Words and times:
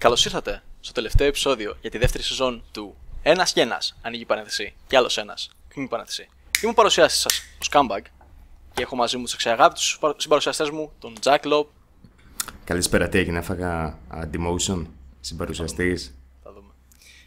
Καλώς 0.00 0.24
ήρθατε 0.24 0.62
στο 0.80 0.92
τελευταίο 0.92 1.26
επεισόδιο 1.26 1.76
για 1.80 1.90
τη 1.90 1.98
δεύτερη 1.98 2.22
σεζόν 2.24 2.62
του 2.72 2.96
Ένας 3.22 3.52
και 3.52 3.60
ένας. 3.60 3.96
Ανοίγει 4.02 4.24
παρένθεση. 4.24 4.74
Και 4.86 4.96
άλλος 4.96 5.18
ένας. 5.18 5.50
Κλείνει 5.68 5.88
παρένθεση; 5.88 6.28
Είμαι 6.62 6.70
ο 6.70 6.74
παρουσιάστη 6.74 7.18
σας, 7.18 7.38
ο 7.38 7.66
Scumbag. 7.70 8.00
Και 8.74 8.82
έχω 8.82 8.96
μαζί 8.96 9.16
μου 9.16 9.22
τους 9.22 9.34
αξιαγάπητου 9.34 9.80
συμπαρουσιαστές 10.16 10.70
μου, 10.70 10.92
τον 10.98 11.12
Jack 11.22 11.40
Lob. 11.52 11.64
Καλησπέρα, 12.64 13.08
τι 13.08 13.18
έγινε, 13.18 13.38
έφαγα 13.38 13.98
uh, 14.14 14.22
demotion 14.22 14.86
συμπαρουσιαστής. 15.20 16.14
Θα 16.42 16.52
δούμε. 16.52 16.72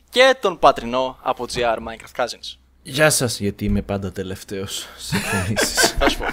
Και 0.10 0.38
τον 0.42 0.60
Πατρινό 0.60 1.18
από 1.22 1.46
GR 1.54 1.78
Minecraft 1.78 2.24
Cousins. 2.24 2.58
Γεια 2.84 3.10
σας, 3.10 3.40
γιατί 3.40 3.66
είμαι 3.66 3.82
πάντα 3.82 4.12
τελευταίος 4.12 4.88
σε 4.98 5.16
εμφανίσει. 5.16 5.88
Θα 6.00 6.10
σου 6.10 6.18
πω. 6.18 6.26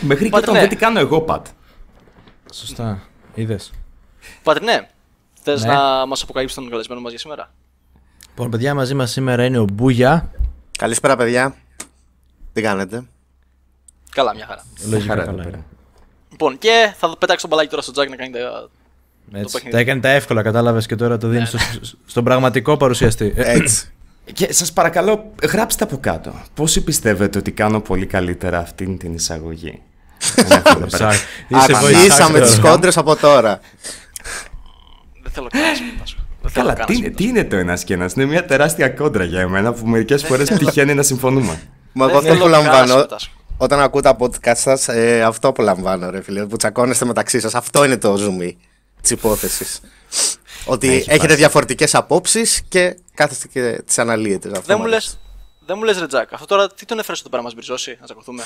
Μέχρι 0.00 0.24
και 0.24 0.30
Πάτε, 0.30 0.42
όταν 0.42 0.54
ναι. 0.54 0.60
δεν 0.60 0.68
τι 0.68 0.76
κάνω 0.76 0.98
εγώ, 0.98 1.20
Πατ. 1.20 1.46
Σωστά. 2.52 3.08
Είδες. 3.34 3.72
Πατρινέ, 4.42 4.88
θες 5.44 5.64
Ναι. 5.64 5.72
να 5.72 6.06
μας 6.06 6.22
αποκαλύψεις 6.22 6.58
τον 6.58 6.70
καλεσμένο 6.70 7.00
μας 7.00 7.10
για 7.10 7.20
σήμερα; 7.20 7.50
Λοιπόν, 8.28 8.50
παιδιά, 8.50 8.74
μαζί 8.74 8.94
μας 8.94 9.10
σήμερα 9.10 9.44
είναι 9.44 9.58
ο 9.58 9.66
Μπούγια. 9.72 10.30
Καλησπέρα, 10.78 11.16
παιδιά. 11.16 11.54
Τι 12.52 12.62
κάνετε; 12.62 13.02
Καλά, 14.10 14.34
μια 14.34 14.46
χαρά. 14.46 14.64
Λογικά 14.88 15.08
Χαρά 15.08 15.22
εδώ 15.22 15.30
καλά. 15.30 15.42
πέρα. 15.42 15.56
είναι. 15.56 15.64
Λοιπόν, 16.30 16.58
και 16.58 16.92
θα 16.96 17.16
πετάξω 17.18 17.40
τον 17.40 17.50
μπαλάκι 17.50 17.70
τώρα 17.70 17.82
στο 17.82 17.92
Jack 18.02 18.08
να 18.08 18.16
κάνει 18.16 18.30
τα. 18.30 18.68
Έτσι. 19.32 19.52
παιχνίδι. 19.52 19.70
Τα 19.74 19.78
έκανε 19.80 20.00
τα 20.00 20.08
εύκολα, 20.08 20.42
κατάλαβες 20.42 20.86
και 20.86 20.96
τώρα 20.96 21.16
το 21.18 21.28
δίνεις 21.28 21.48
στο, 21.48 21.58
στον 22.06 22.24
πραγματικό 22.24 22.76
παρουσιαστή. 22.76 23.32
Ε, 23.36 23.50
Έτσι. 23.52 23.88
Και 24.32 24.52
σας 24.52 24.72
παρακαλώ, 24.72 25.32
γράψτε 25.50 25.84
από 25.84 25.96
κάτω. 25.98 26.32
Πόσοι 26.54 26.84
πιστεύετε 26.84 27.38
ότι 27.38 27.52
κάνω 27.52 27.80
πολύ 27.80 28.06
καλύτερα 28.06 28.58
αυτήν 28.58 28.98
την 28.98 29.14
εισαγωγή; 29.14 29.82
Να 30.48 30.54
έχω 30.54 30.68
εδώ 30.68 30.86
πέρα. 30.86 30.96
Σάρ. 30.96 31.12
Είσαι 31.14 31.72
Αρχίσαμε 31.72 32.38
βοηθάς 32.38 32.50
τι 32.54 32.56
τώρα. 32.60 32.70
κόντρες 32.70 32.96
από 32.96 33.16
τώρα. 33.16 33.60
Δεν 35.34 35.48
θέλω 35.48 35.48
καν 35.48 35.60
να 35.70 35.74
συμμετάσχω. 35.74 36.18
Δεν 36.42 36.50
θέλω 36.50 36.66
Καλά, 36.66 36.76
καν 36.78 36.86
τι 36.86 36.92
να 36.92 36.98
είναι, 36.98 37.06
συμμετάσχω. 37.16 37.32
τι 37.32 37.40
είναι 37.40 37.44
το 37.48 37.56
ένας 37.56 37.84
και 37.84 37.94
ένας; 37.94 38.12
Είναι 38.12 38.24
μια 38.24 38.44
τεράστια 38.44 38.88
κόντρα 38.88 39.24
για 39.24 39.40
εμένα 39.40 39.72
που 39.72 39.86
μερικές 39.86 40.24
φορές 40.24 40.48
τυχαίνει 40.48 40.94
να 40.94 41.02
συμφωνούμε. 41.02 41.60
Μα 41.92 42.06
Δεν 42.06 42.14
εγώ 42.14 42.18
αυτό 42.18 42.32
θέλω 42.32 42.50
καν 42.50 42.50
να 42.50 42.56
απολαμβάνω. 42.58 42.92
συμμετάσχω. 42.92 43.32
Όταν 43.56 43.80
ακούω 43.80 44.00
τα 44.00 44.16
podcast 44.20 44.56
σας, 44.56 44.88
ε, 44.88 45.22
αυτό 45.22 45.48
απολαμβάνω, 45.48 46.10
ρε 46.10 46.22
φίλε. 46.22 46.46
Που 46.46 46.56
τσακώνεστε 46.56 47.04
μεταξύ 47.04 47.40
σας. 47.40 47.54
Αυτό 47.54 47.84
είναι 47.84 47.96
το 47.96 48.16
ζουμί 48.16 48.56
της 49.00 49.10
υπόθεσης. 49.10 49.80
Ότι 50.64 50.88
Έχει 50.88 50.96
έχετε 51.08 51.26
βάση. 51.26 51.36
διαφορετικές 51.36 51.94
απόψεις 51.94 52.62
και 52.68 52.96
κάθεστε 53.14 53.48
και 53.52 53.82
τις 53.86 53.98
αναλύετε. 53.98 54.48
Αυτό 54.48 54.62
Δεν 54.66 54.76
μου 54.76 54.82
μου 54.82 54.88
λε. 54.88 54.94
αρέσει. 54.94 55.18
Δεν 55.66 55.76
μου 55.78 55.84
λες, 55.84 55.98
ρε 55.98 56.06
Τζακ, 56.06 56.32
αυτό 56.32 56.46
τώρα 56.46 56.68
τι 56.68 56.84
τον 56.84 56.98
έφερε 56.98 57.18
εδώ 57.20 57.28
πέρα 57.28 57.42
να 57.42 57.48
μα 57.48 57.54
μπριζώσει, 57.54 57.96
να 58.00 58.04
τσακωθούμε; 58.04 58.42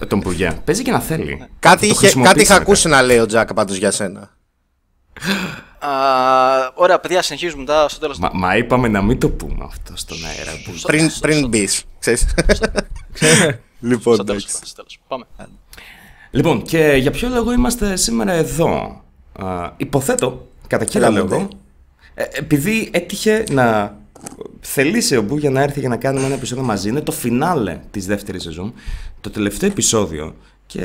Ε, 0.00 0.06
Τον 0.06 0.20
Πουγιά. 0.20 0.52
Παίζει 0.64 0.82
και 0.82 0.90
να 0.90 1.00
θέλει. 1.00 1.36
Κάτι, 1.38 1.48
Θα 1.60 1.76
το 1.76 1.86
είχε, 1.86 1.94
χρησιμοποιήσει 1.94 2.32
κάτι 2.34 2.42
είχα 2.44 2.52
μετά. 2.52 2.62
ακούσει 2.64 2.88
να 2.88 3.02
λέει 3.02 3.18
ο 3.18 3.26
Τζακ 3.26 3.54
πάντω 3.54 3.74
για 3.74 3.90
σένα. 3.90 4.30
Α, 5.78 5.90
ωραία, 6.74 6.98
παιδιά, 7.00 7.22
συνεχίζουμε 7.22 7.60
μετά 7.60 7.88
στο 7.88 8.00
τέλος. 8.00 8.18
Μα, 8.18 8.30
μα 8.34 8.56
είπαμε 8.56 8.88
να 8.88 9.02
μην 9.02 9.18
το 9.18 9.28
πούμε 9.28 9.64
αυτό 9.64 9.92
στον 9.96 10.16
αέρα. 10.26 10.50
Που... 10.64 10.72
Πριν, 10.86 11.10
πριν 11.20 11.48
μπεις. 11.48 11.84
λοιπόν, 13.80 14.14
Στο 14.14 14.24
τέλος. 14.24 14.44
εντάξει. 14.44 14.60
Στο 14.64 14.74
τέλος. 14.74 14.98
Πάμε. 15.08 15.24
Λοιπόν, 16.30 16.62
και 16.62 16.94
για 16.98 17.10
ποιο 17.10 17.28
λόγο 17.28 17.52
είμαστε 17.52 17.96
σήμερα 17.96 18.32
εδώ; 18.32 19.02
Α, 19.38 19.70
υποθέτω, 19.76 20.46
κατά 20.66 20.84
κύριο 20.84 21.06
Έλα, 21.06 21.16
λόγο, 21.18 21.36
ναι. 21.38 21.46
ε, 22.14 22.24
επειδή 22.32 22.90
έτυχε 22.92 23.44
να 23.50 23.96
θελήσει 24.60 25.16
ο 25.16 25.22
Μπού 25.22 25.36
για 25.36 25.50
να 25.50 25.62
έρθει 25.62 25.80
για 25.80 25.88
να 25.88 25.96
κάνουμε 25.96 26.26
ένα 26.26 26.34
επεισόδιο 26.34 26.64
μαζί. 26.64 26.88
Είναι 26.88 27.00
το 27.00 27.12
φινάλε 27.12 27.80
της 27.90 28.06
δεύτερης 28.06 28.42
σεζόν, 28.42 28.74
το 29.20 29.30
τελευταίο 29.30 29.68
επεισόδιο. 29.70 30.34
Και 30.66 30.80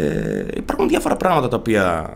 υπάρχουν 0.56 0.88
διάφορα 0.88 1.16
πράγματα 1.18 1.48
τα 1.48 1.58
οποία 1.58 2.14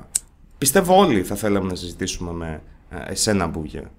πιστεύω 0.64 0.98
όλοι 0.98 1.22
θα 1.24 1.36
θέλαμε 1.36 1.68
να 1.70 1.76
συζητήσουμε 1.76 2.32
με 2.32 2.62
ε, 2.90 3.12
εσένα, 3.12 3.48
Μπούγια. 3.48 3.92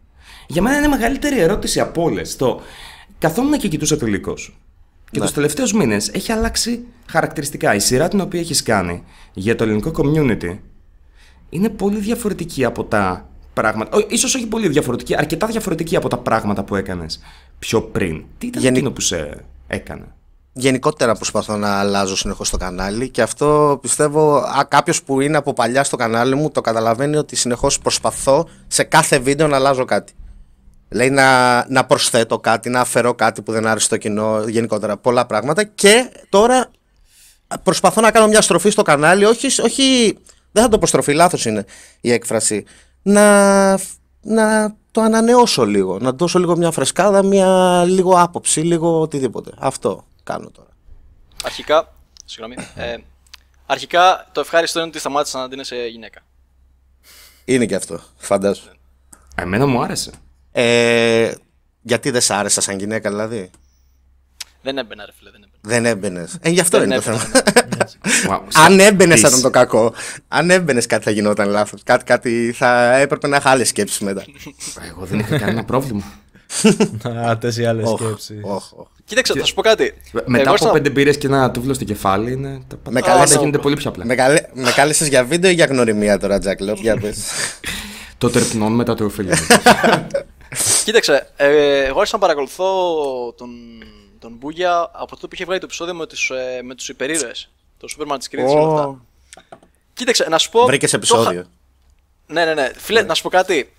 Για 0.47 0.63
μένα 0.63 0.77
είναι 0.77 0.87
η 0.87 0.89
μεγαλύτερη 0.89 1.39
ερώτηση 1.41 1.81
από 1.81 2.03
όλες 2.03 2.37
το 2.37 2.61
καθόμουν 3.19 3.59
και 3.59 3.69
κοιτούσα 3.69 3.97
το 3.97 4.07
υλικό 4.07 4.37
σου. 4.37 4.55
Και 5.11 5.19
Ναι. 5.19 5.25
τους 5.25 5.35
τελευταίους 5.35 5.73
μήνες 5.73 6.09
έχει 6.09 6.33
αλλάξει 6.33 6.85
χαρακτηριστικά. 7.07 7.75
Η 7.75 7.79
σειρά 7.79 8.09
την 8.09 8.21
οποία 8.21 8.41
έχεις 8.41 8.63
κάνει 8.63 9.05
για 9.33 9.55
το 9.57 9.65
ελληνικό 9.65 9.93
community 9.97 10.59
είναι 11.49 11.69
πολύ 11.69 11.99
διαφορετική 11.99 12.65
από 12.65 12.85
τα 12.85 13.29
πράγματα. 13.55 13.97
Ό, 13.97 14.07
ίσως 14.09 14.35
όχι 14.35 14.47
πολύ 14.47 14.69
διαφορετική, 14.69 15.17
αρκετά 15.17 15.47
διαφορετική 15.47 15.97
από 15.97 16.09
τα 16.09 16.19
πράγματα 16.19 16.65
που 16.65 16.77
έκανες 16.77 17.21
πιο 17.59 17.83
πριν. 17.83 18.25
Τι 18.39 18.47
ήταν 18.47 18.63
Γενι- 18.63 18.77
εκείνο 18.77 18.93
που 18.93 19.01
σε 19.01 19.45
έκανε; 19.67 20.05
Γενικότερα 20.55 21.15
προσπαθώ 21.15 21.57
να 21.57 21.79
αλλάζω 21.79 22.17
συνεχώς 22.17 22.51
το 22.51 22.57
κανάλι 22.57 23.09
και 23.09 23.23
αυτό 23.23 23.79
πιστεύω 23.83 24.37
α, 24.37 24.65
κάποιος 24.69 25.03
που 25.03 25.21
είναι 25.21 25.37
από 25.37 25.53
παλιά 25.53 25.85
στο 25.85 25.97
κανάλι 25.97 26.35
μου 26.35 26.51
το 26.51 26.61
καταλαβαίνει 26.61 27.17
ότι 27.17 27.37
συνεχώς 27.37 27.79
προσπαθώ 27.79 28.49
σε 28.67 28.83
κάθε 28.83 29.19
βίντεο 29.19 29.47
να 29.47 29.57
αλλάζω 29.57 29.85
κάτι. 29.85 30.13
Λέει 30.89 31.11
να, 31.11 31.67
να 31.69 31.85
προσθέτω 31.85 32.39
κάτι, 32.39 32.69
να 32.71 32.81
αφαιρώ 32.81 33.15
κάτι 33.15 33.43
που 33.43 33.53
δεν 33.53 33.67
άρεσε 33.67 33.87
στο 33.87 33.97
κοινό, 33.97 34.45
γενικότερα 34.49 34.97
πολλά 34.97 35.27
πράγματα 35.27 35.65
και 35.65 36.11
τώρα 36.29 36.71
προσπαθώ 37.63 38.01
να 38.01 38.11
κάνω 38.11 38.27
μια 38.27 38.41
στροφή 38.43 38.71
στο 38.71 38.83
κανάλι, 38.83 39.25
όχι, 39.25 39.63
όχι 39.63 40.19
δεν 40.53 40.63
θα 40.63 40.69
το 40.69 40.79
πω 40.79 40.87
στροφή, 40.87 41.13
λάθος 41.13 41.45
είναι 41.45 41.65
η 42.01 42.13
έκφραση, 42.13 42.65
να, 43.03 43.71
να 44.21 44.75
το 44.91 45.01
ανανεώσω 45.01 45.67
λίγο, 45.67 45.99
να 45.99 46.13
δώσω 46.13 46.39
λίγο 46.39 46.57
μια 46.57 46.71
φρεσκάδα, 46.71 47.23
μια 47.23 47.83
λίγο 47.87 48.21
άποψη, 48.21 48.61
λίγο 48.61 49.01
οτιδήποτε. 49.01 49.51
Αυτό 49.59 50.05
κάνω 50.25 50.51
τώρα. 50.51 50.69
Αρχικά. 51.45 51.93
Συγγνώμη. 52.25 52.55
Ε, 52.77 52.97
αρχικά 53.67 54.29
το 54.33 54.41
ευχάριστο 54.41 54.79
είναι 54.79 54.89
ότι 54.89 54.99
σταμάτησα 54.99 55.39
να 55.39 55.49
δίνεσαι 55.49 55.77
γυναίκα. 55.87 56.21
Είναι 57.45 57.67
και 57.67 57.75
αυτό, 57.75 58.01
φαντάζομαι. 58.17 58.73
Εμένα 59.35 59.67
μου 59.67 59.83
άρεσε. 59.83 60.11
Ε, 60.53 61.33
γιατί 61.83 62.11
δεν 62.11 62.21
σ' 62.21 62.31
άρεσα 62.31 62.61
σαν 62.61 62.79
γυναίκα, 62.79 63.11
δηλαδή; 63.11 63.51
Δεν 64.63 64.79
έμπαινα, 64.79 65.05
ρε 65.07 65.13
φίλε, 65.19 65.31
δεν 65.31 65.43
έμπαινα. 65.43 65.59
Δεν 65.61 65.87
έμπαινες. 65.87 66.37
Ε, 66.41 66.51
γι' 66.51 66.61
αυτό 66.61 66.79
Δεν 66.79 66.91
είναι 66.91 67.01
το 67.01 67.11
έμπαινα, 67.11 67.25
θέμα. 67.87 68.39
Wow, 68.39 68.49
Αν 68.65 68.81
έμπαινες, 68.81 69.21
θα 69.21 69.29
Της- 69.29 69.39
ήταν 69.39 69.53
το 69.53 69.59
κακό. 69.59 69.95
Αν 70.29 70.51
έμπαινες, 70.51 70.87
κάτι 70.87 71.05
θα 71.05 71.11
γινόταν 71.11 71.49
λάθος. 71.49 71.83
Κάτι, 71.83 72.05
κάτι 72.05 72.53
θα 72.57 72.95
έπρεπε 72.97 73.27
να 73.29 73.37
είχα 73.37 73.51
άλλες 73.51 73.69
σκέψεις 73.69 74.01
μετά. 74.01 74.25
Εγώ 74.89 75.05
δεν 75.05 75.19
είχα 75.19 75.39
κανένα 75.39 75.65
πρόβλημα. 75.65 76.03
Α, 77.29 77.39
τέσσερι 77.39 77.67
άλλες 77.67 77.89
Όχ, 77.89 78.01
σκέψεις. 78.01 78.37
όχ, 78.43 78.73
όχ. 78.79 78.87
Κοίταξε, 79.05 79.33
θα 79.39 79.45
σου 79.45 79.55
πω 79.55 79.63
κάτι. 79.63 79.95
Μετά 80.27 80.41
Εγώ 80.41 80.49
από 80.51 80.57
στα- 80.57 80.71
πέντε 80.73 80.91
μπύρες 80.91 81.19
και 81.19 81.27
ένα 81.27 81.51
τούβλο 81.51 81.75
στο 81.75 81.85
κεφάλι, 81.85 82.33
είναι, 82.33 82.49
τα 82.69 82.77
Με 82.91 83.01
πάντα 83.01 83.01
καλέσαι- 83.01 83.39
γίνεται 83.39 83.59
πολύ 83.59 83.77
πιο 83.77 83.91
απλά. 83.91 84.05
Με, 84.05 84.15
καλέ... 84.15 84.41
με 84.53 84.71
κάλεσες 84.71 85.09
για 85.09 85.25
βίντεο 85.25 85.51
ή 85.51 85.55
για 85.55 85.65
γνωριμία 85.67 86.19
τώρα, 86.19 86.39
Τζακ 86.39 86.61
Λόπ, 86.61 86.77
για 86.79 86.97
πες. 87.01 87.19
Το 88.19 88.31
τερπνών 88.31 88.73
μετά 88.73 88.95
το 88.95 89.05
οφείλει. 89.05 89.33
Κοίταξε, 90.85 91.29
ε, 91.37 91.85
εγώ 91.85 91.97
άρχισα 91.99 92.17
να 92.17 92.19
παρακολουθώ 92.23 92.65
τον, 93.37 93.49
τον 94.19 94.33
Μπούγια 94.39 94.91
από 94.93 95.15
τότε 95.15 95.27
που 95.27 95.35
είχε 95.35 95.45
βγάλει 95.45 95.61
το 95.61 95.67
επεισόδιο 95.67 95.95
με 95.95 96.07
τους, 96.07 96.31
ε, 96.31 96.63
με 96.63 96.75
τους 96.75 96.89
υπερήρωες. 96.89 97.51
Το 97.79 97.87
Superman 97.97 98.17
της 98.19 98.29
Κρήτης 98.29 98.53
και 98.53 98.59
όλα 98.59 98.73
αυτά. 98.73 98.87
Ω, 98.87 98.97
Κοίταξε, 99.95 100.27
να 100.29 100.39
σου 100.39 100.51
πω... 100.51 100.65
Βρήκες 100.65 100.91
το 100.91 100.97
επεισόδιο. 100.97 101.33
είχα- 101.33 101.47
Ναι, 102.27 102.45
ναι, 102.45 102.55
ναι. 102.55 102.71
Φίλε, 102.77 103.03
να 103.03 103.15
σου 103.15 103.23
πω 103.23 103.29
κάτι. 103.29 103.73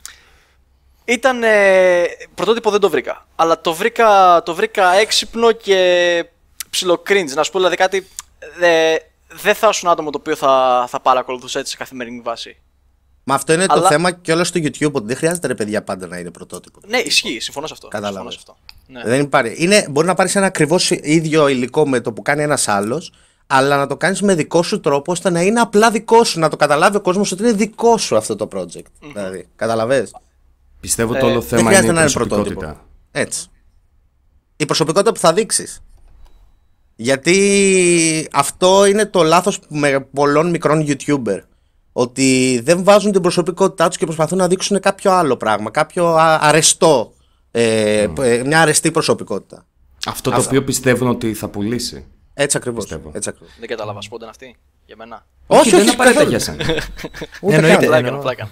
Ήταν. 1.05 1.43
Ε, 1.43 2.03
πρωτότυπο 2.35 2.71
δεν 2.71 2.79
το 2.79 2.89
βρήκα. 2.89 3.27
Αλλά 3.35 3.61
το 3.61 3.73
βρήκα, 3.73 4.41
το 4.45 4.55
βρήκα 4.55 4.93
έξυπνο 4.93 5.51
και 5.51 6.25
ψιλο 6.69 7.03
cringe. 7.07 7.33
Να 7.35 7.43
σου 7.43 7.51
πω 7.51 7.57
δηλαδή 7.57 7.75
κάτι. 7.75 8.07
ε, 8.61 8.95
δεν 9.41 9.55
θα 9.55 9.67
ήσουν 9.71 9.89
άτομο 9.89 10.09
το 10.09 10.17
οποίο 10.17 10.35
θα, 10.35 10.85
θα 10.89 10.99
παρακολουθούσε 10.99 11.59
έτσι 11.59 11.71
σε 11.71 11.77
καθημερινή 11.77 12.19
βάση. 12.23 12.57
Μα 13.23 13.35
αυτό 13.35 13.53
είναι 13.53 13.65
το 13.65 13.73
Αλλά- 13.73 13.87
θέμα 13.89 14.11
και 14.11 14.33
όλο 14.33 14.43
στο 14.43 14.59
YouTube, 14.63 14.91
ότι 14.91 15.05
δεν 15.05 15.15
χρειάζεται 15.15 15.47
ρε 15.47 15.55
παιδιά 15.55 15.83
πάντα 15.83 16.07
να 16.07 16.17
είναι 16.17 16.31
πρωτότυπο. 16.31 16.79
Ναι, 16.87 16.97
ισχύει. 16.97 17.39
Συμφωνώ 17.39 17.67
σε 17.67 17.73
αυτό. 17.73 17.87
Κατάλαβες. 17.87 18.33
Συμφωνώ 18.33 18.55
σε 18.57 18.61
αυτό. 18.67 19.01
Ναι. 19.09 19.15
Δεν 19.15 19.21
υπάρχει. 19.25 19.63
Είναι, 19.63 19.87
μπορεί 19.89 20.07
να 20.07 20.13
πάρεις 20.13 20.35
ένα 20.35 20.45
ακριβώς 20.45 20.89
ίδιο 20.91 21.47
υλικό 21.47 21.87
με 21.87 21.99
το 21.99 22.13
που 22.13 22.21
κάνει 22.21 22.41
ένας 22.43 22.67
άλλος, 22.67 23.13
αλλά 23.47 23.77
να 23.77 23.87
το 23.87 23.97
κάνεις 23.97 24.21
με 24.21 24.35
δικό 24.35 24.63
σου 24.63 24.79
τρόπο 24.79 25.11
ώστε 25.11 25.29
να 25.29 25.41
είναι 25.41 25.59
απλά 25.59 25.91
δικό 25.91 26.23
σου. 26.23 26.39
Να 26.39 26.49
το 26.49 26.55
καταλάβει 26.55 26.97
ο 26.97 27.01
κόσμος 27.01 27.31
ότι 27.31 27.43
είναι 27.43 27.51
δικό 27.51 27.97
σου 27.97 28.17
αυτό 28.17 28.35
το 28.35 28.47
project. 28.55 28.85
Δηλαδή, 29.13 29.47
καταλαβες; 29.55 30.11
Πιστεύω 30.85 31.15
Ε, 31.15 31.19
το 31.19 31.25
όλο 31.25 31.39
δεν 31.39 31.47
θέμα 31.49 31.59
είναι 31.61 31.69
χρειάζεται 31.69 31.91
η 31.91 31.95
να 31.95 32.01
είναι 32.01 32.11
προσωπικότητα. 32.11 32.55
πρωτότυπο. 32.59 32.85
Έτσι. 33.11 33.47
Η 34.55 34.65
προσωπικότητα 34.65 35.11
που 35.11 35.19
θα 35.19 35.33
δείξεις. 35.33 35.81
Γιατί 36.95 38.29
αυτό 38.31 38.85
είναι 38.85 39.05
το 39.05 39.23
λάθος 39.23 39.59
με 39.69 39.99
πολλών 40.13 40.49
μικρών 40.49 40.85
YouTuber. 40.87 41.39
Ότι 41.91 42.59
δεν 42.63 42.83
βάζουν 42.83 43.11
την 43.11 43.21
προσωπικότητά 43.21 43.87
τους 43.87 43.97
και 43.97 44.05
προσπαθούν 44.05 44.37
να 44.37 44.47
δείξουν 44.47 44.79
κάποιο 44.79 45.11
άλλο 45.11 45.37
πράγμα. 45.37 45.69
Κάποιο 45.71 46.07
α- 46.15 46.39
αρεστό. 46.41 47.13
Ε, 47.51 48.07
ε, 48.21 48.43
μια 48.45 48.61
αρεστή 48.61 48.91
προσωπικότητα. 48.91 49.65
Αυτό 50.05 50.31
το 50.31 50.39
οποίο 50.41 50.63
πιστεύουν 50.63 51.07
ότι 51.07 51.33
θα 51.33 51.47
πουλήσει. 51.47 52.05
Έτσι 52.33 52.57
ακριβώς. 52.57 52.83
Πιστεύω. 52.83 53.11
Έτσι 53.13 53.29
ακριβώς. 53.29 53.53
Δεν 53.59 53.67
κατάλαβα. 53.67 54.01
Σπόνταν 54.01 54.29
αυτή 54.29 54.55
για 54.85 54.95
μένα. 54.95 55.25
Όχι, 55.47 55.69
δεν 55.69 55.79
όχι, 55.79 55.89
απαραίτητα 55.89 56.23
καθόλου. 56.23 56.37
για 56.37 56.39
σένα. 56.39 56.83
Ούτε 57.41 57.55
Εννοείται. 57.55 57.85
καν. 57.87 58.19
Πλάκα, 58.19 58.49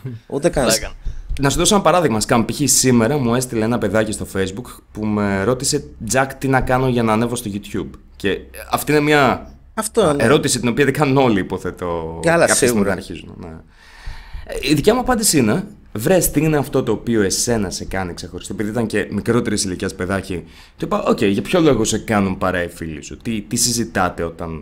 εννοώ. 1.37 1.41
πλάκα. 1.41 1.41
Ούτε 1.41 1.41
καν. 1.41 1.41
Πλάκα. 1.41 1.41
Να 1.41 1.49
σου 1.49 1.57
δώσω 1.57 1.75
ένα 1.75 1.83
παράδειγμα. 1.83 2.19
Σκάμ, 2.19 2.45
π.χ. 2.45 2.61
σήμερα 2.63 3.17
μου 3.17 3.35
έστειλε 3.35 3.63
ένα 3.63 3.77
παιδάκι 3.77 4.11
στο 4.11 4.27
Facebook 4.33 4.81
που 4.91 5.05
με 5.05 5.43
ρώτησε 5.43 5.83
Τζακ 6.05 6.33
τι 6.35 6.47
να 6.47 6.61
κάνω 6.61 6.87
για 6.87 7.03
να 7.03 7.13
ανέβω 7.13 7.35
στο 7.35 7.51
YouTube; 7.53 7.89
Και 8.15 8.39
αυτή 8.71 8.91
είναι 8.91 9.01
μια 9.01 9.51
Αυτό 9.73 10.13
ναι. 10.13 10.23
ερώτηση 10.23 10.59
την 10.59 10.69
οποία 10.69 10.85
δεν 10.85 10.93
κάνουν 10.93 11.17
όλοι, 11.17 11.39
υποθέτω. 11.39 12.19
Και 12.21 12.31
άλλα 12.31 12.39
κάποια 12.39 12.55
στιγμή 12.55 12.73
σίγουρα. 12.73 12.89
να 12.89 12.95
αρχίζουν. 12.99 13.33
Ναι. 13.39 13.47
Ε, 14.45 14.69
Η 14.69 14.73
δικιά 14.73 14.93
μου 14.93 14.99
απάντηση 14.99 15.37
είναι 15.37 15.63
βρες 15.93 16.31
τι 16.31 16.41
είναι 16.41 16.57
αυτό 16.57 16.83
το 16.83 16.91
οποίο 16.91 17.21
εσένα 17.21 17.69
σε 17.69 17.85
κάνει 17.85 18.13
ξεχωριστό; 18.13 18.53
Επειδή 18.53 18.69
ήταν 18.69 18.85
και 18.85 19.07
μικρότερης 19.11 19.63
ηλικίας 19.63 19.95
παιδάκι, 19.95 20.43
του 20.77 20.85
είπα: 20.85 21.03
Οκ, 21.03 21.21
για 21.21 21.41
ποιο 21.41 21.59
λόγο 21.59 21.83
σε 21.83 21.97
κάνουν 21.97 22.37
παρέα 22.37 22.63
οι 22.63 22.69
φίλοι 22.69 23.03
σου, 23.03 23.17
τι, 23.17 23.41
τι 23.41 23.55
συζητάτε 23.55 24.23
όταν 24.23 24.61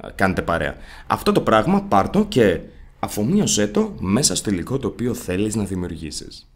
α, 0.00 0.08
κάνετε 0.14 0.42
παρέα; 0.42 0.74
Αυτό 1.06 1.32
το 1.32 1.40
πράγμα 1.40 1.82
πάρ' 1.82 2.10
το 2.10 2.24
και 2.28 2.60
αφομοίωσέ 3.00 3.66
το 3.66 3.94
μέσα 3.98 4.34
στο 4.34 4.50
υλικό 4.50 4.78
το 4.78 4.88
οποίο 4.88 5.14
θέλεις 5.14 5.54
να 5.54 5.64
δημιουργήσεις. 5.64 6.50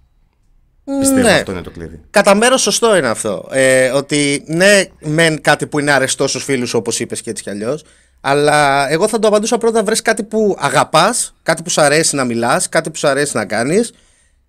Πιστεύω 0.99 1.21
ναι. 1.21 1.33
αυτό 1.33 1.53
είναι 1.53 1.63
το 1.63 1.71
κλειδί. 1.71 2.01
Κατά 2.11 2.35
μέρος 2.35 2.63
σωστό 2.63 2.97
είναι 2.97 3.09
αυτό. 3.09 3.49
Ε, 3.51 3.91
ότι 3.91 4.45
ναι, 4.47 4.85
μεν 5.01 5.41
κάτι 5.41 5.67
που 5.67 5.79
είναι 5.79 5.93
αρεστό 5.93 6.29
στους 6.29 6.45
φίλους, 6.45 6.75
όπως 6.75 7.01
είπες 7.01 7.21
και 7.21 7.31
έτσι 7.31 7.43
κι 7.43 7.51
αλλιώς. 7.51 7.85
Αλλά 8.21 8.89
εγώ 8.91 9.09
θα 9.09 9.19
το 9.19 9.29
απαντούσα 9.29 9.59
πρώτα 9.59 9.79
να 9.79 9.85
βρει 9.85 10.03
κάτι 10.03 10.23
που 10.23 10.57
αγαπάς, 10.59 11.35
κάτι 11.43 11.63
που 11.63 11.71
σου 11.71 11.81
αρέσει 11.81 12.17
να 12.17 12.25
μιλάς, 12.25 12.69
κάτι 12.69 12.91
που 12.91 12.97
σου 12.97 13.09
αρέσει 13.09 13.37
να 13.37 13.45
κάνεις 13.45 13.93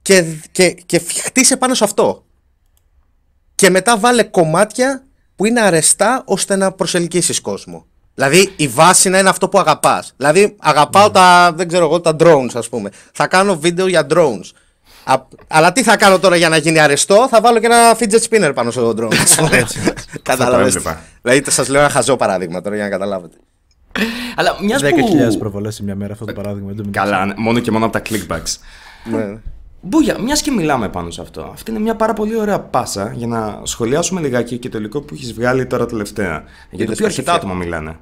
και, 0.02 0.26
και, 0.52 0.72
και 0.72 1.00
χτίσε 1.00 1.58
πάνω 1.58 1.74
σε 1.74 1.84
αυτό. 1.84 2.26
Και 3.56 3.70
μετά 3.70 3.98
βάλε 3.98 4.24
κομμάτια 4.24 5.04
που 5.36 5.46
είναι 5.46 5.62
αρεστά 5.62 6.24
ώστε 6.26 6.56
να 6.56 6.72
προσελκύσεις 6.72 7.42
κόσμο. 7.42 7.86
Δηλαδή 8.16 8.54
η 8.56 8.68
βάση 8.68 9.10
να 9.10 9.18
είναι 9.20 9.30
αυτό 9.30 9.50
που 9.50 9.60
αγαπάς. 9.60 10.14
Δηλαδή 10.18 10.56
αγαπάω 10.60 11.12
τα, 11.12 11.52
δεν 11.56 11.68
ξέρω 11.68 11.86
εγώ, 11.86 12.02
τα 12.02 12.16
drones, 12.20 12.52
ας 12.54 12.70
πούμε. 12.70 12.90
Θα 13.14 13.28
κάνω 13.28 13.58
βίντεο 13.58 13.88
για 13.88 14.08
drones. 14.10 14.52
Α, 15.04 15.16
αλλά 15.48 15.72
τι 15.72 15.84
θα 15.84 15.98
κάνω 15.98 16.20
τώρα 16.20 16.36
για 16.36 16.50
να 16.50 16.58
γίνει 16.58 16.80
αρεστό, 16.80 17.28
θα 17.30 17.42
βάλω 17.42 17.60
και 17.60 17.66
ένα 17.66 17.98
fidget 18.00 18.30
spinner 18.30 18.52
πάνω 18.56 18.72
στο 18.72 18.94
drone. 18.98 19.14
Κατάλαβες; 20.22 20.76
έβλεπα. 20.76 21.02
Δηλαδή 21.22 21.52
σας 21.52 21.68
λέω 21.68 21.82
ένα 21.82 21.90
χαζό 21.90 22.16
παράδειγμα 22.16 22.62
τώρα 22.62 22.76
για 22.76 22.84
να 22.84 22.90
καταλάβετε. 22.90 23.38
Αλλά 24.36 24.58
μιας 24.62 24.82
10.000 24.84 24.88
που... 25.30 25.38
προβολές 25.38 25.76
σε 25.76 25.84
μια 25.84 25.96
μέρα 25.96 26.14
αυτό 26.14 26.26
το 26.26 26.34
παράδειγμα. 26.34 26.70
εν 26.70 26.78
τω 26.78 26.84
μεταξύ. 26.86 27.12
Καλά, 27.12 27.26
ναι, 27.26 27.34
μόνο 27.38 27.60
και 27.60 27.72
μόνο 27.72 27.86
από 27.86 27.94
τα 27.94 28.02
clickbacks. 28.10 28.56
ναι. 29.04 29.38
Μπούγια, 29.88 30.20
μιας 30.22 30.42
και 30.42 30.52
μιλάμε 30.52 30.90
πάνω 30.90 31.10
σε 31.12 31.22
αυτό. 31.22 31.42
Αυτή 31.54 31.72
είναι 31.72 31.80
μια 31.80 31.96
πάρα 31.96 32.14
πολύ 32.14 32.36
ωραία 32.40 32.60
πάσα 32.60 33.14
για 33.14 33.28
να 33.28 33.62
σχολιάσουμε 33.64 34.22
λιγάκι 34.22 34.58
και 34.58 34.70
το 34.70 34.78
υλικό 34.78 35.02
που 35.02 35.14
έχεις 35.14 35.34
βγάλει 35.34 35.66
τώρα 35.68 35.86
τελευταία. 35.86 36.44
Για 36.70 36.86
το 36.86 36.94
Είδες 36.94 36.94
οποίο 36.94 36.96
τα 36.98 37.06
αρκετά 37.06 37.32
χέρια. 37.32 37.34
άτομα 37.34 37.54
μιλάνε. 37.54 38.00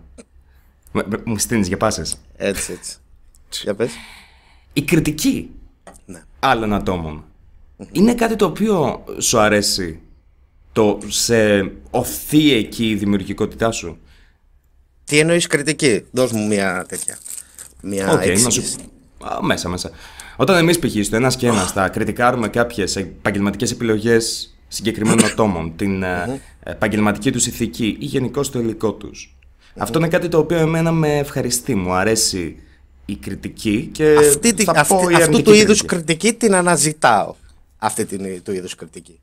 Με- 0.91 1.03
με- 1.07 1.21
Μου 1.25 1.37
στείνεις 1.37 1.67
για 1.67 1.77
πάσες. 1.77 2.15
Έτσι, 2.35 2.71
έτσι. 2.71 2.97
για 3.63 3.75
πες. 3.75 3.91
Η 4.73 4.81
κριτική 4.81 5.49
Ναι. 6.05 6.23
άλλων 6.39 6.73
ατόμων 6.73 7.23
είναι 7.91 8.13
κάτι 8.15 8.35
το 8.35 8.45
οποίο 8.45 9.03
σου 9.17 9.39
αρέσει. 9.39 9.99
Το 10.71 10.97
σε 11.07 11.71
ωθεί 11.89 12.53
εκεί 12.53 12.89
η 12.89 12.95
δημιουργικότητά 12.95 13.71
σου; 13.71 13.97
Τι 15.03 15.19
εννοείς 15.19 15.47
κριτική, 15.47 16.05
δώσ' 16.11 16.31
μου 16.31 16.47
μια 16.47 16.85
τέτοια. 16.87 17.17
Μια 17.81 18.11
Οκ, 18.11 18.15
να 18.17 18.23
εξήγηση. 18.23 18.71
σου. 18.71 18.77
Α, 19.27 19.43
μέσα, 19.43 19.69
μέσα. 19.69 19.91
Όταν 20.35 20.55
εμείς 20.57 20.79
π.χ. 20.79 21.05
στο 21.05 21.15
ένα 21.15 21.27
και 21.27 21.47
ένα 21.47 21.61
θα 21.65 21.89
κριτικάρουμε 21.89 22.47
κάποιες 22.47 22.95
επαγγελματικές 22.95 23.71
επιλογές 23.71 24.53
συγκεκριμένων 24.67 25.25
ατόμων, 25.31 25.75
την 25.75 26.03
ε, 26.03 26.41
επαγγελματική 26.63 27.31
τους 27.31 27.47
ηθική 27.47 27.97
ή 27.99 28.05
γενικώς 28.05 28.41
το 28.41 28.59
υλικό 28.59 28.91
τους. 28.93 29.35
Αυτό 29.77 29.99
είναι 29.99 30.07
κάτι 30.07 30.27
το 30.27 30.37
οποίο 30.37 30.57
εμένα 30.57 30.91
με 30.91 31.17
ευχαριστεί. 31.17 31.75
Μου 31.75 31.93
αρέσει 31.93 32.55
η 33.05 33.15
κριτική 33.15 33.89
και. 33.91 34.15
Αυτή, 34.19 34.53
τη- 34.53 34.63
θα 34.63 34.71
αυτή- 34.75 34.93
πω 34.93 35.01
η 35.09 35.13
αυτού 35.13 35.23
αρνητική 35.23 35.43
του 35.43 35.53
είδους 35.53 35.85
κριτική. 35.85 36.05
κριτική 36.15 36.33
την 36.37 36.55
αναζητάω. 36.55 37.35
Αυτή 37.77 38.05
την, 38.05 38.43
του 38.43 38.51
είδους 38.53 38.75
κριτική. 38.75 39.19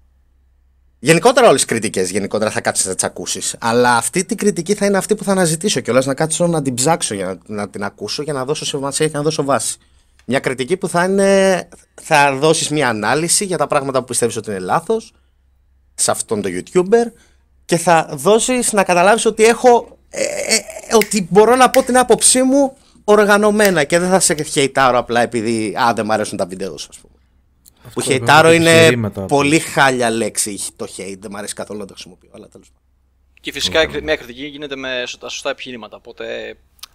Γενικότερα 0.98 1.48
όλες 1.48 1.60
τι 1.60 1.66
κριτικές 1.66 2.10
γενικότερα 2.10 2.50
θα 2.50 2.60
κάτσεις 2.60 2.86
να 2.86 2.94
τις 2.94 3.04
ακούσεις. 3.04 3.56
Αλλά 3.58 3.96
αυτή 3.96 4.24
την 4.24 4.36
κριτική 4.36 4.74
θα 4.74 4.86
είναι 4.86 4.96
αυτή 4.96 5.14
που 5.14 5.24
θα 5.24 5.32
αναζητήσω 5.32 5.80
κιόλας 5.80 6.06
να 6.06 6.14
κάτσω 6.14 6.46
να 6.46 6.62
την 6.62 6.74
ψάξω 6.74 7.14
για 7.14 7.26
να, 7.46 7.54
να 7.54 7.68
την 7.68 7.82
ακούσω 7.82 8.22
για 8.22 8.32
να 8.32 8.44
δώσω 8.44 8.64
σημασία 8.64 9.08
και 9.08 9.16
να 9.16 9.22
δώσω 9.22 9.44
βάση. 9.44 9.76
Μια 10.30 10.38
κριτική 10.40 10.76
που 10.76 10.88
θα 10.88 11.04
είναι. 11.04 11.68
θα 12.02 12.34
δώσεις 12.36 12.68
μια 12.68 12.88
ανάλυση 12.88 13.44
για 13.44 13.56
τα 13.58 13.66
πράγματα 13.66 13.98
που 13.98 14.04
πιστεύεις 14.04 14.36
ότι 14.36 14.50
είναι 14.50 14.58
λάθος 14.58 15.12
σε 15.94 16.10
αυτόν 16.10 16.42
τον 16.42 16.52
YouTuber 16.54 17.12
και 17.64 17.76
θα 17.76 18.08
δώσεις 18.12 18.72
να 18.72 18.84
καταλάβεις 18.84 19.24
ότι 19.26 19.44
έχω 19.44 19.98
ε, 20.10 20.22
ε, 20.22 20.54
ε, 20.54 20.94
ότι 20.96 21.26
μπορώ 21.30 21.56
να 21.56 21.70
πω 21.70 21.82
την 21.82 21.98
άποψή 21.98 22.42
μου 22.42 22.76
οργανωμένα 23.04 23.84
και 23.84 23.98
δεν 23.98 24.08
θα 24.08 24.20
σε 24.20 24.42
χεϊτάρω 24.42 24.98
απλά 24.98 25.20
επειδή 25.20 25.74
α, 25.80 25.92
δεν 25.94 26.04
μου 26.06 26.12
αρέσουν 26.12 26.36
τα 26.36 26.46
βίντεο 26.46 26.76
σου 26.78 26.86
ας 26.90 26.98
πούμε. 26.98 27.14
που 27.82 28.00
βέβαια, 28.00 28.16
χεϊτάρω 28.16 28.48
τα 28.48 28.54
είναι 28.54 28.76
επιχειρήματα. 28.76 29.24
πολύ 29.24 29.58
χάλια 29.58 30.10
λέξη 30.10 30.58
το 30.76 30.84
hate, 30.96 31.16
δεν 31.18 31.28
μου 31.30 31.38
αρέσει 31.38 31.54
καθόλου 31.54 31.78
να 31.80 31.86
το 31.86 31.92
χρησιμοποιώ 31.92 32.30
αλλά 32.34 32.48
τέλος 32.48 32.66
πάντων. 32.68 32.82
Και 33.40 33.52
φυσικά 33.52 33.82
η- 33.82 34.02
μια 34.02 34.16
κριτική 34.16 34.46
γίνεται 34.46 34.76
με 34.76 35.02
σω- 35.06 35.18
τα 35.18 35.28
σωστά 35.28 35.50
επιχειρήματα. 35.50 35.96
Οπότε. 35.96 36.24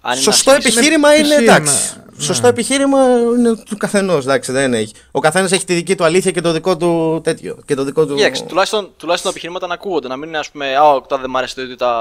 Αν 0.07 0.13
είναι 0.13 0.21
Σωστό 0.21 0.51
να 0.51 0.55
σκεφτείς- 0.59 0.77
επιχείρημα 0.77 1.15
είναι 1.15 1.27
επιχείρημα, 1.27 1.55
εντάξει. 1.55 1.93
ναι. 2.17 2.23
Σωστό 2.23 2.47
επιχείρημα 2.47 2.99
είναι 3.37 3.55
του 3.55 3.77
καθενός. 3.77 4.25
Δεν 4.45 4.73
έχει. 4.73 4.93
Ο 5.11 5.19
καθένας 5.19 5.51
έχει 5.51 5.65
τη 5.65 5.73
δική 5.73 5.95
του 5.95 6.03
αλήθεια 6.03 6.31
και 6.31 6.41
το 6.41 6.51
δικό 6.51 6.77
του 6.77 7.21
τέτοιο. 7.23 7.57
Και 7.65 7.75
το 7.75 7.83
δικό 7.83 8.05
του. 8.05 8.15
Κοίταξε, 8.15 8.43
τουλάχιστον, 8.43 8.89
τουλάχιστον 8.97 9.31
τα 9.31 9.37
επιχειρήματα 9.37 9.67
να 9.67 9.73
ακούγονται. 9.73 10.07
Να 10.07 10.15
μην 10.17 10.27
είναι, 10.27 10.37
ας 10.37 10.49
πούμε, 10.51 10.75
Α, 10.75 11.01
τώρα 11.07 11.21
δεν 11.21 11.29
μ' 11.29 11.37
άρεσε 11.37 11.55
το 11.55 11.61
ότι 11.61 11.75
τα, 11.75 11.97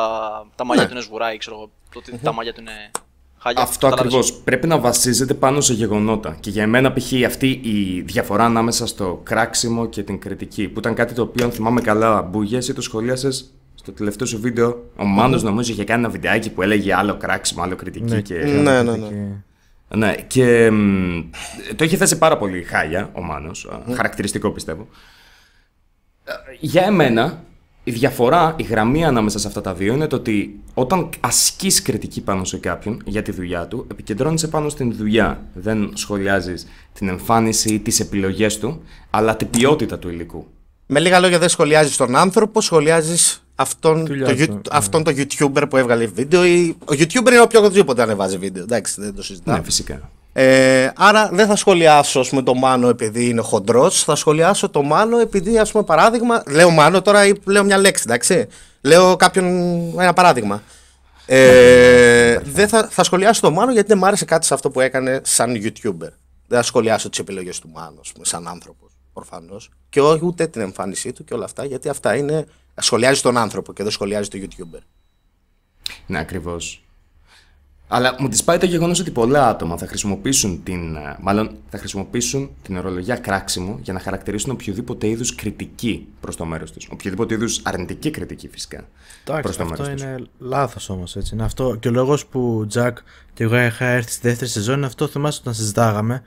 τα 0.57 0.65
μαλλιά 0.65 0.83
Ναι. 0.83 0.89
του 0.89 0.95
είναι 0.95 1.05
σβουράει, 1.05 1.37
ξέρω 1.39 1.57
εγώ. 1.57 1.71
Το 1.93 1.99
ότι 1.99 2.19
τα 2.23 2.33
μαλλιά 2.33 2.53
του 2.53 2.61
είναι 2.61 2.91
χάλια. 3.39 3.63
Αυτό 3.63 3.89
Κατάλαβες. 3.89 4.15
ακριβώς. 4.15 4.41
Πρέπει 4.45 4.67
να 4.67 4.79
βασίζεται 4.79 5.35
πάνω 5.35 5.61
σε 5.61 5.73
γεγονότα. 5.73 6.37
Και 6.41 6.51
για 6.51 6.63
εμένα, 6.63 6.93
π.χ. 6.93 7.13
αυτή 7.27 7.49
η 7.63 8.01
διαφορά 8.07 8.45
ανάμεσα 8.45 8.87
στο 8.87 9.21
κράξιμο 9.23 9.87
και 9.87 10.03
την 10.03 10.19
κριτική, 10.21 10.69
που 10.69 10.79
ήταν 10.79 10.95
κάτι 10.95 11.15
το 11.15 11.23
οποίο, 11.23 11.45
αν 11.45 11.53
θυμάμαι 11.53 11.81
καλά, 11.81 12.23
Μπούγε, 12.23 12.59
ή 12.59 12.73
το 12.73 12.81
σχολίασες 12.83 13.51
στο 13.85 13.93
τελευταίο 13.93 14.27
σου 14.27 14.41
βίντεο. 14.41 14.91
Ο 14.97 15.05
Μάνος, 15.05 15.43
νομίζω, 15.43 15.73
είχε 15.73 15.85
κάνει 15.85 16.03
ένα 16.03 16.11
βιντεάκι 16.13 16.51
που 16.51 16.63
έλεγε 16.63 16.95
άλλο 16.95 17.17
κράξιμο, 17.17 17.63
άλλο 17.63 17.77
κριτική. 17.77 18.23
και... 18.23 18.35
Ναι, 18.35 18.83
ναι, 18.83 18.97
ναι. 18.97 18.97
Και- 19.09 19.97
Ναι, 19.97 20.15
και 20.27 20.71
μ, 20.71 21.21
το 21.77 21.85
είχε 21.85 21.97
θέσει 21.97 22.19
πάρα 22.19 22.37
πολύ 22.39 22.63
χάλια 22.63 23.11
ο 23.13 23.23
Μάνος, 23.23 23.69
α, 23.89 23.95
χαρακτηριστικό 23.95 24.51
πιστεύω. 24.51 24.89
Ε, 26.25 26.33
Για 26.61 26.83
εμένα, 26.83 27.43
η 27.85 27.91
διαφορά, 27.91 28.55
η 28.59 28.63
γραμμή 28.63 29.05
ανάμεσα 29.05 29.39
σε 29.39 29.47
αυτά 29.47 29.61
τα 29.61 29.75
δύο 29.75 29.95
είναι 29.95 30.07
το 30.07 30.17
ότι 30.17 30.61
όταν 30.75 31.11
ασκείς 31.21 31.83
κριτική 31.83 32.21
πάνω 32.21 32.45
σε 32.45 32.57
κάποιον 32.59 33.03
για 33.05 33.23
τη 33.23 33.33
δουλειά 33.33 33.67
του, 33.67 33.87
επικεντρώνεσαι 33.91 34.49
πάνω 34.49 34.69
στην 34.69 34.93
δουλειά. 34.95 35.43
Δεν 35.55 35.91
σχολιάζεις 35.95 36.67
την 36.93 37.09
εμφάνιση 37.09 37.75
ή 37.75 37.79
τις 37.79 38.01
επιλογές 38.01 38.59
του, 38.59 38.83
αλλά 39.11 39.37
την 39.37 39.51
ποιότητα 39.51 39.99
του 39.99 40.09
υλικού. 40.09 40.47
Με 40.87 41.01
λίγα 41.01 41.21
λόγια, 41.21 41.39
δεν 41.39 41.49
σχολιάζεις 41.49 41.97
τον 41.97 42.17
άνθρωπο, 42.17 42.61
σχολιάζεις 42.61 43.44
αυτόν, 43.55 44.07
Δουλειά 44.07 44.27
το, 44.27 44.35
του, 44.35 44.43
you- 44.43 44.49
ναι. 44.49 44.61
αυτόν 44.71 45.03
το 45.03 45.13
YouTuber 45.17 45.65
που 45.71 45.77
έβγαλε 45.77 46.07
βίντεο. 46.07 46.45
Ή... 46.45 46.77
Ο 46.81 46.93
YouTuber 46.93 47.29
είναι 47.29 47.41
οποιοδήποτε 47.41 48.03
ανεβάζει 48.03 48.37
βίντεο. 48.37 48.63
Εντάξει, 48.63 49.01
δεν 49.01 49.15
το 49.15 49.23
συζητάω. 49.23 49.57
Ναι, 49.57 49.63
φυσικά. 49.63 50.11
Ε, 50.33 50.91
άρα 50.97 51.29
δεν 51.33 51.47
θα 51.47 51.57
σχολιάσω 51.57 52.21
ας 52.21 52.29
πούμε, 52.29 52.43
το 52.43 52.55
Μάνο 52.55 52.89
επειδή 52.89 53.29
είναι 53.29 53.41
χοντρός. 53.41 54.05
Θα 54.05 54.15
σχολιάσω 54.15 54.69
το 54.69 54.83
Μάνο 54.83 55.19
επειδή, 55.19 55.59
ας 55.59 55.71
πούμε, 55.73 55.85
παράδειγμα. 55.85 56.43
Λέω 56.47 56.71
Μάνο 56.71 57.03
τώρα 57.03 57.27
ή 57.27 57.33
λέω 57.45 57.65
μια 57.65 57.79
λέξη, 57.79 58.03
εντάξει. 58.07 58.47
Λέω 58.81 59.17
κάποιον 59.17 59.47
ένα 60.01 60.13
παράδειγμα. 60.13 60.63
Ε, 61.27 62.39
δεν 62.39 62.69
θα, 62.69 62.89
θα 62.91 63.05
σχολιάσω 63.05 63.41
το 63.41 63.51
Μάνο 63.51 63.73
γιατί 63.73 63.89
δεν 63.89 63.99
μ' 63.99 64.05
άρεσε 64.05 64.25
κάτι 64.25 64.47
σε 64.47 64.55
αυτό 64.55 64.71
που 64.71 64.81
έκανε 64.81 65.21
σαν 65.25 65.55
YouTuber. 65.65 66.09
Δεν 66.47 66.59
θα 66.59 66.63
σχολιάσω 66.63 67.09
τις 67.09 67.19
επιλογές 67.19 67.59
του 67.59 67.69
Μάνου, 67.75 67.99
ας 68.01 68.13
πούμε, 68.13 68.25
σαν 68.25 68.49
άνθρωπος. 68.49 68.93
Προφανώς. 69.13 69.71
Και 69.89 70.01
όχι 70.01 70.25
ούτε 70.25 70.47
την 70.47 70.61
εμφάνισή 70.61 71.13
του 71.13 71.25
και 71.25 71.35
όλα 71.35 71.45
αυτά, 71.45 71.65
γιατί 71.65 71.89
αυτά 71.89 72.17
είναι. 72.17 72.47
Σχολιάζει 72.81 73.21
τον 73.21 73.37
άνθρωπο 73.37 73.73
και 73.73 73.83
δεν 73.83 73.93
σχολιάζει 73.93 74.29
το 74.29 74.39
YouTuber. 74.43 74.79
Ναι, 76.07 76.19
ακριβώς. 76.19 76.79
Αλλά 77.89 78.17
μου 78.19 78.29
τη 78.29 78.43
πάει 78.45 78.59
το 78.59 78.67
γεγονός 78.67 79.01
ότι 79.01 79.11
πολλά 79.11 79.49
άτομα 79.49 79.77
θα 79.77 79.87
χρησιμοποιήσουν 79.87 80.63
την. 80.63 80.97
ε, 80.97 81.17
Μάλλον 81.21 81.57
θα 81.69 81.79
χρησιμοποιήσουν 81.79 82.51
την 82.63 82.77
ορολογία 82.77 83.17
κράξιμο 83.17 83.79
για 83.83 83.93
να 83.93 84.01
χαρακτηρίσουν 84.01 84.51
οποιοδήποτε 84.51 85.09
είδους 85.09 85.35
κριτική 85.35 86.07
προς 86.21 86.37
το 86.37 86.45
μέρος 86.45 86.73
τους. 86.73 86.89
Οποιοδήποτε 86.93 87.35
είδους 87.35 87.61
αρνητική 87.65 88.11
κριτική 88.11 88.49
φυσικά. 88.49 88.89
Εντάξει, 89.25 89.43
προς 89.43 89.57
το 89.57 89.63
αυτό 89.63 89.83
μέρος 89.83 89.95
τους. 89.95 90.03
είναι 90.03 90.27
λάθος 90.39 90.89
όμως. 90.89 91.17
Είναι 91.33 91.45
αυτό. 91.45 91.77
Και 91.81 91.89
ο 91.89 91.91
λόγος 91.91 92.27
που 92.27 92.65
Τζακ 92.69 92.99
και 93.35 93.45
εγώ 93.45 93.57
είχα 93.61 93.85
έρθει 93.85 94.11
στη 94.11 94.29
δεύτερη 94.29 94.51
σεζόν 94.51 94.77
είναι 94.77 94.87
αυτό. 94.87 95.07
Θυμάσαι 95.07 95.39
όταν 95.41 95.55
συζητάγαμε 95.55 96.23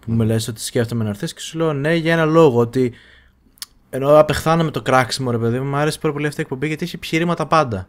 που 0.00 0.12
μου 0.12 0.22
λες 0.22 0.48
ότι 0.48 0.60
σκέφτομαι 0.60 1.04
να 1.04 1.10
έρθεις 1.10 1.34
και 1.34 1.40
σου 1.40 1.58
λέω 1.58 1.72
ναι 1.72 1.94
για 1.94 2.12
ένα 2.12 2.24
λόγο. 2.24 2.58
Ότι 2.60 2.92
ενώ 3.90 4.18
απεχθάνομαι 4.18 4.70
το 4.70 4.82
κράξιμο 4.82 5.30
ρε 5.30 5.38
παιδί 5.38 5.58
μου, 5.58 5.64
μου 5.64 5.76
άρεσε 5.76 5.98
πάρα 5.98 6.12
πολύ 6.12 6.26
αυτή 6.26 6.40
η 6.40 6.42
εκπομπή 6.42 6.66
γιατί 6.66 6.84
έχει 6.84 6.96
επιχειρήματα 6.96 7.46
πάντα. 7.46 7.88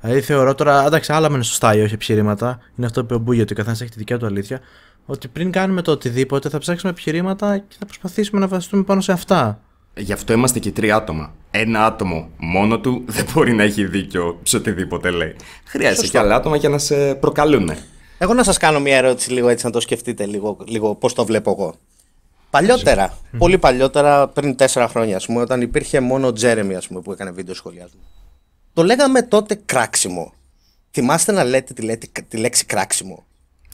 Δηλαδή 0.00 0.20
θεωρώ 0.20 0.54
τώρα, 0.54 0.86
εντάξει, 0.86 1.12
άλλα 1.12 1.28
με 1.28 1.34
είναι 1.34 1.44
σωστά 1.44 1.76
ή 1.76 1.82
όχι 1.82 1.94
επιχειρήματα. 1.94 2.58
Είναι 2.76 2.86
αυτό 2.86 3.00
που 3.00 3.06
είπε 3.06 3.14
ο 3.14 3.18
Μπούγια, 3.18 3.42
ότι 3.42 3.52
ο 3.52 3.56
καθένας 3.56 3.80
έχει 3.80 3.90
τη 3.90 3.98
δικιά 3.98 4.18
του 4.18 4.26
αλήθεια. 4.26 4.60
Ότι 5.06 5.28
πριν 5.28 5.50
κάνουμε 5.50 5.82
το 5.82 5.90
οτιδήποτε 5.90 6.48
θα 6.48 6.58
ψάξουμε 6.58 6.90
επιχειρήματα 6.90 7.58
και 7.58 7.74
θα 7.78 7.86
προσπαθήσουμε 7.86 8.40
να 8.40 8.48
βασιστούμε 8.48 8.82
πάνω 8.82 9.00
σε 9.00 9.12
αυτά. 9.12 9.60
Γι' 9.96 10.12
αυτό 10.12 10.32
είμαστε 10.32 10.58
και 10.58 10.70
τρία 10.70 10.96
άτομα. 10.96 11.32
Ένα 11.50 11.86
άτομο 11.86 12.28
μόνο 12.36 12.78
του 12.80 13.04
δεν 13.06 13.24
μπορεί 13.32 13.52
να 13.52 13.62
έχει 13.62 13.84
δίκιο 13.84 14.38
σε 14.42 14.56
οτιδήποτε 14.56 15.10
λέει. 15.10 15.36
Χρειάζεται 15.64 16.06
και 16.06 16.18
άλλα 16.18 16.34
άτομα 16.34 16.56
για 16.56 16.68
να 16.68 16.78
σε 16.78 17.14
προκαλούν. 17.14 17.70
Εγώ 18.18 18.34
να 18.34 18.42
σας 18.42 18.56
κάνω 18.56 18.80
μια 18.80 18.96
ερώτηση 18.96 19.32
λίγο 19.32 19.48
έτσι 19.48 19.64
να 19.64 19.70
το 19.70 19.80
σκεφτείτε 19.80 20.26
λίγο, 20.26 20.56
λίγο 20.66 20.94
πώς 20.94 21.14
το 21.14 21.24
βλέπω 21.24 21.50
εγώ. 21.50 21.74
Παλιότερα, 22.58 23.18
πολύ 23.38 23.58
παλιότερα, 23.58 24.28
πριν 24.28 24.56
τέσσερα 24.56 24.88
χρόνια, 24.88 25.16
ας 25.16 25.26
πούμε, 25.26 25.40
όταν 25.40 25.60
υπήρχε 25.60 26.00
μόνο 26.00 26.26
ο 26.26 26.32
Τζέρεμι 26.32 26.74
ας 26.74 26.86
πούμε, 26.88 27.00
που 27.00 27.12
έκανε 27.12 27.30
βίντεο 27.30 27.54
σχολιάσμα. 27.54 28.00
Το 28.72 28.82
λέγαμε 28.84 29.22
τότε 29.22 29.60
κράξιμο. 29.64 30.32
Θυμάστε 30.90 31.32
να 31.32 31.44
λέτε 31.44 31.72
τη, 31.74 31.82
λέτη- 31.82 32.24
τη 32.28 32.36
λέξη 32.36 32.64
κράξιμο; 32.64 33.24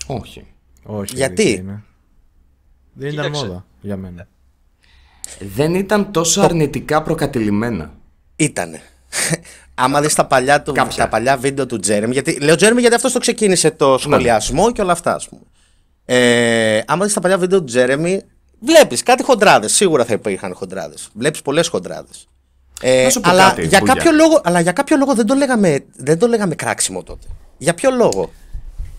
Όχι. 0.06 0.46
Όχι. 0.82 1.14
Γιατί; 1.14 1.42
αλήθεια 1.42 1.60
είναι. 1.60 1.82
Δεν 2.92 3.10
ήταν 3.12 3.24
Κοίταξε. 3.24 3.46
μόδα 3.46 3.64
για 3.80 3.96
μένα. 3.96 4.26
δεν 5.40 5.74
ήταν 5.74 6.12
τόσο 6.12 6.40
αρνητικά 6.40 7.02
προκατηλημένα. 7.02 7.92
Ήτανε. 8.36 8.80
Άμα 9.74 10.00
δεις 10.00 10.14
τα, 10.14 10.26
παλιά 10.26 10.62
του, 10.62 10.72
Κάποια. 10.72 10.96
τα 11.04 11.08
παλιά 11.08 11.36
βίντεο 11.36 11.66
του 11.66 11.78
Τζέρεμι, 11.78 12.12
γιατί 12.12 12.40
λέω 12.40 12.54
Τζέρεμι 12.56 12.80
γιατί 12.80 12.94
αυτός 12.94 13.12
το 13.12 13.18
ξεκίνησε 13.18 13.70
το 13.70 13.98
σχολιασμό 13.98 14.72
και 14.72 14.80
όλα 14.80 14.92
αυτά, 14.92 15.14
ας 15.14 15.28
πούμε. 15.28 15.42
Ε, 16.04 16.80
άμα 16.86 17.04
δεις 17.04 17.14
τα 17.14 17.20
παλιά 17.20 17.38
βίντεο 17.38 17.58
του 17.58 17.64
Τζέρεμι, 17.64 18.22
βλέπεις 18.64 19.02
κάτι 19.02 19.23
χοντράδες. 19.23 19.73
Σίγουρα 19.73 20.04
θα 20.04 20.12
υπήρχαν 20.12 20.54
χοντράδες. 20.54 21.09
Βλέπεις 21.14 21.42
πολλές 21.42 21.69
χοντράδες. 21.69 22.26
Ε, 22.81 23.02
Να 23.02 23.11
σου 23.11 23.21
πω 23.21 23.31
αλλά, 23.31 23.49
κάτι, 23.49 23.66
για 23.66 23.78
Μπούγια. 23.78 23.95
κάποιο 23.95 24.12
λόγο, 24.12 24.40
αλλά 24.45 24.61
για 24.61 24.73
κάποιο 24.73 24.97
λόγο 24.97 25.14
δεν 25.14 25.26
το, 25.26 25.35
λέγαμε, 25.35 25.85
δεν 25.97 26.19
το 26.19 26.26
λέγαμε 26.26 26.54
κράξιμο 26.54 27.02
τότε. 27.02 27.26
Για 27.59 27.75
ποιο 27.75 27.90
λόγο; 27.90 28.31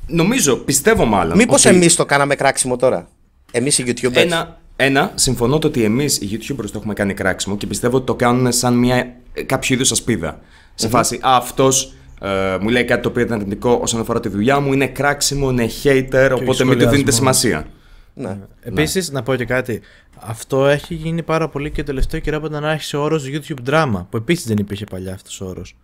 Νομίζω, 0.08 0.55
πιστεύω 0.55 1.05
μάλλον. 1.05 1.38
Μήπως 1.38 1.65
ότι 1.65 1.75
εμείς 1.75 1.96
το 1.96 2.05
κάναμε 2.05 2.36
κράξιμο 2.36 2.75
τώρα; 2.75 3.08
Εμείς 3.51 3.77
οι 3.77 3.84
YouTubers. 3.88 4.15
Ένα, 4.15 4.58
ένα, 4.75 5.12
συμφωνώ 5.15 5.60
το 5.60 5.67
ότι 5.67 5.84
εμείς 5.84 6.17
οι 6.17 6.29
YouTubers 6.32 6.65
το 6.65 6.77
έχουμε 6.77 6.93
κάνει 6.93 7.13
κράξιμο 7.13 7.58
και 7.58 7.67
πιστεύω 7.67 7.98
ότι 7.98 8.05
το 8.05 8.15
κάνουν 8.15 8.51
σαν 8.51 8.74
μια 8.74 9.15
ε, 9.34 9.43
κάποιο 9.43 9.75
είδους 9.75 9.91
ασπίδα. 9.91 10.39
Σε 10.75 10.88
φάση, 10.88 11.15
α, 11.15 11.36
αυτός 11.36 11.93
ε, 12.22 12.58
μου 12.62 12.70
λέει 12.70 12.84
κάτι 12.84 13.01
το 13.01 13.10
οποίο 13.10 13.22
ήταν 13.22 13.39
αρνητικό 13.39 13.79
όσον 13.82 14.00
αφορά 14.00 14.20
τη 14.20 14.29
δουλειά 14.29 14.60
μου, 14.60 14.74
είναι 14.74 14.88
κράξιμο, 14.88 15.50
είναι 15.50 15.70
hater, 15.84 16.29
οπότε 16.32 16.38
μην 16.38 16.46
του 16.48 16.53
σχολιασμό. 16.53 16.89
δίνετε 16.89 17.12
σημασία. 17.12 17.67
Ναι. 18.13 18.38
Επίσης, 18.62 19.12
να 19.12 19.24
πω 19.24 19.36
και 19.36 19.46
κάτι. 19.46 19.82
Αυτό 20.20 20.67
έχει 20.67 20.93
γίνει 20.93 21.24
πάρα 21.24 21.50
πολύ 21.50 21.72
και 21.72 21.84
τελευταίο 21.84 22.20
καιρό 22.20 22.38
από 22.38 22.46
όταν 22.46 22.65
άρχισε 22.65 22.98
ο 22.98 23.01
όρος 23.03 23.24
YouTube 23.27 23.70
drama. 23.70 24.05
Που 24.10 24.17
επίσης 24.17 24.46
δεν 24.48 24.58
υπήρχε 24.58 24.86
παλιά 24.86 25.13
αυτός 25.13 25.41
ο 25.41 25.46
όρος. 25.46 25.75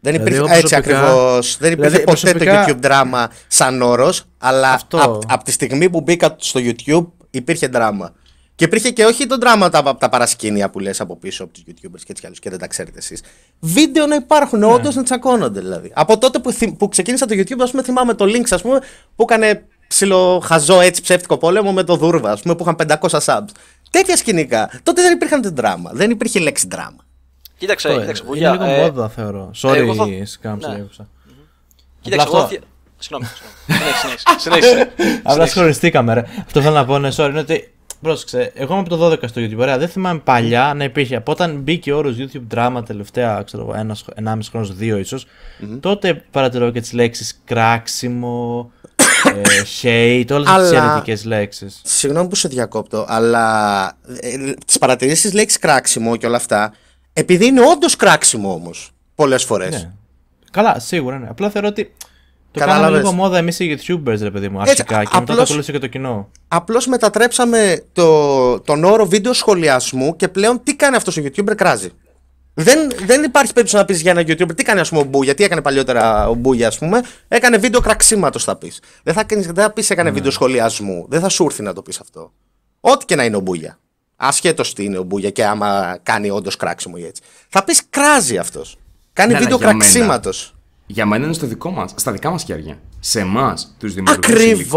Δεν 0.00 0.12
Δηλαδή, 0.12 0.30
υπήρχε, 0.30 0.38
εγώ 0.38 0.58
έτσι 0.64 0.74
προσωπικά- 0.76 1.08
ακριβώς. 1.08 1.56
Δεν 1.60 1.72
υπήρχε 1.72 1.90
δηλαδή, 1.90 2.04
ποτέ 2.04 2.20
προσωπικά- 2.32 2.64
το 2.64 2.78
YouTube 2.80 2.90
drama 2.90 3.26
σαν 3.46 3.82
όρος, 3.82 4.24
αλλά 4.38 4.70
Αυτό. 4.72 4.98
από 4.98 5.18
απ 5.28 5.42
τη 5.42 5.52
στιγμή 5.52 5.90
που 5.90 6.00
μπήκα 6.00 6.34
στο 6.38 6.60
YouTube 6.62 7.06
υπήρχε 7.30 7.68
drama. 7.72 8.08
Και 8.56 8.64
υπήρχε 8.64 8.90
και 8.90 9.04
όχι 9.04 9.26
το 9.26 9.36
drama 9.40 9.68
τα, 9.70 9.96
τα 9.98 10.08
παρασκήνια 10.08 10.70
που 10.70 10.78
λες 10.78 11.00
από 11.00 11.16
πίσω 11.16 11.44
από 11.44 11.52
τους 11.52 11.62
YouTubers 11.62 11.74
και 11.80 11.86
έτσι 12.06 12.14
κι 12.14 12.20
αλλιώς 12.24 12.38
και 12.38 12.50
δεν 12.50 12.58
τα 12.58 12.66
ξέρετε 12.66 12.98
εσείς. 12.98 13.22
Βίντεο 13.60 14.06
να 14.06 14.14
υπάρχουν, 14.14 14.58
ναι. 14.58 14.66
όντως 14.66 14.94
να 14.94 15.02
τσακώνονται 15.02 15.60
δηλαδή. 15.60 15.90
Από 15.94 16.18
τότε 16.18 16.38
που, 16.38 16.52
θυ- 16.52 16.76
που 16.76 16.88
ξεκίνησα 16.88 17.26
το 17.26 17.34
YouTube, 17.38 17.60
ας 17.60 17.70
πούμε, 17.70 17.82
θυμάμαι 17.82 18.14
το 18.14 18.24
Links, 18.24 18.50
ας 18.50 18.62
πούμε, 18.62 18.80
που 19.16 19.22
έκανε 19.28 19.66
ψηλό 19.94 20.42
χαζό 20.44 20.80
έτσι 20.80 21.02
ψεύτικο 21.02 21.38
πόλεμο 21.38 21.72
με 21.72 21.82
το 21.82 21.96
Δούρβα, 21.96 22.30
ας 22.30 22.42
πούμε, 22.42 22.54
που 22.54 22.62
είχαν 22.62 22.98
500 23.10 23.18
subs. 23.24 23.48
Τέτοια 23.90 24.16
σκηνικά. 24.16 24.70
Τότε 24.82 25.02
δεν 25.02 25.12
υπήρχαν 25.12 25.54
drama. 25.60 25.90
Δεν 25.92 26.10
υπήρχε 26.10 26.38
λέξη 26.38 26.68
drama. 26.74 26.96
Κοίταξε, 27.58 27.88
Αυτό, 27.88 28.00
κοίταξε. 28.00 28.22
είναι 28.22 28.32
Βουλιά, 28.32 28.52
λίγο 28.52 28.64
ε, 28.64 28.80
μόδα 28.80 29.08
θεωρώ. 29.08 29.50
Sorry, 29.62 29.74
εγώ 29.76 29.94
θα- 29.94 30.04
Σκάμ, 30.24 30.58
σε 30.60 30.68
Ναι. 30.68 30.74
διέκοψα. 30.74 31.08
Κοίταξε, 32.00 32.26
Απλά 32.26 32.38
εγώ. 32.38 32.44
αυτό- 32.44 32.48
θυ- 32.56 32.62
Συγγνώμη, 32.98 33.26
συγγνώμη. 33.34 33.92
Συνέχισε, 33.92 34.34
συνέχισε. 34.38 34.68
συνέχισε. 34.96 35.20
Απλά 35.22 35.46
σχολιστήκαμε, 35.46 36.14
ρε. 36.14 36.24
Αυτό 36.44 36.60
θέλω 36.60 36.74
να 36.74 36.84
πω, 36.84 36.98
ναι, 36.98 37.08
sorry, 37.16 37.28
είναι 37.28 37.38
ότι. 37.38 37.68
Πρόσεξε, 38.00 38.52
εγώ 38.54 38.72
είμαι 38.72 38.80
από 38.80 38.88
το 38.88 38.96
12 39.10 39.28
στο 39.28 39.40
YouTube. 39.40 39.58
Ωραία, 39.58 39.78
δεν 39.78 39.88
θυμάμαι 39.88 40.18
παλιά 40.18 40.72
να 40.76 40.84
υπήρχε. 40.84 41.16
Από 41.16 41.32
όταν 41.32 41.56
μπήκε 41.60 41.92
ο 41.92 41.96
όρος 41.96 42.16
YouTube 42.18 42.54
drama 42.56 42.82
τελευταία, 42.86 43.42
ξέρω 43.42 43.62
εγώ, 43.62 43.74
ένας, 43.78 44.04
ενάμιση 44.14 44.50
χρόνος, 44.50 44.74
δύο 44.74 44.96
ίσως, 44.98 45.26
τότε 45.80 46.24
παρατηρώ 46.30 46.70
και 46.70 46.80
τις 46.80 46.92
λέξεις 46.92 47.40
κράξιμο, 47.44 48.70
ε, 49.24 49.42
hate, 49.82 50.30
όλες 50.30 50.48
Αλλά- 50.48 50.70
τι 50.70 50.76
αρνητικέ 50.76 51.28
λέξεις. 51.28 51.80
Συγγνώμη 51.84 52.28
που 52.28 52.34
σε 52.34 52.48
διακόπτω, 52.48 53.04
αλλά 53.08 53.86
ε, 54.20 54.52
τις 54.66 54.78
παρατηρήσεις 54.78 55.32
λέξης 55.32 55.58
κράξιμο 55.58 56.16
και 56.16 56.26
όλα 56.26 56.36
αυτά, 56.36 56.72
επειδή 57.12 57.46
είναι 57.46 57.60
όντως 57.60 57.96
κράξιμο 57.96 58.52
όμως 58.54 58.90
πολλές 59.14 59.44
φορές. 59.44 59.70
Ναι. 59.70 59.90
Καλά, 60.50 60.78
σίγουρα 60.78 61.18
ναι. 61.18 61.26
Απλά 61.28 61.50
θεωρώ 61.50 61.68
ότι. 61.68 61.92
Το 62.50 62.60
Κατάλαβες. 62.60 62.84
κάναμε 62.86 63.02
λίγο 63.02 63.12
μόδα 63.22 63.38
εμείς 63.38 63.58
οι 63.58 63.78
YouTubers, 63.78 64.18
ρε 64.20 64.30
παιδί 64.30 64.48
μου, 64.48 64.60
αρχικά. 64.60 64.84
και 64.84 64.94
μετά 64.94 65.16
απλώς- 65.18 65.36
το 65.36 65.42
ακολούθησε 65.42 65.72
και 65.72 65.78
το 65.78 65.86
κοινό. 65.86 66.28
Απλώς 66.48 66.86
μετατρέψαμε 66.86 67.82
το, 67.92 68.60
τον 68.60 68.84
όρο 68.84 69.06
βίντεο 69.06 69.32
σχολιασμού 69.32 70.16
και 70.16 70.28
πλέον 70.28 70.60
τι 70.62 70.76
κάνει 70.76 70.96
αυτός 70.96 71.16
ο 71.16 71.22
YouTuber, 71.24 71.54
κράζει. 71.56 71.88
Δεν, 72.54 72.90
δεν 73.06 73.22
υπάρχει 73.22 73.52
περίπτωση 73.52 73.76
να 73.76 73.84
πεις 73.84 74.00
για 74.00 74.10
ένα 74.10 74.20
YouTuber 74.20 74.56
τι 74.56 74.62
κάνει 74.62 74.80
ας 74.80 74.88
πούμε, 74.88 75.00
ο 75.00 75.04
Μπούγια, 75.04 75.34
τι 75.34 75.44
έκανε 75.44 75.62
παλιότερα 75.62 76.28
ο 76.28 76.34
Μπούγια, 76.34 76.68
ας 76.68 76.78
πούμε. 76.78 77.02
Έκανε 77.28 77.56
βίντεο 77.56 77.80
κραξίματος 77.80 78.44
θα 78.44 78.56
πεις. 78.56 78.80
Δεν 79.02 79.14
θα, 79.14 79.24
κάνεις- 79.24 79.46
δεν 79.46 79.54
θα 79.64 79.70
πεις 79.70 79.90
έκανε 79.90 80.10
βίντεο 80.10 80.30
σχολιασμού. 80.30 81.06
Δεν 81.08 81.20
θα 81.20 81.28
σου 81.28 81.44
έρθει 81.44 81.62
να 81.62 81.72
το 81.72 81.82
πεις 81.82 82.00
αυτό. 82.00 82.32
Ό,τι 82.80 83.04
και 83.04 83.14
να 83.16 83.24
είναι 83.24 83.36
ο 83.36 83.40
Μπούγια. 83.40 83.78
Ασχέτως 84.16 84.74
τι 84.74 84.84
είναι 84.84 84.98
ο 84.98 85.02
Μπούγια 85.02 85.30
και 85.30 85.44
άμα 85.44 85.98
κάνει 86.02 86.30
όντως 86.30 86.56
κράξιμο 86.56 86.94
ή 86.98 87.04
έτσι. 87.04 87.22
Θα 87.48 87.64
πεις 87.64 87.82
κράζει 87.90 88.36
αυτός. 88.38 88.78
Κάνει 89.12 89.32
Ναι, 89.32 89.38
ναι, 89.38 89.42
βίντεο 89.44 89.58
για 89.58 89.66
μένα. 89.66 89.78
κραξίματος. 89.78 90.54
Για 90.86 91.06
μένα 91.06 91.24
είναι 91.24 91.34
στο 91.34 91.46
δικό 91.46 91.70
μας, 91.70 91.92
στα 91.96 92.12
δικά 92.12 92.30
μας 92.30 92.42
χέρια. 92.44 92.78
Σε 93.00 93.20
εμάς, 93.20 93.74
τους 93.78 93.94
δημιουργούς. 93.94 94.26
Ακριβώς. 94.26 94.52
υλικού, 94.52 94.76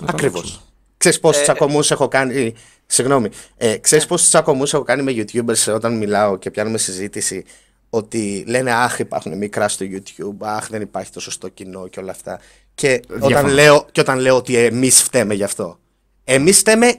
να 0.00 0.06
το 0.06 0.12
Ακριβώς. 0.16 0.40
αλλάξουμε. 0.40 0.62
Ξέρεις 0.96 1.20
πόσους 1.20 1.42
τσακωμούς 1.42 1.90
έχω 1.90 2.08
κάνει. 2.08 2.54
Συγγνώμη. 2.94 3.28
Ε, 3.56 3.76
Ξέρεις 3.76 4.06
πόσους 4.06 4.28
τσακωμούς 4.28 4.74
έχω 4.74 4.82
κάνει 4.82 5.02
με 5.02 5.12
YouTubers 5.16 5.74
όταν 5.74 5.96
μιλάω 5.96 6.36
και 6.36 6.50
πιάνουμε 6.50 6.78
συζήτηση. 6.78 7.44
Ότι 7.90 8.44
λένε 8.46 8.72
Αχ, 8.72 8.98
υπάρχουν 8.98 9.36
μικρά 9.36 9.68
στο 9.68 9.86
YouTube. 9.88 10.46
Αχ, 10.46 10.68
δεν 10.68 10.80
υπάρχει 10.80 11.10
το 11.10 11.20
σωστό 11.20 11.48
κοινό 11.48 11.88
και 11.88 12.00
όλα 12.00 12.10
αυτά. 12.10 12.40
Και 12.74 13.02
όταν, 13.10 13.28
Διαφωνώ. 13.28 13.52
λέω, 13.52 13.86
και 13.92 14.00
όταν 14.00 14.18
λέω 14.18 14.36
ότι 14.36 14.56
εμείς 14.56 15.02
φταίμε 15.02 15.34
γι' 15.34 15.44
αυτό. 15.44 15.78
Εμείς 16.24 16.58
φταίμε 16.58 16.98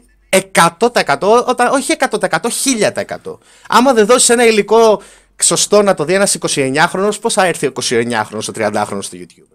100%, 0.52 1.44
όταν, 1.48 1.68
όχι 1.74 1.96
100%, 2.00 2.50
1000%. 3.24 3.38
Άμα 3.68 3.94
δεν 3.94 4.06
δώσεις 4.06 4.30
ένα 4.30 4.46
υλικό 4.46 5.02
σωστό 5.44 5.82
να 5.82 5.94
το 5.94 6.04
δει 6.06 6.14
ένας 6.14 6.38
29χρονο, 6.40 7.10
πώς 7.22 7.34
θα 7.34 7.46
έρθει 7.46 7.68
ο 7.68 7.72
29χρονο, 7.82 8.40
ο 8.48 8.52
30χρονο 8.56 9.00
στο 9.02 9.18
YouTube, 9.18 9.48
ρε 9.54 9.55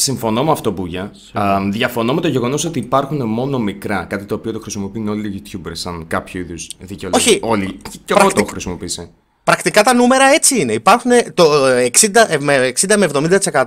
Συμφωνώ 0.00 0.44
με 0.44 0.50
αυτό, 0.50 0.70
Μπούγια. 0.70 1.12
Α, 1.32 1.60
διαφωνώ 1.70 2.14
με 2.14 2.20
το 2.20 2.28
γεγονός 2.28 2.64
ότι 2.64 2.78
υπάρχουν 2.78 3.28
μόνο 3.28 3.58
μικρά. 3.58 4.04
Κάτι 4.04 4.24
το 4.24 4.34
οποίο 4.34 4.52
το 4.52 4.60
χρησιμοποιούν 4.60 5.08
όλοι 5.08 5.28
οι 5.28 5.42
YouTubers 5.42 5.70
σαν 5.72 6.04
κάποιο 6.08 6.40
είδους 6.40 6.70
δικαιολογία. 6.78 7.30
Όχι. 7.32 7.40
Όλοι. 7.42 7.66
Και 7.66 7.72
εγώ 7.92 8.02
το 8.06 8.14
Πρακτικ- 8.14 8.38
έχω 8.38 8.48
χρησιμοποιήσει. 8.50 9.10
Πρακτικά 9.44 9.82
τα 9.82 9.94
νούμερα 9.94 10.24
έτσι 10.24 10.60
είναι. 10.60 10.72
Υπάρχουν 10.72 11.10
το 11.34 11.44
60 11.66 12.26
ε, 12.28 12.38
με 12.38 12.72
60 12.80 12.96
με 12.96 13.08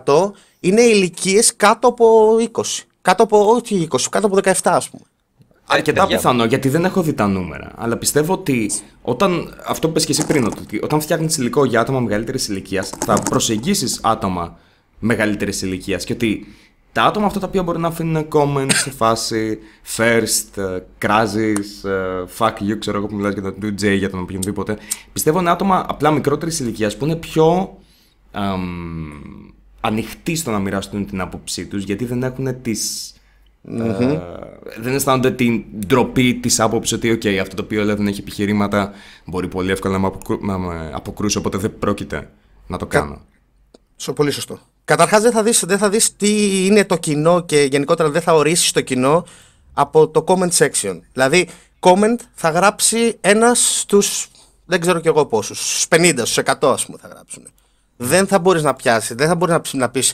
70% 0.05 0.31
είναι 0.59 0.81
ηλικίες 0.81 1.55
κάτω 1.55 1.87
από 1.87 2.35
20. 2.51 2.61
Κάτω 3.01 3.23
από, 3.23 3.37
όχι 3.45 3.87
20, 3.91 3.97
κάτω 4.09 4.27
από 4.27 4.35
17 4.43 4.51
ας 4.63 4.89
πούμε. 4.89 5.03
Αρκετά 5.65 6.01
παιδιά. 6.01 6.15
πιθανό, 6.17 6.45
γιατί 6.45 6.69
δεν 6.69 6.85
έχω 6.85 7.01
δει 7.01 7.13
τα 7.13 7.27
νούμερα. 7.27 7.71
Αλλά 7.75 7.97
πιστεύω 7.97 8.33
ότι 8.33 8.71
όταν. 9.01 9.53
Αυτό 9.65 9.87
που 9.87 9.93
πες 9.93 10.05
και 10.05 10.11
εσύ 10.11 10.25
πριν, 10.25 10.45
ότι 10.45 10.79
όταν 10.83 11.01
φτιάχνεις 11.01 11.37
υλικό 11.37 11.65
για 11.65 11.79
άτομα 11.79 11.99
μεγαλύτερης 11.99 12.47
ηλικίας, 12.47 12.89
θα 13.05 13.13
προσεγγίσεις 13.29 13.99
άτομα 14.03 14.57
μεγαλύτερης 15.03 15.61
ηλικίας. 15.61 16.03
Και 16.03 16.13
ότι 16.13 16.47
τα 16.91 17.03
άτομα 17.03 17.25
αυτά 17.25 17.39
τα 17.39 17.47
οποία 17.47 17.63
μπορεί 17.63 17.79
να 17.79 17.87
αφήνουν 17.87 18.27
comments 18.33 18.73
σε 18.73 18.91
φάση 18.91 19.59
first, 19.97 20.57
ε, 20.57 20.79
κράζεις, 20.97 21.85
fuck 22.37 22.53
you, 22.53 22.77
ξέρω 22.79 22.97
εγώ 22.97 23.07
που 23.07 23.15
μιλάς 23.15 23.33
για 23.33 23.41
τον 23.41 23.55
2J, 23.61 23.97
για 23.97 24.09
τον 24.09 24.19
οποιονδήποτε. 24.19 24.77
Πιστεύω 25.13 25.39
είναι 25.39 25.49
άτομα 25.49 25.85
απλά 25.87 26.11
μικρότερης 26.11 26.59
ηλικίας 26.59 26.97
που 26.97 27.05
είναι 27.05 27.15
πιο 27.15 27.77
αμ, 28.31 28.61
ανοιχτοί 29.81 30.35
στο 30.35 30.51
να 30.51 30.59
μοιραστούν 30.59 31.05
την 31.05 31.21
άποψή 31.21 31.65
τους, 31.65 31.83
γιατί 31.83 32.05
δεν 32.05 32.23
έχουν 32.23 32.61
τις 32.61 33.13
ε, 33.67 34.19
δεν 34.79 34.93
αισθάνονται 34.93 35.31
την 35.31 35.63
ντροπή 35.85 36.33
της 36.35 36.59
άποψης 36.59 36.97
ότι 36.97 37.19
okay, 37.21 37.35
αυτό 37.35 37.55
το 37.55 37.63
οποίο 37.63 37.83
λέει 37.83 37.95
δεν 37.95 38.07
έχει 38.07 38.19
επιχειρήματα 38.19 38.91
μπορεί 39.25 39.47
πολύ 39.47 39.71
εύκολα 39.71 39.93
να 39.93 39.99
με, 39.99 40.07
αποκρού, 40.07 40.45
να 40.45 40.57
με 40.57 40.91
αποκρούσει, 40.93 41.37
οπότε 41.37 41.57
δεν 41.57 41.77
πρόκειται 41.79 42.29
να 42.67 42.77
το 42.77 42.85
κάνω. 42.85 43.21
Σω, 43.95 44.13
πολύ 44.13 44.31
σωστό. 44.31 44.59
Καταρχάς 44.85 45.21
δεν 45.21 45.31
θα, 45.31 45.43
δεις, 45.43 45.63
δεν 45.65 45.77
θα 45.77 45.89
δεις 45.89 46.15
τι 46.15 46.65
είναι 46.65 46.85
το 46.85 46.97
κοινό 46.97 47.41
και 47.41 47.61
γενικότερα 47.61 48.09
δεν 48.09 48.21
θα 48.21 48.33
ορίσεις 48.33 48.71
το 48.71 48.81
κοινό 48.81 49.25
από 49.73 50.07
το 50.07 50.23
comment 50.27 50.51
section. 50.57 50.99
Δηλαδή, 51.13 51.49
comment 51.79 52.19
θα 52.33 52.49
γράψει 52.49 53.17
ένας 53.21 53.79
στους, 53.79 54.27
δεν 54.65 54.79
ξέρω 54.79 54.99
κι 54.99 55.07
εγώ 55.07 55.25
πόσους, 55.25 55.59
στους 55.59 55.87
50, 55.89 56.13
στους 56.17 56.37
100 56.37 56.71
ας 56.73 56.85
πούμε 56.85 56.97
θα 57.01 57.07
γράψουν. 57.07 57.47
Δεν 57.97 58.27
θα 58.27 58.39
μπορείς 58.39 58.63
να 58.63 58.73
πιάσεις, 58.73 59.15
δεν 59.15 59.27
θα 59.27 59.35
μπορείς 59.35 59.53
να, 59.53 59.61
ψ- 59.61 59.73
να 59.73 59.89
πεις, 59.89 60.13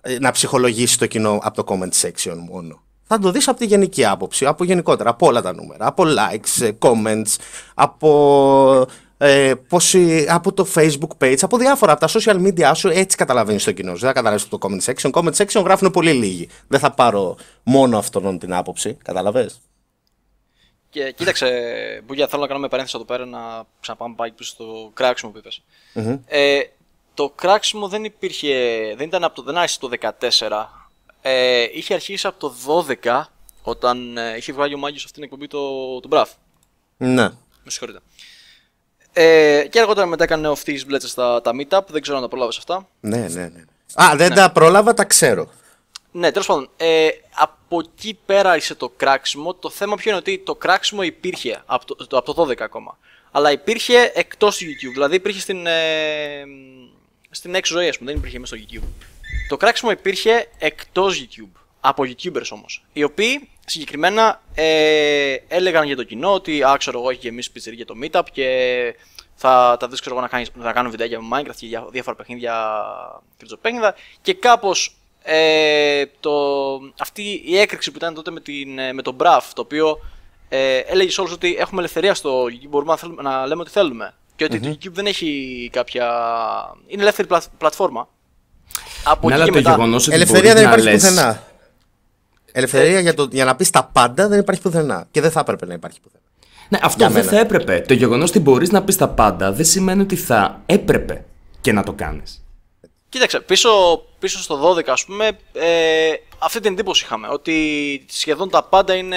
ε, 0.00 0.18
να 0.18 0.30
ψυχολογήσεις 0.30 0.96
το 0.96 1.06
κοινό 1.06 1.38
από 1.42 1.64
το 1.64 1.74
comment 1.74 2.06
section 2.06 2.36
μόνο. 2.50 2.82
Θα 3.06 3.18
το 3.18 3.30
δεις 3.30 3.48
από 3.48 3.58
τη 3.58 3.66
γενική 3.66 4.04
άποψη, 4.04 4.46
από 4.46 4.64
γενικότερα, 4.64 5.10
από 5.10 5.26
όλα 5.26 5.42
τα 5.42 5.54
νούμερα, 5.54 5.86
από 5.86 6.04
likes, 6.06 6.62
ε, 6.62 6.70
comments, 6.78 7.36
από, 7.74 8.86
ε, 9.22 9.54
πόσοι- 9.68 10.26
από 10.28 10.52
το 10.52 10.66
facebook 10.74 11.24
page, 11.24 11.36
από 11.40 11.56
διάφορα, 11.58 11.92
από 11.92 12.00
τα 12.00 12.08
social 12.08 12.46
media 12.46 12.72
σου, 12.74 12.88
έτσι 12.88 13.16
καταλαβαίνεις 13.16 13.64
το 13.64 13.72
κοινό 13.72 13.92
σου. 13.94 13.98
Δεν 13.98 14.08
θα 14.08 14.14
καταλάβεις 14.14 14.48
το 14.48 14.58
comment 14.60 14.80
section. 14.92 15.10
Comment 15.10 15.34
section 15.34 15.62
γράφουν 15.64 15.90
πολύ 15.90 16.12
λίγοι. 16.12 16.48
Δεν 16.68 16.80
θα 16.80 16.90
πάρω 16.92 17.36
μόνο 17.62 17.98
αυτόν 17.98 18.38
την 18.38 18.52
άποψη, 18.54 18.94
καταλαβες; 19.04 19.60
Και 20.90 21.12
κοίταξε, 21.16 21.48
Μπούγια, 22.06 22.28
θέλω 22.28 22.42
να 22.42 22.48
κάνουμε 22.48 22.68
παρένθεση 22.68 22.96
εδώ 22.96 23.06
πέρα 23.06 23.26
να 23.26 23.38
ξαναπάμε 23.80 24.14
πάλι 24.14 24.32
πίσω 24.32 24.50
στο 24.50 24.90
κράξιμο 24.94 25.30
που 25.30 25.38
ειπες 25.38 25.62
Ε, 26.26 26.60
το 27.14 27.32
κράξιμο 27.34 27.88
δεν 27.88 28.04
υπήρχε, 28.04 28.54
δεν 28.96 29.06
ήταν 29.06 29.24
από 29.24 29.34
το, 29.34 29.42
δεν 29.42 29.56
άρχισε 29.56 29.78
το 29.78 29.88
14. 29.88 30.66
Ε, 31.22 31.66
είχε 31.72 31.94
αρχίσει 31.94 32.26
από 32.26 32.38
το 32.38 32.54
12 33.04 33.22
όταν 33.62 34.16
ε, 34.16 34.36
είχε 34.36 34.52
βγάλει 34.52 34.74
ο 34.74 34.78
Μάγκης 34.78 35.04
αυτήν 35.04 35.14
την 35.14 35.22
εκπομπή 35.22 35.46
το, 35.46 36.00
το 36.00 36.08
Μπραφ. 36.08 36.30
Ναι. 36.96 37.28
Με 37.64 37.70
συγχωρείτε. 37.70 37.98
Ε, 39.12 39.66
και 39.70 39.80
αργότερα 39.80 40.06
μετά 40.06 40.24
έκανε 40.24 40.48
off 40.48 40.58
τις 40.58 40.86
μπλέτσες 40.86 41.10
στα 41.10 41.40
τα 41.40 41.52
meetup, 41.54 41.80
δεν 41.86 42.02
ξέρω 42.02 42.16
αν 42.16 42.22
τα 42.22 42.28
προλάβες 42.28 42.58
αυτά. 42.58 42.88
Ναι, 43.00 43.18
ναι, 43.18 43.48
ναι. 43.48 43.64
Α, 43.94 44.16
δεν 44.16 44.34
τα 44.34 44.52
πρόλαβα, 44.52 44.94
τα 44.94 45.04
ξέρω. 45.04 45.48
Ναι, 46.12 46.30
τέλος 46.30 46.46
πάντων. 46.46 46.70
Ε, 46.76 47.08
από 47.34 47.80
εκεί 47.84 48.18
πέρα 48.26 48.56
είσαι 48.56 48.74
το 48.74 48.88
κράξιμο. 48.96 49.54
Το 49.54 49.70
θέμα 49.70 49.96
ποιο 49.96 50.10
είναι 50.10 50.18
ότι 50.18 50.38
το 50.38 50.54
κράξιμο 50.54 51.02
υπήρχε 51.02 51.62
από 51.66 51.84
το, 51.84 52.06
το, 52.06 52.16
από 52.16 52.34
το 52.34 52.42
12 52.42 52.60
ακόμα. 52.60 52.98
Αλλά 53.30 53.52
υπήρχε 53.52 54.12
εκτός 54.14 54.56
του 54.56 54.64
YouTube. 54.64 54.92
Δηλαδή 54.92 55.16
υπήρχε 55.16 55.40
στην, 55.40 55.66
ε, 55.66 56.44
στην 57.30 57.54
έξω 57.54 57.74
ζωή, 57.74 57.88
ας 57.88 57.98
πούμε. 57.98 58.10
Δεν 58.10 58.18
υπήρχε 58.18 58.38
μέσα 58.38 58.56
στο 58.56 58.64
YouTube. 58.68 58.88
Το 59.48 59.56
κράξιμο 59.56 59.90
υπήρχε 59.90 60.48
εκτός 60.58 61.24
YouTube. 61.24 61.60
Από 61.80 62.02
YouTubers 62.02 62.48
όμως. 62.50 62.84
Οι 62.92 63.02
οποίοι 63.02 63.48
συγκεκριμένα 63.70 64.40
ε, 64.54 65.34
έλεγαν 65.48 65.86
για 65.86 65.96
το 65.96 66.02
κοινό 66.04 66.32
ότι 66.34 66.62
α, 66.62 66.74
ξέρω 66.78 66.98
εγώ, 66.98 67.10
έχει 67.10 67.18
γεμίσει 67.22 67.52
πιτσερί 67.52 67.76
για 67.76 67.84
το 67.86 67.94
meetup 68.02 68.22
και 68.32 68.46
θα 69.34 69.76
τα 69.78 69.88
δεις 69.88 70.00
ξέρω 70.00 70.14
εγώ 70.14 70.24
να, 70.24 70.30
κάνεις, 70.30 70.50
να 70.54 70.72
κάνω 70.72 70.90
βιντεάκια 70.90 71.20
με 71.20 71.26
Minecraft 71.40 71.54
και 71.56 71.66
για 71.66 71.86
διάφορα 71.90 72.16
παιχνίδια 72.16 72.54
κρυζοπέχνιδα 73.36 73.94
και 74.22 74.34
κάπως 74.34 74.96
ε, 75.22 76.02
το, 76.20 76.32
αυτή 76.98 77.42
η 77.44 77.58
έκρηξη 77.58 77.90
που 77.90 77.96
ήταν 77.96 78.14
τότε 78.14 78.30
με, 78.30 78.40
την, 78.40 78.78
ε, 78.78 78.92
με 78.92 79.02
τον 79.02 79.16
Braff 79.20 79.40
το 79.54 79.60
οποίο 79.62 79.98
ε, 80.48 80.78
έλεγε 80.78 81.10
σε 81.10 81.20
όλους 81.20 81.32
ότι 81.32 81.56
έχουμε 81.58 81.78
ελευθερία 81.80 82.14
στο 82.14 82.44
YouTube, 82.44 82.68
μπορούμε 82.68 82.90
να, 82.90 82.96
θέλουμε, 82.98 83.22
να 83.22 83.46
λέμε 83.46 83.60
ό,τι 83.60 83.70
θέλουμε 83.70 84.14
και 84.36 84.44
ότι 84.44 84.60
το 84.60 84.68
YouTube 84.68 84.92
δεν 84.92 85.06
έχει 85.06 85.68
κάποια... 85.72 86.06
είναι 86.86 87.02
ελεύθερη 87.02 87.28
πλα, 87.28 87.42
πλατφόρμα. 87.58 88.08
Από 89.04 89.28
Ναι, 89.28 89.34
εκεί 89.34 89.42
αλλά 89.42 89.44
και 89.44 89.50
το 89.50 89.56
μετά, 89.68 89.70
γεγονός 89.70 90.06
ότι 90.06 90.14
Ελευθερία 90.16 90.52
μπορείς 90.52 90.60
δεν 90.60 90.62
να 90.62 90.70
υπάρχει 90.70 90.90
λες- 90.92 91.02
πουθενά. 91.08 91.42
Ελευθερία 92.52 93.00
για, 93.00 93.14
το, 93.14 93.28
για 93.30 93.44
να 93.44 93.56
πεις 93.56 93.70
τα 93.70 93.90
πάντα 93.92 94.28
δεν 94.28 94.38
υπάρχει 94.38 94.60
πουθενά. 94.62 95.06
Και 95.10 95.20
δεν 95.20 95.30
θα 95.30 95.40
έπρεπε 95.40 95.66
να 95.66 95.74
υπάρχει 95.74 96.00
πουθενά. 96.00 96.22
Ναι, 96.68 96.78
αυτό 96.82 96.98
Για 97.04 97.08
δεν 97.08 97.24
μένα. 97.24 97.36
θα 97.36 97.40
έπρεπε. 97.44 97.84
Το 97.88 97.94
γεγονός 97.94 98.28
ότι 98.30 98.40
μπορείς 98.40 98.70
να 98.70 98.82
πεις 98.82 98.96
τα 98.96 99.08
πάντα 99.08 99.52
δεν 99.52 99.64
σημαίνει 99.64 100.02
ότι 100.02 100.16
θα 100.16 100.60
έπρεπε 100.66 101.24
και 101.60 101.72
να 101.72 101.82
το 101.82 101.92
κάνεις. 101.92 102.44
Κοίταξε, 103.08 103.40
πίσω, 103.40 103.70
πίσω 104.18 104.38
στο 104.42 104.74
12 104.74 104.82
ας 104.86 105.04
πούμε, 105.04 105.26
ε, 105.52 105.68
αυτή 106.38 106.60
την 106.60 106.72
εντύπωση 106.72 107.04
είχαμε, 107.04 107.28
ότι 107.30 107.54
σχεδόν 108.10 108.50
τα 108.50 108.62
πάντα 108.62 108.94
είναι, 108.94 109.16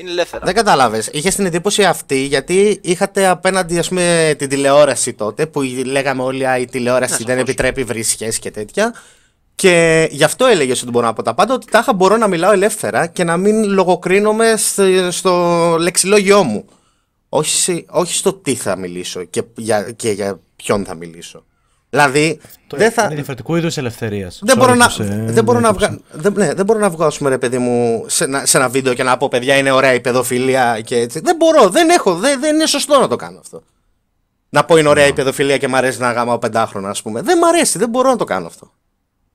είναι 0.00 0.10
ελεύθερα. 0.10 0.44
Δεν 0.44 0.54
κατάλαβες. 0.54 1.08
Είχες 1.12 1.34
την 1.34 1.46
εντύπωση 1.46 1.84
αυτή 1.84 2.16
γιατί 2.24 2.80
είχατε 2.82 3.26
απέναντι 3.26 3.78
ας 3.78 3.88
πούμε, 3.88 4.34
την 4.38 4.48
τηλεόραση 4.48 5.12
τότε 5.12 5.46
που 5.46 5.60
λέγαμε 5.84 6.22
όλοι 6.22 6.46
«Α, 6.46 6.58
η 6.58 6.64
τηλεόραση 6.64 7.14
δεν 7.16 7.26
σαφώς. 7.26 7.40
επιτρέπει 7.42 7.84
βρισχέ 7.84 8.28
και 8.28 8.50
τέτοια. 8.50 8.94
Και 9.60 10.08
γι' 10.10 10.24
αυτό 10.24 10.46
έλεγε 10.46 10.72
ότι 10.72 10.90
μπορώ 10.90 11.06
να 11.06 11.12
πω 11.12 11.22
τα 11.22 11.34
πάντα, 11.34 11.54
ότι 11.54 11.66
τάχα 11.70 11.92
μπορώ 11.92 12.16
να 12.16 12.28
μιλάω 12.28 12.52
ελεύθερα 12.52 13.06
και 13.06 13.24
να 13.24 13.36
μην 13.36 13.64
λογοκρίνομαι 13.64 14.54
στο, 14.56 14.84
στο 15.10 15.76
λεξιλόγιό 15.80 16.42
μου. 16.42 16.64
Όχι, 17.28 17.50
σε- 17.50 17.84
όχι 17.90 18.14
στο 18.14 18.32
τι 18.32 18.54
θα 18.54 18.76
μιλήσω 18.76 19.24
και 19.24 19.42
για, 19.56 19.90
και 19.96 20.10
για 20.10 20.40
ποιον 20.56 20.84
θα 20.84 20.94
μιλήσω. 20.94 21.44
Δηλαδή, 21.90 22.40
δεν 22.76 22.90
θα, 22.92 23.02
Είναι 23.04 23.14
διαφορετικού 23.14 23.56
είδου 23.56 23.68
ελευθερίας. 23.76 24.40
δεν 24.44 24.56
μπορώ, 24.56 24.74
να, 24.74 24.84
ε, 25.00 25.32
δεν, 25.32 25.44
μπορώ 25.44 25.60
να 25.60 25.72
βγα... 25.72 25.98
δεν, 26.12 26.32
ναι, 26.36 26.54
δεν 26.54 26.64
μπορώ 26.64 26.78
να 26.78 26.90
βγω, 26.90 27.04
ας 27.04 27.18
πούμε, 27.18 27.30
ρε 27.30 27.38
παιδί 27.38 27.58
μου, 27.58 28.04
σε 28.08 28.24
ένα, 28.24 28.46
σε 28.46 28.56
ένα 28.56 28.68
βίντεο 28.68 28.94
και 28.94 29.02
να 29.02 29.16
πω 29.16 29.28
παιδιά 29.28 29.56
είναι 29.56 29.70
ωραία 29.70 29.94
η 29.94 30.00
παιδοφιλία 30.00 30.80
και 30.80 30.96
έτσι. 30.96 31.20
Δεν 31.20 31.36
μπορώ, 31.36 31.68
δεν 31.68 31.88
έχω, 31.88 32.14
δεν, 32.14 32.40
δεν 32.40 32.54
είναι 32.54 32.66
σωστό 32.66 33.00
να 33.00 33.08
το 33.08 33.16
κάνω 33.16 33.38
αυτό. 33.38 33.62
Να 34.48 34.64
πω 34.64 34.76
είναι 34.76 34.88
ωραία 34.88 35.06
η 35.06 35.12
παιδοφιλία 35.12 35.56
και 35.58 35.68
μ' 35.68 35.74
αρέσει 35.74 36.00
να 36.00 36.12
γάμα 36.12 36.38
πεντάχρονα, 36.38 36.88
ας 36.90 37.02
πούμε. 37.02 37.20
Δεν 37.22 37.38
μ' 37.38 37.44
αρέσει, 37.44 37.78
δεν 37.78 37.88
μπορώ 37.88 38.10
να 38.10 38.16
το 38.16 38.24
κάνω 38.24 38.46
αυτό. 38.46 38.72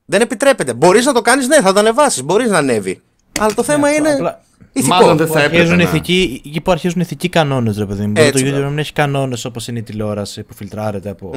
Δεν 0.06 0.20
επιτρέπεται. 0.20 0.74
Μπορείς 0.74 1.04
να 1.06 1.12
το 1.12 1.22
κάνεις, 1.22 1.46
ναι, 1.48 1.60
θα 1.60 1.72
το 1.72 1.78
ανεβάσεις, 1.78 2.22
μπορείς 2.24 2.50
να 2.50 2.58
ανέβει. 2.58 3.02
Αλλά 3.40 3.54
το 3.54 3.62
θέμα 3.62 3.90
είναι. 3.94 4.10
απλά- 4.12 4.40
Ηθικό. 4.72 4.94
Μάλλον 4.94 5.16
δεν 5.16 5.26
Που 5.26 5.32
θα 5.32 5.38
έπρεπε. 5.38 5.56
αρχίζουν 5.56 5.76
να- 5.78 5.82
ηθικοί, 5.82 6.42
εκεί 6.46 6.60
που 6.60 6.70
αρχίζουν 6.70 7.00
ηθικοί 7.00 7.28
κανόνες, 7.28 7.78
ρε 7.78 7.86
παιδί 7.86 8.06
μου. 8.06 8.12
Μπορεί 8.12 8.20
το 8.20 8.26
Έτσι, 8.38 8.42
YouTube 8.44 8.46
μπράβο. 8.48 8.62
να 8.64 8.68
μην 8.70 8.78
έχει 8.78 8.92
κανόνες 8.92 9.44
όπως 9.44 9.68
είναι 9.68 9.78
η 9.78 9.82
τηλεόραση 9.82 10.42
που 10.42 10.54
φιλτράρεται 10.54 11.08
από 11.10 11.32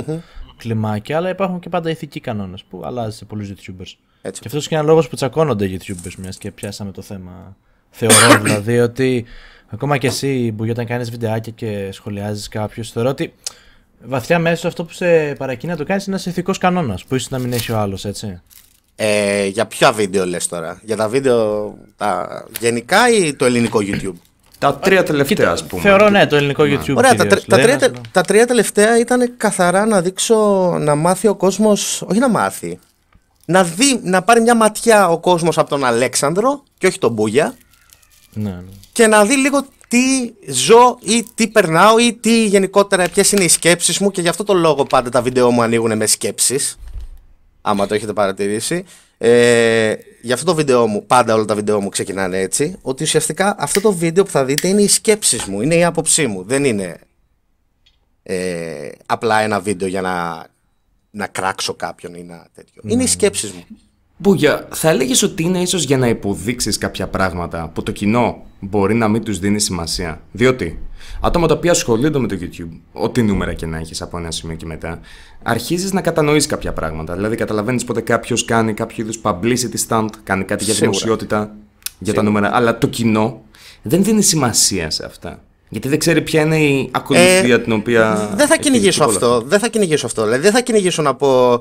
κλιμάκια, 0.58 1.18
αλλά 1.18 1.30
υπάρχουν 1.30 1.60
και 1.60 1.70
πάντα 1.70 1.90
ηθικοί 1.90 2.20
κανόνες 2.20 2.64
που 2.70 2.82
αλλάζει 2.86 3.18
σε 3.18 3.26
πολλούς 3.26 3.50
YouTubers. 3.50 3.94
Έτσι. 4.22 4.42
Και 4.42 4.48
αυτός 4.48 4.68
και 4.68 4.76
ένα 4.76 4.84
λόγος 4.84 5.08
που 5.10 5.16
τσακώνονται 5.16 5.66
οι 5.66 5.80
YouTubers, 5.82 6.14
μιας 6.18 6.38
και 6.38 6.52
πιάσαμε 6.52 6.92
το 6.92 7.02
θέμα. 7.02 7.56
Θεωρώ 7.90 8.16
δηλαδή 8.44 8.80
ότι 8.80 9.26
ακόμα 9.68 9.98
και 9.98 10.08
εσύ 10.08 10.52
που 10.52 10.66
όταν 10.70 10.86
κάνεις 10.86 11.10
βιντεάκια 11.12 11.52
και 11.56 11.90
σχολιάζεις 11.92 12.48
κάποιου, 12.48 12.86
θεωρώ 12.86 13.10
ότι 13.10 13.34
βαθιά 14.04 14.40
μέσα 14.40 14.68
αυτό 14.68 14.84
που 14.86 14.94
σε 14.94 15.34
παρακινεί 15.38 15.72
να 15.72 15.78
το 15.78 15.84
κάνεις 15.86 16.06
είναι 16.06 16.16
ένας 16.16 16.28
ηθικός 16.28 16.58
κανόνας 16.58 17.04
που 17.06 17.16
ίσως 17.16 17.30
να 17.30 17.40
μην 17.40 17.54
έχει 17.54 17.72
ο 17.72 17.78
άλλος, 17.78 18.06
έτσι. 18.06 18.42
Ε, 19.02 19.46
για 19.46 19.66
ποια 19.66 19.92
βίντεο 19.92 20.26
λες 20.26 20.48
τώρα, 20.48 20.80
Για 20.84 20.96
τα 20.96 21.08
βίντεο 21.08 21.74
τα 21.98 22.28
γενικά 22.60 23.10
ή 23.10 23.34
το 23.34 23.46
ελληνικό 23.46 23.80
YouTube; 23.82 24.14
Τα 24.58 24.76
τρία 24.76 25.04
τελευταία, 25.04 25.52
ας 25.52 25.66
πούμε. 25.66 25.82
Θεωρώ 25.82 26.10
ναι, 26.10 26.28
το 26.28 26.36
ελληνικό 26.36 26.64
YouTube. 26.64 26.96
Ωραία, 26.96 27.16
τα, 27.16 27.24
κυρίως. 27.24 27.34
τρι- 27.34 27.48
τα, 27.50 27.56
Δεν 27.56 27.66
τρία, 27.66 27.74
είναι 27.74 27.88
τε- 27.88 28.08
τα 28.12 28.22
τρία 28.22 28.48
τελευταία 28.48 29.00
ήταν 29.00 29.34
καθαρά 29.38 29.86
να 29.86 30.02
δείξω, 30.02 30.36
να 30.80 30.96
μάθει 30.96 31.28
ο 31.28 31.36
κόσμος, 31.36 32.02
όχι 32.02 32.20
να 32.20 32.30
μάθει, 32.30 32.80
να 33.46 33.64
δει, 33.64 34.00
να 34.04 34.22
πάρει 34.22 34.42
μια 34.42 34.56
ματιά 34.56 35.10
ο 35.10 35.20
κόσμος 35.20 35.58
από 35.58 35.70
τον 35.70 35.84
Αλέξανδρο 35.86 36.64
και 36.78 36.88
όχι 36.88 37.00
τον 37.00 37.12
Μπούγια 37.12 37.56
Ναι, 38.34 38.50
ναι. 38.50 38.62
και 38.92 39.08
να 39.08 39.26
δει 39.26 39.36
λίγο 39.38 39.66
τι 39.88 40.34
ζω 40.52 40.98
ή 41.02 41.26
τι 41.36 41.48
περνάω 41.48 42.00
ή 42.00 42.18
τι 42.22 42.46
γενικότερα 42.46 43.10
ποιες 43.10 43.32
είναι 43.32 43.44
οι 43.44 43.48
σκέψεις 43.48 44.00
μου 44.00 44.12
και 44.12 44.22
γι' 44.22 44.28
αυτό 44.28 44.44
το 44.44 44.54
λόγο 44.54 44.84
πάντα 44.84 45.10
τα 45.10 45.22
βίντεο 45.22 45.52
μου 45.52 45.62
ανοίγουν 45.62 45.98
με 45.98 46.06
σκέψεις 46.06 46.80
άμα 47.70 47.88
το 47.88 47.94
έχετε 47.94 48.14
παρατηρήσει. 48.14 48.86
Ε, 49.18 49.94
για 50.22 50.34
αυτό 50.34 50.46
το 50.46 50.56
βίντεο 50.56 50.88
μου, 50.88 51.06
πάντα 51.06 51.34
όλα 51.34 51.46
τα 51.46 51.56
βίντεο 51.56 51.82
μου 51.82 51.90
ξεκινάνε 51.90 52.40
έτσι 52.40 52.78
ότι 52.82 53.04
ουσιαστικά 53.04 53.56
αυτό 53.60 53.82
το 53.82 53.94
βίντεο 53.94 54.24
που 54.24 54.32
θα 54.32 54.46
δείτε 54.46 54.68
είναι 54.68 54.82
οι 54.82 54.88
σκέψεις 54.88 55.46
μου, 55.46 55.62
είναι 55.62 55.76
η 55.76 55.84
άποψή 55.84 56.28
μου. 56.28 56.44
Δεν 56.44 56.64
είναι 56.64 57.00
ε, 58.24 58.90
απλά 59.06 59.40
ένα 59.40 59.60
βίντεο 59.60 59.88
για 59.88 60.02
να, 60.02 60.48
να 61.10 61.28
κράξω 61.28 61.74
κάποιον 61.74 62.14
ή 62.14 62.24
να 62.24 62.48
τέτοιο. 62.56 62.82
Είναι 62.86 63.04
οι 63.04 63.08
σκέψεις 63.08 63.52
μου 63.52 63.66
Μπούγια, 64.22 64.68
θα 64.72 64.90
έλεγες 64.90 65.24
ότι 65.24 65.44
είναι 65.44 65.60
ίσως 65.60 65.84
για 65.84 65.98
να 65.98 66.08
υποδείξεις 66.08 66.78
κάποια 66.78 67.08
πράγματα 67.08 67.72
που 67.74 67.84
το 67.84 67.92
κοινό 67.92 68.44
μπορεί 68.60 68.94
να 68.94 69.08
μην 69.08 69.24
τους 69.24 69.40
δίνει 69.40 69.60
σημασία; 69.60 70.22
Διότι 70.32 70.80
άτομα 71.22 71.48
τα 71.48 71.54
οποία 71.54 71.72
ασχολούνται 71.72 72.20
με 72.20 72.28
το 72.28 72.38
YouTube, 72.42 72.80
ό,τι 72.92 73.24
νούμερα 73.24 73.54
και 73.54 73.66
να 73.66 73.78
έχεις 73.78 74.02
από 74.02 74.18
ένα 74.18 74.32
σημείο 74.32 74.56
και 74.56 74.66
μετά, 74.66 75.00
αρχίζεις 75.44 75.94
να 75.94 76.02
κατανοείς 76.02 76.46
κάποια 76.46 76.74
πράγματα. 76.74 77.16
Δηλαδή, 77.16 77.36
καταλαβαίνεις 77.36 77.84
πότε 77.84 78.02
κάποιος 78.02 78.46
κάνει 78.46 78.74
κάποιο 78.74 79.04
είδους 79.04 79.20
publicity 79.24 79.88
stunt, 79.88 80.08
κάνει 80.24 80.44
κάτι 80.44 80.64
για 80.64 80.74
Σίγουρα. 80.74 80.92
δημοσιότητα, 80.92 81.56
για 82.00 82.14
τα 82.14 82.22
νούμερα. 82.24 82.56
Αλλά 82.56 82.78
το 82.78 82.88
κοινό 82.88 83.42
δεν 83.82 84.04
δίνει 84.04 84.22
σημασία 84.22 84.90
σε 84.90 85.06
αυτά. 85.06 85.44
Γιατί 85.70 85.88
δεν 85.88 86.00
ξέρει 86.00 86.22
ποια 86.22 86.42
είναι 86.42 86.60
η 86.60 86.90
ακολουθία 86.92 87.62
την 87.62 87.72
οποία. 87.72 88.30
Δεν 88.36 88.48
θα 88.48 88.54
έχει 88.54 88.64
κυνηγήσω 88.64 89.04
όλο 89.04 89.14
αυτό. 89.14 89.42
Δεν 89.42 89.60
θα 89.60 89.68
κυνηγήσω 89.68 90.06
αυτό. 90.06 90.24
Δηλαδή, 90.24 90.42
δεν 90.42 90.52
θα 90.52 90.62
κυνηγήσω 90.62 91.02
να 91.02 91.16
πω 91.16 91.60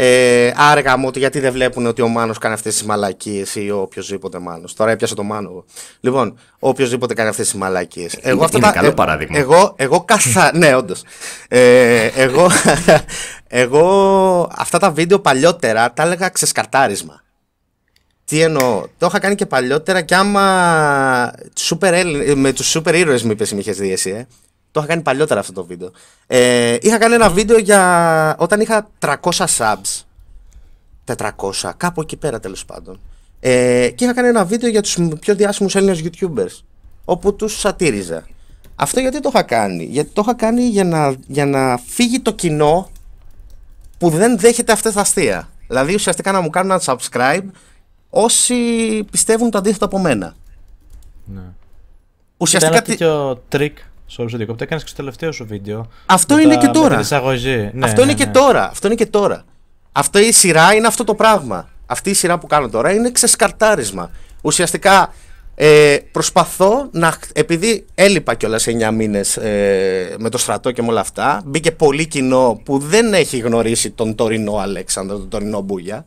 ε, 0.00 0.52
άργα 0.56 0.96
μου 0.96 1.06
ότι 1.08 1.18
γιατί 1.18 1.40
δεν 1.40 1.52
βλέπουν 1.52 1.86
ότι 1.86 2.02
ο 2.02 2.08
Μάνος 2.08 2.38
κάνει 2.38 2.54
αυτές 2.54 2.72
τις 2.74 2.84
μαλακίες 2.84 3.54
ή 3.54 3.70
ο 3.70 3.80
οποιοδήποτε 3.80 4.38
Μάνος. 4.38 4.74
Τώρα 4.74 4.90
έπιασα 4.90 5.14
το 5.14 5.22
Μάνο 5.22 5.48
εγώ. 5.50 5.64
Λοιπόν, 6.00 6.38
ο 6.58 6.68
οποιοδήποτε 6.68 7.14
κάνει 7.14 7.28
αυτές 7.28 7.48
τις 7.50 7.58
μαλακίες. 7.58 8.18
Εγώ 8.20 8.44
αυτά 8.44 8.56
είναι 8.56 8.66
τα- 8.66 8.72
καλό 8.72 8.88
ε, 8.88 8.92
παράδειγμα. 8.92 9.38
Εγώ, 9.38 9.72
εγώ 9.76 10.00
καθα... 10.04 10.50
ναι, 10.58 10.74
όντως. 10.74 11.02
Ε, 11.48 12.06
εγώ, 12.06 12.50
εγώ 13.48 14.50
αυτά 14.56 14.78
τα 14.78 14.90
βίντεο 14.90 15.18
παλιότερα 15.20 15.92
τα 15.92 16.02
έλεγα 16.02 16.28
ξεσκαρτάρισμα. 16.28 17.22
Τι 18.24 18.40
εννοώ, 18.40 18.84
το 18.98 19.06
είχα 19.06 19.18
κάνει 19.18 19.34
και 19.34 19.46
παλιότερα 19.46 20.00
και 20.00 20.14
άμα 20.14 21.32
super 21.68 21.82
Έλλη- 21.92 22.36
με 22.36 22.52
τους 22.52 22.76
super 22.76 22.94
ήρωες 22.94 23.22
μου 23.22 23.30
είπες 23.30 23.52
μη 23.52 23.58
είχες 23.58 23.76
δει 23.76 23.92
εσύ, 23.92 24.10
ε. 24.10 24.26
Το 24.70 24.80
είχα 24.80 24.88
κάνει 24.88 25.02
παλιότερα 25.02 25.40
αυτό 25.40 25.52
το 25.52 25.64
βίντεο. 25.64 25.90
Ε, 26.26 26.76
είχα 26.80 26.98
κάνει 26.98 27.14
ένα 27.14 27.30
βίντεο 27.30 27.58
για 27.58 28.34
όταν 28.38 28.60
είχα 28.60 28.90
300 28.98 29.14
subs. 29.58 30.02
400, 31.16 31.70
κάπου 31.76 32.00
εκεί 32.00 32.16
πέρα 32.16 32.40
τέλος 32.40 32.64
πάντων. 32.64 33.00
Ε, 33.40 33.88
και 33.94 34.04
είχα 34.04 34.14
κάνει 34.14 34.28
ένα 34.28 34.44
βίντεο 34.44 34.70
για 34.70 34.82
τους 34.82 34.98
πιο 35.20 35.34
διάσημους 35.34 35.74
Έλληνες 35.74 36.02
YouTubers, 36.04 36.62
όπου 37.04 37.34
τους 37.36 37.58
σατίριζα. 37.58 38.26
Αυτό 38.76 39.00
γιατί 39.00 39.20
το 39.20 39.28
είχα 39.34 39.42
κάνει; 39.42 39.84
Γιατί 39.84 40.10
το 40.12 40.20
είχα 40.24 40.34
κάνει 40.34 40.62
για 40.62 40.84
να, 40.84 41.14
για 41.26 41.46
να 41.46 41.76
φύγει 41.86 42.20
το 42.20 42.32
κοινό 42.32 42.90
που 43.98 44.08
δεν 44.10 44.38
δέχεται 44.38 44.72
αυτές 44.72 44.92
τα 44.94 45.00
αστεία. 45.00 45.48
Δηλαδή 45.66 45.94
ουσιαστικά 45.94 46.32
να 46.32 46.40
μου 46.40 46.50
κάνουν 46.50 46.70
unsubscribe 46.70 47.44
όσοι 48.10 48.54
πιστεύουν 49.10 49.50
το 49.50 49.58
αντίθετο 49.58 49.84
από 49.84 49.98
μένα. 49.98 50.34
Ναι. 51.24 51.40
Ουσιαστικά 52.36 52.74
Ήταν 52.76 52.84
τι- 52.96 53.04
ένα 53.04 53.12
τέτοιο 53.14 53.42
τρικ 53.48 53.78
στο 54.10 54.24
που 54.24 54.36
διακόπτω. 54.36 54.64
Έκανες 54.64 54.82
και 54.82 54.88
στο 54.88 54.96
τελευταίο 54.96 55.32
σου 55.32 55.46
βίντεο. 55.46 55.88
Αυτό 56.06 56.34
Με 56.34 56.42
είναι 56.42 56.54
τα- 56.54 56.60
και 56.60 56.66
με 56.66 56.72
τώρα. 56.72 56.88
την 56.88 56.98
εισαγωγή. 57.00 57.70
Ναι, 57.72 57.84
αυτό 57.84 58.02
είναι 58.02 58.10
ναι, 58.12 58.18
και 58.18 58.24
ναι. 58.24 58.30
τώρα. 58.32 58.68
Αυτό 58.68 58.86
είναι 58.86 58.96
και 58.96 59.06
τώρα. 59.06 59.44
Αυτή 59.92 60.18
η 60.20 60.32
σειρά 60.32 60.74
είναι 60.74 60.86
αυτό 60.86 61.04
το 61.04 61.14
πράγμα. 61.14 61.68
Αυτή 61.86 62.10
η 62.10 62.14
σειρά 62.14 62.38
που 62.38 62.46
κάνω 62.46 62.68
τώρα 62.68 62.92
είναι 62.92 63.10
ξεσκαρτάρισμα. 63.10 64.10
Ουσιαστικά 64.42 65.12
ε, 65.54 65.96
προσπαθώ 66.12 66.88
να. 66.92 67.10
χ- 67.10 67.30
Επειδή 67.38 67.86
έλειπα 67.94 68.34
κιόλας 68.34 68.66
9 68.66 68.90
μήνες 68.92 69.36
ε, 69.36 70.14
με 70.18 70.28
το 70.28 70.38
στρατό 70.38 70.70
και 70.70 70.82
με 70.82 70.88
όλα 70.88 71.00
αυτά, 71.00 71.42
μπήκε 71.44 71.72
πολύ 71.72 72.06
κοινό 72.06 72.60
που 72.64 72.78
δεν 72.78 73.14
έχει 73.14 73.38
γνωρίσει 73.38 73.90
τον 73.90 74.14
τωρινό 74.14 74.56
Αλέξανδρο, 74.56 75.18
τον 75.18 75.28
τωρινό 75.28 75.60
Μπούγια, 75.60 76.06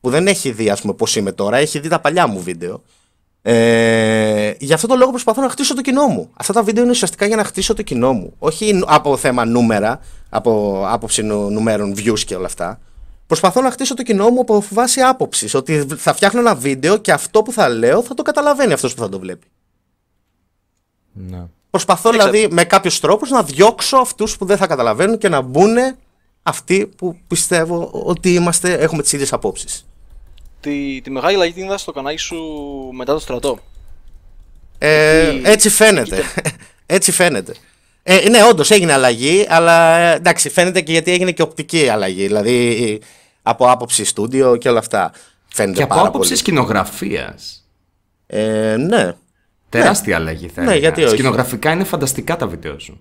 που 0.00 0.10
δεν 0.10 0.26
έχει 0.26 0.50
δει, 0.50 0.70
ας 0.70 0.80
πούμε, 0.80 0.92
πώς 0.94 1.16
είμαι 1.16 1.32
τώρα, 1.32 1.56
έχει 1.56 1.78
δει 1.78 1.88
τα 1.88 2.00
παλιά 2.00 2.26
μου 2.26 2.40
βίντεο. 2.42 2.82
Ε, 3.42 4.52
γι' 4.58 4.72
αυτό 4.72 4.86
το 4.86 4.94
λόγο 4.96 5.10
προσπαθώ 5.10 5.40
να 5.42 5.48
χτίσω 5.48 5.74
το 5.74 5.80
κοινό 5.80 6.06
μου. 6.06 6.30
Αυτά 6.36 6.52
τα 6.52 6.62
βίντεο 6.62 6.82
είναι 6.82 6.92
ουσιαστικά 6.92 7.26
για 7.26 7.36
να 7.36 7.44
χτίσω 7.44 7.74
το 7.74 7.82
κοινό 7.82 8.12
μου. 8.12 8.34
Όχι 8.38 8.82
από 8.86 9.16
θέμα 9.16 9.44
νούμερα, 9.44 10.00
από 10.28 10.82
άποψη 10.86 11.22
νου- 11.22 11.50
νούμερων, 11.50 11.94
views 11.96 12.18
και 12.20 12.34
όλα 12.34 12.46
αυτά. 12.46 12.80
Προσπαθώ 13.26 13.60
να 13.60 13.70
χτίσω 13.70 13.94
το 13.94 14.02
κοινό 14.02 14.30
μου 14.30 14.40
από 14.40 14.64
βάση 14.70 15.00
άποψης. 15.00 15.54
Ότι 15.54 15.86
θα 15.96 16.14
φτιάχνω 16.14 16.40
ένα 16.40 16.54
βίντεο 16.54 16.96
και 16.96 17.12
αυτό 17.12 17.42
που 17.42 17.52
θα 17.52 17.68
λέω 17.68 18.02
θα 18.02 18.14
το 18.14 18.22
καταλαβαίνει 18.22 18.72
αυτός 18.72 18.94
που 18.94 19.00
θα 19.00 19.08
το 19.08 19.18
βλέπει. 19.18 19.46
Ναι. 21.12 21.42
Προσπαθώ 21.70 22.10
Δεν 22.10 22.18
ξέρω. 22.18 22.32
δηλαδή 22.34 22.54
με 22.54 22.64
κάποιους 22.64 23.00
τρόπους 23.00 23.30
να 23.30 23.42
διώξω 23.42 23.96
αυτούς 23.96 24.36
που 24.36 24.44
δεν 24.44 24.56
θα 24.56 24.66
καταλαβαίνουν 24.66 25.18
και 25.18 25.28
να 25.28 25.40
μπουν 25.40 25.76
αυτοί 26.42 26.86
που 26.96 27.16
πιστεύω 27.26 27.90
ότι 27.92 28.34
είμαστε, 28.34 28.72
έχουμε 28.72 29.02
τις 29.02 29.12
ίδιες 29.12 29.32
απόψεις. 29.32 29.84
Τη, 30.60 31.00
τη 31.00 31.10
μεγάλη 31.10 31.34
αλλαγή 31.34 31.52
την 31.52 31.64
είδα 31.64 31.78
στο 31.78 31.92
κανάλι 31.92 32.16
σου 32.18 32.36
μετά 32.92 33.12
το 33.12 33.18
στρατό. 33.18 33.58
Ε, 34.78 35.22
Γιατί- 35.30 35.48
έτσι 35.50 35.68
φαίνεται. 35.70 36.22
έτσι 36.86 37.12
φαίνεται. 37.12 37.54
Ε, 38.02 38.28
ναι, 38.28 38.44
όντως 38.44 38.70
έγινε 38.70 38.92
αλλαγή, 38.92 39.46
αλλά 39.48 39.96
ε, 39.98 40.14
εντάξει, 40.14 40.48
φαίνεται 40.48 40.80
και 40.80 40.92
γιατί 40.92 41.10
έγινε 41.12 41.30
και 41.30 41.42
οπτική 41.42 41.88
αλλαγή. 41.88 42.26
Δηλαδή 42.26 43.00
από 43.42 43.70
άποψη 43.70 44.04
στούντιο 44.04 44.56
και 44.56 44.68
όλα 44.68 44.78
αυτά. 44.78 45.12
Φαίνεται 45.48 45.76
Και 45.76 45.82
από 45.82 45.94
πάρα 45.94 46.08
άποψη 46.08 46.28
πολύ. 46.28 46.40
σκηνογραφίας. 46.40 47.64
Ε, 48.26 48.76
ναι. 48.78 49.12
Τεράστια 49.68 50.16
αλλαγή 50.16 50.48
θα 50.48 50.60
Ναι, 50.62 50.66
έλεγα. 50.66 50.80
γιατί 50.80 51.02
όχι. 51.04 51.12
Σκηνογραφικά 51.12 51.72
είναι 51.72 51.84
φανταστικά 51.84 52.36
τα 52.36 52.46
βίντεο 52.46 52.78
σου. 52.78 53.00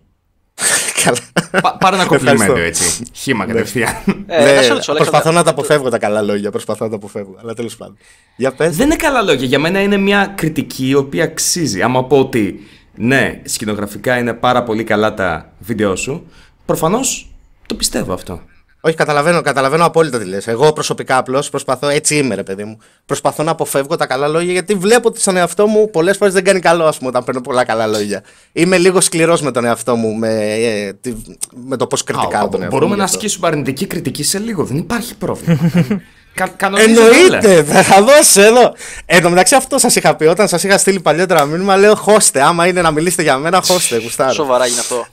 Καλά. 1.04 1.18
Πα- 1.62 1.78
πάρε 1.80 1.96
ένα 1.96 2.04
Ευχαριστώ. 2.04 2.30
κομπλιμέντο 2.32 2.60
έτσι. 2.68 3.04
Χήμα 3.14 3.46
κατευθείαν. 3.46 3.94
Ε, 4.28 4.44
Ναι, 4.44 4.52
να 4.54 4.62
σε 4.62 4.68
ρωτήσω, 4.70 4.94
προσπαθώ 4.94 4.94
Αλέξανδρα, 5.08 5.32
να 5.32 5.44
τα 5.44 5.50
αποφεύγω 5.50 5.90
τα 5.90 5.98
καλά 5.98 6.22
λόγια. 6.22 6.52
Προσπαθώ 6.52 6.84
να 6.84 6.90
τα 6.90 6.96
αποφεύγω. 6.96 7.36
Αλλά 7.42 7.54
τέλος 7.54 7.76
πάντων. 7.78 7.98
Για 8.36 8.52
πες. 8.52 8.76
Δεν 8.76 8.86
είναι 8.86 8.96
καλά 8.96 9.22
λόγια. 9.22 9.46
Για 9.48 9.60
μένα 9.60 9.82
είναι 9.82 9.98
μια 9.98 10.34
κριτική 10.38 10.88
η 10.88 10.94
οποία 10.94 11.24
αξίζει. 11.24 11.82
Άμα 11.82 12.04
πω 12.06 12.20
ότι 12.20 12.60
ναι, 12.96 13.42
σκηνογραφικά 13.44 14.18
είναι 14.18 14.34
πάρα 14.34 14.64
πολύ 14.64 14.84
καλά 14.84 15.14
τα 15.14 15.52
βίντεο 15.60 15.96
σου, 15.96 16.26
προφανώς 16.66 17.32
το 17.66 17.76
πιστεύω 17.76 18.14
αυτό. 18.14 18.42
Όχι, 18.82 18.96
καταλαβαίνω, 18.96 19.42
καταλαβαίνω 19.42 19.86
απόλυτα 19.86 20.20
τι 20.20 20.26
λες. 20.26 20.48
Εγώ 20.48 20.74
προσωπικά 20.74 21.18
απλώς 21.18 21.50
προσπαθώ, 21.50 21.88
έτσι 21.88 22.16
είμαι 22.16 22.36
ρε 22.36 22.44
παιδί 22.44 22.64
μου. 22.64 22.78
Προσπαθώ 23.06 23.44
να 23.44 23.52
αποφεύγω 23.52 23.96
τα 23.96 24.06
καλά 24.06 24.28
λόγια 24.28 24.52
γιατί 24.52 24.74
βλέπω 24.74 25.08
ότι 25.08 25.22
στον 25.22 25.38
εαυτό 25.38 25.68
μου 25.68 25.90
πολλές 25.90 26.18
φορές 26.18 26.34
δεν 26.34 26.44
κάνει 26.44 26.60
καλό, 26.60 26.86
ας 26.86 26.98
πούμε, 26.98 27.10
όταν 27.10 27.24
παίρνω 27.24 27.42
πολλά 27.42 27.66
καλά 27.66 27.88
λόγια. 27.88 28.24
Είμαι 28.54 28.78
λίγο 28.78 29.02
σκληρός 29.02 29.42
με 29.42 29.52
τον 29.52 29.66
εαυτό 29.66 29.96
μου, 29.96 30.14
με, 30.16 30.54
ε, 30.54 30.94
τη- 31.02 31.14
με 31.56 31.78
το 31.78 31.88
πώς 31.88 32.04
κριτικά 32.04 32.40
Α, 32.40 32.48
τον 32.50 32.62
εαυτό 32.62 32.76
μπορούμε 32.76 32.86
μου. 32.86 32.90
να 32.90 32.96
γι' 32.98 33.02
αυτό. 33.04 33.18
ασκήσουμε 33.18 33.48
αρνητική 33.48 33.86
κριτική 33.86 34.24
σε 34.24 34.40
λίγο. 34.40 34.64
Δεν 34.64 34.78
υπάρχει 34.78 35.16
πρόβλημα. 35.16 35.60
Κα, 36.34 36.48
κανονίζεται 36.56 37.02
όλα. 37.02 37.38
Εννοείται, 37.38 37.64
θα 37.64 37.84
θα 37.84 38.02
δώσω 38.04 38.42
εδώ. 38.42 38.74
Εν 39.06 39.22
τω 39.22 39.30
μεταξύ, 39.30 39.56
αυτό 39.56 39.78
σας 39.78 39.96
είχα 39.96 40.16
πει 40.16 40.26
όταν 40.26 40.48
σας 40.48 40.64
είχα 40.64 40.78
στείλει 40.78 41.00
παλιότερα 41.00 41.46
μήνυμα. 41.46 41.78
Λέω 41.78 41.96
χώστε. 41.96 42.42
Άμα 42.42 42.68
είναι 42.68 42.82
να 42.82 42.92
μιλήσετε 42.92 43.22
για 43.22 43.38
μένα, 43.38 43.62
χώστε. 43.66 44.00
Γουστάρω. 44.04 44.34
Σοβαρά 44.34 44.66
γίνει 44.66 44.80
αυτό. 44.80 45.06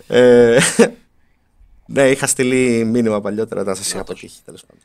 Ε, 1.95 2.01
ναι, 2.03 2.11
είχα 2.11 2.27
στείλει 2.27 2.85
μήνυμα 2.85 3.21
παλιότερα 3.21 3.61
όταν 3.61 3.77
σας 3.77 3.93
είχα 3.93 4.05
πετύχει. 4.05 4.39
Τέλος 4.45 4.65
πάντων. 4.67 4.83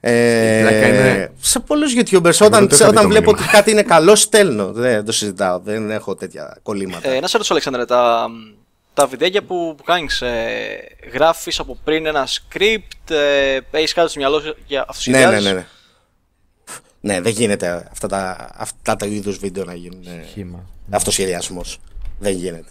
Ε, 0.00 0.60
πλάκα 0.62 0.86
είναι- 0.88 1.32
Σε 1.40 1.60
πολλούς 1.60 1.92
YouTubers, 1.96 2.40
όταν, 2.46 2.68
δεν 2.68 2.68
το 2.68 2.74
είχα 2.74 2.84
δει 2.84 2.90
όταν 2.90 3.02
το 3.02 3.08
βλέπω 3.08 3.30
μήνυμα. 3.30 3.30
ότι 3.46 3.56
κάτι 3.56 3.70
είναι 3.70 3.82
καλό, 3.82 4.14
στέλνω. 4.14 4.72
Δεν 4.72 5.04
το 5.04 5.12
συζητάω. 5.12 5.58
Δεν 5.58 5.90
έχω 5.90 6.14
τέτοια 6.14 6.58
κολλήματα. 6.62 7.08
Ε, 7.08 7.20
να 7.20 7.26
σε 7.26 7.32
ρωτήσω, 7.32 7.52
Αλέξανδρε, 7.52 7.84
τα, 7.84 8.26
τα 8.94 9.06
βιντεάκια 9.06 9.42
που, 9.42 9.74
που 9.76 9.82
κάνεις, 9.82 10.20
ε, 10.22 10.36
γράφεις 11.12 11.58
από 11.58 11.78
πριν 11.84 12.06
ένα 12.06 12.26
script, 12.26 13.10
ε, 13.14 13.58
έχεις 13.70 13.92
κάτι 13.92 14.10
στο 14.10 14.18
μυαλό 14.18 14.40
σου 14.40 14.56
για 14.66 14.84
αυτούς 14.88 15.06
ναι, 15.06 15.26
ναι, 15.26 15.40
ναι, 15.40 15.52
ναι. 15.52 15.66
Ναι, 17.00 17.20
δεν 17.20 17.32
γίνεται 17.32 17.88
αυτά 17.90 18.08
τα, 18.08 18.50
αυτά 18.56 18.96
τα 18.96 19.06
είδους 19.06 19.38
βίντεο 19.38 19.64
να 19.64 19.74
γίνουν. 19.74 20.06
ε, 20.06 20.24
Χήμα. 20.32 20.64
Αυτοσχεδιασμός. 20.90 21.78
Δεν 22.18 22.32
γίνεται. 22.32 22.68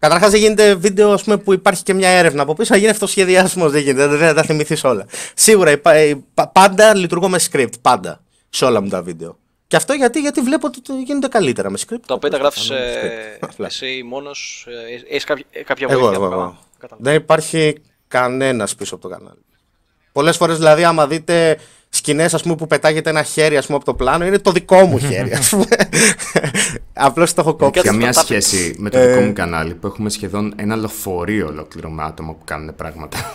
Καταρχάς 0.00 0.30
δεν 0.30 0.40
γίνεται 0.40 0.74
βίντεο 0.74 1.12
ας 1.12 1.22
πούμε, 1.22 1.36
που 1.36 1.52
υπάρχει 1.52 1.82
και 1.82 1.94
μια 1.94 2.08
έρευνα 2.08 2.42
από 2.42 2.54
πίσω, 2.54 2.72
να 2.72 2.78
γίνει 2.78 2.90
αυτοσχεδιασμό. 2.90 3.68
Δεν 3.70 3.82
γίνεται, 3.82 4.06
δεν 4.06 4.18
θα 4.28 4.34
τα 4.34 4.42
θυμηθείς 4.42 4.84
όλα. 4.84 5.06
Σίγουρα 5.34 5.70
υπά- 5.70 5.94
ε, 5.94 6.22
πα- 6.34 6.48
πάντα 6.48 6.94
λειτουργώ 6.94 7.28
με 7.28 7.38
script. 7.50 7.80
Πάντα. 7.80 8.20
Σε 8.50 8.64
όλα 8.64 8.80
μου 8.80 8.88
τα 8.88 9.02
βίντεο. 9.02 9.38
Και 9.66 9.76
αυτό 9.76 9.92
γιατί, 9.92 10.20
γιατί 10.20 10.40
βλέπω 10.40 10.66
ότι 10.66 10.80
το 10.82 10.92
γίνονται 11.04 11.28
καλύτερα 11.28 11.70
με 11.70 11.78
script. 11.88 12.00
Τα 12.06 12.14
οποία 12.14 12.30
τα 12.30 12.36
γράφεις 12.36 12.68
Κάνω 12.68 12.80
script. 12.80 13.36
Απλά. 13.50 13.66
εσύ 13.66 14.02
μόνος, 14.06 14.66
έχεις 15.10 15.24
κάποια, 15.24 15.44
ε, 15.50 15.62
κάποια 15.62 15.86
Εγώ, 15.90 16.00
βοήθεια. 16.00 16.16
εγώ, 16.16 16.26
από 16.26 16.34
εγώ. 16.34 16.44
κάτω. 16.44 16.64
Κατάλαβα. 16.78 17.10
Δεν 17.10 17.20
υπάρχει 17.20 17.74
κανένας 18.08 18.74
πίσω 18.74 18.94
από 18.94 19.08
το 19.08 19.14
κανάλι. 19.14 19.38
Πολλές 20.12 20.36
φορές 20.36 20.56
δηλαδή, 20.56 20.84
άμα 20.84 21.06
δείτε 21.06 21.58
σκηνές 21.88 22.42
που 22.42 22.66
πετάγεται 22.66 23.10
ένα 23.10 23.22
χέρι 23.22 23.56
ας 23.56 23.64
πούμε, 23.66 23.76
από 23.76 23.86
το 23.86 23.94
πλάνο, 23.94 24.24
είναι 24.26 24.38
το 24.38 24.52
δικό 24.52 24.80
μου 24.86 24.98
χέρι. 25.08 25.32
ας 25.32 25.48
πούμε. 25.48 25.64
Απλώς 27.00 27.34
το 27.34 27.40
έχω 27.40 27.54
κόψει. 27.54 27.70
Κάτσε, 27.72 27.90
Καμία 27.90 28.12
τα- 28.12 28.20
σχέση 28.20 28.74
με 28.78 28.90
το 28.90 28.98
Ε. 28.98 29.06
δικό 29.06 29.20
μου 29.20 29.32
κανάλι 29.32 29.74
που 29.74 29.86
έχουμε 29.86 30.10
σχεδόν 30.10 30.52
ένα 30.56 30.76
λεωφορείο 30.76 31.46
ολόκληρο 31.46 31.90
με 31.90 32.02
άτομα 32.02 32.32
που 32.32 32.44
κάνουν 32.44 32.74
πράγματα. 32.74 33.32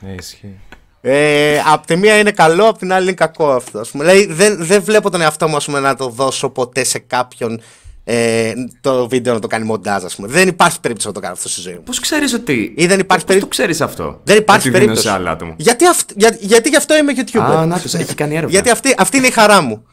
Ναι, 0.00 0.12
ισχύει. 0.18 0.58
Ε, 1.00 1.60
απ' 1.72 1.86
τη 1.86 1.96
μία 1.96 2.18
είναι 2.18 2.30
καλό, 2.30 2.68
απ' 2.68 2.78
την 2.78 2.92
άλλη 2.92 3.02
είναι 3.04 3.12
κακό 3.12 3.50
αυτό. 3.50 3.78
Ας 3.78 3.88
πούμε. 3.90 4.04
Δηλαδή, 4.04 4.32
δεν, 4.32 4.56
δεν 4.64 4.82
βλέπω 4.82 5.10
τον 5.10 5.20
εαυτό 5.20 5.48
μου 5.48 5.56
ας 5.56 5.64
πούμε, 5.64 5.80
να 5.80 5.94
το 5.96 6.08
δώσω 6.08 6.48
ποτέ 6.48 6.84
σε 6.84 6.98
κάποιον 6.98 7.60
ε, 8.04 8.52
το 8.80 9.08
βίντεο 9.08 9.34
να 9.34 9.40
το 9.40 9.46
κάνει 9.46 9.64
μοντάζ. 9.64 10.04
Ας 10.04 10.14
πούμε. 10.16 10.28
Δεν 10.28 10.48
υπάρχει 10.48 10.80
περίπτωση 10.80 11.08
να 11.08 11.14
το 11.14 11.20
κάνω 11.20 11.32
αυτό 11.32 11.48
στη 11.48 11.60
ζωή 11.60 11.74
μου. 11.74 11.82
Πώς 11.82 12.00
ξέρεις 12.00 12.32
ότι. 12.34 12.72
Ή 12.76 12.86
δεν 12.86 12.98
υπάρχει 12.98 13.06
Πώς 13.06 13.18
το 13.20 13.26
περίπτωση. 13.26 13.50
ξέρεις 13.50 13.80
αυτό; 13.80 14.20
Δεν 14.24 14.36
υπάρχει 14.36 14.68
ότι 14.68 14.78
δίνω 14.78 14.78
περίπτωση. 14.78 15.06
σε 15.06 15.12
άλλα 15.14 15.30
άτομα. 15.30 15.54
Γιατί, 15.56 15.86
αυ... 15.86 16.00
για... 16.16 16.36
γιατί 16.40 16.68
γι' 16.68 16.76
αυτό 16.76 16.96
είμαι 16.96 17.12
YouTuber; 17.16 17.40
Α, 17.40 17.66
να 17.66 17.80
το 17.80 17.96
έχει 17.98 18.14
κάνει 18.14 18.32
έρευνα. 18.32 18.50
Γιατί 18.50 18.70
αυτή, 18.70 18.94
αυτή 18.98 19.16
είναι 19.16 19.26
η 19.26 19.30
χαρά 19.30 19.60
μου. 19.60 19.84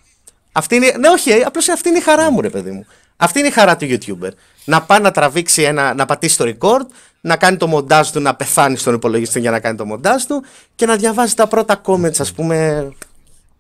Αυτή 0.51 0.75
είναι, 0.75 0.93
ναι, 0.99 1.09
όχι, 1.09 1.43
απλώς 1.43 1.69
αυτή 1.69 1.89
είναι 1.89 1.97
η 1.97 2.01
χαρά 2.01 2.31
μου, 2.31 2.41
ρε 2.41 2.49
παιδί 2.49 2.71
μου. 2.71 2.85
Αυτή 3.17 3.39
είναι 3.39 3.47
η 3.47 3.51
χαρά 3.51 3.77
του 3.77 3.87
YouTuber. 3.89 4.29
Να 4.65 4.81
πάει 4.81 4.99
να 4.99 5.11
τραβήξει 5.11 5.61
ένα, 5.61 5.93
να 5.93 6.05
πατήσει 6.05 6.37
το 6.37 6.53
record, 6.57 6.85
να 7.21 7.35
κάνει 7.35 7.57
το 7.57 7.67
μοντάζ 7.67 8.09
του, 8.09 8.19
να 8.19 8.35
πεθάνει 8.35 8.77
στον 8.77 8.93
υπολογιστή 8.93 9.39
για 9.39 9.51
να 9.51 9.59
κάνει 9.59 9.77
το 9.77 9.85
μοντάζ 9.85 10.23
του 10.23 10.43
και 10.75 10.85
να 10.85 10.95
διαβάζει 10.95 11.33
τα 11.33 11.47
πρώτα 11.47 11.81
comments, 11.85 12.19
ας 12.19 12.33
πούμε, 12.33 12.87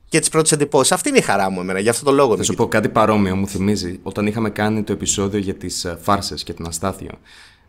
και 0.09 0.19
τις 0.19 0.29
πρώτες 0.29 0.51
εντυπώσεις. 0.51 0.91
Αυτή 0.91 1.09
είναι 1.09 1.17
η 1.17 1.21
χαρά 1.21 1.49
μου, 1.49 1.59
εμένα, 1.59 1.79
γι' 1.79 1.89
αυτό 1.89 2.05
το 2.05 2.11
λόγο. 2.11 2.29
Θα 2.29 2.35
είμαι 2.35 2.43
σου 2.43 2.53
πω 2.53 2.67
κάτι 2.67 2.89
παρόμοιο, 2.89 3.35
μου 3.35 3.47
θυμίζει 3.47 3.99
όταν 4.03 4.27
είχαμε 4.27 4.49
κάνει 4.49 4.83
το 4.83 4.93
επεισόδιο 4.93 5.39
για 5.39 5.55
τις 5.55 5.95
φάρσες 6.01 6.43
και 6.43 6.53
τον 6.53 6.67
Αστάθιο. 6.67 7.11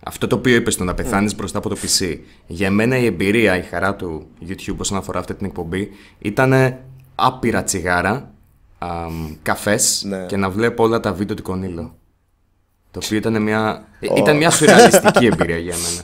Αυτό 0.03 0.27
το 0.27 0.37
οποίο 0.37 0.55
είπες 0.55 0.75
στο 0.75 0.85
να 0.85 0.95
πεθάνεις 0.95 1.35
μπροστά 1.35 1.59
από 1.59 1.69
το 1.69 1.77
PC. 1.83 2.19
Για 2.47 2.71
μένα 2.71 2.97
η 2.99 3.05
εμπειρία, 3.05 3.57
η 3.57 3.63
χαρά 3.63 3.95
του 3.95 4.27
YouTube 4.49 4.77
όσον 4.77 4.99
αφορά 4.99 5.19
αυτή 5.19 5.35
την 5.35 5.47
εκπομπή 5.47 5.89
ήταν 6.19 6.79
άπειρα 7.15 7.63
τσιγάρα, 7.63 8.32
καφές 9.43 10.03
Ναι. 10.07 10.27
και 10.27 10.37
να 10.37 10.51
βλέπω 10.51 10.83
όλα 10.83 11.01
τα 11.01 11.13
βίντεο 11.13 11.37
του 11.37 11.43
Κονίλο. 11.43 11.97
Το 12.91 13.01
οποίο 13.05 13.17
ήταν 13.17 13.43
μια, 13.43 13.85
ήταν 14.17 14.37
μια 14.37 14.51
σουρεαλιστική 14.51 15.27
εμπειρία 15.27 15.59
για 15.59 15.75
μένα. 15.77 16.03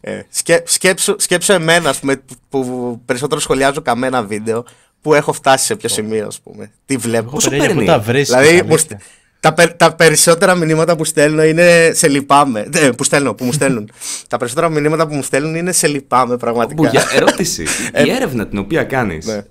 Ε, 0.00 0.22
σκέ, 0.30 0.62
σκέψου, 0.66 1.14
σκέψου 1.18 1.52
εμένα, 1.52 1.88
ας 1.88 1.98
πούμε, 1.98 2.16
που, 2.16 2.34
που 2.48 3.00
περισσότερο 3.04 3.40
σχολιάζω 3.40 3.82
καμένα 3.82 4.22
βίντεο, 4.22 4.64
που 5.00 5.14
έχω 5.14 5.32
φτάσει 5.32 5.64
σε 5.64 5.76
ποιο 5.76 5.88
σημείο, 5.88 6.26
ας 6.26 6.40
πούμε. 6.40 6.70
Τι 6.86 6.96
βλέπω. 6.96 7.30
Πόσο 7.30 7.50
Πόσο 7.50 7.62
παίρνει; 7.62 7.80
Πού 7.80 7.86
τα 7.86 7.98
βρεις, 7.98 8.26
Δηλαδή, 8.28 8.46
αλήθεια. 8.48 8.64
μου 8.64 8.76
στε- 8.76 9.00
τα, 9.40 9.52
περ- 9.54 9.72
τα 9.76 9.94
περισσότερα 9.94 10.54
μηνύματα 10.54 10.96
που 10.96 11.04
στέλνω 11.04 11.44
είναι 11.44 11.90
σε 11.94 12.08
λυπάμαι. 12.08 12.68
Ε, 12.74 12.90
που 12.90 13.04
στέλνω, 13.04 13.34
που 13.34 13.44
μου 13.44 13.52
στέλνουν. 13.52 13.90
τα 14.28 14.36
περισσότερα 14.36 14.68
μηνύματα 14.68 15.06
που 15.06 15.14
μου 15.14 15.22
στέλνουν 15.22 15.54
είναι 15.54 15.72
σε 15.72 15.86
λυπάμαι, 15.86 16.36
πραγματικά. 16.36 16.74
Που, 16.82 16.84
για 16.84 17.04
ερώτηση. 17.14 17.62
η 18.04 18.10
έρευνα 18.10 18.46
την 18.48 18.58
οποία 18.58 18.84
κάνεις, 18.84 19.26
Ναι. 19.26 19.44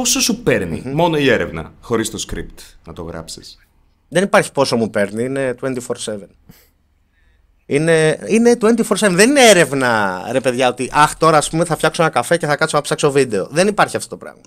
Πόσο 0.00 0.20
σου 0.20 0.42
παίρνει 0.42 0.82
μόνο 0.84 1.18
η 1.18 1.30
έρευνα, 1.30 1.72
χωρίς 1.80 2.10
το 2.10 2.24
script 2.28 2.62
να 2.86 2.92
το 2.92 3.02
γράψεις; 3.02 3.58
Δεν 4.08 4.22
υπάρχει 4.22 4.52
πόσο 4.52 4.76
μου 4.76 4.90
παίρνει, 4.90 5.24
είναι 5.24 5.54
24-7. 5.62 5.72
Είναι, 7.66 8.18
είναι 8.26 8.56
24-7. 8.60 8.82
Δεν 9.10 9.28
είναι 9.28 9.48
έρευνα, 9.48 10.22
ρε 10.32 10.40
παιδιά, 10.40 10.68
ότι 10.68 10.90
αχ, 10.92 11.16
τώρα 11.16 11.36
ας 11.36 11.50
πούμε 11.50 11.64
θα 11.64 11.76
φτιάξω 11.76 12.02
ένα 12.02 12.10
καφέ 12.10 12.36
και 12.36 12.46
θα 12.46 12.56
κάτσω 12.56 12.76
να 12.76 12.82
ψάξω 12.82 13.10
βίντεο. 13.10 13.48
Δεν 13.50 13.68
υπάρχει 13.68 13.96
αυτό 13.96 14.08
το 14.08 14.16
πράγμα. 14.16 14.42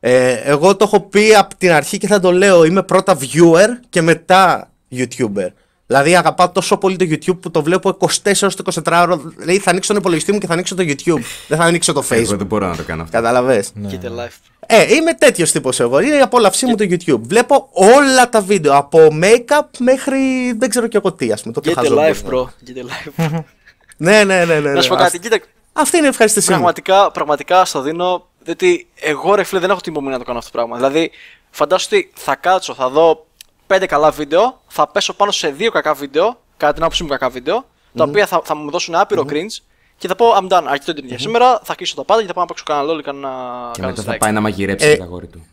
Ε, 0.00 0.32
εγώ 0.32 0.76
το 0.76 0.84
έχω 0.84 1.00
πει 1.00 1.34
από 1.34 1.54
την 1.56 1.72
αρχή 1.72 1.98
και 1.98 2.06
θα 2.06 2.20
το 2.20 2.32
λέω. 2.32 2.64
Είμαι 2.64 2.82
πρώτα 2.82 3.18
viewer 3.20 3.68
και 3.88 4.02
μετά 4.02 4.70
YouTuber. 4.90 5.48
Δηλαδή 5.86 6.16
αγαπάω 6.16 6.50
τόσο 6.50 6.76
πολύ 6.76 6.96
το 6.96 7.04
YouTube 7.08 7.40
που 7.40 7.50
το 7.50 7.62
βλέπω 7.62 7.96
24 8.00 8.06
ώρες 8.24 8.54
το 8.54 8.64
24 8.84 9.00
ώρο. 9.02 9.16
Δηλαδή 9.36 9.58
θα 9.58 9.70
ανοίξω 9.70 9.88
τον 9.92 10.00
υπολογιστή 10.00 10.32
μου 10.32 10.38
και 10.38 10.46
θα 10.46 10.52
ανοίξω 10.52 10.74
το 10.74 10.82
YouTube. 10.86 11.20
δεν 11.48 11.58
θα 11.58 11.64
ανοίξω 11.64 11.92
το 11.92 12.06
Εγώ 12.10 12.22
Facebook. 12.22 12.36
δεν 12.36 12.46
μπορώ 12.46 12.66
να 12.66 12.76
το 12.76 12.82
κάνω 12.82 13.02
αυτό. 13.02 13.16
Καταλαβες. 13.16 13.72
Κοίτα 13.88 14.08
live. 14.08 14.53
Ε, 14.66 14.94
είμαι 14.94 15.14
τέτοιος 15.14 15.52
τύπος 15.52 15.80
εγώ. 15.80 16.00
Είναι 16.00 16.16
η 16.16 16.20
απόλαυσή 16.20 16.66
μου 16.66 16.74
το 16.74 16.84
YouTube. 16.88 17.20
Βλέπω 17.20 17.68
όλα 17.72 18.28
τα 18.28 18.40
βίντεο. 18.40 18.76
Από 18.76 19.08
make-up 19.22 19.66
μέχρι 19.78 20.52
δεν 20.58 20.68
ξέρω 20.68 20.86
και 20.86 20.96
εγώ 20.96 21.12
τι, 21.12 21.32
ας 21.32 21.40
πούμε. 21.42 21.54
Το 21.54 21.60
πιο 21.60 21.72
Get 21.72 21.74
χαζό. 21.74 21.94
live, 21.94 22.22
μπορεί 22.24 22.36
να 22.36 22.42
bro. 22.42 23.26
Get 23.26 23.30
live. 23.30 23.38
Ναι, 23.96 24.24
ναι, 24.24 24.44
ναι. 24.44 24.60
ναι, 24.60 24.72
Να 24.72 24.82
σου 24.82 24.88
πω 24.88 24.94
ναι. 24.96 25.02
κάτι, 25.02 25.18
κοίτα, 25.18 25.38
Αυτή 25.72 25.96
είναι 25.96 26.06
η 26.06 26.08
ευχαριστησή 26.08 26.46
μου. 26.50 26.54
Πραγματικά, 26.54 27.10
πραγματικά 27.10 27.64
στο 27.64 27.80
δίνω. 27.80 28.26
Διότι 28.42 28.88
εγώ 29.00 29.34
ρε 29.34 29.42
φίλε 29.44 29.60
δεν 29.60 29.70
έχω 29.70 29.80
την 29.80 29.92
υπομονή 29.92 30.12
να 30.12 30.18
το 30.18 30.24
κάνω 30.24 30.38
αυτό 30.38 30.50
το 30.50 30.56
πράγμα. 30.56 30.76
Δηλαδή, 30.76 31.10
φαντάσου 31.50 31.88
ότι 31.92 32.12
θα 32.14 32.34
κάτσω, 32.34 32.74
θα 32.74 32.88
δω 32.88 33.26
πέντε 33.66 33.86
καλά 33.86 34.10
βίντεο, 34.10 34.60
θα 34.66 34.88
πέσω 34.88 35.12
πάνω 35.14 35.30
σε 35.30 35.48
δύο 35.48 35.70
κακά 35.70 35.94
βίντεο, 35.94 36.40
κατά 36.56 36.72
την 36.72 36.82
άποψή 36.82 37.02
μου 37.02 37.08
κακά 37.08 37.28
βίντεο, 37.28 37.66
τα 37.96 38.04
οποία 38.04 38.26
θα, 38.26 38.40
θα 38.44 38.54
μου 38.54 38.70
δώσουν 38.70 38.94
άπειρο 38.94 39.24
cringe 39.28 39.56
και 39.98 40.08
θα 40.08 40.14
πω 40.14 40.26
I'm 40.40 40.52
done, 40.52 40.62
αρκετό 40.68 40.92
την 40.94 41.06
για 41.06 41.18
σήμερα, 41.18 41.60
θα 41.64 41.74
κλείσω 41.74 41.94
τα 41.94 42.04
πάντα 42.04 42.20
και 42.20 42.26
θα 42.26 42.32
πάω 42.32 42.44
να 42.44 42.48
παίξω 42.48 42.64
κανένα 42.66 42.92
LOL 42.94 42.98
ή 42.98 43.02
κανένα 43.02 43.28
Και 43.72 43.80
κανένα 43.80 43.96
μετά 43.98 44.02
θα 44.10 44.14
strike. 44.14 44.18
πάει 44.18 44.32
να 44.32 44.40
μαγειρέψει 44.40 44.86
Ε, 44.88 44.96
το 44.96 45.02
αγόρι 45.02 45.26
του. 45.26 45.46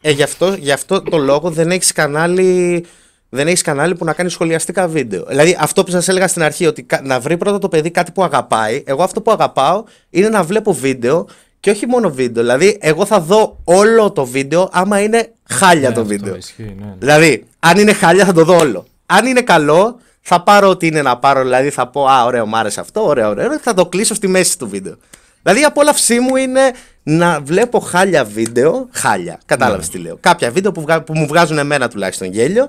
Ε, 0.00 0.10
γι, 0.10 0.22
αυτό, 0.22 0.52
γι' 0.54 0.72
αυτό 0.72 1.02
το 1.02 1.18
λόγο 1.18 1.50
δεν 1.50 1.70
έχεις 1.70 1.92
κανάλι 1.92 2.84
δεν 3.28 3.46
έχεις 3.46 3.62
κανάλι 3.62 3.94
που 3.94 4.04
να 4.04 4.12
κάνεις 4.12 4.32
σχολιαστικά 4.32 4.88
βίντεο. 4.88 5.24
Δηλαδή, 5.28 5.56
αυτό 5.60 5.84
που 5.84 5.90
σας 5.90 6.08
έλεγα 6.08 6.28
στην 6.28 6.42
αρχή, 6.42 6.66
ότι 6.66 6.82
κα- 6.82 7.00
να 7.04 7.20
βρει 7.20 7.36
πρώτα 7.36 7.58
το 7.58 7.68
παιδί 7.68 7.90
κάτι 7.90 8.12
που 8.12 8.22
αγαπάει. 8.24 8.82
Εγώ 8.86 9.02
αυτό 9.02 9.22
που 9.22 9.30
αγαπάω 9.30 9.84
είναι 10.10 10.28
να 10.28 10.42
βλέπω 10.42 10.72
βίντεο 10.72 11.26
και 11.60 11.70
όχι 11.70 11.86
μόνο 11.86 12.10
βίντεο. 12.10 12.42
Δηλαδή, 12.42 12.78
εγώ 12.80 13.04
θα 13.06 13.20
δω 13.20 13.60
όλο 13.64 14.10
το 14.12 14.24
βίντεο 14.26 14.68
άμα 14.72 15.00
είναι 15.00 15.32
χάλια 15.48 15.88
Ναι, 15.88 15.94
το 15.94 16.00
αυτό 16.00 16.12
βίντεο. 16.14 16.36
ισχύει, 16.36 16.62
ναι, 16.78 16.84
ναι. 16.84 16.94
Δηλαδή, 16.98 17.46
αν 17.60 17.78
είναι 17.78 17.92
χάλια 17.92 18.24
θα 18.24 18.32
το 18.32 18.44
δω 18.44 18.56
όλο. 18.58 18.84
Αν 19.06 19.26
είναι 19.26 19.40
καλό, 19.40 20.00
θα 20.28 20.42
πάρω 20.42 20.68
ό,τι 20.68 20.86
είναι 20.86 21.02
να 21.02 21.16
πάρω. 21.18 21.42
Δηλαδή, 21.42 21.70
θα 21.70 21.86
πω 21.88 22.04
Α, 22.06 22.24
ωραίο, 22.24 22.46
μου 22.46 22.56
άρεσε 22.56 22.80
αυτό, 22.80 23.06
ωραίο, 23.06 23.28
ωραίο. 23.28 23.58
Θα 23.58 23.74
το 23.74 23.86
κλείσω 23.86 24.14
στη 24.14 24.28
μέση 24.28 24.58
του 24.58 24.68
βίντεο. 24.68 24.94
Δηλαδή, 25.42 25.60
η 25.60 25.64
απόλαυσή 25.64 26.20
μου 26.20 26.36
είναι 26.36 26.60
να 27.02 27.40
βλέπω 27.40 27.78
χάλια 27.80 28.24
βίντεο. 28.24 28.88
Χάλια, 28.92 29.40
κατάλαβες 29.46 29.86
Ναι. 29.86 29.92
τι 29.92 29.98
λέω. 29.98 30.16
Κάποια 30.20 30.50
βίντεο 30.50 30.72
που, 30.72 30.80
βγα- 30.80 31.02
που 31.02 31.16
μου 31.16 31.26
βγάζουν 31.26 31.58
εμένα 31.58 31.88
τουλάχιστον 31.88 32.32
γέλιο. 32.32 32.68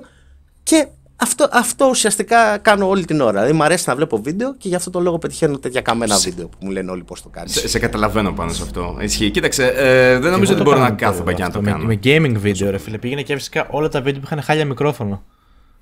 Και 0.64 0.88
αυτό, 1.16 1.48
αυτό 1.52 1.86
ουσιαστικά 1.90 2.58
κάνω 2.58 2.88
όλη 2.90 3.06
την 3.06 3.22
ώρα. 3.22 3.32
Δηλαδή, 3.32 3.54
μου 3.54 3.64
αρέσει 3.64 3.84
να 3.88 3.96
βλέπω 3.96 4.18
βίντεο 4.22 4.56
και 4.58 4.68
γι' 4.68 4.76
αυτό 4.76 4.90
το 4.90 5.00
λόγο 5.00 5.18
πετυχαίνω 5.18 5.58
τέτοια 5.58 5.82
καμένα 5.82 6.18
βίντεο 6.18 6.48
που 6.48 6.58
μου 6.60 6.70
λένε 6.72 6.92
όλοι 6.92 7.04
πώς 7.04 7.22
το 7.22 7.30
κάνεις. 7.30 7.52
Σε, 7.54 7.68
σε 7.68 7.80
καταλαβαίνω 7.80 8.32
πάνω 8.34 8.52
σε 8.54 8.64
αυτό. 8.64 8.98
Ισχύει. 9.00 9.30
Κοίταξε, 9.32 9.66
ε, 9.68 10.20
δεν 10.20 10.32
νομίζω 10.32 10.52
Εγώ 10.54 10.62
ότι 10.62 10.64
το 10.64 10.64
μπορώ 10.64 10.78
να 10.78 10.86
κάνω 10.86 10.98
κάθομαι 10.98 11.20
τώρα 11.24 11.34
και 11.34 11.44
να 11.44 11.50
το 11.52 11.60
αυτό, 11.60 11.72
κάνω. 11.72 11.84
Με, 11.86 11.94
με 11.94 12.00
gaming 12.04 12.40
βίντεο, 12.40 12.72
ρε 12.72 12.78
φίλε. 12.78 12.98
Πήγαινε 12.98 13.22
και 13.22 13.32
έβρισκα 13.34 13.68
όλα 13.70 13.90
τα 13.90 14.02
βίντεο 14.02 14.20
που 14.20 14.26
είχαν 14.32 14.42
χάλια 14.44 14.66
μικρόφωνο. 14.66 15.24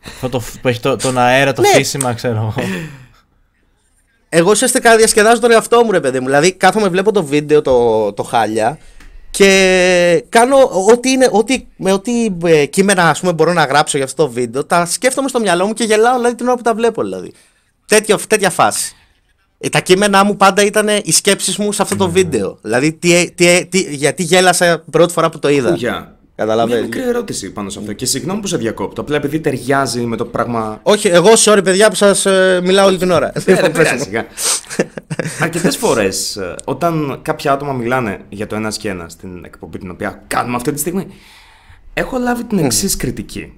Αυτό 0.06 0.30
το, 0.30 0.44
που 0.62 0.68
έχει 0.68 0.80
το, 0.80 0.96
τον 0.96 1.18
αέρα, 1.18 1.54
το 1.54 1.62
Ναι. 1.62 1.68
φύσιμα, 1.68 2.14
ξέρω 2.14 2.36
εγώ. 2.36 2.54
Εγώ 4.30 4.52
ουσιαστικά 4.52 4.96
διασκεδάζω 4.96 5.42
τον 5.42 5.52
εαυτό 5.52 5.84
μου, 5.84 5.92
ρε 5.92 6.00
παιδί 6.00 6.20
μου. 6.20 6.26
Δηλαδή, 6.26 6.52
κάθομαι, 6.52 6.88
βλέπω 6.88 7.12
το 7.12 7.24
βίντεο, 7.24 7.62
το, 7.62 8.14
το 8.14 8.24
χάλια 8.24 8.78
και 9.32 10.26
κάνω 10.30 10.58
ό,τι, 10.92 11.10
είναι, 11.10 11.30
ό,τι, 11.32 11.66
με 11.78 11.92
ό,τι 11.92 12.28
ε, 12.44 12.66
κείμενα 12.66 13.10
ας 13.10 13.20
πούμε, 13.20 13.34
μπορώ 13.34 13.54
να 13.54 13.64
γράψω 13.66 13.98
για 13.98 14.06
αυτό 14.06 14.26
το 14.26 14.32
βίντεο. 14.32 14.66
Τα 14.66 14.86
σκέφτομαι 14.86 15.28
στο 15.30 15.40
μυαλό 15.40 15.66
μου 15.66 15.74
και 15.74 15.84
γελάω 15.84 16.16
δηλαδή, 16.16 16.36
την 16.36 16.48
ώρα 16.48 16.56
που 16.56 16.62
τα 16.62 16.74
βλέπω. 16.74 17.04
Δηλαδή. 17.04 17.32
Τέτοιο, 17.88 18.20
τέτοια 18.28 18.50
φάση. 18.50 18.96
Ε, 19.60 19.70
τα 19.70 19.80
κείμενά 19.80 20.24
μου 20.24 20.38
πάντα 20.38 20.64
ήταν 20.64 20.88
οι 21.04 21.12
σκέψεις 21.12 21.58
μου 21.58 21.72
σε 21.72 21.82
αυτό 21.82 21.96
το 21.96 22.10
βίντεο. 22.10 22.58
Δηλαδή, 22.62 22.94
τι, 22.94 23.32
τι, 23.32 23.66
τι, 23.66 23.96
γιατί 23.96 24.24
γέλασα 24.24 24.84
πρώτη 24.92 25.14
φορά 25.14 25.30
που 25.30 25.40
το 25.40 25.50
είδα. 25.50 25.76
Για. 26.36 26.46
Μια 26.46 26.54
Καταλαβαίνεις. 26.56 26.84
μικρή 26.84 27.10
ερώτηση 27.10 27.52
πάνω 27.52 27.70
σε 27.70 27.80
αυτό. 27.80 27.94
Και 27.94 28.06
συγγνώμη 28.06 28.40
που 28.40 28.48
σε 28.48 28.58
διακόπτω. 28.58 29.02
Απλά 29.02 29.16
επειδή 29.16 29.40
ταιριάζει 29.40 30.02
με 30.02 30.18
το 30.18 30.26
πράγμα. 30.26 30.80
Όχι, 30.84 31.08
εγώ 31.08 31.30
sorry 31.38 31.60
παιδιά 31.64 31.90
που 31.90 31.96
σας 31.96 32.26
μιλάω 32.64 32.88
όλη 32.88 32.98
την 32.98 33.12
ώρα. 33.12 33.32
Ε, 33.34 33.40
δεν 33.40 33.72
πειράζει. 33.72 34.10
Αρκετές 35.40 35.78
φορές, 35.78 36.40
όταν 36.66 37.20
κάποια 37.22 37.52
άτομα 37.52 37.74
μιλάνε 37.74 38.20
για 38.30 38.48
το 38.48 38.56
ένας 38.56 38.78
και 38.78 38.90
ένας 38.90 39.12
στην 39.12 39.46
εκπομπή 39.46 39.78
την 39.78 39.90
οποία 39.90 40.24
κάνουμε 40.28 40.56
αυτή 40.56 40.72
τη 40.72 40.80
στιγμή, 40.80 41.08
έχω 41.94 42.18
λάβει 42.18 42.44
την 42.44 42.58
εξής 42.58 42.96
κριτική. 42.96 43.54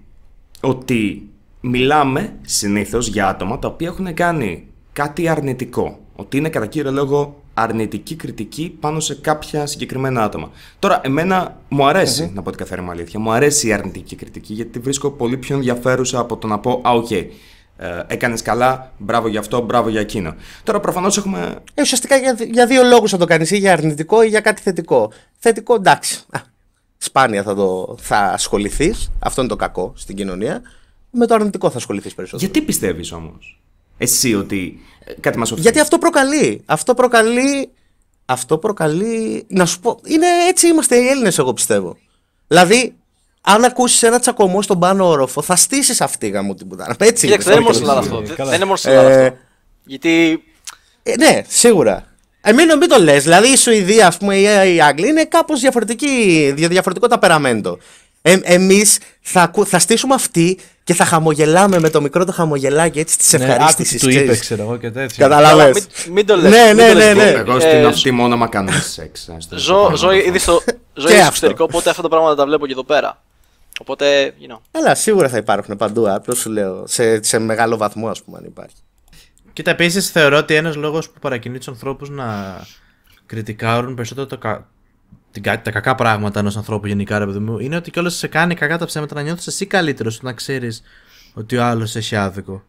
Ότι 0.61 1.29
μιλάμε 1.61 2.33
συνήθως 2.41 3.07
για 3.07 3.27
άτομα 3.27 3.59
τα 3.59 3.67
οποία 3.67 3.87
έχουν 3.87 4.13
κάνει 4.13 4.67
κάτι 4.93 5.27
αρνητικό. 5.27 5.99
Ότι 6.15 6.37
είναι 6.37 6.49
κατά 6.49 6.65
κύριο 6.65 6.91
λόγο 6.91 7.41
αρνητική 7.59 8.15
κριτική 8.15 8.77
πάνω 8.79 8.99
σε 8.99 9.15
κάποια 9.15 9.65
συγκεκριμένα 9.65 10.23
άτομα. 10.23 10.51
Τώρα, 10.79 11.01
εμένα 11.03 11.57
μου 11.69 11.87
αρέσει 11.87 12.31
να 12.33 12.41
πω 12.41 12.49
την 12.49 12.59
καθαρή 12.59 12.81
μου 12.81 12.91
αλήθεια, 12.91 13.19
μου 13.19 13.31
αρέσει 13.31 13.67
η 13.67 13.73
αρνητική 13.73 14.15
κριτική 14.15 14.53
γιατί 14.53 14.71
τη 14.71 14.79
βρίσκω 14.79 15.11
πολύ 15.11 15.37
πιο 15.37 15.55
ενδιαφέρουσα 15.55 16.19
από 16.19 16.37
το 16.37 16.47
να 16.47 16.59
πω 16.59 16.81
Α, 16.83 16.91
οκ, 16.91 17.11
ε, 17.11 17.33
έκανες 18.07 18.41
καλά, 18.41 18.91
μπράβο 18.97 19.27
για 19.27 19.39
αυτό, 19.39 19.61
μπράβο 19.61 19.89
για 19.89 19.99
εκείνο. 19.99 20.35
Τώρα, 20.63 20.79
προφανώς 20.79 21.17
έχουμε. 21.17 21.55
Ε, 21.73 21.81
ουσιαστικά 21.81 22.15
για, 22.15 22.37
για 22.51 22.65
δύο 22.65 22.83
λόγους 22.83 23.11
θα 23.11 23.17
το 23.17 23.25
κάνεις, 23.25 23.51
ή 23.51 23.57
για 23.57 23.73
αρνητικό 23.73 24.23
ή 24.23 24.27
για 24.27 24.39
κάτι 24.39 24.61
θετικό. 24.61 25.11
Θετικό, 25.37 25.75
εντάξει. 25.75 26.23
Α, 26.29 26.39
σπάνια 26.97 27.43
θα, 27.43 27.55
το, 27.55 27.95
θα 27.99 28.17
ασχοληθείς. 28.17 29.11
Αυτό 29.19 29.41
είναι 29.41 29.49
το 29.49 29.55
κακό 29.55 29.93
στην 29.95 30.15
κοινωνία. 30.15 30.61
Με 31.11 31.25
το 31.25 31.33
αρνητικό 31.33 31.69
θα 31.69 31.77
ασχοληθείς 31.77 32.13
περισσότερο. 32.13 32.51
Γιατί 32.51 32.65
πιστεύεις 32.65 33.11
όμως, 33.11 33.59
εσύ 33.97 34.35
ότι. 34.35 34.79
ε, 35.05 35.13
Κάτι 35.19 35.37
μας 35.37 35.47
οφείλεις. 35.47 35.63
Γιατί 35.63 35.79
αυτό 35.79 35.97
προκαλεί. 35.97 36.61
Αυτό 36.65 36.93
προκαλεί. 36.93 37.69
Αυτό 38.25 38.57
προκαλεί. 38.57 39.45
Να 39.47 39.65
σου 39.65 39.79
πω. 39.79 39.99
Είναι 40.05 40.27
έτσι 40.49 40.67
είμαστε 40.67 40.95
οι 40.97 41.07
Έλληνες, 41.07 41.37
εγώ 41.37 41.53
πιστεύω. 41.53 41.97
Δηλαδή, 42.47 42.95
αν 43.41 43.63
ακούσεις 43.63 44.03
ένα 44.03 44.19
τσακωμό 44.19 44.61
στον 44.61 44.79
πάνω 44.79 45.07
όροφο, 45.09 45.41
θα 45.41 45.55
στήσεις 45.55 46.01
αυτή 46.01 46.27
γαμού 46.29 46.53
την 46.55 46.67
πουτάνα. 46.67 46.95
Έτσι. 46.99 47.25
Κοίταξε, 47.27 47.49
είναι. 47.51 47.59
δεν 47.61 47.63
είναι 47.63 47.63
μόνο 47.63 47.73
στην 47.73 47.87
Ελλάδα 47.87 47.99
αυτό. 47.99 48.17
Ε, 48.17 48.25
Δεν- 48.25 48.35
καλά. 48.35 48.49
Δεν 48.49 48.55
είναι 48.57 48.65
μόνο 48.65 48.77
στην 48.77 48.91
Ελλάδα 48.91 49.09
Ε, 49.09 49.25
αυτό. 49.25 49.37
Γιατί 49.85 50.43
Ε, 51.03 51.15
ναι, 51.17 51.41
σίγουρα. 51.47 52.05
Ε, 52.41 52.51
μην, 52.53 52.77
μην 52.77 52.89
το 52.89 52.97
λες. 52.99 53.23
Δηλαδή 53.23 53.47
η 53.47 53.55
Σουηδία, 53.57 54.07
ας 54.07 54.17
πούμε, 54.17 54.35
ή 54.37 54.75
η 54.75 54.81
Αγγλία 54.81 55.09
είναι 55.09 55.25
κάπως 55.25 55.59
διαφορετικό 55.59 57.07
ταπεραμέντο. 57.07 57.77
Ε, 58.31 58.39
Εμείς 58.43 58.99
θα, 59.21 59.41
ακού- 59.41 59.67
θα 59.67 59.79
στήσουμε 59.79 60.13
αυτή 60.13 60.59
και 60.83 60.93
θα 60.93 61.05
χαμογελάμε 61.05 61.79
με 61.79 61.89
το 61.89 62.01
μικρό 62.01 62.25
το 62.25 62.31
χαμογελάκι 62.31 62.99
έτσι 62.99 63.17
της 63.17 63.33
Ναι, 63.33 63.37
άκου 63.43 63.47
τι 63.47 63.53
ευχαρίστησης. 63.53 64.01
του 64.01 64.09
είπες, 64.09 64.39
ξέρω 64.39 64.61
εγώ 64.63 64.77
και 64.77 64.91
τέτοια. 64.91 65.27
Καταλαβες. 65.27 65.87
μην- 66.05 66.13
μην 66.13 66.25
το 66.25 66.35
λες, 66.35 66.51
Ναι, 66.51 66.65
μην 66.67 66.75
ναι, 66.75 66.87
το 66.91 66.97
λες. 66.97 67.15
ναι, 67.15 67.23
ναι. 67.23 67.29
Εγώ 67.29 67.55
Ε, 67.55 67.59
στην 67.59 67.81
ζ- 67.81 67.85
αυτή 67.85 68.11
μόνο 68.11 68.37
μα 68.37 68.47
κάνουμε 68.47 68.79
σεξ. 68.79 69.29
ας 69.37 69.47
το- 69.47 69.57
Ζω, 69.57 69.91
ζω 69.95 70.11
ήδη 70.11 70.39
στο, 70.39 70.51
ζω 70.53 70.67
ήδη 70.67 70.77
στο 70.93 71.07
αυτό. 71.07 71.25
εξωτερικό, 71.27 71.63
οπότε 71.63 71.89
αυτά 71.89 72.01
τα 72.01 72.07
πράγματα 72.09 72.35
τα 72.35 72.45
βλέπω 72.45 72.65
και 72.65 72.71
εδώ 72.71 72.83
πέρα. 72.83 73.21
Οπότε, 73.81 74.33
you 74.41 74.53
know. 74.53 74.59
Αλλά 74.71 74.95
σίγουρα 74.95 75.29
θα 75.29 75.37
υπάρχουν 75.37 75.77
παντού. 75.77 76.09
Απλώ 76.11 76.35
σου 76.35 76.49
λέω. 76.49 76.83
Σε, 76.87 77.23
σε 77.23 77.39
μεγάλο 77.39 77.77
βαθμό, 77.77 78.07
ας 78.09 78.23
πούμε, 78.23 78.37
αν 78.37 78.43
υπάρχει. 78.45 78.75
Κοίτα, 79.53 79.71
επίσης 79.71 80.09
θεωρώ 80.09 80.37
ότι 80.37 80.53
ένας 80.55 80.75
λόγος 80.75 81.09
που 81.09 81.19
παρακινεί 81.19 81.57
τους 81.57 81.67
ανθρώπους 81.67 82.09
να 82.09 82.57
κριτικάρουν 83.25 83.95
περισσότερο 83.95 84.27
το 84.27 84.37
κα... 84.37 84.67
την 85.41 85.51
κα- 85.51 85.61
τα 85.61 85.71
κακά 85.71 85.95
πράγματα 85.95 86.39
ενός 86.39 86.57
ανθρώπου 86.57 86.87
γενικά, 86.87 87.19
ρε 87.19 87.25
παιδί 87.25 87.39
μου, 87.39 87.59
είναι 87.59 87.75
ότι 87.75 87.91
κιόλας 87.91 88.15
σε 88.15 88.27
κάνει 88.27 88.55
κακά 88.55 88.77
τα 88.77 88.85
ψέματα 88.85 89.15
να 89.15 89.21
νιώθεις 89.21 89.47
εσύ 89.47 89.65
καλύτερος 89.65 90.17
όταν 90.17 90.35
ξέρεις 90.35 90.83
ότι 91.33 91.57
ο 91.57 91.63
άλλος 91.63 91.95
έχει 91.95 92.15
άδικο. 92.15 92.63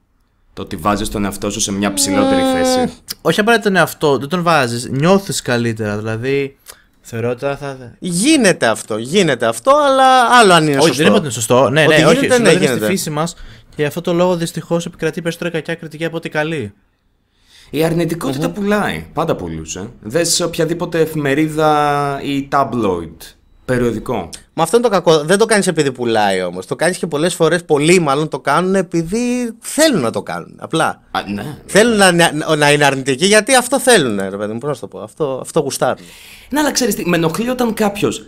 Το 0.52 0.62
ότι 0.62 0.76
βάζεις 0.76 1.08
τον 1.08 1.24
εαυτό 1.24 1.50
σου 1.50 1.60
σε 1.60 1.72
μια 1.72 1.92
ψηλότερη 1.94 2.40
θέση. 2.54 2.92
Όχι 3.20 3.40
απαραίτητα 3.40 3.68
τον 3.68 3.78
εαυτό, 3.78 4.18
δεν 4.18 4.28
τον 4.28 4.42
βάζεις. 4.42 4.88
Νιώθεις 4.90 5.42
καλύτερα. 5.42 5.96
Δηλαδή, 5.96 6.56
θεωρώ 7.00 7.30
ότι 7.30 7.40
θα. 7.40 7.94
Γίνεται 7.98 8.66
αυτό, 8.66 8.96
γίνεται 8.98 9.46
αυτό, 9.46 9.70
αλλά 9.86 10.38
άλλο 10.38 10.52
αν 10.52 10.66
είναι 10.66 10.76
όχι, 10.78 10.86
σωστό. 10.86 10.96
δεν 10.96 11.06
είπα 11.06 11.14
ότι 11.14 11.24
είναι 11.24 11.32
σωστό. 11.34 11.70
Ναι, 11.70 11.84
Ότι 11.86 11.96
ναι, 12.00 12.06
όχι. 12.06 12.14
γίνεται, 12.14 12.34
σου 12.34 12.42
ναι, 12.42 12.48
λέω 12.48 12.56
ότι 12.56 12.64
είναι 12.64 12.66
στη 12.66 12.74
γίνεται. 12.78 12.86
φύση 12.92 13.10
μας 13.10 13.34
και 13.68 13.74
γι' 13.82 13.84
αυτό 13.84 14.00
το 14.00 14.12
λόγο 14.12 14.36
δυστυχώς 14.36 14.86
επικρατεί 14.86 15.22
περισσότερο 15.22 15.50
κακιά 15.50 15.74
κριτική 15.74 16.04
από 16.04 16.16
ότι 16.16 16.28
καλή. 16.28 16.72
Η 17.70 17.84
αρνητικοτητα 17.84 18.50
πουλάει. 18.50 19.06
Πάντα 19.12 19.36
πουλούσε. 19.36 19.90
Δες 20.00 20.34
σε 20.34 20.44
οποιαδήποτε 20.44 21.00
εφημερίδα 21.00 22.20
ή 22.22 22.48
tabloid. 22.52 23.16
Περιοδικό. 23.64 24.28
Μα 24.52 24.62
αυτό 24.62 24.76
είναι 24.76 24.86
το 24.86 24.92
κακό. 24.92 25.24
Δεν 25.24 25.38
το 25.38 25.46
κάνεις 25.46 25.66
επειδή 25.66 25.92
πουλάει 25.92 26.42
όμως. 26.42 26.66
Το 26.66 26.76
κάνεις 26.76 26.98
και 26.98 27.06
πολλές 27.06 27.34
φορές, 27.34 27.64
πολλοί 27.64 27.98
μάλλον 27.98 28.28
το 28.28 28.40
κάνουν 28.40 28.74
επειδή 28.74 29.52
θέλουν 29.58 30.00
να 30.00 30.10
το 30.10 30.22
κάνουν. 30.22 30.54
Απλά. 30.58 31.02
Α, 31.10 31.20
ναι. 31.34 31.56
Θέλουν 31.66 31.96
να, 31.96 32.12
να, 32.12 32.56
να 32.56 32.72
είναι 32.72 32.84
αρνητικοί 32.84 33.26
γιατί 33.26 33.54
αυτό 33.54 33.80
θέλουν, 33.80 34.20
ρε 34.30 34.36
παιδί 34.36 34.52
μου. 34.52 34.58
Πώς 34.58 34.68
να 34.68 34.74
σου 34.74 34.80
το 34.80 34.86
πω. 34.86 34.98
Αυτό, 34.98 35.38
αυτό 35.42 35.60
γουστάρουν. 35.60 36.04
Ναι, 36.50 36.60
αλλά 36.60 36.72
ξέρεις 36.72 36.94
τι, 36.94 37.08
με 37.08 37.16
ενοχλεί 37.16 37.48
όταν 37.48 37.74
κάποιος 37.74 38.26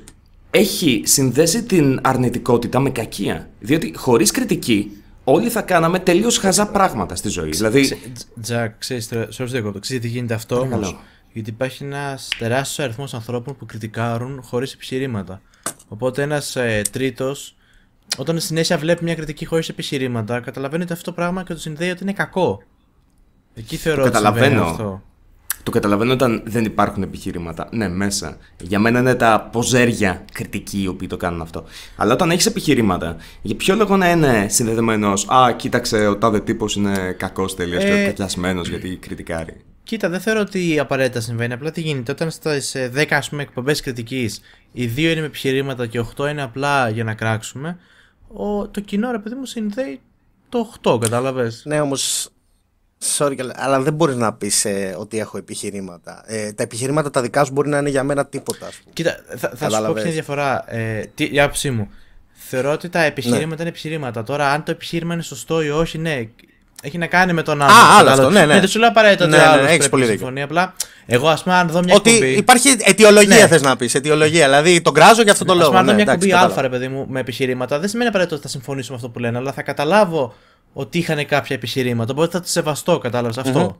έχει 0.50 1.02
συνδέσει 1.04 1.62
την 1.62 2.00
αρνητικότητα 2.02 2.80
με 2.80 2.90
κακία. 2.90 3.48
Διότι 3.60 3.92
χωρίς 3.96 4.30
κριτική, 4.30 4.99
όλοι 5.24 5.48
θα 5.50 5.62
κάναμε 5.62 5.98
τελείως 5.98 6.38
χαζά 6.38 6.66
πράγματα 6.66 7.14
στη 7.16 7.28
ζωή. 7.28 7.50
Δηλαδή. 7.50 7.80
Τζ- 7.82 8.40
Τζακ, 8.42 8.78
ξέρεις, 8.78 9.04
σε 9.04 9.42
όλο 9.42 9.50
διακόπτω. 9.50 9.78
Ξέρεις 9.78 10.02
τι 10.02 10.08
γίνεται 10.08 10.34
αυτό 10.34 10.54
όμως; 10.60 10.68
Παρακαλώ. 10.70 10.98
Γιατί 11.32 11.50
υπάρχει 11.50 11.84
ένας 11.84 12.28
τεράστιος 12.38 12.86
αριθμός 12.86 13.14
ανθρώπων 13.14 13.56
που 13.56 13.66
κριτικάρουν 13.66 14.42
χωρίς 14.42 14.72
επιχειρήματα. 14.72 15.40
Οπότε 15.88 16.22
ένας 16.22 16.56
ε, 16.56 16.82
τρίτος, 16.90 17.56
όταν 18.16 18.40
συνέχεια 18.40 18.78
βλέπει 18.78 19.04
μια 19.04 19.14
κριτική 19.14 19.44
χωρίς 19.44 19.68
επιχειρήματα, 19.68 20.40
καταλαβαίνει 20.40 20.82
ότι 20.82 20.92
αυτό 20.92 21.04
το 21.04 21.12
πράγμα 21.12 21.42
και 21.42 21.52
το 21.54 21.60
συνδέει 21.60 21.90
ότι 21.90 22.02
είναι 22.02 22.12
κακό. 22.12 22.62
Εκεί 23.54 23.76
θεωρώ 23.76 24.02
ότι 24.04 24.16
συμβαίνει 24.16 24.34
καταλαβαίνω. 24.34 24.70
αυτό. 24.70 25.02
Το 25.62 25.70
καταλαβαίνω 25.70 26.12
όταν 26.12 26.42
δεν 26.44 26.64
υπάρχουν 26.64 27.02
επιχειρήματα. 27.02 27.68
Ναι, 27.70 27.88
μέσα. 27.88 28.36
Για 28.60 28.78
μένα 28.78 28.98
είναι 28.98 29.14
τα 29.14 29.48
ποζέρια 29.52 30.24
κριτικοί 30.32 30.82
οι 30.82 30.86
οποίοι 30.86 31.08
το 31.08 31.16
κάνουν 31.16 31.40
αυτό. 31.40 31.64
Αλλά 31.96 32.12
όταν 32.12 32.30
έχεις 32.30 32.46
επιχειρήματα, 32.46 33.16
για 33.42 33.56
ποιο 33.56 33.74
λόγο 33.74 33.96
να 33.96 34.10
είναι 34.10 34.46
συνδεδεμένος. 34.48 35.28
Α, 35.28 35.52
κοίταξε, 35.52 36.06
ο 36.06 36.16
τάδε 36.16 36.40
τύπος 36.40 36.74
είναι 36.74 37.14
κακός 37.18 37.54
τελείως 37.54 37.84
Ε, 37.84 37.86
και 37.86 38.04
κακιασμένος 38.04 38.68
γιατί 38.68 38.96
κριτικάρει. 38.96 39.56
Κοίτα, 39.82 40.08
δεν 40.08 40.20
θεωρώ 40.20 40.40
ότι 40.40 40.78
απαραίτητα 40.78 41.20
συμβαίνει. 41.20 41.52
Απλά 41.52 41.70
τι 41.70 41.80
γίνεται, 41.80 42.12
όταν 42.12 42.30
στις 42.30 42.76
10 42.94 43.04
ας 43.10 43.28
πούμε, 43.28 43.42
εκπομπές 43.42 43.80
κριτικής, 43.80 44.40
οι 44.72 44.86
δύο 44.86 45.10
είναι 45.10 45.20
με 45.20 45.26
επιχειρήματα 45.26 45.86
και 45.86 46.04
8 46.16 46.28
είναι 46.30 46.42
απλά 46.42 46.88
για 46.88 47.04
να 47.04 47.14
κράξουμε, 47.14 47.78
ο, 48.32 48.68
το 48.68 48.80
κοινό 48.80 49.10
ρε 49.10 49.18
παιδί 49.18 49.34
μου 49.34 49.44
συνδέει 49.44 50.00
το 50.48 50.72
8, 50.82 50.98
κατάλαβες; 51.00 51.62
Ναι, 51.66 51.80
όμως. 51.80 52.30
Sorry, 53.18 53.34
καλά, 53.34 53.52
αλλά 53.56 53.80
δεν 53.80 53.92
μπορείς 53.92 54.16
να 54.16 54.32
πεις 54.32 54.64
ε, 54.64 54.94
ότι 54.98 55.18
έχω 55.18 55.38
επιχειρήματα. 55.38 56.22
Ε, 56.26 56.52
τα 56.52 56.62
επιχειρήματα 56.62 57.10
τα 57.10 57.20
δικά 57.22 57.44
σου 57.44 57.52
μπορεί 57.52 57.68
να 57.68 57.78
είναι 57.78 57.88
για 57.90 58.02
μένα 58.04 58.26
τίποτα. 58.26 58.66
ας 58.66 58.74
πούμε. 58.76 58.90
Κοίτα, 58.94 59.16
θα, 59.28 59.36
θα 59.38 59.46
σου 59.48 59.50
πω 59.50 59.56
Κατάλαβες; 59.58 59.92
ποια 59.92 60.02
είναι 60.02 60.10
η 60.10 60.14
διαφορά. 60.14 60.64
Ε, 60.74 61.04
τι, 61.14 61.28
η 61.32 61.40
άποψή 61.40 61.70
μου. 61.70 61.88
Θεωρώ 62.32 62.72
ότι 62.72 62.88
τα 62.88 63.02
επιχειρήματα 63.02 63.60
είναι 63.60 63.68
επιχειρήματα. 63.70 64.22
Τώρα, 64.22 64.50
αν 64.52 64.62
το 64.64 64.70
επιχείρημα 64.70 65.14
είναι 65.14 65.22
σωστό 65.22 65.62
ή 65.62 65.70
όχι, 65.70 65.98
ναι. 65.98 66.28
έχει 66.82 66.98
να 66.98 67.06
κάνει 67.06 67.32
με 67.32 67.42
τον 67.42 67.62
άλλο. 67.62 67.72
άλλο 67.72 67.88
κατάλαβες. 67.88 68.18
αυτό, 68.18 68.30
ναι, 68.30 68.46
ναι. 68.54 68.60
δεν 68.60 68.68
σου 68.68 68.78
λέω 68.78 68.88
απαραίτητα 68.88 69.24
ότι 69.24 69.32
Ναι, 69.32 69.38
ο 69.38 69.40
ναι, 69.40 69.46
άλλος 69.48 69.64
έχεις 69.64 69.76
πρέπει 69.76 69.90
πολύ 69.90 70.02
να 70.02 70.08
δίκιο. 70.08 70.26
συμφωνεί. 70.26 70.42
Απλά 70.42 70.74
εγώ, 71.06 71.28
ας 71.28 71.42
πούμε, 71.42 71.54
αν 71.54 71.68
δω 71.68 71.80
μια 71.82 71.94
Ότι 71.94 72.10
εκπομπή. 72.10 72.32
υπάρχει 72.32 72.68
αιτιολογία, 72.84 73.36
Ναι. 73.36 73.46
θες 73.46 73.62
να 73.62 73.76
πεις. 73.76 73.94
Αιτιολογία. 73.94 74.44
Δηλαδή 74.44 74.80
τον 74.80 74.94
κράζω 74.94 75.22
για 75.22 75.32
αυτόν 75.32 75.46
τον 75.46 75.56
Ας 75.56 75.62
λόγο. 75.62 75.76
πούμε, 75.76 75.80
αν 75.80 75.86
δω 75.86 75.90
Ναι, 75.92 76.02
μια 76.02 76.12
εντάξει, 76.12 76.28
εκπομπή 76.28 76.42
κατάλαβα. 76.46 76.60
Α, 76.68 76.78
ρε 76.78 76.78
παιδί 76.78 76.88
μου, 76.94 77.06
με 77.08 77.20
επιχειρήματα, 77.20 77.78
δεν 77.78 77.88
σημαίνει 77.88 78.08
απαραίτητο 78.08 78.36
ότι 78.36 78.44
θα 78.44 78.50
συμφωνήσω 78.50 78.90
με 78.90 78.96
αυτό 78.96 79.08
που 79.08 79.18
λένε, 79.18 79.38
αλλά 79.38 79.52
θα 79.52 79.62
καταλάβω 79.62 80.34
ότι 80.72 80.98
είχαν 80.98 81.26
κάποια 81.26 81.56
επιχειρήματα. 81.56 82.12
Οπότε 82.12 82.30
θα 82.30 82.40
τη 82.40 82.48
σεβαστώ, 82.50 82.98
κατάλαβες 82.98 83.38
αυτό. 83.38 83.76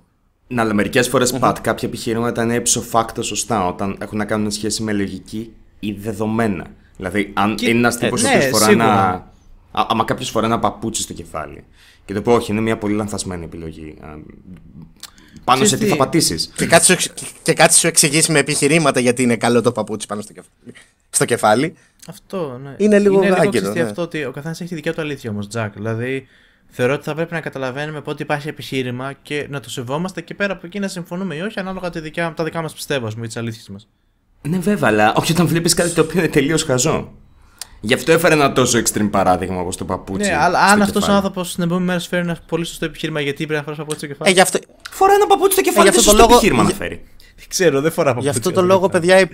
Ναι, 0.47 0.61
αλλά 0.61 0.75
μερικές 0.75 1.09
φορές 1.09 1.33
πατ 1.33 1.59
κάποια 1.61 1.89
επιχειρήματα 1.89 2.43
είναι 2.43 2.55
ύψο 2.55 2.81
φάκτο 2.83 3.23
σωστά 3.23 3.67
όταν 3.67 3.97
έχουν 4.01 4.19
να 4.19 4.25
κάνουν 4.25 4.51
σχέση 4.51 4.83
με 4.83 4.93
λογική 4.93 5.53
ή 5.81 5.93
δεδομένα. 5.93 6.67
Δηλαδή, 6.97 7.31
αν 7.35 7.55
Και- 7.57 7.69
είναι 7.69 7.79
ένας 7.79 7.99
τύπος 7.99 8.23
ε, 8.23 8.27
ο 8.27 8.31
ναι, 8.31 8.37
οποίο 8.37 8.49
φορά 8.51 8.65
σίγουρα. 8.65 8.85
ένα. 8.85 9.29
Α, 9.73 9.87
άμα 9.89 10.05
κάποιος 10.05 10.31
φορά 10.31 10.47
ένα 10.47 10.59
παπούτσι 10.59 11.03
στο 11.03 11.13
κεφάλι 11.13 11.65
και 12.05 12.15
το 12.15 12.23
πω, 12.23 12.33
Όχι, 12.35 12.53
είναι 12.53 12.61
μια 12.61 12.79
πολύ 12.79 12.95
λανθασμένη 12.95 13.45
επιλογή. 13.45 13.95
Α, 14.01 14.07
Πάνω 15.45 15.63
Ξέρεις 15.63 15.71
σε 15.71 15.77
τι 15.77 15.85
τι, 15.85 15.91
θα 15.91 16.05
πατήσεις; 16.05 16.53
Και 16.57 16.67
κάτι, 16.67 16.85
σου, 16.85 16.93
εξ- 16.93 17.13
και 17.43 17.53
κάτι 17.53 17.75
σου 17.75 17.87
εξηγήσει 17.87 18.33
με 18.33 18.39
επιχειρήματα 18.39 19.01
γιατί 19.01 19.23
είναι 19.23 19.37
καλό 19.37 19.63
το 19.63 19.73
παπούτσι 19.73 20.07
πάνω 20.07 20.21
στο 20.21 20.33
κεφάλι. 20.33 20.75
Στο 21.11 21.25
κεφάλι. 21.25 21.75
Αυτό, 22.09 22.61
ναι. 22.63 22.75
Είναι 22.79 22.99
λίγο 22.99 23.17
γάγκυρο, 23.21 23.49
ξέρεις 23.51 23.69
τι, 23.71 23.79
ναι. 23.79 23.83
αυτό 23.85 24.03
ότι 24.03 24.25
ο 24.25 24.31
καθένας 24.31 24.61
έχει 24.61 24.69
τη 24.69 24.75
δικιά 24.75 24.95
του 24.95 25.01
αλήθεια 25.01 25.31
όμως, 25.31 25.49
Τζακ. 25.49 25.73
Δηλαδή, 25.75 26.27
θεωρώ 26.71 26.95
ότι 26.95 27.05
θα 27.05 27.15
πρέπει 27.15 27.33
να 27.33 27.41
καταλαβαίνουμε 27.41 28.01
πότε 28.01 28.23
υπάρχει 28.23 28.49
επιχείρημα 28.49 29.13
και 29.23 29.47
να 29.51 29.61
το 29.61 29.71
σεβόμαστε 29.71 30.21
και 30.21 30.35
πέρα 30.35 30.53
από 30.53 30.67
εκεί 30.67 30.79
να 30.79 30.89
συμφωνούμε 30.89 31.35
ή 31.35 31.41
όχι, 31.41 31.61
ανάλογα 31.61 31.91
τη 31.91 32.01
δικιά, 32.01 32.33
τα 32.37 32.45
δικά 32.45 32.63
μας 32.63 32.73
πιστεύω, 32.73 33.07
ας 33.07 33.15
πούμε, 33.15 33.27
τις 33.27 33.37
αλήθειες 33.37 33.69
μας. 33.69 33.89
Ναι, 34.49 34.59
βέβαια, 34.59 34.89
αλλά 34.89 35.13
όχι 35.17 35.33
όταν 35.33 35.47
βλέπεις 35.47 35.75
κάτι 35.75 35.91
το 35.91 36.01
οποίο 36.01 36.19
είναι 36.21 36.29
τελείως 36.29 36.63
χαζό. 36.63 37.13
Γι' 37.81 37.95
αυτό 37.95 38.13
έφερε 38.13 38.35
ένα 38.35 38.53
τόσο 38.53 38.79
extreme 38.79 39.09
παράδειγμα 39.11 39.61
όπως 39.61 39.77
το 39.77 39.85
παπούτσι. 39.85 40.31
Ναι, 40.31 40.37
αλλά 40.37 40.59
στο 40.59 40.73
αν 40.73 40.83
αυτός 40.83 40.97
ο 40.97 40.99
κεφάλι. 40.99 41.17
άνθρωπος 41.17 41.55
την 41.55 41.63
επόμενη 41.65 41.87
μέρα 41.87 41.99
σου 41.99 42.09
φέρει 42.09 42.23
ένα 42.23 42.39
πολύ 42.47 42.65
σωστό 42.65 42.85
επιχείρημα 42.85 43.21
γιατί 43.21 43.47
πρέπει 43.47 43.55
να 43.59 43.63
φοράς 43.63 43.79
από 43.79 43.95
στο 43.95 44.05
Ε, 44.05 44.09
κεφάλι. 44.09 44.33
γι' 44.33 44.41
αυτό, 44.41 44.59
Φορά 44.91 45.13
ένα 45.15 45.27
παπούτσι 45.27 45.53
στο 45.53 45.61
κεφάλι, 45.63 45.89
γι' 45.89 45.91
δεν 45.91 45.99
αυτό 45.99 46.11
σωστό 46.11 46.17
το 46.17 46.23
λόγο- 46.23 46.35
επιχείρημα 46.35 46.63
να 46.63 46.69
για- 46.69 46.79
φέρει. 46.79 47.03
Δεν 47.37 47.49
ξέρω, 47.49 47.81
δεν 47.81 47.93
φορά 47.93 48.11
από 48.11 48.21
γι' 48.21 48.29
αυτό 48.29 48.51
το 48.53 48.63
λόγο, 48.63 48.89
παιδιά, 48.89 49.19
υπ- 49.21 49.33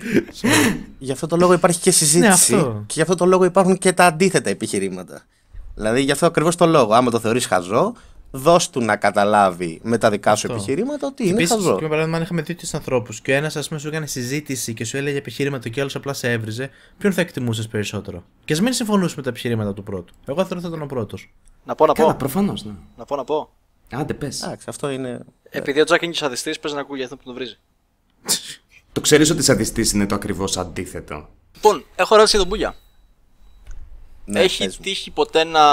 γι' 0.97 1.11
αυτό 1.11 1.27
το 1.27 1.35
λόγο 1.37 1.53
υπάρχει 1.53 1.79
και 1.79 1.91
συζήτηση. 1.91 2.19
Ναι, 2.55 2.59
αυτό. 2.59 2.83
και 2.85 2.93
γι' 2.95 3.01
αυτό 3.01 3.15
το 3.15 3.25
λόγο 3.25 3.43
υπάρχουν 3.45 3.77
και 3.77 3.93
τα 3.93 4.05
αντίθετα 4.05 4.49
επιχειρήματα. 4.49 5.21
Δηλαδή, 5.77 6.01
γι' 6.01 6.11
αυτό 6.11 6.25
ακριβώς 6.25 6.55
το 6.55 6.65
λόγο. 6.65 6.93
Άμα 6.93 7.11
το 7.11 7.19
θεωρείς 7.19 7.45
χαζό, 7.45 7.93
δώσ' 8.31 8.69
του 8.69 8.81
να 8.81 8.95
καταλάβει 8.95 9.79
με 9.83 9.97
τα 9.97 10.09
δικά 10.09 10.35
σου 10.35 10.47
Αυτό. 10.47 10.53
επιχειρήματα 10.53 11.07
ότι 11.07 11.23
είναι 11.23 11.31
Επίσης, 11.33 11.51
χαζό. 11.55 11.75
και 11.75 11.81
με 11.83 11.89
παράδειγμα, 11.89 12.17
αν 12.17 12.23
είχαμε 12.23 12.41
δύο 12.41 12.55
ανθρώπους 12.73 13.21
και 13.21 13.31
ο 13.31 13.35
ένας 13.35 13.55
ας 13.55 13.67
πούμε 13.67 13.79
σου 13.79 13.87
έκανε 13.87 14.05
συζήτηση 14.05 14.73
και 14.73 14.85
σου 14.85 14.97
έλεγε 14.97 15.17
επιχείρηματα 15.17 15.69
και 15.69 15.79
ο 15.79 15.81
άλλος 15.81 15.95
απλά 15.95 16.13
σε 16.13 16.31
έβριζε, 16.31 16.69
ποιον 16.97 17.13
θα 17.13 17.21
εκτιμούσες 17.21 17.67
περισσότερο; 17.67 18.23
Και 18.45 18.53
ας 18.53 18.61
μην 18.61 18.73
συμφωνούσουμε 18.73 19.13
με 19.15 19.21
τα 19.21 19.29
επιχειρήματα 19.29 19.73
του 19.73 19.83
πρώτου. 19.83 20.13
Εγώ 20.25 20.37
θεωρώ 20.37 20.53
ότι 20.55 20.61
θα 20.61 20.67
ήταν 20.67 20.81
ο 20.81 20.85
πρώτος. 20.85 21.33
Να 21.65 21.75
πω, 21.75 21.85
να 21.85 21.93
Καλά, 21.93 22.09
πω. 22.11 22.15
προφανώς, 22.17 22.63
ναι. 22.65 22.71
Να 22.97 23.05
πω, 23.05 23.15
να 23.15 23.23
πω. 23.23 23.49
Άντε, 23.91 24.13
πες. 24.13 24.41
Εντάξει, 24.43 24.65
αυτό 24.69 24.89
είναι. 24.89 25.19
Επειδή 25.49 25.79
ο 25.81 25.83
Τζακ 25.83 26.01
είναι 26.01 26.13
σαδιστής, 26.13 26.59
παίζει 26.59 26.75
να 26.77 26.83
ακούει 26.83 27.03
αυτό 27.03 27.15
που 27.17 27.23
τον 27.25 27.33
βρίζει. 27.33 27.57
Το 28.91 29.01
ξέρεις 29.01 29.29
ότι 29.29 29.43
σαντιστή 29.43 29.89
είναι 29.93 30.05
το 30.05 30.15
ακριβώς 30.15 30.57
αντίθετο; 30.57 31.29
Λοιπόν, 31.55 31.85
έχω 31.95 32.13
ερώτηση 32.15 32.35
για 32.37 32.45
τον 32.45 32.55
Μπούγια. 32.55 32.75
Ναι, 34.29 34.39
Έχει 34.39 34.63
πες 34.65 34.77
μου. 34.77 34.83
τύχει 34.83 35.11
ποτέ 35.11 35.43
να, 35.43 35.63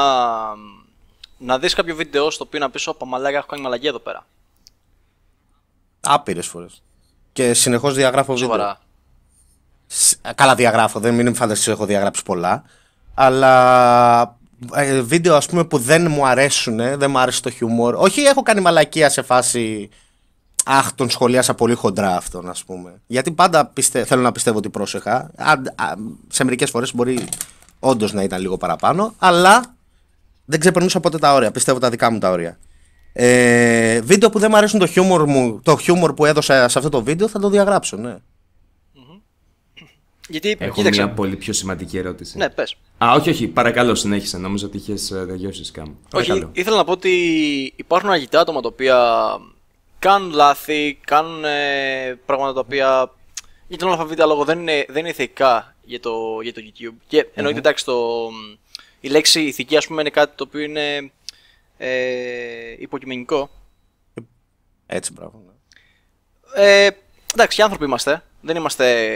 να 1.38 1.58
δεις 1.58 1.74
κάποιο 1.74 1.94
βίντεο 1.94 2.30
στο 2.30 2.44
οποίο 2.44 2.60
να 2.60 2.70
πεις: 2.70 2.86
Ωπα 2.86 3.06
μαλάκα, 3.06 3.36
έχω 3.36 3.46
κάνει 3.46 3.62
μαλακία 3.62 3.88
εδώ 3.88 3.98
πέρα. 3.98 4.26
Άπειρες 6.00 6.46
φορές. 6.46 6.82
Και 7.32 7.54
συνεχώς 7.54 7.94
διαγράφω 7.94 8.32
βίντεο. 8.32 8.48
Σοβαρά. 8.48 8.78
Σ- 9.86 10.18
Καλά 10.34 10.54
διαγράφω, 10.54 11.00
δεν 11.00 11.14
μην 11.14 11.34
φανταστείς 11.34 11.66
ότι 11.66 11.76
έχω 11.76 11.86
διαγράψει 11.86 12.22
πολλά. 12.22 12.64
Αλλά 13.14 14.36
ε, 14.74 15.00
βίντεο 15.00 15.36
ας 15.36 15.46
πούμε 15.46 15.64
που 15.64 15.78
δεν 15.78 16.10
μου 16.10 16.26
αρέσουν, 16.26 16.76
δεν 16.76 17.10
μου 17.10 17.18
άρεσε 17.18 17.40
το 17.40 17.50
χιούμορ. 17.50 17.94
Όχι 17.94 18.20
έχω 18.20 18.42
κάνει 18.42 18.60
μαλακία 18.60 19.10
σε 19.10 19.22
φάση 19.22 19.88
Αχ, 20.66 20.92
τον 20.92 21.10
σχολίασα 21.10 21.54
πολύ 21.54 21.74
χοντρά 21.74 22.16
αυτόν, 22.16 22.48
ας 22.48 22.64
πούμε. 22.64 23.00
Γιατί 23.06 23.32
πάντα 23.32 23.66
πιστε... 23.66 24.04
θέλω 24.04 24.22
να 24.22 24.32
πιστεύω 24.32 24.58
ότι 24.58 24.68
πρόσεχα. 24.70 25.30
Α, 25.36 25.50
α, 25.52 25.92
σε 26.28 26.44
μερικές 26.44 26.70
φορές 26.70 26.94
μπορεί 26.94 27.28
όντως 27.84 28.12
να 28.12 28.22
ήταν 28.22 28.40
λίγο 28.40 28.56
παραπάνω, 28.56 29.14
αλλά 29.18 29.76
δεν 30.44 30.60
ξεπερνούσα 30.60 31.00
ποτέ 31.00 31.18
τα 31.18 31.34
όρια. 31.34 31.50
Πιστεύω 31.50 31.78
τα 31.78 31.90
δικά 31.90 32.10
μου 32.10 32.18
τα 32.18 32.30
όρια. 32.30 32.58
Ε, 33.12 34.00
βίντεο 34.00 34.30
που 34.30 34.38
δεν 34.38 34.48
μου 34.50 34.56
αρέσουν 34.56 34.78
το 34.78 34.86
χιούμορ 34.86 35.26
μου, 35.26 35.60
το 35.62 35.76
χιούμορ 35.78 36.14
που 36.14 36.24
έδωσα 36.24 36.68
σε 36.68 36.78
αυτό 36.78 36.90
το 36.90 37.02
βίντεο 37.02 37.28
θα 37.28 37.38
το 37.38 37.48
διαγράψω, 37.48 37.96
ναι. 37.96 38.16
Γιατί, 40.28 40.56
Έχω 40.58 40.74
κοίταξε. 40.74 41.02
μια 41.02 41.12
πολύ 41.12 41.36
πιο 41.36 41.52
σημαντική 41.52 41.98
ερώτηση. 41.98 42.38
Ναι, 42.38 42.48
πες. 42.50 42.76
Α, 43.04 43.12
όχι, 43.12 43.30
όχι, 43.30 43.46
παρακαλώ, 43.46 43.94
συνέχισε. 43.94 44.38
Νόμιζα 44.38 44.66
ότι 44.66 44.76
είχες 44.76 45.08
τελειώσει 45.08 45.72
κάμου. 45.72 45.96
Όχι, 46.14 46.26
Παρακαλώ. 46.26 46.50
ήθελα 46.52 46.76
να 46.76 46.84
πω 46.84 46.92
ότι 46.92 47.10
υπάρχουν 47.76 48.10
αρκετά 48.10 48.40
άτομα 48.40 48.60
τα 48.60 48.68
οποία 48.68 48.98
κάνουν 49.98 50.30
λάθη, 50.32 50.98
κάνουν 51.06 51.44
ε, 51.44 52.18
πράγματα 52.26 52.52
τα 52.54 52.60
οποία 52.60 53.10
για 53.76 53.78
τον 53.86 53.90
αλφαβήτα 53.92 54.26
λόγο 54.26 54.44
δεν 54.44 54.58
είναι, 54.58 54.84
δεν 54.88 54.96
είναι 54.96 55.08
ηθικά 55.08 55.74
για 55.82 56.00
το, 56.00 56.40
για 56.42 56.52
το 56.54 56.60
YouTube. 56.64 56.94
Και 57.06 57.26
εννοείται 57.34 57.58
εντάξει, 57.58 57.84
το, 57.84 58.28
η 59.00 59.08
λέξη 59.08 59.42
ηθική 59.42 59.76
ας 59.76 59.86
πούμε 59.86 60.00
είναι 60.00 60.10
κάτι 60.10 60.36
το 60.36 60.44
οποίο 60.44 60.60
είναι 60.60 61.12
ε, 61.78 62.74
υποκειμενικό. 62.78 63.50
Έτσι, 64.86 65.12
μπράβο. 65.12 65.42
Ναι. 65.46 65.52
Ε, 66.64 66.90
εντάξει, 67.32 67.60
οι 67.60 67.64
άνθρωποι 67.64 67.84
είμαστε. 67.84 68.22
Δεν 68.40 68.56
είμαστε. 68.56 69.06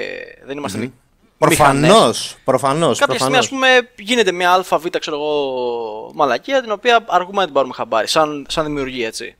Δεν 0.44 0.56
είμαστε 0.58 0.78
μη- 0.78 0.92
Προφανώ. 1.38 1.80
μηχανές. 1.80 2.36
Προφανώς. 2.44 2.98
Κάποια 2.98 3.18
στιγμή, 3.18 3.36
ας 3.36 3.48
πούμε, 3.48 3.90
γίνεται 3.98 4.32
μια 4.32 4.52
ΑΒ, 4.52 4.86
ξέρω 4.98 5.16
εγώ, 5.16 6.10
μαλακία, 6.14 6.62
την 6.62 6.70
οποία 6.70 7.04
αργούμε 7.08 7.38
να 7.38 7.44
την 7.44 7.54
πάρουμε 7.54 7.74
χαμπάρι, 7.74 8.08
σαν, 8.08 8.46
σαν 8.48 8.64
δημιουργία, 8.64 9.06
έτσι. 9.06 9.36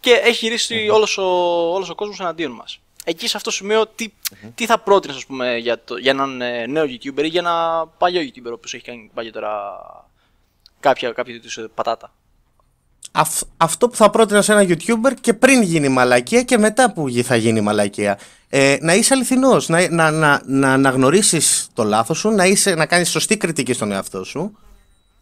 Και 0.00 0.12
έχει 0.12 0.44
γυρίσει 0.44 0.88
όλος, 0.88 1.18
ο, 1.18 1.24
όλος 1.74 1.90
ο 1.90 1.94
κόσμος 1.94 2.20
εναντίον 2.20 2.52
μας. 2.52 2.80
Εκεί 3.08 3.28
σε 3.28 3.36
αυτό 3.36 3.50
το 3.50 3.56
σημείο, 3.56 3.86
τι, 3.86 4.08
τι 4.54 4.66
θα 4.66 4.78
πρότεινες, 4.78 5.16
ας 5.16 5.26
πούμε, 5.26 5.56
για, 5.56 5.84
το, 5.84 5.96
για 5.96 6.10
έναν 6.10 6.40
ε, 6.40 6.66
νέο 6.66 6.84
YouTuber 6.84 7.22
ή 7.22 7.26
για 7.26 7.40
ένα 7.40 7.86
παλιό 7.98 8.20
YouTuber, 8.20 8.50
ο 8.50 8.52
οποίος 8.52 8.74
έχει 8.74 8.84
κάνει 8.84 9.10
παλιότερα 9.14 9.50
κάποια, 10.80 11.12
κάποια 11.12 11.40
τέτοιου 11.40 11.70
πατάτα; 11.74 12.12
Αυ- 13.12 13.42
αυτό 13.56 13.88
που 13.88 13.96
θα 13.96 14.10
πρότεινα 14.10 14.42
σε 14.42 14.52
ένα 14.52 14.62
YouTuber 14.62 15.12
και 15.20 15.34
πριν 15.34 15.62
γίνει 15.62 15.88
μαλακία 15.88 16.42
και 16.42 16.58
μετά 16.58 16.92
που 16.92 17.08
γι- 17.08 17.22
θα 17.22 17.36
γίνει 17.36 17.60
μαλακία. 17.60 18.18
Ε, 18.48 18.76
να 18.80 18.94
είσαι 18.94 19.14
αληθινός, 19.14 19.68
να, 19.68 19.90
να, 19.90 20.10
να, 20.10 20.42
να 20.46 20.72
αναγνωρίσεις 20.72 21.68
το 21.74 21.84
λάθος 21.84 22.18
σου, 22.18 22.30
να, 22.30 22.44
είσαι, 22.44 22.74
να 22.74 22.86
κάνεις 22.86 23.10
σωστή 23.10 23.36
κριτική 23.36 23.72
στον 23.72 23.92
εαυτό 23.92 24.24
σου 24.24 24.58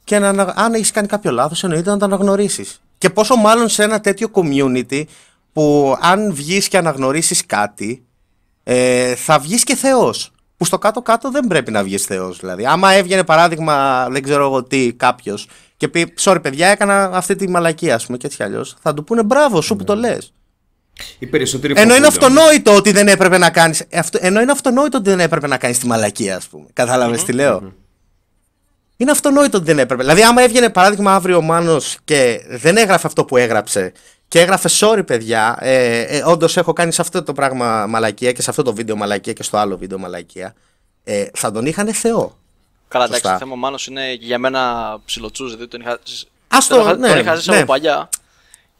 και 0.04 0.18
να, 0.18 0.28
ανα- 0.28 0.52
αν 0.56 0.74
έχεις 0.74 0.90
κάνει 0.90 1.06
κάποιο 1.06 1.30
λάθος 1.30 1.64
εννοείται 1.64 1.90
να 1.90 1.96
το 1.96 2.04
αναγνωρίσεις. 2.04 2.80
Και 2.98 3.10
πόσο 3.10 3.36
μάλλον 3.36 3.68
σε 3.68 3.82
ένα 3.82 4.00
τέτοιο 4.00 4.28
community 4.32 5.04
που 5.54 5.96
αν 6.00 6.34
βγεις 6.34 6.68
και 6.68 6.76
αναγνωρίσεις 6.76 7.46
κάτι 7.46 8.04
ε, 8.62 9.14
θα 9.14 9.38
βγεις 9.38 9.64
και 9.64 9.74
θεός. 9.74 10.32
Που 10.56 10.64
στο 10.64 10.78
κάτω-κάτω 10.78 11.30
δεν 11.30 11.46
πρέπει 11.46 11.70
να 11.70 11.82
βγεις 11.82 12.04
θεός 12.04 12.38
δηλαδή. 12.38 12.66
Άμα 12.66 12.92
έβγαινε 12.92 13.24
παράδειγμα, 13.24 14.06
δεν 14.10 14.22
ξέρω 14.22 14.44
εγώ 14.44 14.62
τι, 14.62 14.92
κάποιος 14.92 15.48
και 15.76 15.88
πει: 15.88 16.14
Sorry, 16.20 16.38
παιδιά, 16.42 16.68
έκανα 16.68 17.10
αυτή 17.12 17.36
τη 17.36 17.48
μαλακία, 17.48 17.94
ας 17.94 18.06
πούμε, 18.06 18.18
και 18.18 18.26
έτσι 18.26 18.38
κι 18.38 18.42
αλλιώς. 18.42 18.76
Θα 18.82 18.94
του 18.94 19.04
πούνε 19.04 19.22
μπράβο 19.22 19.60
σου 19.60 19.76
που 19.76 19.84
το 19.84 19.96
λες. 19.96 20.32
Οι 21.18 21.26
περισσότεροι 21.26 21.72
Ενώ 21.76 21.94
είναι 21.94 22.06
φοβούνται 22.06 22.24
όμως. 22.24 22.40
αυτονόητο 22.40 22.74
ότι 22.74 22.92
δεν 22.92 23.08
έπρεπε 23.08 23.38
να 23.38 23.50
κάνεις. 23.50 23.84
Ενώ 24.12 24.40
είναι 24.40 24.52
αυτονόητο 24.52 24.98
ότι 24.98 25.10
δεν 25.10 25.20
έπρεπε 25.20 25.46
να 25.46 25.56
κάνεις 25.56 25.78
τη 25.78 25.86
μαλακία, 25.86 26.36
ας 26.36 26.46
πούμε. 26.46 26.66
Κατάλαβες 26.72 27.24
τι 27.24 27.32
λέω; 27.32 27.72
Είναι 28.96 29.10
αυτονόητο 29.10 29.56
ότι 29.56 29.66
δεν 29.66 29.78
έπρεπε. 29.78 30.02
Δηλαδή, 30.02 30.22
άμα 30.22 30.42
έβγαινε 30.42 30.70
παράδειγμα 30.70 31.14
αύριο 31.14 31.36
ο 31.36 31.42
Μάνος 31.42 31.98
και 32.04 32.40
δεν 32.48 32.76
έγραφε 32.76 33.06
αυτό 33.06 33.24
που 33.24 33.36
έγραψε 33.36 33.92
και 34.28 34.40
έγραφε 34.40 34.68
sorry, 34.80 35.06
παιδιά, 35.06 35.56
ε, 35.60 36.00
ε, 36.00 36.22
όντως 36.26 36.56
έχω 36.56 36.72
κάνει 36.72 36.92
σε 36.92 37.00
αυτό 37.00 37.22
το 37.22 37.32
πράγμα 37.32 37.86
μαλακία 37.86 38.32
και 38.32 38.42
σε 38.42 38.50
αυτό 38.50 38.62
το 38.62 38.74
βίντεο 38.74 38.96
μαλακία 38.96 39.32
και 39.32 39.42
στο 39.42 39.56
άλλο 39.56 39.76
βίντεο 39.76 39.98
μαλακία, 39.98 40.54
ε, 41.04 41.26
θα 41.34 41.50
τον 41.52 41.66
είχαν 41.66 41.94
Θεό. 41.94 42.38
Καλά, 42.88 43.04
εντάξει, 43.04 43.22
Σωστά. 43.22 43.38
το 43.38 43.44
θέμα 43.44 43.52
ο 43.52 43.56
Μάνος 43.56 43.86
είναι 43.86 44.14
και 44.14 44.24
για 44.26 44.38
μένα 44.38 44.96
ψιλοτσούς, 45.04 45.50
δηλαδή 45.50 45.68
τον 45.70 45.80
είχα, 45.80 45.98
Ας 46.48 46.66
τον 46.66 46.78
το- 46.78 46.84
είχα, 46.84 46.96
ναι, 46.96 47.08
τον 47.08 47.18
είχα 47.18 47.34
ζήσει 47.34 47.50
ναι. 47.50 47.56
από 47.56 47.66
παλιά. 47.66 48.08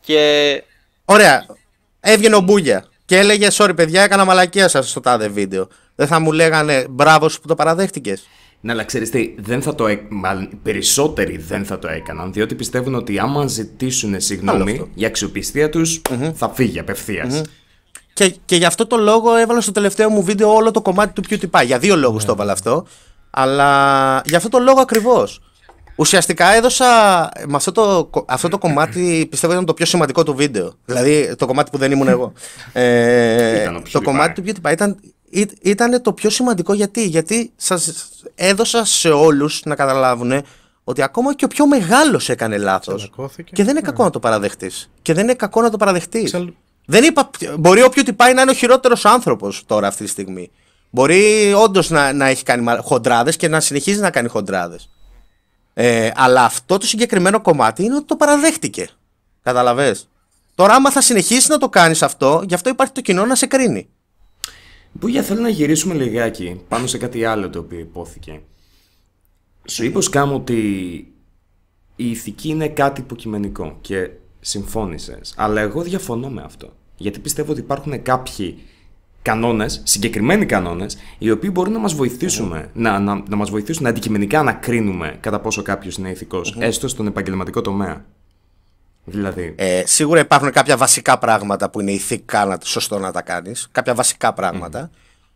Και 0.01 0.63
Ωραία. 1.05 1.47
Έβγαινε 2.01 2.37
ο 2.37 2.41
Μπούγια 2.41 2.85
και 3.05 3.19
έλεγε 3.19 3.49
sorry, 3.53 3.73
παιδιά, 3.77 4.03
έκανα 4.03 4.25
μαλακία 4.25 4.69
σας 4.69 4.91
στο 4.91 5.01
τάδε 5.01 5.29
βίντεο. 5.29 5.69
Δεν 5.95 6.07
θα 6.07 6.19
μου 6.21 6.33
λέγανε 6.33 6.87
μπράβο 6.91 7.29
σου 7.29 7.41
που 7.41 7.49
το 7.49 7.55
παραδέχτηκες. 7.55 8.27
Ναι, 8.65 8.73
αλλά 8.73 8.85
ξέρεις 8.85 9.11
τι, 9.11 9.35
δεν 9.39 9.63
θα 9.63 9.75
το 9.75 9.87
έ- 9.89 10.07
μάλλον 10.09 10.43
οι 10.43 10.59
περισσότεροι 10.63 11.37
δεν 11.39 11.65
θα 11.65 11.79
το 11.79 11.89
έκαναν. 11.89 12.33
Διότι 12.33 12.55
πιστεύουν 12.55 12.95
ότι 12.95 13.19
άμα 13.19 13.47
ζητήσουν 13.47 14.11
Άλλο 14.11 14.21
συγγνώμη, 14.21 14.73
αυτό. 14.73 14.89
η 14.95 15.05
αξιοπιστία 15.05 15.69
τους 15.69 16.03
θα 16.35 16.49
φύγει 16.49 16.79
απευθείας. 16.79 17.43
Και, 18.13 18.35
και 18.45 18.57
γι' 18.57 18.65
αυτό 18.65 18.87
το 18.87 18.97
λόγο 18.97 19.37
έβαλα 19.37 19.61
στο 19.61 19.73
τελευταίο 19.73 20.11
μου 20.11 20.23
βίντεο 20.23 20.55
όλο 20.55 20.71
το 20.71 20.81
κομμάτι 20.83 21.13
του 21.23 21.23
PewDiePie. 21.31 21.65
Για 21.67 21.79
δύο 21.79 21.97
λόγους 21.97 22.25
το 22.25 22.33
έβαλα 22.33 22.53
αυτό. 22.53 22.87
Αλλά 23.31 24.21
γι' 24.25 24.37
αυτό 24.37 24.49
το 24.49 24.59
λόγο 24.59 24.81
ακριβώς. 24.81 25.41
Ουσιαστικά 25.97 26.55
έδωσα. 26.55 26.85
Με 27.47 27.57
αυτό 27.57 27.73
το, 27.73 28.05
κο- 28.11 28.25
αυτό 28.29 28.49
το 28.49 28.59
κομμάτι 28.59 29.03
πιστεύω 29.31 29.53
ήταν 29.53 29.65
το 29.65 29.75
πιο 29.75 29.87
σημαντικό 29.87 30.23
του 30.23 30.35
βίντεο. 30.35 30.73
Δηλαδή 30.85 31.35
το 31.39 31.47
κομμάτι 31.47 31.71
που 31.71 31.79
δεν 31.79 31.93
ήμουν 31.93 32.09
εγώ. 32.09 32.33
Ε, 32.73 33.61
Ήταν 33.63 33.77
ο 33.77 33.83
το 33.93 33.99
PewDiePie. 33.99 34.03
κομμάτι 34.05 34.43
του 34.43 34.51
PewDiePie 34.63 34.73
ήταν, 34.73 34.97
ή- 35.41 35.51
ήταν 35.63 36.03
το 36.03 36.13
πιο 36.13 36.31
σημαντικό 36.31 36.73
γιατί. 36.73 37.07
Γιατί 37.07 37.53
σας 37.57 38.09
έδωσα 38.35 38.85
σε 38.85 39.11
όλους 39.11 39.63
να 39.65 39.75
καταλάβουν 39.75 40.43
ότι 40.85 41.03
ακόμα 41.03 41.35
και 41.35 41.45
ο 41.45 41.49
πιο 41.49 41.67
μεγάλος 41.67 42.29
έκανε 42.29 42.57
λάθος. 42.59 42.95
Τσαλακώθηκε. 43.03 43.51
Και 43.55 43.63
δεν 43.63 43.71
είναι 43.73 43.81
Ναι. 43.81 43.87
κακό 43.91 44.05
να 44.05 44.11
το 44.11 44.19
παραδεχτείς. 44.19 44.91
Και 45.03 45.13
δεν 45.15 45.25
είναι 45.25 45.35
κακό 45.35 45.63
να 45.63 45.71
το 45.71 45.77
παραδεχτείς. 45.77 46.25
Ξαλ- 46.25 46.49
Δεν 46.87 47.05
είπα. 47.05 47.31
Μπορεί 47.59 47.83
όποιο 47.83 48.03
τι 48.03 48.13
πάει 48.13 48.35
να 48.35 48.43
είναι 48.43 48.51
ο 48.51 48.55
χειρότερος 48.55 49.05
άνθρωπος 49.05 49.63
τώρα 49.67 49.87
αυτή 49.87 50.05
τη 50.05 50.11
στιγμή. 50.11 50.51
Μπορεί 50.91 51.53
όντως 51.57 51.91
να, 51.91 52.13
να 52.13 52.27
έχει 52.27 52.43
κάνει 52.43 52.67
χοντράδες 52.83 53.37
και 53.37 53.49
να 53.49 53.61
συνεχίζει 53.61 54.01
να 54.01 54.11
κάνει 54.11 54.29
χοντράδες. 54.29 54.89
Ε, 55.75 56.11
αλλά 56.15 56.45
αυτό 56.45 56.79
το 56.79 56.87
συγκεκριμένο 56.87 57.41
κομμάτι 57.41 57.85
είναι 57.85 57.95
ότι 57.95 58.05
το 58.07 58.17
παραδέχτηκε. 58.17 58.89
Καταλαβες; 59.43 60.09
Τώρα, 60.55 60.75
άμα 60.75 60.91
θα 60.91 61.01
συνεχίσει 61.01 61.51
να 61.51 61.59
το 61.59 61.69
κάνεις 61.69 62.03
αυτό, 62.03 62.43
γι' 62.49 62.55
αυτό 62.55 62.69
υπάρχει 62.71 62.93
το 62.93 63.01
κοινό 63.01 63.25
να 63.27 63.35
σε 63.35 63.47
κρίνει. 63.47 63.89
Μπούγια, 65.01 65.23
θέλω 65.23 65.41
να 65.41 65.49
γυρίσουμε 65.49 65.95
λιγάκι 65.95 66.61
πάνω 66.69 66.87
σε 66.87 66.99
κάτι 66.99 67.25
άλλο 67.25 67.51
το 67.51 67.59
οποίο 67.59 67.79
υπόθηκε. 67.79 68.41
Σου 69.69 69.85
είπε 69.85 69.99
ο 69.99 70.01
Σκάμ 70.01 70.33
ότι 70.33 70.55
η 71.97 72.11
ηθική 72.11 72.49
είναι 72.49 72.69
κάτι 72.69 73.01
υποκειμενικό 73.01 73.79
και 73.81 74.11
συμφώνησες. 74.41 75.35
Αλλά 75.37 75.61
εγώ 75.61 75.83
διαφωνώ 75.83 76.29
με 76.29 76.43
αυτό. 76.43 76.73
Γιατί 76.97 77.19
πιστεύω 77.19 77.53
ότι 77.53 77.61
υπάρχουν 77.61 78.03
κάποιοι 78.03 78.59
κανόνες, 79.23 79.83
συγκεκριμένοι 79.85 80.47
κανόνες, 80.47 80.97
οι 81.19 81.31
οποίοι 81.31 81.51
μπορούν 81.53 81.73
να 81.73 81.79
μας 81.79 81.95
βοηθήσουν, 81.95 82.53
να, 82.73 82.99
να, 82.99 83.23
να 83.29 83.37
μας 83.37 83.51
βοηθήσουν 83.51 83.87
αντικειμενικά 83.87 84.43
να 84.43 84.53
κρίνουμε 84.53 85.17
κατά 85.21 85.41
πόσο 85.41 85.63
κάποιος 85.63 85.97
είναι 85.97 86.11
ηθικός, 86.11 86.57
έστω 86.59 86.89
στον 86.89 87.07
επαγγελματικό 87.07 87.61
τομέα. 87.61 88.05
Δηλαδή, 89.05 89.55
Ε, 89.57 89.83
σίγουρα 89.87 90.21
υπάρχουν 90.21 90.51
κάποια 90.51 90.77
βασικά 90.77 91.19
πράγματα 91.19 91.71
που 91.71 91.81
είναι 91.81 91.91
ηθικά 91.93 92.45
να, 92.45 92.59
σωστό 92.65 92.99
να 92.99 93.13
τα 93.13 93.23
κάνεις. 93.23 93.69
Κάποια 93.73 93.95
βασικά 93.95 94.33
πράγματα. 94.33 94.91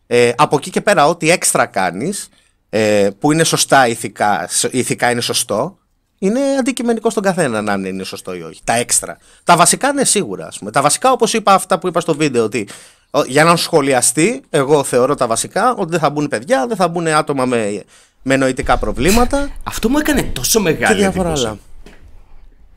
Ε, 0.07 0.33
από 0.37 0.57
εκεί 0.57 0.71
και 0.71 0.81
πέρα, 0.81 1.07
ό,τι 1.07 1.31
έξτρα 1.31 1.67
κάνεις, 1.67 2.29
ε, 2.71 3.09
που 3.19 3.33
είναι 3.33 3.45
σωστά 3.45 3.89
ηθικά, 3.89 4.47
σ- 4.49 4.73
ηθικά 4.75 5.11
είναι 5.11 5.21
σωστό, 5.21 5.79
είναι 6.19 6.41
αντικειμενικό 6.59 7.11
στον 7.11 7.23
καθένα 7.23 7.63
να 7.63 7.73
είναι 7.89 8.03
σωστό 8.05 8.35
ή 8.35 8.43
όχι. 8.43 8.61
Τα 8.65 8.75
έξτρα. 8.75 9.17
Τα 9.45 9.57
βασικά 9.57 9.89
είναι 9.89 10.05
σίγουρα. 10.05 10.47
Ας 10.47 10.59
πούμε. 10.59 10.71
Τα 10.71 10.83
βασικά, 10.83 11.13
όπως 11.13 11.33
είπα 11.33 11.55
αυτά 11.55 11.79
που 11.79 11.89
είπα 11.89 12.01
στο 12.01 12.15
βίντεο, 12.15 12.45
ότι 12.45 12.69
ο, 13.11 13.23
για 13.23 13.45
να 13.45 13.57
σχολιαστεί, 13.57 14.43
εγώ 14.51 14.83
θεωρώ 14.85 15.15
τα 15.15 15.27
βασικά 15.27 15.75
ότι 15.75 15.91
δεν 15.91 15.99
θα 16.01 16.11
μπουν 16.11 16.29
παιδιά, 16.29 16.67
δεν 16.67 16.77
θα 16.77 16.89
μπουν 16.89 17.07
άτομα 17.09 17.45
με, 17.45 17.83
με 18.23 18.37
νοητικά 18.37 18.77
προβλήματα 18.77 19.51
αυτό 19.63 19.89
μου 19.89 19.99
έκανε 19.99 20.23
τόσο 20.23 20.59
και 20.59 20.65
μεγάλη 20.65 20.99
διάφορα 21.01 21.29
εντύπωση. 21.29 21.47
άλλα. 21.47 21.59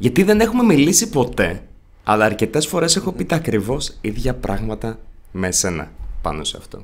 Γιατί 0.01 0.23
δεν 0.23 0.39
έχουμε 0.39 0.63
μιλήσει 0.63 1.09
ποτέ, 1.09 1.61
αλλά 2.03 2.25
αρκετές 2.25 2.67
φορές 2.67 2.95
έχω 2.95 3.11
πει 3.11 3.25
τα 3.25 3.35
ακριβώς 3.35 3.97
ίδια 4.01 4.33
πράγματα 4.35 4.99
με 5.31 5.47
εσένα 5.47 5.91
πάνω 6.21 6.43
σε 6.43 6.57
αυτό. 6.57 6.83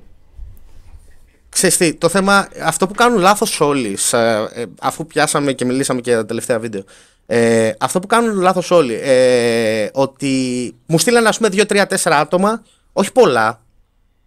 Ξέρεις 1.49 1.77
τι, 1.77 1.93
το 1.93 2.09
θέμα, 2.09 2.47
αυτό 2.63 2.87
που 2.87 2.93
κάνουν 2.93 3.19
λάθος 3.19 3.61
όλοι, 3.61 3.95
σα- 3.97 4.41
ε, 4.41 4.65
αφού 4.81 5.05
πιάσαμε 5.05 5.53
και 5.53 5.65
μιλήσαμε 5.65 6.01
και 6.01 6.09
για 6.09 6.19
τα 6.19 6.25
τελευταία 6.25 6.59
βίντεο, 6.59 6.83
ε, 7.25 7.71
αυτό 7.79 7.99
που 7.99 8.07
κάνουν 8.07 8.39
λάθος 8.39 8.71
όλοι, 8.71 8.99
ε, 9.03 9.89
ότι 9.93 10.73
μου 10.85 10.99
στείλανε 10.99 11.27
ας 11.27 11.37
πούμε 11.37 11.49
2-3-4 11.49 12.17
άτομα, 12.19 12.63
όχι 12.93 13.11
πολλά, 13.11 13.61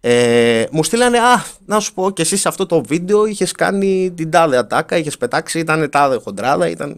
ε, 0.01 0.63
μου 0.71 0.83
στείλανε, 0.83 1.17
α, 1.19 1.43
να 1.65 1.79
σου 1.79 1.93
πω 1.93 2.11
και 2.11 2.21
εσύ 2.21 2.37
σε 2.37 2.47
αυτό 2.47 2.65
το 2.65 2.83
βίντεο 2.83 3.25
είχες 3.25 3.51
κάνει 3.51 4.11
την 4.15 4.31
τάδε 4.31 4.57
ατάκα, 4.57 4.97
είχες 4.97 5.17
πετάξει, 5.17 5.59
ήταν 5.59 5.89
τάδε 5.89 6.19
χοντράδα, 6.23 6.69
ήταν... 6.69 6.97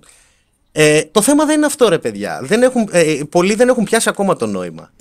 Ε, 0.76 1.02
το 1.12 1.22
θέμα 1.22 1.46
δεν 1.46 1.56
είναι 1.58 1.66
αυτό 1.66 1.90
ρε 1.90 1.98
παιδιά, 2.00 2.40
δεν 2.44 2.62
έχουν, 2.64 2.88
ε, 2.92 3.20
πολλοί 3.30 3.56
δεν 3.56 3.70
έχουν 3.70 3.84
πιάσει 3.84 4.10
ακόμα 4.10 4.36
το 4.36 4.46
νόημα. 4.46 4.92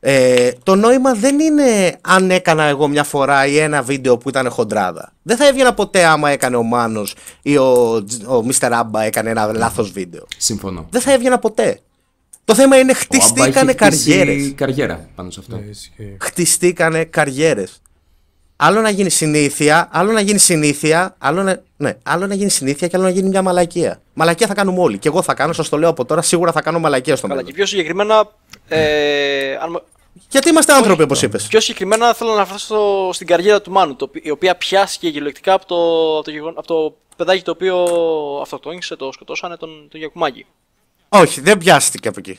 Ε, 0.00 0.50
το 0.62 0.74
νόημα 0.74 1.14
δεν 1.14 1.40
είναι 1.40 1.96
αν 2.00 2.30
έκανα 2.30 2.64
εγώ 2.64 2.88
μια 2.88 3.04
φορά 3.04 3.46
ή 3.46 3.58
ένα 3.58 3.82
βίντεο 3.82 4.16
που 4.18 4.28
ήταν 4.28 4.50
χοντράδα. 4.50 5.12
Δεν 5.22 5.36
θα 5.36 5.46
έβγαινα 5.46 5.74
ποτέ 5.74 6.04
άμα 6.04 6.30
έκανε 6.30 6.56
ο 6.56 6.62
Μάνος 6.62 7.14
ή 7.42 7.56
ο, 7.56 7.94
ο 8.26 8.44
Mr. 8.48 8.68
Άμπα 8.72 9.02
έκανε 9.02 9.30
ένα 9.30 9.52
λάθος 9.52 9.90
βίντεο. 9.90 10.26
Συμφωνώ. 10.36 10.86
Δεν 10.90 11.00
θα 11.00 11.12
έβγαινα 11.12 11.38
ποτέ. 11.38 11.80
Το 12.44 12.54
θέμα 12.54 12.78
είναι 12.78 12.92
Ο 12.92 12.94
Άμπα 12.94 13.22
χτιστήκανε 13.24 13.70
έχει 13.70 13.84
χτίσει 13.84 14.10
καριέρες. 14.10 14.52
καριέρα 14.56 15.08
πάνω 15.14 15.30
σε 15.30 15.40
αυτό. 15.40 15.56
Ναι, 15.56 15.64
ισχύει. 15.70 16.16
Χτιστήκανε 16.20 17.04
καριέρες. 17.04 17.82
Άλλο 18.56 18.80
να 18.80 18.90
γίνει 18.90 19.10
συνήθεια, 19.10 19.88
άλλο 19.92 20.12
να 20.12 20.20
γίνει 20.20 20.38
συνήθεια, 20.38 21.14
άλλο 21.18 21.42
να, 21.42 21.62
ναι, 21.76 21.92
άλλο 22.02 22.26
να 22.26 22.34
γίνει 22.34 22.50
συνήθεια 22.50 22.88
και 22.88 22.96
άλλο 22.96 23.04
να 23.04 23.10
γίνει 23.10 23.28
μια 23.28 23.42
μαλακία. 23.42 24.00
Μαλακία 24.14 24.46
θα 24.46 24.54
κάνουμε 24.54 24.80
όλοι. 24.80 24.98
Και 24.98 25.08
εγώ 25.08 25.22
θα 25.22 25.34
κάνω, 25.34 25.52
σας 25.52 25.68
το 25.68 25.78
λέω 25.78 25.88
από 25.88 26.04
τώρα, 26.04 26.22
σίγουρα 26.22 26.52
θα 26.52 26.60
κάνω 26.62 26.78
μαλακία 26.78 27.16
στο 27.16 27.26
Καλά, 27.26 27.34
μέλλον. 27.38 27.50
και 27.50 27.56
πιο 27.56 27.66
συγκεκριμένα. 27.66 28.30
Ε, 28.68 29.54
αν, 29.56 29.70
μου- 29.70 29.82
Γιατί 30.30 30.48
είμαστε 30.48 30.72
άνθρωποι, 30.72 31.02
όπως 31.02 31.22
είπες. 31.22 31.46
πιο 31.46 31.60
συγκεκριμένα 31.60 32.14
θέλω 32.14 32.30
να 32.30 32.36
αναφερθώ 32.36 32.58
στο- 32.64 33.10
στην 33.12 33.26
καριέρα 33.26 33.60
του 33.62 33.70
Μάνου, 33.70 33.96
το, 33.96 34.04
οποί- 34.04 34.26
η 34.26 34.30
οποία 34.30 34.56
πιάστηκε 34.56 35.06
κυριολεκτικά 35.10 35.52
από 35.52 35.66
το, 35.66 35.74
από 36.16 36.24
το, 36.24 36.30
γεγον- 36.30 36.54
από 36.58 36.66
το 36.66 36.96
παιδάκι 37.16 37.42
το 37.42 37.50
οποίο 37.50 37.84
αυτοκτόνησε, 38.42 38.96
το 38.96 39.12
σκοτώσανε, 39.12 39.56
τον, 39.56 39.68
τον 39.90 40.00
Γιακουμάκη. 40.00 40.46
Όχι, 41.08 41.40
δεν 41.40 41.58
πιάστηκε 41.58 42.08
από 42.08 42.18
εκεί. 42.18 42.38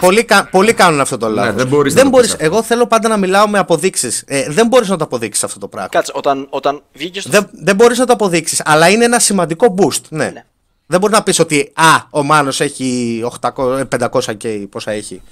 Πολλοί, 0.00 0.24
κα- 0.24 0.48
πολλοί 0.50 0.72
κάνουν 0.72 1.00
αυτό 1.00 1.16
το 1.16 1.28
λάθος. 1.28 1.50
Ναι, 1.50 1.56
δεν 1.56 1.66
μπορείς 1.66 1.94
να 1.94 2.02
το 2.02 2.08
μπορείς, 2.08 2.26
πεις 2.26 2.34
αυτό. 2.34 2.44
Εγώ 2.46 2.62
θέλω 2.62 2.86
πάντα 2.86 3.08
να 3.08 3.16
μιλάω 3.16 3.48
με 3.48 3.58
αποδείξεις. 3.58 4.24
Ε, 4.26 4.46
δεν 4.50 4.66
μπορείς 4.66 4.88
να 4.88 4.96
το 4.96 5.04
αποδείξεις 5.04 5.44
αυτό 5.44 5.58
το 5.58 5.68
πράγμα. 5.68 5.88
Κάτσε, 5.88 6.12
όταν, 6.14 6.46
όταν 6.50 6.82
βγήκες 6.92 7.22
στο. 7.22 7.30
Δεν, 7.32 7.48
δεν 7.52 7.74
μπορείς 7.76 7.98
να 7.98 8.06
το 8.06 8.12
αποδείξεις, 8.12 8.62
αλλά 8.64 8.88
είναι 8.88 9.04
ένα 9.04 9.18
σημαντικό 9.18 9.74
boost. 9.78 10.00
Ναι. 10.08 10.24
Ναι. 10.30 10.44
Δεν 10.86 11.00
μπορείς 11.00 11.16
να 11.16 11.22
πεις 11.22 11.38
ότι 11.38 11.72
α, 11.74 11.84
ο 12.10 12.22
Μάνος 12.22 12.60
έχει 12.60 13.20
800, 13.40 13.78
ε, 13.78 13.84
500 14.00 14.36
και 14.36 14.48
πόσα 14.70 14.90
έχει 14.90 15.22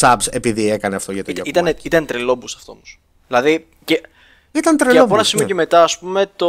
subs 0.00 0.26
επειδή 0.30 0.70
έκανε 0.70 0.96
αυτό 0.96 1.12
για 1.12 1.24
το 1.24 1.30
Ήταν, 1.30 1.44
Γιακουμάκη. 1.44 1.86
ήταν, 1.86 2.02
ήταν 2.02 2.06
τρελόμπους 2.06 2.54
αυτό 2.54 2.72
όμως. 2.72 2.98
Δηλαδή. 3.28 3.66
Και, 3.84 4.02
Ήταν 4.52 4.76
και 4.76 4.84
τρελό. 4.84 5.02
από 5.02 5.14
ένα 5.14 5.22
boost, 5.22 5.26
σημείο 5.26 5.44
ναι. 5.44 5.50
και 5.50 5.56
μετά, 5.56 5.82
ας 5.82 5.98
πούμε, 5.98 6.30
το. 6.36 6.48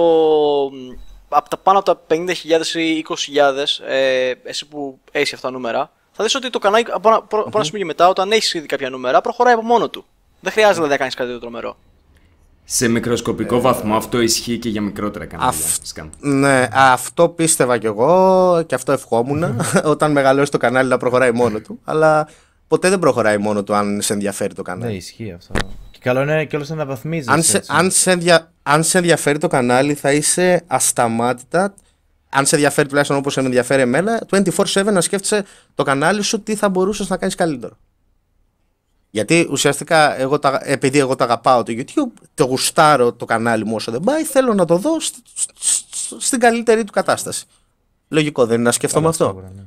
Από 1.34 1.50
τα 1.50 1.58
πάνω 1.58 1.80
από 1.80 1.96
τα 1.96 2.02
50.000 2.16 2.80
ή 2.80 2.98
20.000, 2.98 3.80
ε, 3.88 4.32
εσύ 4.44 4.68
που 4.68 5.00
έχεις 5.12 5.34
αυτά 5.34 5.48
τα 5.48 5.54
νούμερα, 5.54 5.92
θα 6.12 6.24
δεις 6.24 6.36
ότι 6.36 6.50
το 6.50 6.60
κανάλι 6.60 6.86
από 6.94 7.10
ένα, 7.10 7.22
προ- 7.22 7.42
από 7.48 7.52
ένα 7.56 7.64
σημείο 7.66 7.80
και 7.80 7.86
μετά, 7.86 8.08
όταν 8.10 8.32
έχεις 8.32 8.54
ήδη 8.54 8.66
κάποια 8.66 8.90
νούμερα, 8.90 9.22
προχωράει 9.22 9.54
από 9.54 9.62
μόνο 9.64 9.90
του. 9.90 10.06
Δεν 10.40 10.52
χρειάζεται 10.52 10.76
δηλαδή 10.76 10.92
να 10.92 10.98
κάνεις 10.98 11.16
κάτι 11.16 11.32
το 11.32 11.40
τρομερό. 11.40 11.78
Σε 12.64 12.88
μικροσκοπικό 12.88 13.62
βαθμό 13.62 13.96
αυτό 13.96 14.20
ισχύει 14.22 14.58
και 14.58 14.70
για 14.70 14.82
μικρότερα 14.82 15.26
κανάλια. 15.26 15.50
Αυ- 15.50 15.86
Σκάμ. 15.86 16.10
Ναι, 16.20 16.68
αυτό 16.72 17.30
πίστευα 17.30 17.78
κι 17.78 17.86
εγώ 17.86 18.64
και 18.68 18.76
αυτό 18.76 18.92
ευχόμουν 18.92 19.60
όταν 19.84 20.12
μεγαλώσει 20.12 20.52
το 20.52 20.58
κανάλι 20.58 20.90
να 20.90 20.98
προχωράει 20.98 21.32
μόνο 21.32 21.60
του. 21.60 21.80
Αλλά 21.84 22.28
ποτέ 22.68 22.90
δεν 22.90 23.00
προχωράει 23.00 23.38
μόνο 23.38 23.64
του 23.64 23.74
αν 23.76 24.02
σε 24.02 24.14
ενδιαφέρει 24.14 24.54
το 24.54 24.62
Ναι, 24.62 24.74
κανάλι. 24.74 24.96
ισχύει 24.96 25.32
αυτό. 25.38 25.54
Και 25.92 26.00
καλό 26.02 26.22
είναι 26.22 26.46
και 26.46 26.56
όλος 26.56 26.68
να 26.70 26.76
αναβαθμίζεσαι. 26.76 27.32
αν, 27.32 27.42
σε, 27.44 27.58
έτσι. 27.58 27.72
αν, 27.76 27.92
σε 27.92 28.12
ενδια- 28.12 28.52
αν 28.64 28.84
σε 28.84 28.98
ενδιαφέρει 28.98 29.38
το 29.38 29.48
κανάλι 29.48 29.94
θα 29.94 30.12
είσαι 30.12 30.64
ασταμάτητα 30.68 31.74
αν 32.34 32.46
σε 32.46 32.56
ενδιαφέρει 32.56 32.88
τουλάχιστον 32.88 33.18
όπως 33.18 33.34
σε 33.34 33.40
με 33.40 33.46
ενδιαφέρει 33.46 33.82
εμένα 33.82 34.28
24-7 34.32 34.84
να 34.84 35.02
σκέφτεσαι 35.02 35.46
το 35.76 35.84
κανάλι 35.84 36.22
σου 36.22 36.42
τι 36.42 36.56
θα 36.56 36.70
μπορούσες 36.70 37.10
να 37.10 37.18
κάνεις 37.18 37.36
καλύτερο. 37.36 37.78
Γιατί 39.10 39.48
ουσιαστικά 39.52 40.20
εγώ 40.20 40.40
τα, 40.40 40.62
επειδή 40.64 41.00
εγώ 41.00 41.16
τα 41.16 41.24
αγαπάω 41.24 41.64
το 41.64 41.74
YouTube 41.76 42.22
το 42.34 42.44
γουστάρω 42.44 43.14
το 43.14 43.26
κανάλι 43.26 43.66
μου 43.66 43.76
όσο 43.76 43.92
δεν 43.92 44.02
πάει 44.02 44.24
θέλω 44.24 44.54
να 44.54 44.66
το 44.66 44.78
δω 44.78 45.00
σ- 45.00 45.16
σ- 45.34 45.50
σ- 45.90 46.22
στην 46.22 46.40
καλύτερη 46.40 46.84
του 46.84 46.92
κατάσταση. 46.92 47.46
Λογικό 48.08 48.46
δεν 48.46 48.56
είναι 48.56 48.64
να 48.64 48.72
σκεφτόμαι 48.72 49.08
αυτό. 49.08 49.26
Σίγουρα, 49.26 49.52
ναι. 49.56 49.64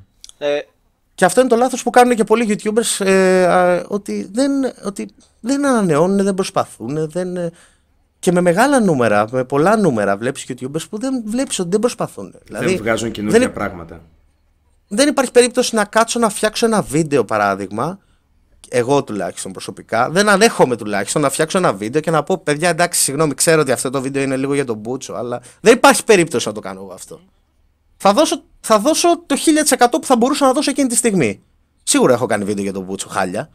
Ε, 0.48 0.66
και 1.14 1.24
αυτό 1.24 1.40
είναι 1.40 1.48
το 1.48 1.56
λάθος 1.56 1.82
που 1.82 1.90
κάνουν 1.90 2.16
και 2.16 2.24
πολλοί 2.24 2.58
YouTubers 2.62 3.06
ε, 3.06 3.44
α, 3.46 3.84
ότι, 3.88 4.30
δεν, 4.32 4.52
ότι 4.84 5.08
δεν 5.40 5.66
ανανεώνουν, 5.66 6.24
δεν 6.24 6.34
προσπαθούν, 6.34 7.10
δεν, 7.10 7.36
ε, 7.36 7.50
και 8.24 8.32
με 8.32 8.40
μεγάλα 8.40 8.80
νούμερα, 8.80 9.26
με 9.30 9.44
πολλά 9.44 9.76
νούμερα 9.76 10.16
βλέπεις 10.16 10.46
YouTubers 10.48 10.88
που 10.90 10.98
δεν 10.98 11.22
βλέπεις 11.26 11.58
ότι 11.58 11.68
δεν 11.70 11.80
προσπαθούν. 11.80 12.34
Δηλαδή, 12.44 12.66
δεν 12.66 12.76
βγάζουν 12.76 13.10
καινούργια 13.10 13.40
δεν, 13.40 13.52
πράγματα. 13.52 14.00
δεν 14.88 15.08
υπάρχει 15.08 15.30
περίπτωση 15.30 15.74
να 15.74 15.84
κάτσω 15.84 16.18
να 16.18 16.28
φτιάξω 16.28 16.66
ένα 16.66 16.82
βίντεο 16.82 17.24
παράδειγμα, 17.24 17.98
εγώ 18.68 19.04
τουλάχιστον 19.04 19.52
προσωπικά, 19.52 20.10
δεν 20.10 20.28
ανέχομαι 20.28 20.76
τουλάχιστον 20.76 21.22
να 21.22 21.30
φτιάξω 21.30 21.58
ένα 21.58 21.72
βίντεο 21.72 22.00
και 22.00 22.10
να 22.10 22.22
πω 22.22 22.38
παιδιά 22.38 22.68
εντάξει 22.68 23.00
συγγνώμη 23.00 23.34
ξέρω 23.34 23.60
ότι 23.60 23.72
αυτό 23.72 23.90
το 23.90 24.00
βίντεο 24.00 24.22
είναι 24.22 24.36
λίγο 24.36 24.54
για 24.54 24.64
τον 24.64 24.76
Μπούτσο 24.76 25.12
αλλά 25.12 25.40
δεν 25.60 25.72
υπάρχει 25.74 26.04
περίπτωση 26.04 26.48
να 26.48 26.54
το 26.54 26.60
κάνω 26.60 26.80
εγώ 26.80 26.92
αυτό. 26.92 27.20
Θα 27.96 28.12
δώσω, 28.12 28.42
θα 28.60 28.78
δώσω 28.78 29.08
το 29.26 29.36
1000% 29.78 29.86
που 29.90 30.04
θα 30.06 30.16
μπορούσα 30.16 30.46
να 30.46 30.52
δώσω 30.52 30.70
εκείνη 30.70 30.88
τη 30.88 30.96
στιγμή. 30.96 31.42
Σίγουρα 31.82 32.12
έχω 32.12 32.26
κάνει 32.26 32.44
βίντεο 32.44 32.64
για 32.64 32.72
τον 32.72 32.82
Μπούτσο 32.82 33.08
χάλια. 33.08 33.50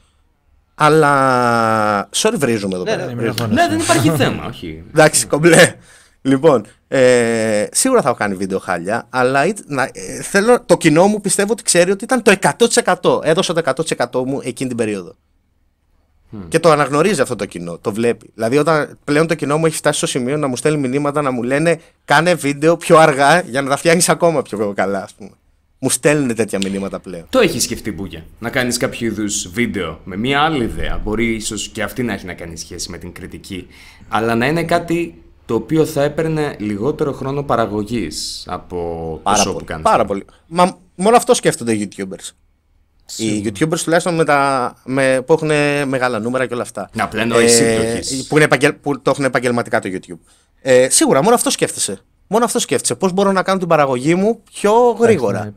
Αλλά. 0.81 2.09
Sorry, 2.15 2.33
βρίζουμε 2.37 2.75
εδώ 2.75 2.83
Ναι, 2.83 2.91
πέρα. 2.95 3.05
ναι, 3.05 3.13
Μην 3.15 3.27
αγχώνεσαι. 3.29 3.53
Ναι, 3.61 3.67
δεν 3.67 3.79
υπάρχει 3.79 4.09
θέμα, 4.09 4.45
όχι. 4.45 4.83
Εντάξει, 4.89 5.25
κομπλέ. 5.25 5.73
Λοιπόν, 6.21 6.65
ε, 6.87 7.65
σίγουρα 7.71 8.01
θα 8.01 8.07
έχω 8.09 8.17
κάνει 8.17 8.35
βίντεο 8.35 8.59
χάλια, 8.59 9.05
αλλά 9.09 9.45
ήτ- 9.45 9.59
να, 9.65 9.83
ε, 9.83 10.21
θέλω, 10.21 10.61
το 10.65 10.77
κοινό 10.77 11.07
μου 11.07 11.21
πιστεύω 11.21 11.51
ότι 11.51 11.63
ξέρει 11.63 11.91
ότι 11.91 12.03
ήταν 12.03 12.21
το 12.21 12.31
100%. 12.31 13.19
Έδωσα 13.23 13.53
το 13.53 13.59
100% 13.59 14.25
μου 14.25 14.39
εκείνη 14.43 14.69
την 14.69 14.77
περίοδο. 14.77 15.15
Και 16.49 16.59
το 16.59 16.71
αναγνωρίζει 16.71 17.21
αυτό 17.21 17.35
το 17.35 17.45
κοινό, 17.45 17.77
το 17.77 17.93
βλέπει. 17.93 18.31
Δηλαδή, 18.35 18.57
όταν 18.57 18.97
πλέον 19.03 19.27
το 19.27 19.35
κοινό 19.35 19.57
μου 19.57 19.65
έχει 19.65 19.75
φτάσει 19.75 19.97
στο 19.97 20.07
σημείο 20.07 20.37
να 20.37 20.47
μου 20.47 20.55
στέλνει 20.55 20.87
μηνύματα 20.87 21.21
να 21.21 21.31
μου 21.31 21.43
λένε 21.43 21.79
κάνε 22.05 22.33
βίντεο 22.33 22.77
πιο 22.77 22.97
αργά 22.97 23.39
για 23.41 23.61
να 23.61 23.69
τα 23.69 23.77
φτιάχνεις 23.77 24.09
ακόμα 24.09 24.41
πιο 24.41 24.73
καλά, 24.75 25.03
ας 25.03 25.13
πούμε. 25.13 25.29
Μου 25.81 25.89
στέλνουν 25.89 26.35
τέτοια 26.35 26.59
μηνύματα 26.63 26.99
πλέον. 26.99 27.25
Το 27.29 27.39
έχεις 27.39 27.63
σκεφτεί, 27.63 27.91
Μπούγια. 27.91 28.25
Να 28.39 28.49
κάνεις 28.49 28.77
κάποιο 28.77 29.07
είδους 29.07 29.47
βίντεο 29.47 29.99
με 30.03 30.17
μία 30.17 30.41
άλλη 30.41 30.63
ιδέα. 30.63 30.97
Μπορεί 31.03 31.35
ίσως 31.35 31.67
και 31.67 31.83
αυτή 31.83 32.03
να 32.03 32.13
έχει 32.13 32.25
να 32.25 32.33
κάνει 32.33 32.57
σχέση 32.57 32.91
με 32.91 32.97
την 32.97 33.11
κριτική. 33.11 33.67
Αλλά 34.09 34.35
να 34.35 34.47
είναι 34.47 34.63
κάτι 34.63 35.21
το 35.45 35.55
οποίο 35.55 35.85
θα 35.85 36.03
έπαιρνε 36.03 36.55
λιγότερο 36.59 37.11
χρόνο 37.13 37.43
παραγωγής 37.43 38.43
από 38.47 38.75
το 39.13 39.19
Πάρα 39.23 39.41
show 39.41 39.45
πολύ. 39.45 39.57
που 39.57 39.63
κάνεις. 39.63 39.83
Πάρα 39.83 40.05
πολύ. 40.05 40.25
Μα 40.47 40.77
μόνο 40.95 41.15
αυτό 41.15 41.33
σκέφτονται 41.33 41.73
οι 41.73 41.89
YouTubers. 41.97 42.29
Οι 43.17 43.43
YouTubers 43.45 43.79
τουλάχιστον 43.83 44.15
με 44.15 44.23
τα, 44.25 44.73
με, 44.85 45.21
που 45.25 45.33
έχουν 45.33 45.47
μεγάλα 45.89 46.19
νούμερα 46.19 46.45
και 46.45 46.53
όλα 46.53 46.63
αυτά. 46.63 46.89
Να, 46.93 47.03
απλά 47.03 47.21
εννοώ 47.21 47.39
εσύ 47.39 47.59
το 47.75 47.81
έχεις. 47.81 48.27
που, 48.27 48.35
είναι 48.35 48.45
επαγγελ, 48.45 48.73
που 48.73 49.01
το 49.01 49.09
έχουν 49.11 49.23
επαγγελματικά 49.25 49.79
το 49.79 49.89
YouTube. 49.91 50.17
Ε, 50.61 50.89
σίγουρα, 50.89 51.23
μόνο 51.23 51.35
αυτό 51.35 51.49
σκέφτεσαι. 51.49 51.99
Μόνο 52.27 52.45
αυτό 52.45 52.59
σκέφτεσαι. 52.59 52.95
Πώς 52.95 53.11
μπορώ 53.11 53.31
να 53.31 53.43
κάνω 53.43 53.59
την 53.59 53.67
παραγωγή 53.67 54.15
μου 54.15 54.41
πιο 54.53 54.71
γρήγορα. 54.99 55.43
ναι. 55.43 55.51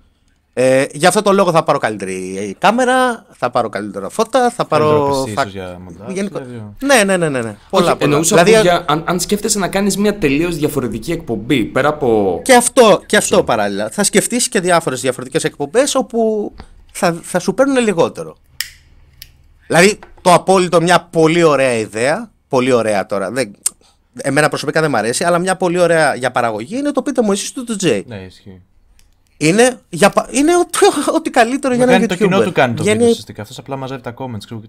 Ε, 0.55 0.85
γι' 0.93 1.07
αυτό 1.07 1.23
το 1.23 1.33
λόγο 1.33 1.51
θα 1.51 1.63
πάρω 1.65 1.79
καλύτερη 1.79 2.57
κάμερα, 2.59 3.27
θα 3.33 3.51
πάρω 3.51 3.69
καλύτερα 3.69 4.09
φώτα, 4.09 4.51
θα 4.51 4.65
Καλύτερο 4.69 4.99
πάρω. 4.99 5.23
PC 5.23 5.29
θα- 5.35 5.41
ίσως 5.43 5.53
για 5.53 5.79
μοντάζ, 5.85 6.15
γενικο- 6.15 6.39
δηλαδή. 6.39 6.63
Ναι, 6.79 7.05
ναι, 7.05 7.17
ναι, 7.17 7.29
ναι. 7.29 7.41
ναι. 7.41 7.57
Πολλά, 7.71 7.85
Όχι, 7.87 7.93
πολλά. 7.93 7.97
εννοούσα 8.01 8.37
Δηλαδή, 8.43 8.55
που 8.57 8.61
για, 8.63 8.85
αν, 8.89 9.03
αν 9.07 9.21
σκέφτεσαι 9.21 9.59
να 9.59 9.69
κάνεις 9.69 9.97
μια 9.97 10.19
τελείως 10.19 10.57
διαφορετική 10.57 11.13
εκπομπή, 11.13 11.65
πέρα 11.65 11.89
από... 11.89 12.41
Και 12.45 12.55
αυτό, 12.55 13.03
και 13.07 13.17
αυτό 13.17 13.45
παράλληλα. 13.45 13.91
Θα 13.91 14.05
σκεφτείς 14.05 14.49
και 14.49 14.61
διάφορες 14.61 15.01
διαφορετικές 15.01 15.45
εκπομπές 15.45 15.95
όπου 15.95 16.53
θα, 16.93 17.19
θα 17.23 17.39
σου 17.39 17.55
παίρνουν 17.55 17.77
λιγότερο. 17.85 18.37
Δηλαδή 19.67 19.99
το 20.21 20.33
απόλυτο 20.33 20.81
μια 20.83 21.09
πολύ 21.11 21.43
ωραία 21.43 21.73
ιδέα, 21.75 22.31
πολύ 22.49 22.73
ωραία 22.73 23.07
τώρα, 23.07 23.31
δεν, 23.31 23.57
εμένα 24.23 24.49
προσωπικά 24.49 24.81
δεν 24.81 24.91
μου 24.91 24.97
αρέσει, 24.97 25.25
αλλά 25.25 25.39
μια 25.39 25.57
πολύ 25.57 25.79
ωραία 25.79 26.15
για 26.15 26.31
παραγωγή 26.31 26.77
είναι 26.77 26.93
το 26.93 27.03
πείτε 27.03 27.23
μου 27.23 27.33
εσείς 27.33 27.53
του 27.53 27.65
του 27.65 27.77
Τζέι. 27.77 28.05
Ναι, 28.09 28.17
ισχύει. 28.17 28.63
Είναι, 29.47 29.81
για, 29.89 30.11
πα- 30.11 30.29
είναι 30.31 30.57
ό,τι, 30.57 30.79
ό,τι 31.17 31.31
καλύτερο 31.31 31.75
για 31.75 31.87
Μα 31.87 31.93
ένα 31.93 32.07
κάνει 32.07 32.19
το 32.19 32.25
YouTuber. 32.25 32.29
κοινό 32.31 32.43
του 32.43 32.53
κάνει 32.53 32.75
το 32.75 32.83
Βγαίνει- 32.83 32.97
βίντεο 32.99 33.11
ουσιαστικά. 33.11 33.43
Αυτός 33.43 33.59
απλά 33.59 33.77
μαζεύει 33.77 34.03
τα 34.03 34.15
comments. 34.19 34.45
ξέρω. 34.45 34.63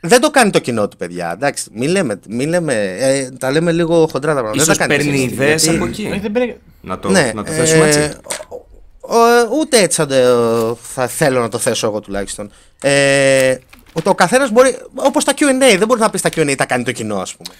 Δεν 0.00 0.20
το 0.20 0.30
κάνει 0.30 0.50
το 0.50 0.58
κοινό 0.58 0.88
του, 0.88 0.96
παιδιά. 0.96 1.30
Εντάξει, 1.32 1.68
μην 1.72 1.90
λέμε, 1.90 2.20
μην 2.28 2.48
λέμε 2.48 2.74
ε, 2.98 3.30
τα 3.30 3.50
λέμε 3.50 3.72
λίγο 3.72 4.06
χοντρά 4.12 4.34
τα 4.34 4.40
πράγματα. 4.40 4.62
Ίσως 4.62 4.66
δεν 4.66 4.76
τα 4.76 4.86
κάνει 4.86 5.04
παίρνει 5.04 5.22
έτσι, 5.22 5.34
ιδέες 5.34 5.62
γιατί- 5.62 5.76
από 5.78 5.86
εκεί. 5.86 6.06
Όχι, 6.10 6.18
δεν 6.20 6.32
παίρνει- 6.32 6.54
Να 6.80 6.98
το, 6.98 7.08
ναι, 7.10 7.32
να 7.34 7.44
το 7.44 7.52
θέσουμε 7.52 7.84
ε, 7.84 7.88
έτσι. 7.88 8.16
ο- 9.00 9.16
ο- 9.16 9.48
ούτε 9.60 9.78
έτσι 9.82 10.00
θα, 10.00 10.06
το- 10.06 10.78
θα 10.82 11.06
θέλω 11.06 11.40
να 11.40 11.48
το 11.48 11.58
θέσω 11.58 11.86
εγώ 11.86 12.00
τουλάχιστον. 12.00 12.50
Ε, 12.80 13.56
ότι 13.92 14.08
ο 14.08 14.14
καθένας 14.14 14.50
μπορεί. 14.50 14.76
Όπως 14.94 15.24
τα 15.24 15.32
QA, 15.32 15.76
δεν 15.78 15.86
μπορεί 15.86 16.00
να 16.00 16.10
πεις 16.10 16.20
τα 16.20 16.28
QA 16.36 16.54
τα 16.56 16.66
κάνει 16.66 16.84
το 16.84 16.92
κοινό, 16.92 17.16
ας 17.16 17.34
πούμε. 17.36 17.56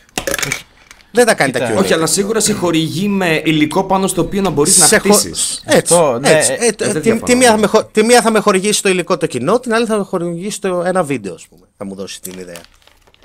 Δεν 1.15 1.27
τα 1.27 1.35
κάνει 1.35 1.53
Κοίτα, 1.53 1.67
τα 1.67 1.75
QA. 1.75 1.83
Όχι, 1.83 1.93
αλλά 1.93 2.07
σίγουρα 2.07 2.41
σε 2.41 2.53
χορηγεί 2.53 3.09
με 3.09 3.43
υλικό 3.45 3.85
πάνω 3.85 4.07
στο 4.07 4.21
οποίο 4.23 4.43
να 4.43 4.51
μπορείς 4.51 4.79
να 4.79 4.87
Σε 4.87 4.99
χω- 4.99 5.12
χτίσεις. 5.15 5.62
Έτσι, 5.65 5.95
Αυτό, 5.95 6.19
ναι, 6.19 6.31
έτσι. 6.31 6.53
ε, 6.59 6.67
Ε, 6.67 6.73
το- 6.73 6.85
δεν 6.85 6.93
τη, 6.95 7.01
διαφωνώ. 7.01 7.25
τη 7.27 7.35
μία 7.35 7.51
θα 7.51 7.57
με, 7.57 7.67
χω- 7.67 7.85
τη 7.93 8.03
μία 8.05 8.23
θα 8.23 8.31
με 8.31 8.39
χορηγήσει 8.39 8.83
το 8.83 8.89
υλικό 8.89 9.17
το 9.17 9.27
κοινό, 9.27 9.59
την 9.61 9.75
άλλη 9.75 9.87
θα 9.87 9.97
με 9.97 10.03
χορηγήσει 10.05 10.61
το 10.61 10.83
ένα 10.87 11.03
βίντεο, 11.03 11.35
ας 11.35 11.47
πούμε. 11.49 11.67
Θα 11.77 11.85
μου 11.85 11.95
δώσει 11.95 12.21
την 12.21 12.39
ιδέα. 12.39 12.61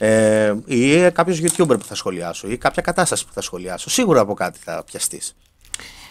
Ε, 0.01 0.53
ή 0.65 1.11
κάποιος 1.11 1.39
YouTuber 1.41 1.67
που 1.79 1.85
θα 1.87 1.95
σχολιάσω, 1.95 2.47
ή 2.49 2.57
κάποια 2.57 2.81
κατάσταση 2.81 3.25
που 3.25 3.31
θα 3.33 3.41
σχολιάσω. 3.41 3.89
Σίγουρα 3.89 4.19
από 4.19 4.33
κάτι 4.33 4.59
θα 4.63 4.83
πιαστείς. 4.91 5.35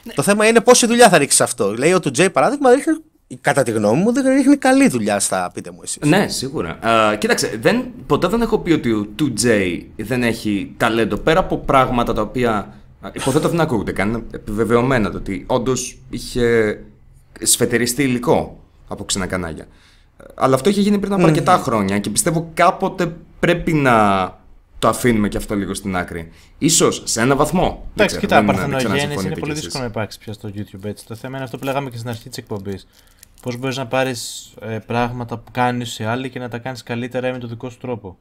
Ναι. 0.02 0.12
Το 0.12 0.22
θέμα 0.22 0.46
είναι 0.46 0.60
πόση 0.60 0.86
δουλειά 0.86 1.08
θα 1.08 1.18
ρίξεις 1.18 1.40
αυτό. 1.40 1.74
Λέει 1.74 1.92
ο 1.92 2.00
του 2.00 2.10
Τζέι 2.10 2.30
παράδειγμα, 2.30 2.74
ρίχνει, 2.74 2.94
κατά 3.40 3.62
τη 3.62 3.70
γνώμη 3.70 4.00
μου, 4.02 4.12
δεν 4.12 4.26
ρίχνει 4.34 4.56
καλή 4.56 4.88
δουλειά 4.88 5.20
στα 5.20 5.50
πείτε 5.54 5.70
μου 5.70 5.80
εσείς. 5.82 5.98
Ναι, 6.08 6.28
σίγουρα. 6.28 6.70
Α, 6.88 7.16
κοίταξε, 7.16 7.58
δεν, 7.60 7.84
ποτέ 8.06 8.28
δεν 8.28 8.40
έχω 8.42 8.58
πει 8.58 8.72
ότι 8.72 8.92
ο 8.92 9.06
2J 9.18 9.80
δεν 9.96 10.22
έχει 10.22 10.74
ταλέντο 10.76 11.16
πέρα 11.16 11.40
από 11.40 11.58
πράγματα 11.58 12.12
τα 12.12 12.22
οποία. 12.22 12.52
α, 13.00 13.10
Υποθέτω 13.12 13.48
δεν 13.48 13.60
ακούγονται 13.60 13.92
καν. 13.92 14.08
Είναι 14.08 14.22
επιβεβαιωμένα 14.30 15.10
το 15.10 15.16
ότι 15.16 15.44
όντως 15.46 15.98
είχε 16.10 16.78
σφετεριστεί 17.40 18.02
υλικό 18.02 18.60
από 18.88 19.04
ξένα 19.04 19.26
κανάλια. 19.26 19.64
Ε, 20.18 20.24
Αλλά 20.34 20.54
αυτό 20.54 20.68
είχε 20.70 20.80
γίνει 20.80 20.98
πριν 20.98 21.12
από 21.12 21.24
αρκετά 21.24 21.56
χρόνια 21.56 21.98
και 21.98 22.10
πιστεύω 22.10 22.50
κάποτε 22.54 23.12
πρέπει 23.40 23.72
να 23.72 24.36
το 24.78 24.88
αφήνουμε 24.88 25.28
και 25.28 25.36
αυτό 25.36 25.54
λίγο 25.54 25.74
στην 25.74 25.96
άκρη. 25.96 26.30
Ίσως 26.58 27.02
σε 27.04 27.20
ένα 27.20 27.36
βαθμό. 27.36 27.60
Δεν 27.94 28.06
Εντάξει, 28.06 28.16
ξέρω, 28.16 28.20
κοιτά, 28.20 28.36
δεν- 28.36 28.46
δεν 28.46 28.54
ξέρω 28.54 28.64
αν 28.66 28.70
παρθενογέννηση 28.70 29.06
συμφωνείτε 29.06 29.26
είναι 29.26 29.34
κι 29.34 29.40
πολύ 29.40 29.52
εσείς. 29.52 29.62
δύσκολο 29.64 29.82
να 29.84 29.90
υπάρξει 29.90 30.18
πια 30.18 30.32
στο 30.32 30.50
YouTube 30.54 30.84
έτσι. 30.84 31.06
Το 31.06 31.14
θέμα 31.14 31.34
είναι 31.36 31.44
αυτό 31.44 31.58
που 31.58 31.64
λέγαμε 31.64 31.90
και 31.90 31.96
στην 31.96 32.08
αρχή 32.08 32.28
της 32.28 32.38
εκπομπής. 32.38 32.86
Πώς 33.42 33.56
μπορείς 33.56 33.76
να 33.76 33.86
πάρεις 33.86 34.52
ε, 34.60 34.78
πράγματα 34.86 35.38
που 35.38 35.50
κάνεις 35.52 35.92
σε 35.92 36.04
άλλοι 36.04 36.30
και 36.30 36.38
να 36.38 36.48
τα 36.48 36.58
κάνεις 36.58 36.82
καλύτερα 36.82 37.32
με 37.32 37.38
τον 37.38 37.48
δικό 37.48 37.70
σου 37.70 37.78
τρόπο; 37.78 38.18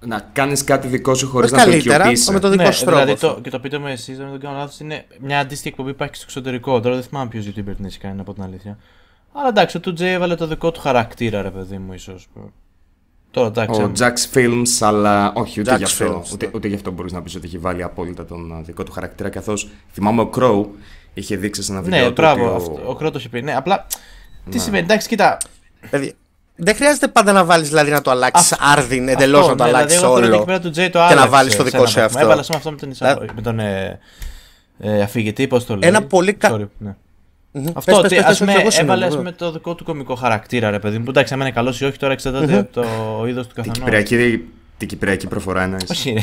Να 0.00 0.20
κάνεις 0.32 0.64
κάτι 0.64 0.88
δικό 0.88 1.14
σου 1.14 1.28
χωρίς 1.28 1.50
Όχι 1.50 1.60
να 1.60 1.64
το 1.64 1.70
καλύτερα, 1.70 1.96
οικειοποιήσεις. 1.96 2.28
με 2.30 2.38
το 2.38 2.48
δικό 2.48 2.62
ναι, 2.62 2.70
σου 2.70 2.84
τρόπο. 2.84 2.92
δηλαδή 3.00 3.12
αυτό. 3.12 3.34
το, 3.34 3.40
και 3.40 3.50
το 3.50 3.60
πείτε 3.60 3.78
μου 3.78 3.86
εσείς, 3.86 4.18
αν 4.18 4.30
δεν 4.30 4.40
κάνω 4.40 4.56
λάθος, 4.56 4.80
είναι 4.80 5.04
μια 5.20 5.38
αντίστοιχη 5.38 5.68
εκπομπή 5.68 5.88
που 5.88 5.94
υπάρχει 5.94 6.14
στο 6.14 6.24
εξωτερικό. 6.28 6.80
Τώρα 6.80 6.94
δεν 6.94 7.04
θυμάμαι 7.04 7.28
ποιος 7.28 7.46
YouTuber 7.46 7.72
την 7.76 7.84
έχει 7.84 7.98
κάνει 7.98 8.20
από 8.20 8.32
την 8.34 8.42
αλήθεια. 8.42 8.78
Αλλά 9.32 9.48
εντάξει, 9.48 9.76
ο 9.76 9.80
2J 9.84 10.00
έβαλε 10.00 10.34
το 10.34 10.46
δικό 10.46 10.70
του 10.70 10.80
χαρακτήρα, 10.80 11.42
ρε 11.42 11.50
παιδί 11.50 11.78
μου, 11.78 11.92
ίσως. 11.92 12.28
Τώρα 13.30 13.46
εντάξει. 13.46 13.80
Ο 13.80 13.84
αν- 13.84 13.92
Jax 13.98 14.36
Films, 14.36 14.68
αλλά 14.80 15.32
όχι, 15.32 15.60
ούτε 15.60 15.74
Jax 15.74 15.78
γι' 15.78 15.84
αυτό. 15.84 16.22
Films, 16.22 16.32
ούτε, 16.32 16.46
ναι. 16.46 16.52
ούτε 16.54 16.68
γι' 16.68 16.74
αυτό 16.74 16.90
μπορείς 16.90 17.12
να 17.12 17.22
πεις 17.22 17.34
ότι 17.34 17.46
έχει 17.46 17.58
βάλει 17.58 17.82
απόλυτα 17.82 18.24
τον 18.24 18.52
α, 18.54 18.62
δικό 18.62 18.82
του 18.82 18.92
χαρακτήρα. 18.92 19.28
Καθώς 19.28 19.68
θυμάμαι 19.92 20.20
ο 20.20 20.30
Crow 20.36 20.64
είχε 21.14 21.36
δείξει 21.36 21.62
σε 21.62 21.72
ένα 21.72 21.82
βίντεο. 21.82 22.00
Ναι, 22.00 22.06
του 22.06 22.12
μπράβο, 22.12 22.46
ότι 22.46 22.56
αυτό, 22.56 22.90
ο 22.90 22.94
Κρότο 22.94 23.18
είχε 23.18 23.28
πει. 23.28 23.42
Ναι, 23.42 23.56
απλά. 23.56 23.86
Τι 24.50 24.58
σημαίνει, 24.58 24.82
εντάξει, 24.84 25.08
κοίτα. 25.08 25.36
Παιδιά, 25.90 26.12
δεν 26.56 26.74
χρειάζεται 26.74 27.08
πάντα 27.08 27.32
να 27.32 27.44
βάλεις 27.44 27.68
δηλαδή 27.68 27.90
να 27.90 28.00
το 28.02 28.10
αλλάξεις 28.10 28.56
άρδιν 28.60 29.08
εντελώς 29.08 29.40
Αυτό, 29.40 29.50
να 29.50 29.56
το 29.56 29.62
ναι, 29.64 29.68
αλλάξεις 29.68 29.98
δηλαδή, 30.00 30.14
εγώ 30.14 30.22
θεωρώ 30.22 30.26
ότι 30.26 30.26
όλο. 30.26 30.34
εκεί 30.36 30.44
πέρα 30.44 30.60
του 30.60 30.68
Jay 30.68 30.90
το 30.92 30.98
και 31.08 31.14
να 31.14 31.20
άλλαξε 31.20 31.28
βάλεις 31.28 31.56
το 31.56 31.62
σε 31.64 31.68
δικό 31.70 31.76
ένα 31.76 31.86
σου 31.86 31.94
βαθμό. 32.00 32.18
εαυτό. 32.18 32.18
Έβαλε 32.32 32.40
με 32.50 32.56
αυτό 32.56 32.70
με 32.70 32.76
τον, 32.76 32.90
εισαγω... 32.90 33.22
Ε, 33.22 33.26
με 33.34 33.40
τον 33.42 33.58
ε, 33.58 33.98
ε, 34.78 35.02
αφηγητή, 35.02 35.46
πώς 35.46 35.64
το 35.66 35.76
λέει. 35.76 35.88
Ένα 35.88 36.02
πολύ 36.02 36.32
κα- 36.32 36.52
Sorry, 36.54 36.66
ναι. 36.78 36.94
Μμμ. 37.56 37.66
Αυτό 37.74 37.80
Πες, 37.84 37.94
ότι 37.98 38.08
πες, 38.08 38.16
πες, 38.16 38.24
ας 38.24 38.28
πες, 38.28 38.38
πούμε, 38.38 38.52
εγώ 38.52 38.70
συγγνώμη, 38.70 38.80
έβαλε 38.90 39.04
ας 39.04 39.08
εγώ. 39.12 39.16
πούμε, 39.18 39.32
το 39.32 39.52
δικό 39.52 39.74
του 39.74 39.84
κομικό 39.84 40.14
χαρακτήρα, 40.14 40.70
ρε 40.70 40.78
παιδί 40.78 40.98
μου. 40.98 41.04
Που 41.04 41.10
εντάξει, 41.10 41.34
αν 41.34 41.40
είναι 41.40 41.50
καλός 41.50 41.80
ή 41.80 41.84
όχι, 41.84 41.96
τώρα 41.98 42.12
εξαρτάται 42.12 42.58
από 42.58 42.72
το 42.72 42.82
είδος 43.26 43.46
του 43.46 43.52
Την 43.54 43.62
καθενός. 43.62 43.78
κυπριακή, 43.78 44.44
την 44.78 44.88
κυπριακή 44.88 45.26
προφορά 45.26 45.62
εννοείς. 45.62 45.90
Όχι, 45.90 46.10
ρε. 46.12 46.20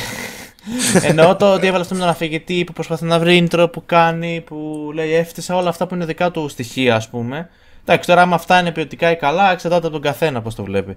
Εννοώ 1.07 1.35
το 1.35 1.53
ότι 1.53 1.67
έβαλε 1.67 1.81
αυτό 1.83 1.93
με 1.93 1.99
τον 1.99 2.09
αφηγητή 2.09 2.63
που 2.63 2.73
προσπαθεί 2.73 3.05
να 3.05 3.19
βρει 3.19 3.47
intro 3.51 3.67
που 3.71 3.83
κάνει, 3.85 4.43
που 4.45 4.89
λέει 4.93 5.13
έφτιασα 5.13 5.55
όλα 5.55 5.69
αυτά 5.69 5.87
που 5.87 5.95
είναι 5.95 6.05
δικά 6.05 6.31
του 6.31 6.47
στοιχεία, 6.49 6.95
ας 6.95 7.09
πούμε. 7.09 7.49
Εντάξει, 7.85 8.07
τώρα 8.07 8.21
άμα 8.21 8.35
αυτά 8.35 8.59
είναι 8.59 8.71
ποιοτικά 8.71 9.11
ή 9.11 9.15
καλά, 9.15 9.51
εξαρτάται 9.51 9.83
από 9.85 9.93
τον 9.95 10.01
καθένα 10.01 10.41
πώς 10.41 10.55
το 10.55 10.63
βλέπει. 10.63 10.95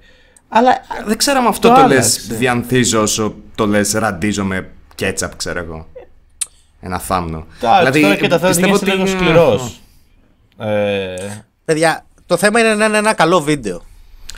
Αλλά 0.48 0.80
Δεν 1.06 1.16
ξέρω 1.16 1.38
αν 1.38 1.46
αυτό 1.46 1.68
Το 1.68 1.74
το, 1.74 1.80
άλλαξε. 1.80 1.94
λες 1.96 2.26
διανθίζω 2.38 3.02
όσο 3.02 3.34
το 3.54 3.66
λες 3.66 3.92
ραντίζω 3.92 4.44
με 4.44 4.70
κέτσαπ, 4.94 5.36
ξέρω 5.36 5.58
εγώ. 5.58 5.86
Ένα 6.80 6.98
θάμνο. 6.98 7.46
εντάξει, 7.80 8.00
τώρα 8.00 8.16
και 8.16 8.28
τα 8.28 8.38
θα 8.38 8.46
πιστεύω 8.46 8.66
γίνεις 8.76 8.82
ότι- 8.82 8.90
λίγο 8.90 9.06
σκληρός. 9.06 9.80
Ε, 10.58 11.14
Παιδιά, 11.64 12.06
το 12.26 12.36
θέμα 12.36 12.60
είναι 12.60 12.74
να 12.74 12.84
είναι 12.84 12.96
ένα 12.98 13.12
καλό 13.14 13.40
βίντεο. 13.40 13.82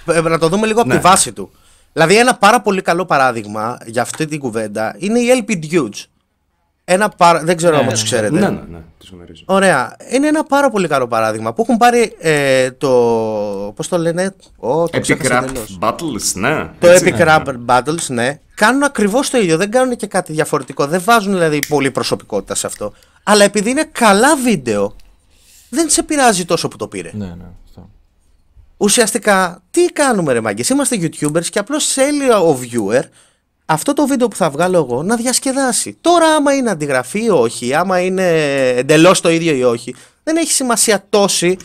Ε, 0.07 0.20
Να 0.20 0.38
το 0.38 0.49
δούμε 0.49 0.66
λίγο 0.66 0.80
από 0.80 0.88
Ναι. 0.88 0.94
τη 0.94 1.01
βάση 1.01 1.32
του. 1.32 1.51
Δηλαδή, 1.92 2.16
ένα 2.18 2.34
πάρα 2.36 2.61
πολύ 2.61 2.82
καλό 2.82 3.05
παράδειγμα 3.05 3.78
για 3.86 4.03
αυτή 4.03 4.26
την 4.26 4.38
κουβέντα 4.38 4.94
είναι 4.99 5.18
η 5.18 5.44
LP 5.47 5.53
Dudes. 5.72 6.05
Ένα 6.89 7.09
παρα... 7.09 7.45
Δεν 7.45 7.57
ξέρω 7.57 7.72
Ναι, 7.72 7.78
αν 7.80 7.84
ναι, 7.84 7.91
τους 7.93 8.01
ναι. 8.01 8.07
ξέρετε. 8.07 8.39
Ναι, 8.39 8.49
ναι, 8.49 8.61
ναι, 8.70 8.78
τους 8.99 9.11
γνωρίζω. 9.11 9.43
Ωραία. 9.47 9.97
Είναι 10.11 10.26
ένα 10.26 10.45
πάρα 10.45 10.70
πολύ 10.70 10.89
καλό 10.89 11.09
παράδειγμα 11.09 11.53
που 11.53 11.62
έχουν 11.62 11.76
πάρει 11.76 12.16
ε, 12.18 12.70
το. 12.70 12.89
Πώς 13.76 13.89
το 13.89 13.99
λένε, 13.99 14.34
Ω, 14.57 14.89
το 14.89 14.99
Epic 14.99 15.01
ξέχασα 15.01 15.41
Rap 15.41 15.49
εντελώς. 15.49 15.78
Battles, 15.80 16.32
ναι. 16.34 16.70
Το 16.78 16.87
έτσι. 16.89 17.14
Epic 17.18 17.26
Rap 17.26 17.55
Battles, 17.66 18.07
ναι. 18.09 18.41
Κάνουν 18.55 18.82
ακριβώς 18.82 19.30
το 19.30 19.39
ίδιο. 19.39 19.57
Δεν 19.57 19.70
κάνουν 19.70 19.97
και 19.97 20.07
κάτι 20.07 20.32
διαφορετικό. 20.32 20.87
Δεν 20.87 21.01
βάζουν 21.05 21.32
δηλαδή 21.32 21.59
πολύ 21.68 21.91
προσωπικότητα 21.91 22.55
σε 22.55 22.66
αυτό. 22.66 22.93
Αλλά 23.22 23.45
επειδή 23.45 23.70
είναι 23.70 23.89
καλά 23.93 24.37
βίντεο, 24.37 24.97
δεν 25.70 25.91
σε 25.91 26.03
πειράζει 26.03 26.45
τόσο 26.45 26.68
που 26.68 26.76
το 26.76 26.89
πήρε. 26.89 27.11
ναι, 27.14 27.24
ναι. 27.26 27.45
Αυτό. 27.68 27.89
Ουσιαστικά, 28.76 29.62
τι 29.70 29.84
κάνουμε 29.84 30.32
ρε 30.32 30.41
μάγκες, 30.41 30.68
είμαστε 30.68 30.97
YouTubers 31.01 31.45
και 31.45 31.59
απλώς 31.59 31.87
θέλει 31.87 32.30
ο 32.30 32.59
viewer 32.62 33.03
αυτό 33.67 33.93
το 33.93 34.07
βίντεο 34.07 34.29
που 34.29 34.37
θα 34.37 34.51
βγάλω 34.51 34.77
εγώ 34.77 35.03
να 35.03 35.17
διασκεδάσει. 35.17 35.99
Τώρα 36.01 36.27
άμα 36.27 36.55
είναι 36.55 36.71
αντιγραφή 36.71 37.25
ή 37.25 37.29
όχι, 37.29 37.75
άμα 37.75 38.01
είναι 38.01 38.29
εντελώς 38.77 39.21
το 39.21 39.31
ίδιο 39.31 39.55
ή 39.55 39.62
όχι, 39.62 39.95
δεν 40.23 40.37
έχει 40.37 40.53
σημασία 40.53 41.05
τόση 41.11 41.57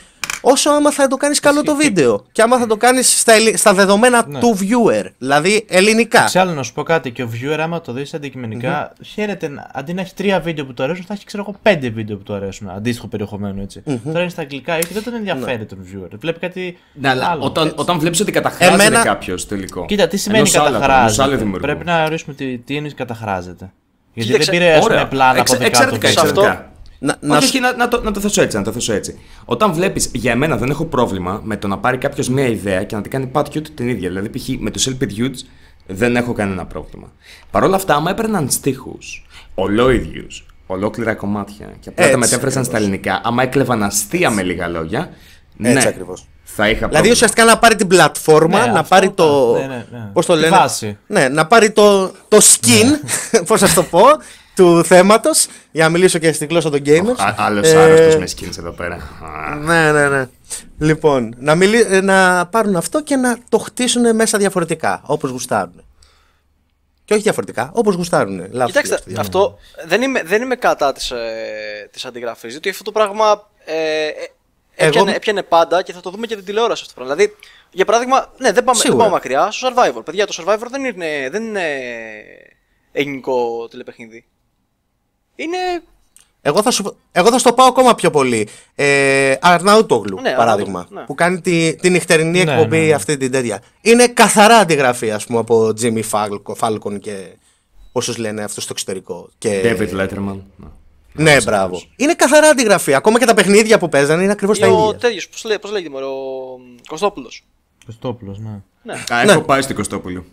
όσο 0.42 0.70
άμα 0.70 0.92
θα 0.92 1.08
το 1.08 1.18
κάνεις 1.18 1.40
καλό 1.40 1.64
το 1.64 1.76
βίντεο 1.76 2.26
και 2.32 2.42
άμα 2.42 2.58
θα 2.58 2.68
το 2.68 2.78
κάνεις 2.78 3.20
στα, 3.20 3.34
ελλη- 3.34 3.58
στα 3.58 3.74
δεδομένα 3.74 4.26
Ναι. 4.28 4.40
του 4.40 4.58
viewer, 4.62 5.06
δηλαδή 5.18 5.66
ελληνικά. 5.70 6.28
Σε 6.28 6.40
άλλο 6.40 6.52
να 6.52 6.64
σου 6.64 6.74
πω 6.74 6.84
κάτι, 6.84 7.12
και 7.12 7.24
ο 7.24 7.30
viewer, 7.34 7.58
άμα 7.60 7.82
το 7.82 7.92
δεις 7.92 8.14
αντικειμενικά, 8.14 8.94
χαίρεται 9.06 9.48
να- 9.48 9.68
αντί 9.74 9.94
να 9.94 10.02
έχει 10.02 10.14
τρία 10.14 10.40
βίντεο 10.40 10.66
που 10.66 10.74
του 10.74 10.84
αρέσουν, 10.84 11.06
θα 11.08 11.14
έχει 11.14 11.26
ξέρω 11.26 11.44
εγώ 11.48 11.58
πέντε 11.62 11.90
βίντεο 11.90 12.18
που 12.18 12.24
του 12.24 12.34
αρέσουν. 12.34 12.70
Αντίστοιχο 12.70 13.08
περιεχομένο 13.08 13.62
έτσι. 13.62 13.84
Τώρα 14.06 14.20
είναι 14.20 14.30
στα 14.30 14.42
αγγλικά 14.42 14.78
ή 14.78 14.82
δεν 14.94 15.04
τον 15.04 15.14
ενδιαφέρει 15.14 15.66
τον 15.66 15.78
viewer. 15.86 16.10
Βλέπει 16.20 16.40
κάτι. 16.40 16.78
Ναι, 16.94 17.10
αλλά 17.10 17.26
άλλο. 17.26 17.44
όταν, 17.44 17.74
όταν 17.76 18.00
βλέπεις 18.00 18.20
ότι 18.20 18.32
καταχράζεται 18.32 18.84
Εμένα- 18.86 19.04
κάποιος 19.04 19.48
τελικό. 19.48 19.86
Κοίτα, 19.86 20.08
τι 20.08 20.18
σημαίνει 20.18 20.40
ενός 20.40 20.56
άλλου 20.56 20.76
ατόμου, 20.78 20.84
ενός 20.84 20.94
άλλου 20.96 21.10
καταχράζεται. 21.12 21.38
δημιουργού. 21.38 21.60
Πρέπει 21.66 21.86
να 21.86 22.04
ορίσουμε 22.04 22.36
τι, 22.36 22.58
τι 22.58 22.76
εννοείς 22.76 22.94
καταχράζεται. 22.94 23.72
Γιατί 24.14 24.30
Κοίταξε, 24.32 24.52
δεν 24.52 24.60
πήρε 24.60 24.74
ας 24.78 24.84
Ωραία. 24.84 24.98
πούμε, 24.98 25.10
πλάνα 25.10 25.40
από 25.40 25.40
Εξ- 25.40 25.64
δικά 25.80 25.88
του 25.88 25.98
εξαιρετικά, 27.02 27.10
βίντεο. 27.10 27.10
αυτό- 27.10 27.10
εξαιρετικά. 27.10 27.10
Να, 27.10 27.18
Να, 27.22 27.28
να 27.28 27.38
όχι, 27.38 27.46
σου- 27.46 27.54
όχι, 27.56 27.60
να, 27.64 27.76
να, 27.76 27.88
το, 27.88 28.02
να 28.04 28.12
το 28.12 28.20
θέσω 28.20 28.42
έτσι, 28.42 28.58
να 28.58 28.64
το 28.64 28.72
θέσω 28.72 28.94
έτσι. 28.94 29.20
Όταν 29.46 29.74
βλέπεις, 29.74 30.10
για 30.14 30.32
εμένα 30.32 30.58
δεν 30.58 30.70
έχω 30.70 30.86
πρόβλημα 30.86 31.42
με 31.44 31.58
το 31.58 31.68
να 31.68 31.78
πάρει 31.78 31.98
κάποιος 31.98 32.30
μια 32.30 32.48
ιδέα 32.48 32.84
και 32.84 32.96
να 32.96 33.02
την 33.02 33.12
κάνει 33.12 33.32
patio 33.34 33.62
την 33.76 33.88
ίδια. 33.88 34.10
Δηλαδή, 34.10 34.30
π.χ. 34.40 34.48
με 34.60 34.72
τους 34.72 34.88
LP 34.90 35.04
Dudes 35.04 35.40
δεν 35.88 36.16
έχω 36.16 36.34
κανένα 36.34 36.66
πρόβλημα. 36.66 37.12
Παρ' 37.52 37.64
όλα 37.64 37.76
αυτά, 37.76 37.96
άμα 37.96 38.10
έπαιρναν 38.12 38.50
στίχους 38.50 39.26
ολόιδιους, 39.56 40.46
ολόκληρα 40.68 41.14
κομμάτια 41.16 41.66
και 41.80 41.90
απλά 41.90 42.04
Έτσι 42.06 42.12
τα 42.12 42.18
μετέφρασαν 42.18 42.64
στα 42.64 42.74
ακριβώς. 42.78 42.82
ελληνικά, 42.82 43.22
άμα 43.24 43.44
έκλεβαν 43.44 43.84
αστεία 43.84 44.30
με 44.30 44.44
λίγα 44.44 44.68
λόγια. 44.68 45.10
Έτσι 45.64 45.84
ναι, 45.84 45.88
ακριβώς. 45.88 46.28
Θα 46.44 46.64
είχα 46.70 46.74
Δηλαδή 46.74 46.92
πρόβλημα. 46.92 47.14
ουσιαστικά 47.14 47.46
να 47.46 47.58
πάρει 47.58 47.76
την 47.76 47.88
πλατφόρμα, 47.88 48.60
Ναι, 48.66 48.72
να 48.72 48.80
αυτό 48.80 48.96
πάρει 48.96 49.06
θα- 49.08 49.14
το. 49.14 49.54
ναι, 49.54 49.66
ναι, 49.66 49.86
ναι. 49.92 50.10
Πώς 50.14 50.26
το 50.26 50.34
Τη 50.34 50.40
λένε; 50.40 50.56
βάση. 50.58 50.98
Ναι, 51.08 51.28
να 51.30 51.48
πάρει 51.48 51.72
το, 51.72 52.08
το 52.28 52.38
skin, 52.38 52.86
πώς 53.48 53.60
θα 53.60 53.70
το 53.74 53.84
πω, 53.84 54.02
του 54.56 54.84
θέματος 54.84 55.48
για 55.72 55.84
να 55.84 55.90
μιλήσω 55.90 56.20
και 56.20 56.32
στη 56.32 56.46
γλώσσα 56.46 56.70
των 56.70 56.82
gamers. 56.86 57.34
Άλλος 57.38 57.68
Ε, 57.72 57.78
άρρωστο 57.78 58.20
με 58.20 58.28
skins 58.36 58.58
εδώ 58.58 58.72
πέρα. 58.72 58.96
Α, 58.96 59.56
Ναι, 59.56 59.92
ναι, 59.92 60.08
ναι. 60.10 60.28
Λοιπόν, 60.80 61.34
να, 61.38 61.56
μιλή, 61.56 61.82
ε, 61.90 62.02
να 62.02 62.48
πάρουν 62.48 62.76
αυτό 62.76 63.04
και 63.04 63.16
να 63.16 63.38
το 63.50 63.58
χτίσουν 63.58 64.16
μέσα 64.16 64.38
διαφορετικά, 64.38 65.02
όπως 65.06 65.30
γουστάρουν. 65.30 65.84
Και 67.06 67.14
όχι 67.14 67.24
διαφορετικά, 67.24 67.72
όπως 67.74 67.96
γουστάρουν. 67.96 68.38
Λάθος 68.52 68.66
Κοιτάξτε, 68.72 68.96
αυτή. 68.96 69.16
αυτό 69.18 69.58
δεν 69.86 70.02
είμαι, 70.02 70.22
δεν 70.24 70.42
είμαι 70.42 70.56
κατά 70.56 70.92
της, 70.92 71.12
ε, 71.12 71.90
της 71.92 72.06
αντιγραφής, 72.06 72.52
διότι 72.52 72.70
αυτό 72.70 72.84
το 72.84 72.92
πράγμα 72.92 73.50
ε, 73.66 73.74
ε, 74.08 74.12
έπιανε, 74.76 75.08
Εγώ- 75.10 75.16
έπιανε 75.16 75.44
πάντα 75.44 75.82
και 75.82 75.94
θα 75.94 76.00
το 76.00 76.10
δούμε 76.10 76.28
και 76.28 76.36
την 76.36 76.46
τηλεόραση 76.46 76.82
αυτό 76.86 76.94
το 76.94 77.06
πράγμα. 77.06 77.16
Δηλαδή, 77.16 77.36
για 77.72 77.86
παράδειγμα, 77.86 78.18
ναι, 78.38 78.52
δεν 78.52 78.64
πάμε, 78.64 78.72
δεν 78.72 78.76
Σίγουρα. 78.76 78.98
πάμε 78.98 79.12
μακριά, 79.16 79.52
στο 79.52 79.68
Survivor. 79.76 80.02
Παιδιά, 80.06 80.28
το 80.28 80.34
Survivor 80.38 80.66
δεν 80.72 80.86
είναι, 80.86 81.28
δεν 81.32 81.44
είναι 81.44 81.68
ελληνικό 82.92 83.68
τηλεπαιχνίδι. 83.68 84.26
Είναι. 85.44 85.58
Εγώ 86.42 86.62
θα, 86.62 86.72
σου, 86.72 86.98
εγώ 87.12 87.30
θα 87.32 87.40
στο 87.40 87.54
πάω 87.54 87.68
ακόμα 87.68 87.96
πιο 87.96 88.10
πολύ. 88.10 88.48
Ε, 88.76 89.36
Αρναούτογλου, 89.42 90.22
Ναι, 90.22 90.34
παράδειγμα. 90.36 90.80
Αρναούτογλου, 90.80 91.00
ναι. 91.00 91.06
Που 91.06 91.16
κάνει 91.16 91.42
τη, 91.42 91.76
τη 91.76 91.90
νυχτερινή 91.90 92.44
Ναι, 92.44 92.52
εκπομπή 92.52 92.80
ναι, 92.80 92.86
ναι. 92.86 92.94
αυτή 92.94 93.18
την 93.18 93.32
τέτοια. 93.32 93.62
Είναι 93.82 94.08
καθαρά 94.08 94.58
αντιγραφή, 94.58 95.12
ας 95.12 95.26
πούμε, 95.26 95.40
από 95.40 95.74
Jimmy 95.82 96.02
Falcon, 96.12 96.56
Falcon 96.60 97.00
και 97.00 97.36
όσους 97.92 98.18
λένε 98.18 98.44
αυτό 98.44 98.62
στο 98.62 98.70
εξωτερικό. 98.74 99.30
Και... 99.38 99.62
David 99.64 100.00
Letterman. 100.02 100.40
Ναι. 100.56 100.68
Ναι, 101.14 101.42
μπράβο. 101.42 101.82
Είναι 101.96 102.14
καθαρά 102.14 102.48
αντιγραφή. 102.48 102.94
Ακόμα 102.94 103.20
και 103.20 103.26
τα 103.26 103.34
παιχνίδια 103.34 103.80
που 103.80 103.90
παίζανε 103.90 104.24
είναι 104.24 104.32
ακριβώς 104.32 104.60
τα 104.60 104.68
ο 104.68 104.86
ίδια. 104.86 104.98
τέτοιος, 105.00 105.30
πώς 105.30 105.44
λέει, 105.44 105.60
πώς 105.60 105.72
λέγεται, 105.72 105.92
μωρέ, 105.92 106.06
ο 106.06 106.60
Κωστόπουλος. 106.88 107.44
Κωστόπουλος, 107.86 108.40
ναι. 108.40 108.62
Α, 109.10 109.22
έχω 109.22 109.42
πάει 109.42 109.62
στην 109.62 109.76
Κωστόπουλο. 109.76 110.26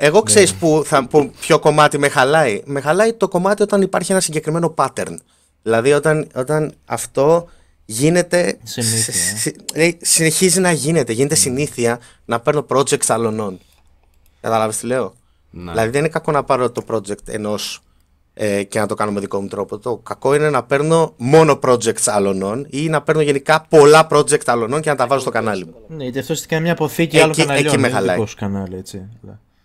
Εγώ 0.00 0.22
ξέρεις 0.22 0.54
που, 0.54 0.82
θα, 0.84 1.06
που 1.06 1.30
ποιο 1.40 1.58
κομμάτι 1.58 1.98
με 1.98 2.08
χαλάει. 2.08 2.62
Με 2.64 2.80
χαλάει 2.80 3.12
το 3.12 3.28
κομμάτι 3.28 3.62
όταν 3.62 3.82
υπάρχει 3.82 4.12
ένα 4.12 4.20
συγκεκριμένο 4.20 4.74
pattern. 4.76 5.14
Δηλαδή 5.62 5.92
όταν, 5.92 6.28
όταν 6.34 6.72
αυτό 6.86 7.48
γίνεται. 7.84 8.58
Συνήθεια, 8.62 9.12
σε- 9.12 9.36
σε- 9.36 9.54
δηλαδή, 9.72 9.98
συνεχίζει 10.02 10.60
να 10.60 10.72
γίνεται, 10.72 11.12
γίνεται 11.12 11.34
συνήθεια 11.34 12.00
να 12.24 12.40
παίρνω 12.40 12.66
projects 12.68 13.06
αλωνών. 13.06 13.58
Κατάλαβε 14.40 14.72
τι 14.80 14.86
λέω; 14.86 15.14
Ναι. 15.50 15.70
Δηλαδή 15.70 15.90
δεν 15.90 16.00
είναι 16.00 16.08
κακό 16.08 16.32
να 16.32 16.44
πάρω 16.44 16.70
το 16.70 16.82
project 16.90 17.26
ενός 17.28 17.80
ε, 18.34 18.62
και 18.62 18.78
να 18.78 18.86
το 18.86 18.94
κάνω 18.94 19.10
με 19.12 19.20
δικό 19.20 19.40
μου 19.40 19.48
τρόπο. 19.48 19.78
Το 19.78 19.96
κακό 19.96 20.34
είναι 20.34 20.50
να 20.50 20.62
παίρνω 20.64 21.14
μόνο 21.16 21.58
projects 21.62 22.02
αλωνών 22.06 22.66
ή 22.70 22.88
να 22.88 23.02
παίρνω 23.02 23.22
γενικά 23.22 23.66
πολλά 23.68 24.06
project 24.10 24.44
αλωνών 24.46 24.80
και 24.80 24.90
να 24.90 24.96
τα 24.96 25.06
βάζω 25.06 25.20
στο 25.20 25.30
κανάλι 25.30 25.64
μου. 25.64 25.74
Ναι, 25.88 26.02
γιατί 26.02 26.18
αυτό 26.18 26.34
είναι 26.50 26.60
μια 26.60 26.72
αποθήκη 26.72 27.16
Εκεί- 27.16 27.24
άλλων 27.24 27.36
καναλιών. 27.36 27.66
εκεί 27.66 27.76
με 27.76 27.80
δεν 27.82 27.90
είναι 27.90 27.98
χαλάει. 27.98 28.14
δικό 28.16 28.26
σου 28.26 28.36
κανάλι, 28.36 28.76
έτσι. 28.76 29.08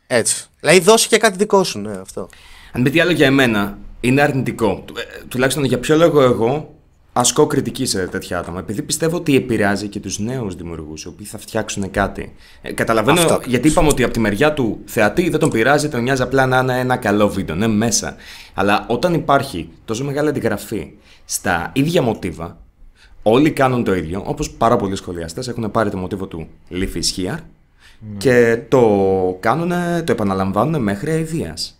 Έτσι. 0.07 0.45
Δηλαδή 0.59 0.79
δώσει 0.79 1.07
και 1.07 1.17
κάτι 1.17 1.37
δικό 1.37 1.63
σου, 1.63 1.79
ναι, 1.79 1.91
αυτό. 2.01 2.29
Αν 2.71 2.81
μη 2.81 2.89
τι 2.89 2.99
άλλο 2.99 3.11
για 3.11 3.25
εμένα, 3.25 3.77
είναι 3.99 4.21
αρνητικό. 4.21 4.83
Του- 4.85 4.93
ε, 4.97 5.23
τουλάχιστον 5.27 5.63
για 5.63 5.79
ποιο 5.79 5.95
λόγο 5.95 6.21
εγώ 6.21 6.73
ασκώ 7.13 7.47
κριτική 7.47 7.85
σε 7.85 8.07
τέτοια 8.07 8.39
άτομα. 8.39 8.59
Επειδή 8.59 8.81
πιστεύω 8.81 9.17
ότι 9.17 9.35
επηρεάζει 9.35 9.87
και 9.87 9.99
τους 9.99 10.19
νέους 10.19 10.55
δημιουργούς, 10.55 11.03
οι 11.03 11.07
οποίοι 11.07 11.25
θα 11.25 11.37
φτιάξουν 11.37 11.91
κάτι. 11.91 12.35
Ε, 12.61 12.71
καταλαβαίνω 12.73 13.19
Αυτό 13.19 13.33
ακριβώς. 13.33 13.51
γιατί 13.53 13.67
είπαμε 13.67 13.87
ότι 13.87 14.03
από 14.03 14.13
τη 14.13 14.19
μεριά 14.19 14.53
του 14.53 14.79
θεατή 14.85 15.29
δεν 15.29 15.39
τον 15.39 15.49
πειράζει, 15.49 15.89
τον 15.89 16.03
νοιάζει 16.03 16.21
απλά 16.21 16.45
να 16.45 16.59
είναι 16.59 16.79
ένα 16.79 16.95
καλό 16.97 17.29
βίντεο, 17.29 17.55
ναι, 17.55 17.67
μέσα. 17.67 18.15
Αλλά 18.53 18.85
όταν 18.89 19.13
υπάρχει 19.13 19.69
τόσο 19.85 20.03
μεγάλη 20.03 20.29
αντιγραφή 20.29 20.91
στα 21.25 21.69
ίδια 21.73 22.01
μοτίβα, 22.01 22.57
όλοι 23.23 23.51
κάνουν 23.51 23.83
το 23.83 23.93
ίδιο, 23.95 24.23
όπως 24.25 24.49
πάρα 24.51 24.75
πολλοί 24.75 24.95
σχολιαστές 24.95 25.47
έχουν 25.47 25.71
πάρει 25.71 25.89
το 25.89 25.97
μοτίβο 25.97 26.25
του 26.27 26.47
Leaf 26.71 26.95
is 26.95 27.17
here 27.19 27.37
και 28.17 28.59
το 28.67 28.81
κάνουν, 29.39 29.69
το 30.03 30.11
επαναλαμβάνουν 30.11 30.81
μέχρι 30.81 31.11
αηδίας. 31.11 31.77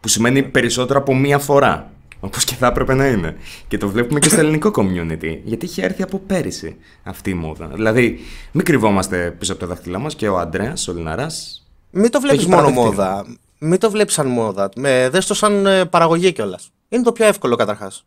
Που 0.00 0.08
σημαίνει 0.08 0.42
περισσότερο 0.42 0.98
από 0.98 1.14
μία 1.14 1.38
φορά. 1.38 1.90
Όπως 2.20 2.44
και 2.44 2.54
θα 2.54 2.66
έπρεπε 2.66 2.94
να 2.94 3.06
είναι. 3.06 3.36
Και 3.68 3.78
το 3.78 3.88
βλέπουμε 3.88 4.20
και 4.20 4.28
στο 4.28 4.40
ελληνικό 4.44 4.70
community. 4.74 5.38
Γιατί 5.44 5.64
είχε 5.64 5.82
έρθει 5.82 6.02
από 6.02 6.18
πέρυσι 6.18 6.76
αυτή 7.02 7.30
η 7.30 7.34
μόδα. 7.34 7.66
Δηλαδή, 7.66 8.18
μην 8.52 8.64
κρυβόμαστε 8.64 9.30
πίσω 9.38 9.52
από 9.52 9.60
τα 9.60 9.66
δάχτυλά 9.66 9.98
μας 9.98 10.14
και 10.14 10.28
ο 10.28 10.38
Αντρέας, 10.38 10.88
ο 10.88 10.92
Λιναράς. 10.92 11.66
Μην 11.90 12.10
το 12.10 12.20
βλέπεις 12.20 12.40
έχει 12.40 12.48
μόνο 12.48 12.62
παραδεχτεί. 12.62 12.88
μόδα. 12.88 13.26
Μην 13.58 13.78
το 13.78 13.90
βλέπεις 13.90 14.14
σαν 14.14 14.26
μόδα. 14.26 14.68
Με, 14.76 15.08
δες 15.08 15.26
το 15.26 15.34
σαν 15.34 15.66
ε, 15.66 15.84
παραγωγή 15.84 16.32
κιόλας. 16.32 16.70
Είναι 16.88 17.02
το 17.02 17.12
πιο 17.12 17.26
εύκολο 17.26 17.56
καταρχάς. 17.56 18.06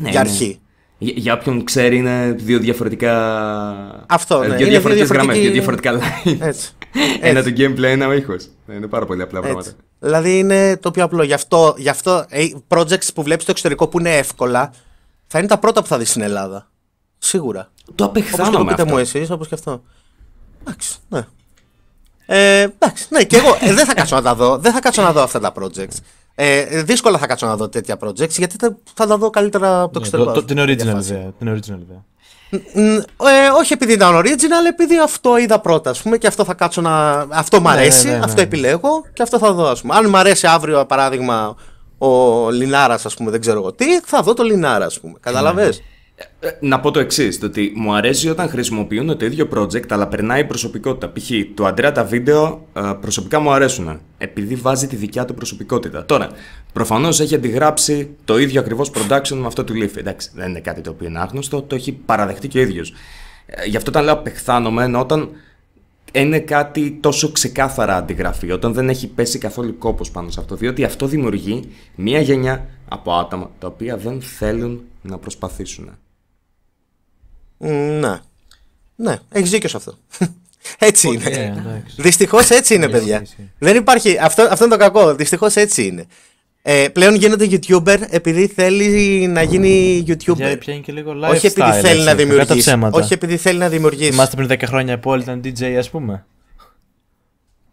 Ναι, 0.00 0.10
για 0.10 0.20
αρχή. 0.20 0.60
Για, 1.02 1.12
για 1.16 1.32
όποιον 1.34 1.64
ξέρει, 1.64 1.96
είναι 1.96 2.34
δύο 2.38 2.58
διαφορετικά. 2.58 3.14
Αυτό, 4.08 4.42
ε, 4.42 4.46
ναι. 4.46 4.56
Δύο 4.56 4.60
Είναι 4.66 4.70
διαφορετικές 4.70 5.08
δύο 5.08 5.16
γραμμές, 5.16 5.38
δύο 5.38 5.50
διαφορετικοί- 5.50 5.92
διαφορετικά 5.92 6.40
line. 6.44 6.48
Έτσι. 6.48 6.70
Ένα 7.20 7.42
το 7.42 7.50
gameplay, 7.56 7.82
ένα 7.82 8.06
ο 8.06 8.12
ήχος. 8.12 8.48
Είναι 8.72 8.86
πάρα 8.86 9.06
πολύ 9.06 9.22
απλά 9.22 9.40
πράγματα. 9.40 9.68
Έτσι. 9.68 9.80
Δηλαδή 9.98 10.38
είναι 10.38 10.76
το 10.76 10.90
πιο 10.90 11.04
απλό. 11.04 11.22
Γι' 11.22 11.32
αυτό, 11.32 11.74
γι 11.78 11.88
αυτό 11.88 12.24
ε, 12.28 12.44
projects 12.68 13.08
που 13.14 13.22
βλέπεις 13.22 13.42
στο 13.42 13.50
εξωτερικό 13.50 13.88
που 13.88 13.98
είναι 13.98 14.16
εύκολα 14.16 14.72
θα 15.26 15.38
είναι 15.38 15.48
τα 15.48 15.58
πρώτα 15.58 15.80
που 15.80 15.86
θα 15.86 15.98
δεις 15.98 16.08
στην 16.10 16.22
Ελλάδα. 16.22 16.70
Σίγουρα. 17.18 17.70
Το 17.94 18.04
Όπως 18.04 18.22
και 18.22 18.30
το 18.30 18.36
απεχθάνομαι 18.42 18.70
πείτε 18.70 18.82
αυτό. 18.82 18.94
μου 18.94 19.00
εσείς, 19.00 19.30
όπως 19.30 19.48
και 19.48 19.54
αυτό. 19.54 19.82
Εντάξει, 20.60 20.96
ναι. 21.08 21.26
Ε, 22.26 22.60
εντάξει, 22.60 23.06
ναι, 23.08 23.24
και 23.24 23.36
εγώ 23.36 23.56
ε, 23.60 23.72
δεν 23.74 23.86
θα 23.86 23.94
κάτσω 23.94 24.14
να 24.16 24.22
τα 24.22 24.34
δω. 24.34 24.58
Δεν 24.58 24.72
θα 24.72 24.80
κάτσω 24.80 25.02
να 25.02 25.12
δω 25.12 25.22
αυτά 25.22 25.40
τα 25.40 25.52
projects. 25.60 25.96
Ε, 26.44 26.82
δύσκολα 26.82 27.18
θα 27.18 27.26
κάτσω 27.26 27.46
να 27.46 27.56
δω 27.56 27.68
τέτοια 27.68 27.96
projects 28.04 28.28
γιατί 28.38 28.56
θα, 28.58 28.76
θα 28.94 29.06
τα 29.06 29.16
δω 29.16 29.30
καλύτερα 29.30 29.80
από 29.82 29.92
το 29.92 29.98
Ναι, 30.00 30.06
εξωτερικό. 30.06 30.32
το- 30.34 30.40
το- 30.40 30.46
την 30.54 30.58
original 30.62 30.82
Διαφάση. 30.84 31.12
ιδέα. 31.12 31.32
Την 31.38 31.48
original 31.54 31.80
ιδέα. 31.82 32.04
Μ, 32.74 32.96
ε, 33.26 33.48
όχι 33.58 33.72
επειδή 33.72 33.92
ήταν 33.92 34.16
original, 34.20 34.66
επειδή 34.68 34.98
αυτό 35.04 35.36
είδα 35.36 35.58
πρώτα, 35.60 35.90
ας 35.90 36.02
πούμε, 36.02 36.16
και 36.18 36.26
αυτό 36.26 36.44
θα 36.44 36.54
κάτσω 36.54 36.80
να. 36.80 37.10
Αυτό 37.28 37.60
μ' 37.60 37.62
Ναι, 37.62 37.70
αρέσει, 37.70 38.06
ναι, 38.06 38.12
ναι, 38.12 38.18
αυτό 38.18 38.36
ναι. 38.36 38.42
επιλέγω 38.42 38.90
και 39.12 39.22
αυτό 39.22 39.38
θα 39.38 39.52
δω, 39.52 39.66
ας 39.68 39.80
πούμε. 39.80 39.94
Αν 39.94 40.08
μ' 40.08 40.16
αρέσει 40.16 40.46
αύριο, 40.46 40.84
παράδειγμα, 40.86 41.54
ο 41.98 42.50
Λινάρας, 42.50 43.06
ας 43.06 43.14
πούμε, 43.14 43.30
δεν 43.30 43.40
ξέρω 43.40 43.58
εγώ 43.58 43.72
τι, 43.72 44.00
θα 44.00 44.22
δω 44.22 44.34
το 44.34 44.42
Λινάρα, 44.42 44.84
ας 44.84 45.00
πούμε. 45.00 45.14
Καταλαβέ. 45.20 45.72
Ε, 46.40 46.50
Να 46.60 46.80
πω 46.80 46.90
το 46.90 47.00
εξής: 47.00 47.38
το 47.38 47.46
ότι 47.46 47.72
μου 47.76 47.94
αρέσει 47.94 48.28
όταν 48.28 48.48
χρησιμοποιούν 48.48 49.18
το 49.18 49.24
ίδιο 49.24 49.48
project, 49.54 49.92
αλλά 49.92 50.08
περνάει 50.08 50.40
η 50.40 50.44
προσωπικότητα. 50.44 51.12
Π.χ. 51.12 51.30
του 51.54 51.66
Αντρέα 51.66 51.92
τα 51.92 52.04
βίντεο 52.04 52.66
ε, 52.72 52.80
προσωπικά 53.00 53.38
μου 53.38 53.52
αρέσουν. 53.52 54.00
Επειδή 54.18 54.54
βάζει 54.54 54.86
τη 54.86 54.96
δικιά 54.96 55.24
του 55.24 55.34
προσωπικότητα. 55.34 56.04
Τώρα, 56.04 56.28
προφανώς 56.72 57.20
έχει 57.20 57.34
αντιγράψει 57.34 58.10
το 58.24 58.38
ίδιο 58.38 58.60
ακριβώς 58.60 58.90
production 58.94 59.36
με 59.36 59.46
αυτό 59.46 59.64
του 59.64 59.74
Leaf. 59.74 59.96
Εντάξει, 59.96 60.30
δεν 60.34 60.48
είναι 60.48 60.60
κάτι 60.60 60.80
το 60.80 60.90
οποίο 60.90 61.08
είναι 61.08 61.18
άγνωστο, 61.20 61.62
το 61.62 61.74
έχει 61.74 61.92
παραδεχτεί 61.92 62.48
και 62.48 62.58
ο 62.58 62.62
ίδιος. 62.62 62.92
Γι' 63.66 63.76
αυτό 63.76 63.90
όταν 63.90 64.04
λέω 64.04 64.14
απεχθάνομαι, 64.14 64.84
ενώ 64.84 65.00
όταν 65.00 65.28
είναι 66.12 66.38
κάτι 66.38 66.98
τόσο 67.00 67.32
ξεκάθαρα 67.32 67.96
αντιγραφή, 67.96 68.50
όταν 68.50 68.72
δεν 68.72 68.88
έχει 68.88 69.08
πέσει 69.08 69.38
καθόλου 69.38 69.78
κόπος 69.78 70.10
πάνω 70.10 70.30
σε 70.30 70.40
αυτό, 70.40 70.56
διότι 70.56 70.84
αυτό 70.84 71.06
δημιουργεί 71.06 71.68
μία 71.94 72.20
γενιά 72.20 72.66
από 72.88 73.12
άτομα 73.12 73.50
τα 73.58 73.66
οποία 73.66 73.96
δεν 73.96 74.20
θέλουν 74.20 74.82
να 75.02 75.18
προσπαθήσουν. 75.18 75.90
Ναι. 77.68 78.20
Ναι, 78.96 79.16
έχεις 79.32 79.50
δίκιο 79.50 79.68
σε 79.68 79.76
αυτό. 79.76 79.98
έτσι 80.78 81.08
είναι. 81.08 81.24
Ε, 81.24 81.42
εντάξει. 81.44 81.94
Δυστυχώς 82.02 82.50
έτσι 82.50 82.74
είναι, 82.74 82.88
παιδιά. 82.88 83.20
ισχύει. 83.22 83.50
Δεν 83.58 83.76
υπάρχει. 83.76 84.18
Αυτό, 84.20 84.42
αυτό 84.50 84.64
είναι 84.64 84.74
το 84.76 84.80
κακό. 84.80 85.14
Δυστυχώς 85.14 85.56
έτσι 85.56 85.86
είναι. 85.86 86.04
Ε, 86.62 86.88
πλέον 86.92 87.14
γίνεται 87.14 87.48
YouTuber 87.50 87.96
επειδή 88.10 88.46
θέλει 88.46 89.26
να 89.26 89.42
γίνει 89.42 90.04
YouTuber. 90.08 90.34
Πια- 90.36 90.58
Πιάνει 90.58 90.80
και 90.80 90.92
λίγο 90.92 91.12
lifestyle. 91.12 91.30
Όχι 91.30 91.46
επειδή 91.46 91.70
θέλει 91.72 91.86
έτσι, 91.86 91.98
να 91.98 92.04
κακά 92.04 92.10
τα 92.10 92.14
δημιουργήσεις. 92.16 92.64
ψέματα. 92.64 92.98
Όχι 92.98 93.12
επειδή 93.12 93.36
θέλει 93.36 93.58
να 93.58 93.68
δημιουργήσεις. 93.68 94.08
Θυμάστε 94.10 94.36
πριν 94.36 94.48
10 94.48 94.62
χρόνια 94.66 94.98
που 94.98 95.10
όλοι 95.10 95.22
ήταν 95.22 95.40
DJ, 95.44 95.64
ας 95.64 95.90
πούμε. 95.90 96.24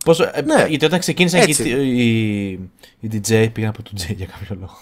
Πόσο, 0.05 0.23
ε, 0.33 0.41
Ναι. 0.41 0.65
γιατί 0.69 0.85
όταν 0.85 0.99
ξεκίνησαν 0.99 1.39
Έτσι. 1.41 1.63
και 1.63 1.69
οι, 1.69 1.97
οι, 2.99 3.07
οι 3.07 3.09
DJ, 3.27 3.49
πήγαν 3.53 3.69
από 3.69 3.83
το 3.83 3.91
DJ 3.97 4.15
για 4.15 4.25
κάποιο 4.25 4.57
λόγο. 4.59 4.77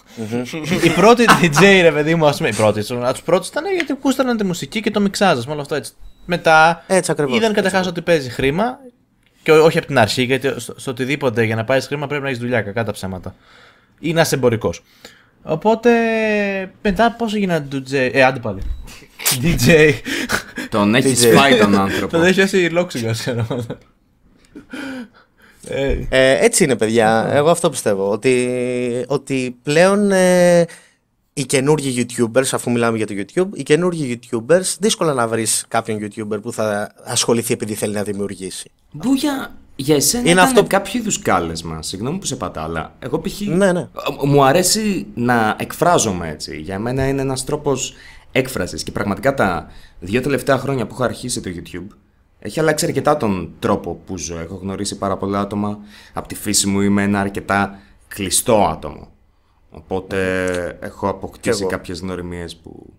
η 0.84 0.90
πρώτη 0.90 1.26
DJ, 1.42 1.62
ρε 1.82 1.92
παιδί 1.92 2.16
μου, 2.16 2.26
ας 2.28 2.38
πούμε, 2.38 2.50
η 2.50 2.54
πρώτη, 2.54 2.94
από 2.94 3.12
τους 3.14 3.22
πρώτους 3.22 3.48
ήταν 3.48 3.64
γιατί 3.76 3.92
ακούσταναν 3.92 4.38
τη 4.38 4.44
μουσική 4.44 4.82
και 4.82 4.92
το 4.92 5.00
μιξάζ, 5.00 5.46
όλο 5.48 5.62
αυτό 5.62 5.76
έτσι. 5.76 5.92
Μετά 6.26 6.84
Έτσι 6.88 7.12
ακριβώς. 7.12 7.38
είδαν 7.38 7.54
καταρχά 7.54 7.80
ότι 7.88 8.02
παίζει 8.02 8.30
χρήμα 8.30 8.80
και 9.44 9.52
ό- 9.52 9.64
όχι 9.66 9.78
από 9.78 9.88
την 9.88 9.98
αρχή, 10.00 10.24
γιατί 10.24 10.54
στο, 10.58 10.74
στο 10.78 10.92
οτιδήποτε 10.92 11.44
για 11.44 11.56
να 11.56 11.64
πάρεις 11.64 11.86
χρήμα 11.88 12.08
πρέπει 12.08 12.22
να 12.24 12.28
έχεις 12.30 12.40
δουλειά, 12.42 12.62
κακά 12.62 12.84
τα 12.84 12.92
ψέματα. 12.92 13.36
Ή 14.00 14.14
να 14.14 14.22
είσαι 14.22 14.36
εμπορικός. 14.36 14.84
Οπότε 15.44 15.92
μετά 16.82 17.12
πόσο 17.18 17.38
γίνανε 17.38 17.68
DJ. 17.72 17.92
Ε, 18.14 18.24
άντε 18.24 18.40
πάλι. 18.40 18.62
DJ. 19.44 19.94
Τον 20.70 20.96
έχει 20.96 21.16
DJ. 21.18 21.36
φάει 21.36 21.58
τον 21.58 21.76
άνθρωπο. 21.80 22.18
Τον 22.18 22.26
έχει 22.26 22.40
έσει 22.42 22.70
λόξιγκα, 22.70 23.12
ξέρω. 23.12 23.48
Ε, 25.70 25.98
Ε, 26.10 26.46
έτσι 26.46 26.64
είναι, 26.64 26.76
παιδιά. 26.76 27.30
Εγώ 27.32 27.50
αυτό 27.50 27.70
πιστεύω. 27.70 28.12
Ότι, 28.12 28.48
ότι 29.08 29.58
πλέον 29.64 30.12
ε, 30.12 30.66
οι 31.34 31.44
καινούργιοι 31.46 32.06
YouTubers, 32.10 32.48
αφού 32.52 32.72
μιλάμε 32.72 32.98
για 32.98 33.08
το 33.08 33.14
YouTube, 33.18 33.48
οι 33.54 33.64
καινούργιοι 33.64 34.20
YouTubers, 34.32 34.76
δύσκολα 34.80 35.14
να 35.14 35.28
βρεις 35.28 35.66
κάποιον 35.68 36.00
YouTuber 36.02 36.42
που 36.42 36.52
θα 36.54 36.92
ασχοληθεί 37.04 37.54
επειδή 37.54 37.74
θέλει 37.74 37.94
να 37.94 38.04
δημιουργήσει. 38.04 38.72
Που 39.00 39.14
για, 39.14 39.56
για 39.76 39.96
εσένα 39.96 40.22
Είναι 40.22 40.32
ήταν 40.32 40.44
αυτό- 40.44 40.64
κάποιο 40.64 41.00
είδους 41.00 41.20
κάλεσμα. 41.20 41.82
Συγγνώμη 41.82 42.18
που 42.18 42.26
σε 42.26 42.36
πατά, 42.36 42.64
αλλά 42.64 42.96
εγώ 43.00 43.20
π.χ. 43.20 43.40
Ναι, 43.42 43.72
ναι. 43.72 43.80
Ε, 43.80 43.88
Μου 44.26 44.44
αρέσει 44.44 45.08
να 45.14 45.56
εκφράζομαι 45.60 46.30
έτσι. 46.30 46.58
Για 46.58 46.80
μένα 46.80 47.08
είναι 47.08 47.22
ένας 47.22 47.44
τρόπος 47.44 47.94
έκφρασης. 48.32 48.84
Και 48.84 48.92
πραγματικά 48.92 49.34
τα 49.34 49.68
δύο 50.00 50.22
τελευταία 50.22 50.58
χρόνια 50.58 50.86
που 50.88 50.94
έχω 50.94 51.04
αρχίσει 51.04 51.42
το 51.42 51.50
YouTube 51.56 51.96
έχει 52.48 52.60
αλλάξει 52.60 52.86
αρκετά 52.86 53.18
τον 53.18 53.52
τρόπο 53.60 54.02
που 54.06 54.18
ζω. 54.18 54.40
Έχω 54.40 54.56
γνωρίσει 54.56 54.98
πάρα 54.98 55.18
πολλά 55.18 55.40
άτομα. 55.40 55.80
Από 56.14 56.28
τη 56.28 56.36
φύση 56.36 56.68
μου 56.68 56.82
είμαι 56.82 57.04
ένα 57.04 57.20
αρκετά 57.20 57.80
κλειστό 58.08 58.68
άτομο. 58.68 59.08
Οπότε 59.70 60.78
έχω 60.82 61.08
αποκτήσει 61.10 61.60
εγώ. 61.62 61.70
κάποιες 61.70 62.00
γνωριμίες 62.00 62.56
που 62.56 62.94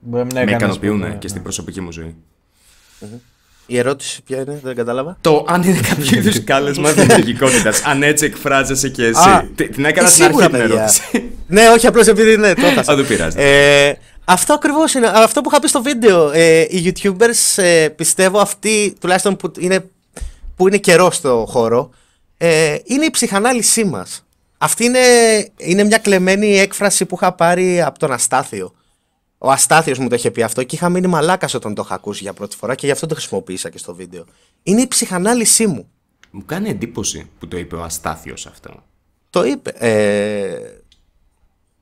Μπορεί 0.00 0.26
να 0.26 0.34
με 0.34 0.40
έκανες 0.40 0.56
ικανοποιούν 0.56 0.98
πολύ, 0.98 1.10
ναι. 1.12 1.16
και 1.18 1.28
στην 1.28 1.42
προσωπική 1.42 1.80
μου 1.80 1.92
ζωή. 1.92 2.14
Η 3.66 3.78
ερώτηση 3.78 4.22
ποια 4.22 4.40
είναι, 4.40 4.60
δεν 4.62 4.74
κατάλαβα. 4.74 5.16
Το 5.20 5.44
αν 5.48 5.62
είναι 5.62 5.80
κάποιο 5.80 6.04
είδους 6.18 6.44
κάλεσμα 6.44 6.92
δημιουργικότητας, 6.92 7.82
αν 7.84 8.02
έτσι 8.02 8.24
εκφράζεσαι 8.24 8.88
και 8.88 9.04
εσύ. 9.04 9.28
Α, 9.28 9.48
Τι- 9.54 9.68
την 9.68 9.84
έκανα 9.84 10.06
ε, 10.06 10.10
στην 10.10 10.24
αρχή 10.24 10.36
σίγουρα, 10.40 10.48
την 10.58 10.58
παιδιά. 10.68 10.74
ερώτηση. 10.76 11.30
ναι, 11.46 11.68
όχι 11.68 11.86
απλώς 11.86 12.06
επειδή 12.06 12.36
ναι, 12.36 12.54
το 12.54 12.66
έχασα. 12.66 12.92
Α, 12.92 12.96
δεν 12.96 13.06
πειράζει. 13.06 13.36
Ε, 14.28 14.32
αυτό 14.32 14.52
ακριβώς 14.52 14.94
είναι. 14.94 15.06
Αυτό 15.06 15.40
που 15.40 15.50
είχα 15.50 15.60
πει 15.60 15.68
στο 15.68 15.82
βίντεο. 15.82 16.30
Ε, 16.30 16.60
οι 16.60 16.92
YouTubers 16.94 17.62
ε, 17.62 17.88
πιστεύω 17.88 18.38
αυτοί, 18.38 18.96
τουλάχιστον 19.00 19.36
που 19.36 19.52
είναι, 19.58 19.90
που 20.56 20.68
είναι 20.68 20.78
καιρό 20.78 21.10
στο 21.10 21.46
χώρο, 21.48 21.90
ε, 22.36 22.76
είναι 22.84 23.04
η 23.04 23.10
ψυχανάλυση 23.10 23.84
μας. 23.84 24.22
Αυτή 24.58 24.84
είναι, 24.84 24.98
είναι 25.56 25.84
μια 25.84 25.98
κλεμμένη 25.98 26.58
έκφραση 26.58 27.04
που 27.04 27.14
είχα 27.14 27.32
πάρει 27.32 27.82
από 27.82 27.98
τον 27.98 28.12
Αστάθιο. 28.12 28.72
Ο 29.38 29.50
Αστάθιος 29.50 29.98
μου 29.98 30.08
το 30.08 30.14
είχε 30.14 30.30
πει 30.30 30.42
αυτό 30.42 30.62
και 30.62 30.74
είχα 30.74 30.88
μείνει 30.88 31.06
μαλάκας 31.06 31.54
όταν 31.54 31.74
το 31.74 31.82
είχα 31.84 31.94
ακούσει 31.94 32.22
για 32.22 32.32
πρώτη 32.32 32.56
φορά 32.56 32.74
και 32.74 32.86
γι' 32.86 32.92
αυτό 32.92 33.06
το 33.06 33.14
χρησιμοποίησα 33.14 33.70
και 33.70 33.78
στο 33.78 33.94
βίντεο. 33.94 34.24
Είναι 34.62 34.80
η 34.80 34.88
ψυχανάλυση 34.88 35.66
μου. 35.66 35.88
Μου 36.30 36.44
κάνει 36.46 36.68
εντύπωση 36.68 37.30
που 37.38 37.48
το 37.48 37.56
είπε 37.56 37.76
ο 37.76 37.82
Αστάθιος 37.82 38.46
αυτό. 38.46 38.82
Το 39.30 39.44
είπε. 39.44 39.70
Ε, 39.70 40.77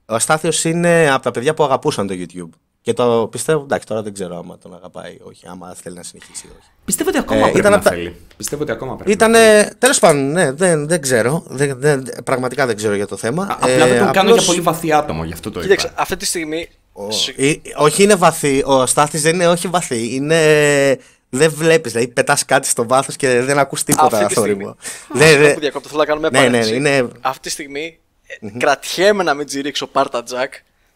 ο 0.07 0.15
Αστάθιο 0.15 0.71
είναι 0.71 1.11
από 1.13 1.23
τα 1.23 1.31
παιδιά 1.31 1.55
που 1.55 1.65
αγαπούσαν 1.65 2.07
το 2.07 2.15
YouTube. 2.19 2.49
Και 2.83 2.93
το 2.93 3.29
πιστεύω, 3.31 3.63
εντάξει, 3.63 3.87
τώρα 3.87 4.03
δεν 4.03 4.13
ξέρω 4.15 4.39
άμα 4.39 4.59
τον 4.59 4.75
αγαπάει 4.75 5.13
ή 5.13 5.21
όχι, 5.23 5.47
άμα 5.49 5.75
θέλει 5.83 5.97
να 5.97 6.03
συνεχίσει 6.03 6.47
ή 6.47 6.51
όχι. 6.59 6.69
Πιστεύω 6.85 7.09
ότι 7.09 7.19
ακόμα 7.19 7.39
Ε, 7.41 7.43
πρέπει 7.43 7.59
ήταν 7.59 7.71
να 7.71 7.77
απ' 7.77 7.85
τα- 7.85 7.91
θέλει. 7.91 8.17
Πιστεύω 8.37 8.63
ότι 8.63 8.73
ακόμα 8.73 8.95
πρέπει. 8.97 9.11
Ήταν. 9.11 9.33
Τέλος 9.79 9.99
πάντων, 9.99 10.31
ναι, 10.33 10.53
δεν, 10.53 10.89
δεν 10.89 11.01
ξέρω. 11.01 11.43
Δεν, 11.47 11.81
δεν, 11.81 12.07
πραγματικά 12.25 12.67
δεν 12.67 12.77
ξέρω 12.77 12.95
για 12.95 13.07
το 13.07 13.17
θέμα. 13.17 13.43
Α, 13.43 13.57
Απλά 13.61 13.87
δεν 13.87 13.99
τον 13.99 14.11
κάνω 14.13 14.21
απλώς- 14.31 14.39
για 14.39 14.47
πολύ 14.47 14.61
βαθύ 14.61 14.93
άτομο, 14.93 15.25
γι' 15.25 15.33
αυτό 15.33 15.51
το 15.51 15.61
Κοίταξε, 15.61 15.87
είπα. 15.87 16.03
αυτή 16.03 16.17
τη 16.17 16.25
στιγμή. 16.27 16.69
Ο- 16.93 17.11
Συγ- 17.11 17.39
ή- 17.41 17.63
όχι, 17.77 18.03
είναι 18.03 18.15
βαθύ. 18.15 18.63
Ο 18.67 18.87
Στάθης 18.87 19.23
δεν 19.23 19.35
είναι 19.35 19.49
όχι 19.49 19.69
βαθύ. 19.69 20.15
Είναι. 20.15 20.99
Δεν 21.31 21.51
βλέπεις, 21.51 21.93
δηλαδή 21.93 22.09
πετάς 22.11 22.45
κάτι 22.45 22.69
στο 22.69 22.87
βάθος 22.87 23.17
και 23.17 23.41
δεν 23.41 23.59
ακούς 23.59 23.83
τίποτα 23.85 24.17
Αυτή 24.17 24.27
τη 24.27 24.33
στιγμή. 24.41 24.53
θόρυβο. 24.53 24.77
Δεν- 25.13 25.29
Αυτό 25.29 25.43
δεν- 25.45 25.55
που 25.55 25.61
διακόπτω, 25.61 25.89
θέλω 25.89 26.01
να 26.01 26.07
κάνουμε 26.07 26.29
Ναι, 26.31 26.39
ναι, 26.39 26.45
παρένθεση. 26.47 26.75
είναι- 26.77 27.09
Αυτή 27.21 27.41
τη 27.41 27.51
στιγμή 27.51 27.99
ε, 28.41 28.59
κρατιέμαι 28.59 29.23
να 29.23 29.35
μην 29.35 29.47
τζιρίξω 29.47 29.87
πάρτα 29.87 30.23
Τζακ. 30.23 30.53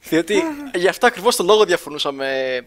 Διότι 0.08 0.34
γι' 0.74 0.88
αυτό 0.88 1.06
ακριβώς 1.06 1.36
το 1.36 1.44
λόγο 1.44 1.64
διαφωνούσαμε. 1.64 2.24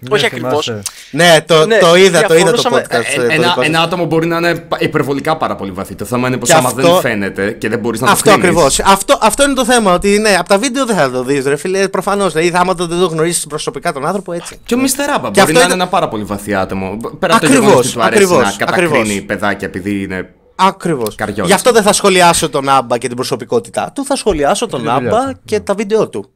όχι 0.09 0.25
ακριβώς. 0.25 0.65
θυμάσαι. 0.65 0.81
Ναι, 1.11 1.41
το, 1.47 1.65
Ναι, 1.65 1.77
το 1.77 1.95
είδα, 1.95 2.21
το 2.25 2.35
είδα 2.37 2.51
το 2.51 2.61
διαφωνούσαμε, 2.61 2.85
podcast. 2.89 3.13
Ε, 3.13 3.15
το 3.15 3.21
ένα, 3.21 3.33
δικό 3.33 3.53
σας. 3.55 3.65
ένα 3.65 3.81
άτομο 3.81 4.05
μπορεί 4.05 4.27
να 4.27 4.37
είναι 4.37 4.55
πα- 4.55 4.77
υπερβολικά 4.81 5.37
πάρα 5.37 5.55
πολύ 5.55 5.71
βαθύ. 5.71 5.95
Το 5.95 6.05
θέμα 6.05 6.27
είναι 6.27 6.37
πως 6.37 6.49
Και 6.49 6.55
άμα 6.55 6.67
αυτό- 6.69 6.81
δεν 6.81 6.99
φαίνεται 6.99 7.51
και 7.51 7.69
δεν 7.69 7.79
μπορείς 7.79 8.01
να 8.01 8.11
Αυτό 8.11 8.23
το 8.23 8.37
κρίνεις. 8.37 8.49
ακριβώς. 8.49 8.79
Αυτό, 8.79 9.17
αυτό 9.21 9.43
είναι 9.43 9.53
το 9.53 9.65
θέμα. 9.65 9.93
Ότι 9.93 10.17
ναι, 10.19 10.35
από 10.35 10.49
τα 10.49 10.57
βίντεο 10.57 10.85
δεν 10.85 10.95
θα 10.95 11.11
το 11.11 11.23
δεις, 11.23 11.45
ρε 11.45 11.55
φίλε. 11.55 11.87
Προφανώς. 11.87 12.33
Δηλαδή, 12.33 12.51
άμα 12.57 12.75
το, 12.75 12.87
δεν 12.87 12.99
το 12.99 13.05
γνωρίσει 13.07 13.47
προσωπικά 13.47 13.93
τον 13.93 14.05
άνθρωπο, 14.05 14.33
έτσι. 14.33 14.59
Και 14.65 14.73
ο 14.73 14.77
Μίστερ 14.77 15.09
Άμπα 15.09 15.15
Και 15.15 15.27
μπορεί 15.29 15.39
αυτό 15.39 15.51
να 15.53 15.59
ήταν- 15.59 15.63
είναι 15.71 15.81
ένα 15.81 15.87
πάρα 15.87 16.07
πολύ 16.07 16.23
βαθύ 16.23 16.53
άτομο. 16.55 16.97
Πέρα 17.19 17.33
από 17.35 17.45
το 17.45 17.47
Ακριβώς, 17.47 17.65
γεγονός 17.67 17.85
ότι 17.85 17.93
του 17.95 18.01
αρέσει 18.03 18.23
ακριβώς, 18.23 18.43
να 18.57 18.65
κατακρίνει 18.65 18.99
ακριβώς. 18.99 19.23
παιδάκια 19.25 19.67
επειδή 19.67 20.01
είναι. 20.03 20.29
Ακριβώς. 20.55 21.15
Καριόλης. 21.15 21.45
Γι' 21.47 21.53
αυτό 21.53 21.71
δεν 21.71 21.83
θα 21.83 21.93
σχολιάσω 21.93 22.49
τον 22.49 22.69
Άμπα 22.69 22.97
και 22.97 23.07
την 23.07 23.15
προσωπικότητά 23.15 23.91
του. 23.95 24.05
Θα 24.05 24.15
σχολιάσω 24.15 24.67
τον 24.67 24.79
δουλειά 24.79 24.95
Άμπα 24.95 25.31
του, 25.33 25.39
και 25.45 25.59
τα 25.59 25.73
βίντεο 25.73 26.09
του. 26.09 26.29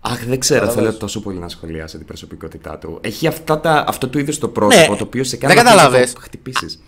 Αχ, 0.00 0.24
δεν 0.26 0.38
ξέρω, 0.38 0.68
θέλω 0.70 0.94
τόσο 0.94 1.20
πολύ 1.20 1.38
να 1.38 1.48
σχολιάσω 1.48 1.96
την 1.96 2.06
προσωπικότητά 2.06 2.78
του. 2.78 2.98
Έχει 3.00 3.26
αυτά 3.26 3.60
τα, 3.60 3.84
αυτό 3.88 4.08
του 4.08 4.18
είδου 4.18 4.38
το 4.38 4.48
πρόσωπο 4.48 4.90
Ναι, 4.92 4.96
το 4.98 5.04
οποίο 5.04 5.24
σε 5.24 5.36
κάνει 5.36 5.54
δεν 5.54 5.64
να 5.64 5.70
θέλεις 5.70 5.82
να 5.82 5.88
κατάλαβες. 5.88 6.12
το 6.12 6.20
χτυπήσεις. 6.20 6.82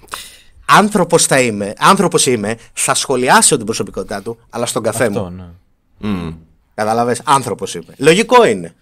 Άνθρωπος 0.70 1.26
θα 1.26 1.40
είμαι, 1.40 1.72
άνθρωπος 1.78 2.26
είμαι, 2.26 2.56
θα 2.72 2.94
σχολιάσω 2.94 3.56
την 3.56 3.64
προσωπικότητά 3.66 4.22
του, 4.22 4.38
αλλά 4.50 4.66
στον 4.66 4.82
καφέ 4.82 5.04
Αυτό, 5.06 5.20
μου. 5.22 5.30
ναι. 5.30 5.44
Μμμ. 6.10 6.34
Κατάλαβες, 6.74 7.20
άνθρωπος 7.24 7.74
είμαι. 7.74 7.94
Λογικό 7.96 8.46
είναι. 8.46 8.74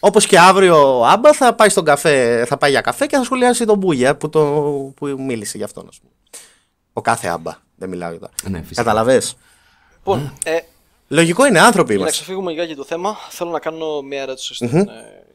Όπως 0.00 0.26
και 0.26 0.38
αύριο 0.38 0.98
ο 0.98 1.04
Άμπα 1.06 1.32
θα 1.32 1.54
πάει 1.54 1.68
στον 1.68 1.84
καφέ, 1.84 2.44
θα 2.48 2.56
πάει 2.56 2.70
για 2.70 2.80
καφέ 2.80 3.06
και 3.06 3.16
θα 3.16 3.24
σχολιάσει 3.24 3.64
τον 3.64 3.78
Μπούγια 3.78 4.16
που, 4.16 4.28
το, 4.28 4.40
που 4.96 5.06
μίλησε 5.18 5.56
γι' 5.58 5.64
αυτόν, 5.64 5.86
ας 5.88 5.98
πούμε. 6.00 6.12
Ο 6.92 7.00
κάθε 7.00 7.28
Άμπα. 7.28 7.56
Δεν 7.76 7.88
μιλάω 7.88 8.10
για 8.10 8.20
τα. 8.20 8.30
Ναι, 8.48 8.58
φυσικά. 8.62 8.82
Καταλαβέ. 8.82 9.22
Λοιπόν, 9.96 10.32
ε, 10.44 10.58
Λογικό 11.08 11.46
είναι, 11.46 11.60
άνθρωποι 11.60 11.86
για 11.88 11.96
να 11.96 12.00
είμαστε. 12.00 12.22
ξεφύγουμε 12.22 12.50
λιγάκι 12.50 12.74
το 12.74 12.84
θέμα, 12.84 13.16
θέλω 13.30 13.50
να 13.50 13.58
κάνω 13.58 14.02
μια 14.02 14.20
ερώτηση 14.22 14.54
στον, 14.54 14.68
ε, 14.76 14.86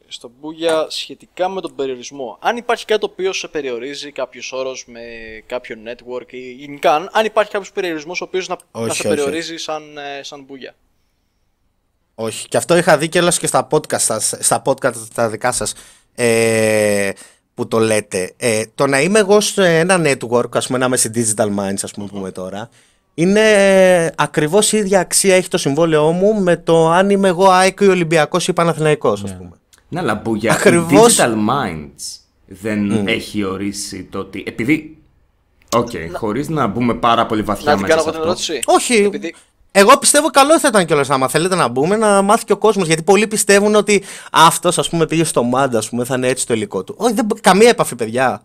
στον 0.08 0.30
Μπούγια 0.40 0.86
σχετικά 0.88 1.48
με 1.48 1.60
τον 1.60 1.74
περιορισμό. 1.74 2.38
Αν 2.40 2.56
υπάρχει 2.56 2.84
κάτι 2.84 3.00
το 3.00 3.06
οποίο 3.12 3.32
σε 3.32 3.48
περιορίζει, 3.48 4.12
κάποιος 4.12 4.52
όρος 4.52 4.84
με 4.86 5.00
κάποιο 5.46 5.76
network 5.86 6.32
ή 6.32 6.52
γενικά, 6.52 6.94
αν- 6.94 7.08
αν 7.12 7.24
υπάρχει 7.24 7.50
κάποιος 7.50 7.72
περιορισμός 7.72 8.20
ο 8.20 8.24
οποίος 8.24 8.48
να, 8.48 8.56
Όχι, 8.70 8.86
να 8.86 8.94
σε 8.94 9.06
όχι. 9.06 9.16
περιορίζει 9.16 9.56
σαν, 9.56 9.98
ε, 9.98 10.22
σαν 10.22 10.42
Μπούγια. 10.42 10.74
Όχι. 12.14 12.48
Και 12.48 12.56
αυτό 12.56 12.76
είχα 12.76 12.98
δει 12.98 13.08
και 13.08 13.20
και 13.40 13.46
στα 13.46 13.66
podcast, 13.70 13.98
σας, 13.98 14.34
στα 14.40 14.62
podcast 14.64 14.96
τα 15.14 15.28
δικά 15.28 15.52
σας 15.52 15.74
ε, 16.14 17.10
που 17.56 17.68
το 17.68 17.78
λέτε. 17.78 18.32
Ε, 18.36 18.62
το 18.74 18.86
να 18.86 19.00
είμαι 19.00 19.18
εγώ 19.18 19.40
σε 19.40 19.78
ένα 19.78 20.00
network, 20.04 20.56
ας 20.56 20.66
πούμε 20.66 20.78
να 20.78 20.86
είμαι 20.86 20.96
σε 20.96 21.10
Digital 21.14 21.46
Minds 21.46 21.80
ας 21.82 21.90
πούμε 21.92 22.06
που 22.06 22.14
πούμε 22.14 22.30
τώρα, 22.30 22.68
είναι 23.14 23.40
ε, 23.40 24.10
ακριβώς 24.16 24.72
η 24.72 24.76
ίδια 24.76 25.00
αξία 25.00 25.34
έχει 25.34 25.48
το 25.48 25.58
συμβόλαιό 25.58 26.10
μου 26.12 26.42
με 26.42 26.56
το 26.56 26.90
αν 26.90 27.10
είμαι 27.10 27.28
εγώ 27.28 27.48
ΑΕΚ 27.48 27.80
ή 27.80 27.86
Ολυμπιακός 27.88 28.48
ή 28.48 28.52
Παναθηναϊκός 28.52 29.22
ας 29.24 29.36
πούμε. 29.36 29.50
Ναι, 29.88 30.00
αλλά 30.00 30.18
που 30.18 30.34
για 30.34 30.52
Ακριβώς. 30.52 31.16
Digital 31.16 31.32
Minds 31.32 32.20
δεν 32.46 33.06
έχει 33.08 33.44
ορίσει 33.44 34.04
το 34.10 34.18
ότι. 34.18 34.44
Επειδή. 34.46 34.96
Οκ, 35.76 35.90
χωρίς 36.12 36.48
να 36.48 36.66
μπούμε 36.66 36.94
πάρα 36.94 37.26
πολύ 37.26 37.42
βαθιά 37.42 37.70
Να 37.70 37.76
την 37.78 37.86
μέσα 37.86 37.94
κάνω 37.94 38.02
σε 38.02 38.18
εγώ 38.18 38.18
την 38.18 38.30
αυτό. 38.30 38.52
ερώτηση. 38.52 38.60
Όχι. 38.76 38.94
Επειδή... 38.94 39.34
Εγώ 39.78 39.98
πιστεύω 39.98 40.30
καλό 40.30 40.58
θα 40.60 40.68
ήταν 40.68 40.84
κιόλας 40.86 41.10
άμα 41.10 41.28
θέλετε 41.28 41.54
να 41.54 41.68
μπούμε 41.68 41.96
να 41.96 42.22
μάθει 42.22 42.44
και 42.44 42.52
ο 42.52 42.56
κόσμος. 42.56 42.86
Γιατί 42.86 43.02
πολλοί 43.02 43.26
πιστεύουν 43.26 43.74
ότι 43.74 44.02
αυτός 44.32 44.78
ας 44.78 44.88
πούμε 44.88 45.06
πήγε 45.06 45.24
στο 45.24 45.42
Μάντα, 45.42 45.78
ας 45.78 45.88
πούμε, 45.88 46.04
θα 46.04 46.14
είναι 46.14 46.28
έτσι 46.28 46.46
το 46.46 46.54
υλικό 46.54 46.84
του. 46.84 46.94
Όχι, 46.98 47.14
δεν, 47.14 47.26
καμία 47.40 47.68
επαφή, 47.68 47.94
παιδιά. 47.94 48.42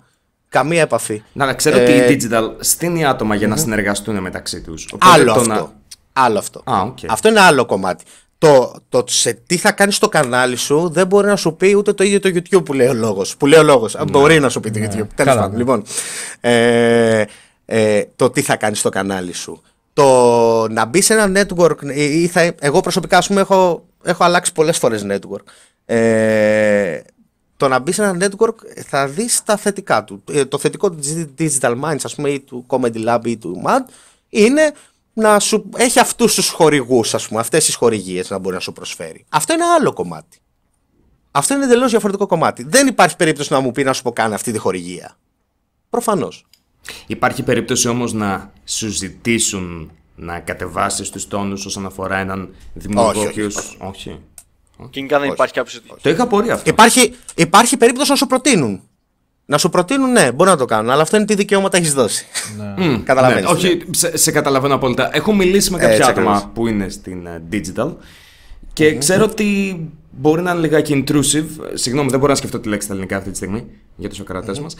Καμία 0.49 0.81
επαφή. 0.81 1.21
Να, 1.33 1.43
αλλά 1.43 1.53
ξέρω 1.53 1.77
Ε, 1.77 1.81
ότι 1.83 2.13
η 2.13 2.27
Digital 2.29 2.43
στήνει 2.59 3.05
άτομα 3.05 3.35
για 3.35 3.47
να 3.47 3.55
συνεργαστούν 3.55 4.19
μεταξύ 4.19 4.61
τους. 4.61 4.87
Άλλο 4.97 5.31
αυτό. 5.31 5.71
Άλλο 6.13 6.37
αυτό. 6.39 6.61
Α, 6.65 6.81
οκ. 6.81 6.97
Αυτό 7.07 7.27
είναι 7.29 7.39
άλλο 7.39 7.65
κομμάτι. 7.65 8.03
Το, 8.37 8.73
το 8.89 9.03
σε 9.07 9.33
τι 9.33 9.57
θα 9.57 9.71
κάνεις 9.71 9.95
στο 9.95 10.09
κανάλι 10.09 10.55
σου 10.55 10.89
δεν 10.89 11.07
μπορεί 11.07 11.27
να 11.27 11.35
σου 11.35 11.55
πει 11.55 11.73
ούτε 11.77 11.93
το 11.93 12.03
ίδιο 12.03 12.19
το 12.19 12.29
YouTube 12.33 12.65
που 12.65 12.73
λέει 12.73 12.87
ο 12.87 12.93
λόγος. 12.93 13.37
Που 13.37 13.45
λέει 13.45 13.59
ο 13.59 13.63
λόγος. 13.63 13.95
Μπορεί 14.09 14.39
να 14.39 14.49
σου 14.49 14.59
πει 14.59 14.71
το 14.71 14.79
YouTube. 14.79 14.89
Τέλος 14.89 15.09
Καλά, 15.15 15.35
πάντων. 15.35 15.51
ναι. 15.51 15.57
Λοιπόν, 15.57 15.83
ε, 16.39 17.23
ε, 17.65 18.03
το 18.15 18.29
τι 18.29 18.41
θα 18.41 18.55
κάνεις 18.55 18.79
στο 18.79 18.89
κανάλι 18.89 19.33
σου. 19.33 19.61
Το 19.93 20.67
να 20.69 20.85
μπει 20.85 21.01
σε 21.01 21.13
ένα 21.13 21.45
network. 21.45 21.83
Ή 21.93 22.21
ή 22.21 22.27
θα, 22.27 22.53
εγώ 22.59 22.79
προσωπικά, 22.79 23.17
ας 23.17 23.27
πούμε, 23.27 23.41
έχω, 23.41 23.85
έχω 24.03 24.23
αλλάξει 24.23 24.51
πολλές 24.51 24.77
φορές 24.77 25.05
network. 25.09 25.43
Ε, 25.85 27.01
το 27.57 27.67
να 27.67 27.79
μπει 27.79 27.91
σε 27.91 28.03
ένα 28.03 28.27
network 28.27 28.55
θα 28.87 29.07
δεις 29.07 29.43
τα 29.43 29.57
θετικά 29.57 30.03
του. 30.03 30.23
Ε, 30.31 30.45
το 30.45 30.57
θετικό 30.57 30.91
του 30.91 30.99
Digital 31.37 31.81
Minds, 31.81 31.99
ας 32.03 32.15
πούμε, 32.15 32.29
ή 32.29 32.39
του 32.39 32.65
Comedy 32.67 33.07
Lab 33.07 33.19
ή 33.23 33.37
του 33.37 33.61
MAD 33.65 33.89
είναι 34.29 34.73
να 35.13 35.39
σου 35.39 35.69
έχει 35.75 35.99
αυτούς 35.99 36.35
τους 36.35 36.49
χορηγούς, 36.49 37.13
ας 37.13 37.27
πούμε, 37.27 37.39
αυτές 37.39 37.65
τις 37.65 37.75
χορηγίες 37.75 38.29
να 38.29 38.37
μπορεί 38.37 38.55
να 38.55 38.61
σου 38.61 38.73
προσφέρει. 38.73 39.25
Αυτό 39.29 39.53
είναι 39.53 39.63
άλλο 39.63 39.93
κομμάτι. 39.93 40.39
Αυτό 41.31 41.53
είναι 41.53 41.63
εντελώς 41.63 41.89
διαφορετικό 41.89 42.25
κομμάτι. 42.25 42.63
Δεν 42.63 42.87
υπάρχει 42.87 43.15
περίπτωση 43.15 43.53
να 43.53 43.59
μου 43.59 43.71
πει 43.71 43.83
να 43.83 43.93
σου 43.93 44.01
πω 44.01 44.11
κάνει 44.11 44.33
αυτή 44.33 44.51
τη 44.51 44.57
χορηγία. 44.57 45.17
Προφανώς. 45.89 46.45
Υπάρχει 47.07 47.43
περίπτωση 47.43 47.87
όμως 47.87 48.13
να 48.13 48.51
σου 48.65 48.87
ζητήσουν 48.89 49.91
να 50.15 50.39
κατεβάσεις 50.39 51.09
τους 51.09 51.27
τόνους 51.27 51.65
όσον 51.65 51.85
αφορά 51.85 52.17
έναν 52.17 52.49
δημιουργό 52.73 53.09
Όχι, 53.09 53.17
ο 53.17 53.21
όχι, 53.21 53.29
οποίος- 53.29 53.55
όχι. 53.79 54.19
όχι. 54.77 54.89
Γενικά 54.93 55.19
δεν 55.19 55.29
υπάρχει 55.31 55.53
κάποιος. 55.53 55.81
Το 56.01 56.09
είχα 56.09 56.23
απορία 56.23 56.53
αυτό. 56.53 56.69
Υπάρχει, 56.69 57.13
υπάρχει 57.35 57.77
περίπτωση 57.77 58.09
να 58.09 58.15
σου 58.15 58.27
προτείνουν. 58.27 58.81
Να 59.45 59.57
σου 59.57 59.69
προτείνουν, 59.69 60.11
ναι, 60.11 60.31
μπορεί 60.31 60.49
να 60.49 60.57
το 60.57 60.65
κάνουν, 60.65 60.89
αλλά 60.89 61.01
αυτό 61.01 61.15
είναι 61.17 61.25
τι 61.25 61.35
δικαιώματα 61.35 61.77
έχεις 61.77 61.93
δώσει. 61.93 62.25
Μμ, 62.77 63.03
Καταλαβαίνεις, 63.03 63.43
ναι, 63.43 63.49
όχι, 63.55 63.81
σε, 63.91 64.17
σε 64.17 64.31
καταλαβαίνω 64.31 64.73
απόλυτα. 64.75 65.15
Έχω 65.15 65.33
μιλήσει 65.33 65.71
με 65.71 65.77
Έτσι 65.77 65.89
κάποια 65.99 66.05
άτομα 66.07 66.31
ακριβώς. 66.31 66.51
που 66.53 66.67
είναι 66.67 66.89
στην 66.89 67.25
ε, 67.25 67.43
digital 67.51 67.93
και 68.73 68.97
ξέρω 68.97 69.23
ότι 69.23 69.79
μπορεί 70.11 70.41
να 70.41 70.51
είναι 70.51 70.59
λιγάκι 70.59 71.03
intrusive. 71.07 71.45
Ε, 71.71 71.75
Συγγνώμη, 71.77 72.09
δεν 72.09 72.19
μπορώ 72.19 72.31
να 72.31 72.37
σκεφτώ 72.37 72.59
τη 72.59 72.67
λέξη 72.69 72.85
στα 72.85 72.93
ελληνικά 72.95 73.17
αυτή 73.17 73.29
τη 73.29 73.35
στιγμή 73.35 73.65
για 73.95 74.09
τους 74.09 74.19
ακροατές 74.19 74.59
μας. 74.59 74.75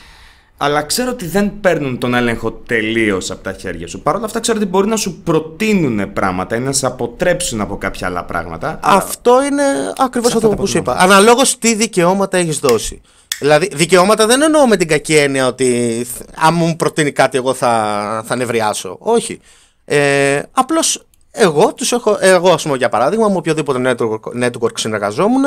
Αλλά 0.64 0.82
ξέρω 0.82 1.12
ότι 1.12 1.26
δεν 1.28 1.52
παίρνουν 1.62 1.98
τον 1.98 2.14
έλεγχο 2.14 2.52
τελείως 2.52 3.32
από 3.32 3.44
τα 3.44 3.54
χέρια 3.54 3.88
σου. 3.88 4.02
Παρ' 4.02 4.16
όλα 4.16 4.26
αυτά, 4.26 4.40
ξέρω 4.40 4.58
ότι 4.58 4.68
μπορεί 4.68 4.88
να 4.88 4.96
σου 4.96 5.22
προτείνουν 5.24 6.14
πράγματα 6.14 6.56
ή 6.56 6.60
να 6.60 6.72
σε 6.72 6.86
αποτρέψουν 6.86 7.62
από 7.62 7.78
κάποια 7.78 8.08
άλλα 8.08 8.26
πράγματα. 8.26 8.80
Αυτό 8.84 9.44
είναι 9.44 9.64
ακριβώς 9.98 10.32
Σε 10.32 10.36
αυτό 10.38 10.48
αυτά 10.48 10.60
που 10.60 10.66
τα 10.66 10.72
σου 10.72 10.78
είπα. 10.78 10.96
Αναλόγως 10.98 11.58
τι 11.58 11.76
δικαιώματα 11.76 12.38
έχεις 12.38 12.60
δώσει. 12.60 13.02
Δηλαδή, 13.40 13.70
δικαιώματα 13.74 14.26
δεν 14.26 14.42
εννοώ 14.42 14.68
με 14.68 14.78
την 14.78 14.88
κακή 14.88 15.16
έννοια 15.16 15.48
ότι 15.48 16.02
θ- 16.14 16.46
αν 16.48 16.54
μου 16.54 16.76
προτείνει 16.76 17.12
κάτι, 17.12 17.38
εγώ 17.38 17.54
θα, 17.54 18.24
θα 18.26 18.36
νευριάσω. 18.36 18.96
Όχι. 19.00 19.40
Ε, 19.86 20.42
Απλώς 20.52 21.06
εγώ 21.32 21.74
τους 21.74 21.92
έχω. 21.92 22.18
Εγώ, 22.20 22.52
ας 22.52 22.64
πούμε, 22.64 22.78
για 22.78 22.90
παράδειγμα, 22.90 23.30
με 23.30 23.36
οποιοδήποτε 23.36 23.96
network, 23.98 24.44
network 24.46 24.72
συνεργαζόμουν, 24.80 25.44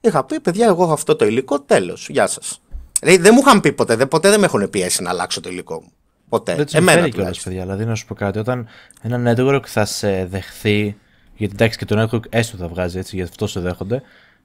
είχα 0.00 0.24
πει: 0.24 0.40
Παιδιά, 0.40 0.66
εγώ 0.66 0.82
έχω 0.82 0.92
αυτό 0.92 1.16
το 1.16 1.24
υλικό, 1.26 1.60
τέλος. 1.60 2.06
Γεια 2.10 2.26
σας. 2.26 2.60
Δηλαδή, 3.04 3.22
δεν 3.22 3.30
μου 3.34 3.40
είχαν 3.46 3.60
πει 3.60 3.72
ποτέ, 3.72 3.96
δεν, 3.96 4.08
ποτέ 4.08 4.30
δεν 4.30 4.40
με 4.40 4.46
έχουν 4.46 4.70
πιέσει 4.70 5.02
να 5.02 5.10
αλλάξω 5.10 5.40
το 5.40 5.48
υλικό 5.48 5.74
μου. 5.82 5.92
Ποτέ. 6.28 6.54
Δεν 6.54 6.64
τους 6.64 6.74
Εμένα 6.74 6.90
συμφέρει 6.90 7.10
κιόλας, 7.12 7.36
τουλάχιστον. 7.38 7.52
παιδιά. 7.52 7.66
Δηλαδή, 7.66 7.84
να 7.90 7.94
σου 7.94 8.06
πω 8.06 8.14
κάτι. 8.14 8.38
Όταν 8.38 8.68
ένα 9.02 9.34
network 9.36 9.62
θα 9.66 9.84
σε 9.84 10.24
δεχθεί. 10.30 10.96
Γιατί 11.36 11.54
εντάξει 11.56 11.78
και 11.78 11.84
το 11.84 12.02
network 12.10 12.22
έστω 12.30 12.56
θα 12.56 12.68
βγάζει 12.68 12.98
έτσι, 12.98 13.16
γι' 13.16 13.22
αυτό 13.22 13.46
σε 13.46 13.60
δέχονται. 13.60 14.02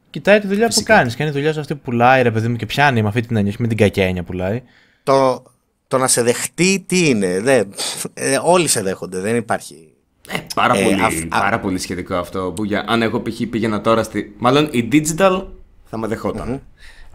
Κοιτάει 0.10 0.40
τη 0.40 0.48
δουλειά 0.48 0.68
που 0.68 0.84
κάνεις. 0.84 1.16
Και 1.16 1.22
είναι 1.22 1.32
η 1.32 1.34
δουλειά 1.36 1.54
σου 1.54 1.60
αυτή 1.60 1.76
που 1.76 1.82
πουλάει, 1.84 2.22
ρε 2.22 2.32
παιδί 2.32 2.48
μου, 2.48 2.56
και 2.56 2.66
πιάνει 2.66 3.02
με 3.02 3.08
αυτή 3.08 3.22
την 3.22 3.36
έννοια, 3.36 3.52
όχι 3.52 3.62
με 3.62 3.68
την 3.68 3.78
κακιά 3.78 4.06
έννοια 4.06 4.24
πουλάει. 4.24 4.64
Το, 5.04 5.44
το 5.88 5.98
να 5.98 6.08
σε 6.08 6.22
δεχτεί 6.24 6.84
τι 6.88 7.10
είναι. 7.10 7.40
Δεν, 7.42 7.74
ε, 8.14 8.40
όλοι 8.44 8.68
σε 8.68 8.82
δέχονται. 8.82 9.20
Δεν 9.20 9.36
υπάρχει. 9.36 9.94
Πάρα, 10.56 10.78
Ε, 10.78 10.84
πολύ, 10.84 11.02
αυ- 11.02 11.24
α- 11.36 11.40
πάρα 11.40 11.60
πολύ 11.60 11.80
σχετικό 11.80 12.16
αυτό. 12.16 12.52
Που 12.56 12.64
για, 12.64 12.84
αν 12.88 13.02
εγώ 13.02 13.22
π.χ. 13.22 13.42
πήγαινα 13.50 13.82
τώρα 13.82 14.04
στη. 14.04 14.36
Μάλλον 14.38 14.70
η 14.72 14.90
digital 14.92 15.46
θα 15.86 15.98
με 15.98 16.08
δεχοταν 16.08 16.62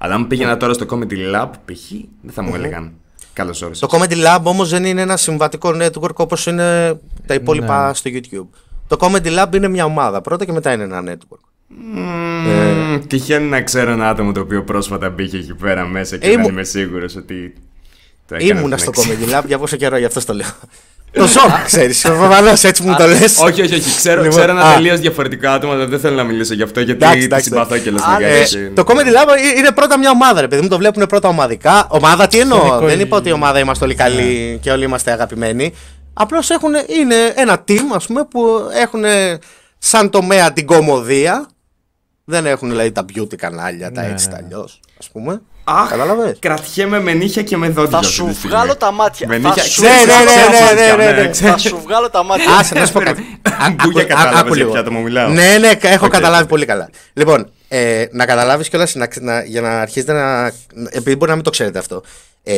Αλλά 0.04 0.14
αν 0.14 0.26
πήγαινα 0.26 0.56
τώρα 0.56 0.72
στο 0.72 0.86
Comedy 0.90 1.34
Lab 1.34 1.48
π.χ. 1.64 1.90
δεν 2.22 2.32
θα 2.32 2.42
μου 2.42 2.54
έλεγαν. 2.54 2.92
Καλώς 3.32 3.62
όρισες. 3.62 3.88
Το 3.88 3.98
Comedy 3.98 4.12
Lab 4.26 4.40
όμως 4.42 4.70
δεν 4.70 4.84
είναι 4.84 5.00
ένα 5.00 5.16
συμβατικό 5.16 5.70
network 5.80 6.14
όπως 6.14 6.46
είναι 6.46 6.98
τα 7.26 7.34
υπόλοιπα 7.34 7.86
Ναι. 7.86 7.94
στο 7.94 8.10
YouTube. 8.14 8.58
Το 8.86 8.96
Comedy 9.00 9.38
Lab 9.42 9.54
είναι 9.54 9.68
μια 9.68 9.84
ομάδα 9.84 10.20
πρώτα 10.20 10.44
και 10.44 10.52
μετά 10.52 10.72
είναι 10.72 10.82
ένα 10.82 11.02
network. 11.06 11.38
Mm, 11.96 13.02
τυχαίνει 13.06 13.48
να 13.48 13.62
ξέρω 13.62 13.90
ένα 13.90 14.08
άτομο 14.08 14.32
το 14.32 14.40
οποίο 14.40 14.64
πρόσφατα 14.64 15.10
μπήκε 15.10 15.36
εκεί 15.36 15.54
πέρα 15.54 15.86
μέσα 15.86 16.16
και 16.16 16.26
Ε, 16.26 16.30
δεν 16.30 16.38
ήμου- 16.38 16.50
είμαι 16.50 16.64
σίγουρος 16.64 17.16
ότι. 17.16 17.54
Το 18.26 18.34
έκανε 18.34 18.58
Ήμουνα 18.58 18.76
στο 18.76 18.92
flex. 18.94 18.98
Comedy 18.98 19.34
Lab 19.38 19.42
για 19.46 19.58
πόσο 19.58 19.76
καιρό, 19.76 19.96
γι' 19.96 20.04
αυτό 20.04 20.24
το 20.24 20.34
λέω. 20.34 20.46
Το 21.14 21.26
ζω, 21.26 21.40
ξέρεις. 21.64 22.00
Προφανώς 22.02 22.62
έτσι 22.64 22.82
μου 22.82 22.94
το 22.96 23.06
λες. 23.06 23.38
Όχι, 23.42 23.62
όχι, 23.62 23.74
όχι. 23.74 23.96
Ξέρω, 23.96 24.22
Λοιπόν, 24.22 24.38
ξέρω 24.38 24.50
ένα 24.52 24.62
α. 24.62 24.74
τελείως 24.74 25.00
διαφορετικό 25.00 25.48
άτομο, 25.48 25.72
αλλά 25.72 25.86
δεν 25.86 26.00
θέλω 26.00 26.16
να 26.16 26.22
μιλήσω 26.24 26.54
γι' 26.54 26.62
αυτό 26.62 26.80
γιατί 26.80 27.04
Εντάξει, 27.04 27.18
τη 27.18 27.24
εντάξει, 27.24 27.44
συμπαθώ 27.48 27.78
κιόλας 27.78 28.02
Α, 28.02 28.14
στην 28.14 28.24
ε, 28.26 28.28
καρδιά. 28.28 28.72
Το 28.74 28.84
Comedy 28.86 28.92
Lab 29.16 29.58
είναι 29.58 29.70
πρώτα 29.70 29.98
μια 29.98 30.10
ομάδα, 30.10 30.40
ρε 30.40 30.48
παιδί 30.48 30.62
μου. 30.62 30.68
Το 30.68 30.76
βλέπουν 30.78 31.06
πρώτα 31.06 31.28
ομαδικά. 31.28 31.86
Ομάδα 31.90 32.26
τι 32.26 32.38
εννοώ. 32.38 32.58
Γενικό- 32.58 32.86
Δεν 32.86 33.00
είπα 33.00 33.16
ότι 33.16 33.28
η 33.28 33.32
ομάδα 33.32 33.58
είμαστε 33.58 33.84
όλοι 33.84 33.94
καλοί 33.94 34.58
και 34.62 34.70
όλοι 34.70 34.84
είμαστε 34.84 35.10
αγαπημένοι. 35.12 35.74
Απλώς 36.14 36.48
είναι 37.00 37.14
ένα 37.34 37.64
team, 37.68 37.80
ας 37.94 38.06
πούμε, 38.06 38.24
που 38.30 38.46
έχουν 38.82 39.04
σαν 39.78 40.10
τομέα 40.10 40.52
την 40.52 40.66
κωμωδία. 40.66 41.46
Δεν 42.24 42.46
έχουν 42.46 42.68
δηλαδή 42.70 42.92
τα 42.92 43.04
beauty 43.14 43.36
κανάλια, 43.36 43.92
τα 43.92 44.02
Ναι, 44.02 44.08
έτσι, 44.08 44.26
ναι, 44.26 44.32
τα 44.34 44.40
ναι. 44.40 44.46
αλλιώς. 44.46 44.80
Ας 45.08 45.12
πούμε. 45.12 45.40
Αχ, 45.64 45.88
Κατάλαβες; 45.90 46.36
κρατιέμαι 46.38 47.00
με 47.00 47.12
νύχια 47.12 47.42
και 47.42 47.56
με 47.56 47.68
δόντια. 47.68 47.90
Θα 47.90 47.98
αυτή 47.98 48.12
σου 48.12 48.26
τη 48.26 48.34
στιγμή. 48.34 48.54
βγάλω 48.56 48.76
τα 48.76 48.92
μάτια. 48.92 49.26
Με 49.28 49.38
Θα 49.38 49.48
νύχια- 49.48 49.62
σου 49.64 49.82
ξέρεις, 49.82 50.06
Ναι, 50.06 50.12
ναι, 50.14 50.24
ξέρεις, 50.24 50.48
ναι, 50.48 50.54
ξέρεις, 50.64 50.96
ναι, 50.96 51.04
ναι, 51.04 51.12
ναι, 51.12 51.22
ναι. 51.22 51.28
ξέρεις. 51.28 51.52
Θα 51.52 51.58
σου 51.68 51.80
βγάλω 51.84 52.10
τα 52.10 52.22
μάτια. 52.24 52.56
Άσε 52.58 52.74
να 52.74 52.86
σου 52.86 52.92
πω 52.92 53.00
κάτι. 53.00 53.22
Α- 53.64 53.70
Μπούγια 53.70 54.00
άκου- 54.02 54.08
κατάλαβες 54.08 54.38
άκου 54.40 54.46
για 54.46 54.56
λίγο. 54.56 54.70
ποια 54.70 54.80
άτομα 54.80 54.98
μιλάω. 55.00 55.28
Ναι, 55.28 55.56
ναι, 55.60 55.70
έχω 55.80 56.04
Οκ, 56.06 56.12
καταλάβει 56.12 56.42
οκ. 56.42 56.48
πολύ 56.48 56.64
καλά. 56.66 56.90
Λοιπόν, 57.12 57.50
ε, 57.68 58.04
να 58.10 58.26
καταλάβεις 58.26 58.68
κιόλας 58.68 58.94
για 59.46 59.60
να 59.60 59.80
αρχίσετε 59.80 60.12
να. 60.12 60.46
Επειδή 60.90 61.16
μπορεί 61.16 61.28
να 61.30 61.34
μην 61.36 61.44
το 61.44 61.50
ξέρετε 61.50 61.78
αυτό. 61.78 62.02
Ε, 62.42 62.54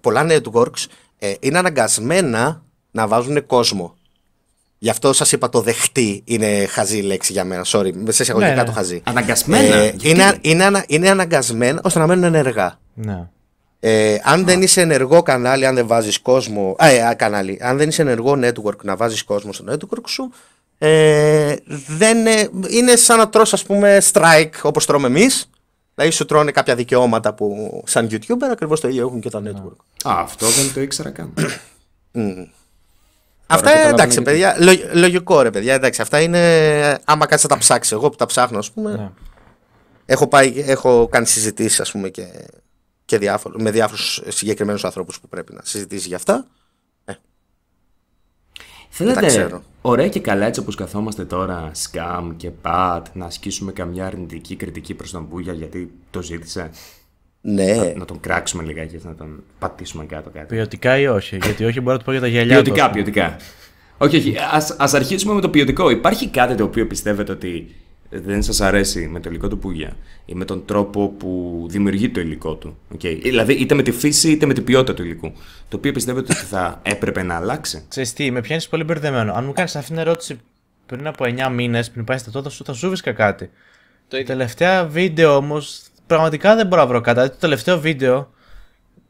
πολλά 0.00 0.26
networks 0.28 0.84
ε, 1.18 1.32
είναι 1.40 1.58
αναγκασμένα 1.58 2.62
να 2.90 3.06
βάζουν 3.06 3.46
κόσμο. 3.46 3.94
Γι' 4.82 4.90
αυτό 4.90 5.12
σας 5.12 5.32
είπα 5.32 5.48
το 5.48 5.60
δεχτεί 5.60 6.22
είναι 6.24 6.66
χαζή 6.66 7.00
λέξη 7.00 7.32
για 7.32 7.44
μένα. 7.44 7.64
Sorry, 7.66 7.90
με 7.94 8.12
σε 8.12 8.22
εισαγωγικά 8.22 8.50
Ναι, 8.50 8.56
ναι. 8.60 8.64
το 8.64 8.72
χαζή. 8.72 9.02
Αναγκασμένα. 9.04 9.74
Ε, 9.74 9.84
Γιατί; 9.96 10.08
είναι, 10.08 10.38
είναι, 10.40 10.64
ανα- 10.64 10.84
είναι 10.88 11.10
αναγκασμένα 11.10 11.80
ώστε 11.84 11.98
να 11.98 12.06
μένουν 12.06 12.24
ενεργά. 12.24 12.78
Ναι. 12.94 13.28
Ε, 13.80 14.16
αν 14.22 14.44
δεν 14.44 14.62
είσαι 14.62 14.80
ενεργό 14.80 15.22
κανάλι, 15.22 15.66
αν 15.66 15.74
δεν 15.74 15.86
βάζεις 15.86 16.18
κόσμο. 16.20 16.74
Α, 16.78 16.86
ε, 16.88 17.02
α, 17.02 17.14
κανάλι. 17.14 17.58
Αν 17.62 17.76
δεν 17.76 17.88
είσαι 17.88 18.02
ενεργό 18.02 18.38
network 18.42 18.76
να 18.82 18.96
βάζεις 18.96 19.22
κόσμο 19.24 19.52
στο 19.52 19.64
network 19.70 20.02
σου, 20.06 20.32
ε, 20.78 21.54
δεν, 21.86 22.26
ε, 22.26 22.48
είναι 22.68 22.96
σαν 22.96 23.18
να 23.18 23.28
τρως 23.28 23.52
ας 23.52 23.62
πούμε 23.64 24.02
strike 24.12 24.50
όπως 24.62 24.86
τρώμε 24.86 25.06
εμείς. 25.06 25.50
Δηλαδή 25.94 26.12
σου 26.14 26.24
τρώνε 26.24 26.50
κάποια 26.50 26.74
δικαιώματα 26.74 27.34
που 27.34 27.82
σαν 27.86 28.08
YouTuber 28.10 28.48
ακριβώς 28.52 28.80
το 28.80 28.88
ίδιο 28.88 29.06
έχουν 29.06 29.20
και 29.20 29.30
τα 29.30 29.42
network. 29.44 30.10
Α, 30.10 30.20
αυτό 30.20 30.46
δεν 30.46 30.72
το 30.74 30.80
ήξερα 30.80 31.10
καν. 31.10 31.34
Αυτά 33.54 33.70
καταλαβαίνω 33.70 33.94
εντάξει, 33.94 34.22
γιατί. 34.22 34.30
παιδιά. 34.30 34.56
λο- 34.58 35.00
λογικό 35.00 35.42
ρε 35.42 35.50
παιδιά. 35.50 35.74
Εντάξει, 35.74 36.02
αυτά 36.02 36.20
είναι. 36.20 36.38
Άμα 37.04 37.26
κάτσει 37.26 37.46
να 37.48 37.54
τα 37.54 37.58
ψάξει. 37.60 37.94
Εγώ 37.94 38.10
που 38.10 38.16
τα 38.16 38.26
ψάχνω, 38.26 38.58
ας 38.58 38.70
πούμε. 38.70 38.90
Ναι. 38.92 39.10
Έχω, 40.06 40.28
πάει, 40.28 40.52
έχω 40.66 41.08
κάνει 41.08 41.26
συζητήσεις, 41.26 41.80
ας 41.80 41.90
πούμε, 41.90 42.08
και, 42.08 42.26
και 43.04 43.18
διάφορο, 43.18 43.54
με 43.58 43.70
διάφορους 43.70 44.22
συγκεκριμένους 44.28 44.84
ανθρώπους 44.84 45.20
που 45.20 45.28
πρέπει 45.28 45.54
να 45.54 45.60
συζητήσει 45.64 46.08
για 46.08 46.16
αυτά. 46.16 46.46
Θέλετε, 48.92 49.20
τα 49.20 49.26
ξέρω. 49.26 49.62
ωραία 49.80 50.08
και 50.08 50.20
καλά 50.20 50.46
έτσι 50.46 50.60
όπως 50.60 50.74
καθόμαστε 50.74 51.24
τώρα, 51.24 51.70
σκάμ 51.74 52.36
και 52.36 52.50
πατ, 52.50 53.06
να 53.12 53.26
ασκήσουμε 53.26 53.72
καμιά 53.72 54.06
αρνητική 54.06 54.56
κριτική 54.56 54.94
προς 54.94 55.10
τον 55.10 55.24
Μπούγια 55.24 55.52
γιατί 55.52 55.92
το 56.10 56.22
ζήτησε; 56.22 56.70
Ναι. 57.40 57.92
Να 57.96 58.04
τον 58.04 58.20
κράξουμε 58.20 58.62
λιγάκι, 58.62 58.98
να 59.02 59.14
τον 59.14 59.42
πατήσουμε 59.58 60.04
κάτω 60.04 60.30
κάτι. 60.30 60.54
Ποιοτικά 60.54 60.98
ή 60.98 61.06
όχι. 61.06 61.38
Γιατί 61.42 61.64
όχι 61.64 61.80
μπορεί 61.80 61.92
να 61.92 61.98
το 61.98 62.04
πω 62.04 62.10
για 62.12 62.20
τα 62.20 62.26
γυαλιά 62.26 62.56
του. 62.56 62.62
Ποιοτικά, 62.62 62.90
ποιοτικά. 62.90 63.36
Όχι, 63.98 64.16
όχι. 64.16 64.34
Ας, 64.52 64.76
ας 64.78 64.94
αρχίσουμε 64.94 65.34
με 65.34 65.40
το 65.40 65.48
ποιοτικό. 65.48 65.90
Υπάρχει 65.90 66.28
κάτι 66.28 66.54
το 66.54 66.64
οποίο 66.64 66.86
πιστεύετε 66.86 67.32
ότι 67.32 67.74
δεν 68.10 68.42
σας 68.42 68.60
αρέσει 68.60 69.08
με 69.08 69.20
το 69.20 69.28
υλικό 69.28 69.48
του 69.48 69.58
Πούγια 69.58 69.96
ή 70.24 70.34
με 70.34 70.44
τον 70.44 70.64
τρόπο 70.64 71.08
που 71.08 71.64
δημιουργεί 71.68 72.08
το 72.08 72.20
υλικό 72.20 72.54
του. 72.54 72.78
Okay. 72.94 73.18
Δηλαδή, 73.22 73.52
είτε 73.52 73.74
με 73.74 73.82
τη 73.82 73.90
φύση 73.90 74.30
είτε 74.30 74.46
με 74.46 74.54
την 74.54 74.64
ποιότητα 74.64 74.94
του 74.94 75.02
υλικού. 75.02 75.32
Το 75.68 75.76
οποίο 75.76 75.92
πιστεύετε 75.92 76.32
ότι 76.32 76.44
θα 76.44 76.80
έπρεπε 76.94 77.22
να 77.22 77.36
αλλάξει; 77.36 77.84
Ξέρεις 77.88 78.12
τι, 78.12 78.30
με 78.30 78.40
πιάνεις 78.40 78.68
πολύ 78.68 78.84
μπερδεμένο. 78.84 79.32
Αν 79.32 79.44
μου 79.44 79.52
κάνεις 79.52 79.76
αυτήν 79.76 79.94
την 79.94 80.04
ερώτηση 80.06 80.40
πριν 80.86 81.06
από 81.06 81.24
9 81.48 81.50
μήνες, 81.52 81.90
πριν 81.90 82.04
πάει 82.04 82.18
στα 82.18 82.30
τότε 82.30 82.50
σου, 82.50 82.64
θα 82.64 82.72
σου 82.72 82.88
βρίσκα 82.88 83.12
κάτι. 83.12 83.44
Το 83.44 83.50
Τα 84.08 84.18
ίδιο. 84.18 84.28
τελευταία 84.34 84.86
βίντεο 84.86 85.36
όμως, 85.36 85.82
πραγματικά 86.14 86.54
δεν 86.56 86.66
μπορώ 86.66 86.82
να 86.82 86.88
βρω 86.88 87.00
κάτι. 87.00 87.14
Δηλαδή, 87.14 87.30
το 87.30 87.38
τελευταίο 87.40 87.80
βίντεο 87.80 88.30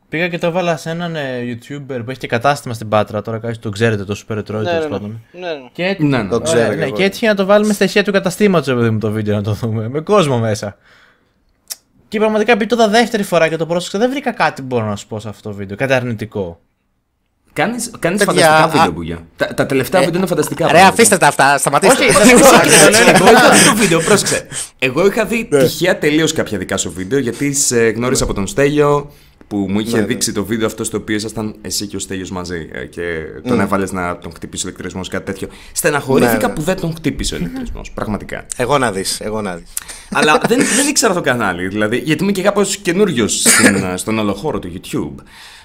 πήγα 0.09 0.29
και 0.29 0.39
το 0.39 0.47
έβαλα 0.47 0.77
σε 0.77 0.91
έναν 0.91 1.17
ε, 1.17 1.41
YouTuber 1.43 2.01
που 2.05 2.11
έχει 2.11 2.19
και 2.19 2.27
κατάστημα 2.27 2.75
στην 2.75 2.89
Πάτρα. 2.89 3.23
Τώρα 3.23 3.39
κάποιοι 3.39 3.59
το 3.59 3.71
ξέρετε, 3.71 4.05
το 4.05 4.23
Super 4.29 4.39
Troy 4.39 4.45
Ναι, 4.45 4.63
τέλος 4.63 4.85
ναι, 4.85 4.89
πάντων. 4.91 5.21
ναι. 5.33 5.41
ναι, 5.41 5.53
ναι. 5.53 5.69
Και, 5.73 5.97
Ναι, 6.01 6.23
ναι. 6.23 6.29
Το 6.29 6.41
ξέρω 6.41 6.59
Ωραία, 6.61 6.71
κι 6.73 6.79
ναι, 6.79 6.85
εγώ. 6.85 6.95
και 6.97 7.05
έτυχε 7.05 7.27
να 7.27 7.35
το 7.35 7.45
βάλουμε 7.45 7.73
στα 7.73 7.85
ηχεία 7.85 8.05
του 8.05 8.13
καταστήματος, 8.13 8.75
παιδί 8.75 8.91
μου, 8.91 8.99
το 8.99 9.11
βίντεο 9.11 9.35
να 9.37 9.43
το 9.43 9.53
δούμε. 9.53 9.89
Με 9.89 10.01
κόσμο 10.01 10.39
μέσα. 10.39 10.77
Και 12.09 12.19
πραγματικά 12.19 12.53
επειδή 12.53 12.69
το 12.69 12.77
είδα 12.77 12.89
δεύτερη 12.89 13.23
φορά 13.23 13.49
και 13.49 13.57
το 13.57 13.67
πρόσεξα, 13.67 13.99
δεν 13.99 14.11
βρήκα 14.11 14.33
κάτι 14.33 14.61
που 14.61 14.67
μπορώ 14.67 14.87
να 14.87 14.97
σου 14.97 15.07
πω 15.07 15.21
σε 15.21 15.29
αυτό 15.29 15.49
το 15.51 15.55
βίντεο. 15.55 15.77
Κάτι 15.77 15.93
αρνητικό. 15.93 16.61
Κάνεις, 17.61 17.91
κάνεις 17.99 18.25
Παιδιά, 18.25 18.43
φανταστικά 18.47 18.65
α- 18.65 18.69
βίντεο, 18.69 18.91
Μπούγια. 18.93 19.27
Τα, 19.37 19.55
τα 19.55 19.67
τελευταία 19.67 20.01
βίντεο 20.01 20.19
είναι 20.19 20.27
φανταστικά. 20.29 20.65
Ρε, 20.67 20.71
πραγματικά. 20.73 20.95
αφήστε 20.95 21.17
τα 21.17 21.27
αυτά, 21.27 21.59
σταματήστε. 21.59 22.05
Όχι, 22.05 22.31
Εγώ 22.31 23.31
είχα 23.31 23.51
δει 23.51 23.65
το 23.69 23.75
βίντεο, 23.77 24.01
πρόσεξε. 24.01 24.47
Εγώ 24.79 25.07
είχα 25.07 25.25
δει 25.25 25.49
τυχαία 25.51 25.99
τελείω 25.99 26.29
κάποια 26.35 26.59
δικά 26.59 26.77
σου 26.77 26.93
βίντεο 26.93 27.19
γιατί 27.19 27.53
σε 27.55 27.89
γνώρισα 27.89 28.25
από 28.25 28.35
τον 28.35 28.47
Στέλιο 28.47 29.13
που 29.49 29.67
μου 29.69 29.81
είχε 29.81 30.01
δείξει 30.03 30.33
το 30.33 30.45
βίντεο 30.45 30.67
αυτό 30.67 30.85
στο 30.85 30.97
οποίο 30.97 31.17
ήσασταν 31.17 31.55
εσύ 31.63 31.87
και 31.87 31.97
ο 31.97 31.99
Στέλιος 31.99 32.31
μαζί 32.31 32.69
ε, 32.73 32.85
και 32.85 33.03
τον 33.49 33.61
έβαλε 33.61 33.87
να 33.91 34.19
τον 34.19 34.33
χτυπήσει 34.35 34.67
ο 34.67 34.69
ηλεκτρισμό 34.69 35.01
κάτι 35.11 35.25
τέτοιο. 35.25 35.49
Στεναχωρήθηκα 35.73 36.37
Ναι, 36.37 36.47
ναι. 36.47 36.53
που 36.53 36.61
δεν 36.63 36.81
τον 36.81 36.95
χτύπησε 36.95 37.35
ο 37.35 37.39
ηλεκτρισμό. 37.39 37.81
Πραγματικά. 37.95 38.47
Εγώ 38.57 38.79
να 38.79 38.93
δει, 38.93 39.05
εγώ 39.19 39.41
να 39.43 39.57
δει. 39.57 39.63
Αλλά 40.11 40.41
δεν, 40.49 40.59
δεν 40.77 40.89
ήξερα 40.89 41.15
το 41.15 41.21
κανάλι, 41.21 41.69
δηλαδή, 41.69 41.97
γιατί 41.97 42.23
είμαι 42.23 42.33
και 42.33 42.43
κάπω 42.43 42.63
καινούριο 42.83 43.29
στον 43.97 44.19
όλο 44.19 44.33
χώρο 44.35 44.59
του 44.59 44.73
YouTube. 44.75 45.23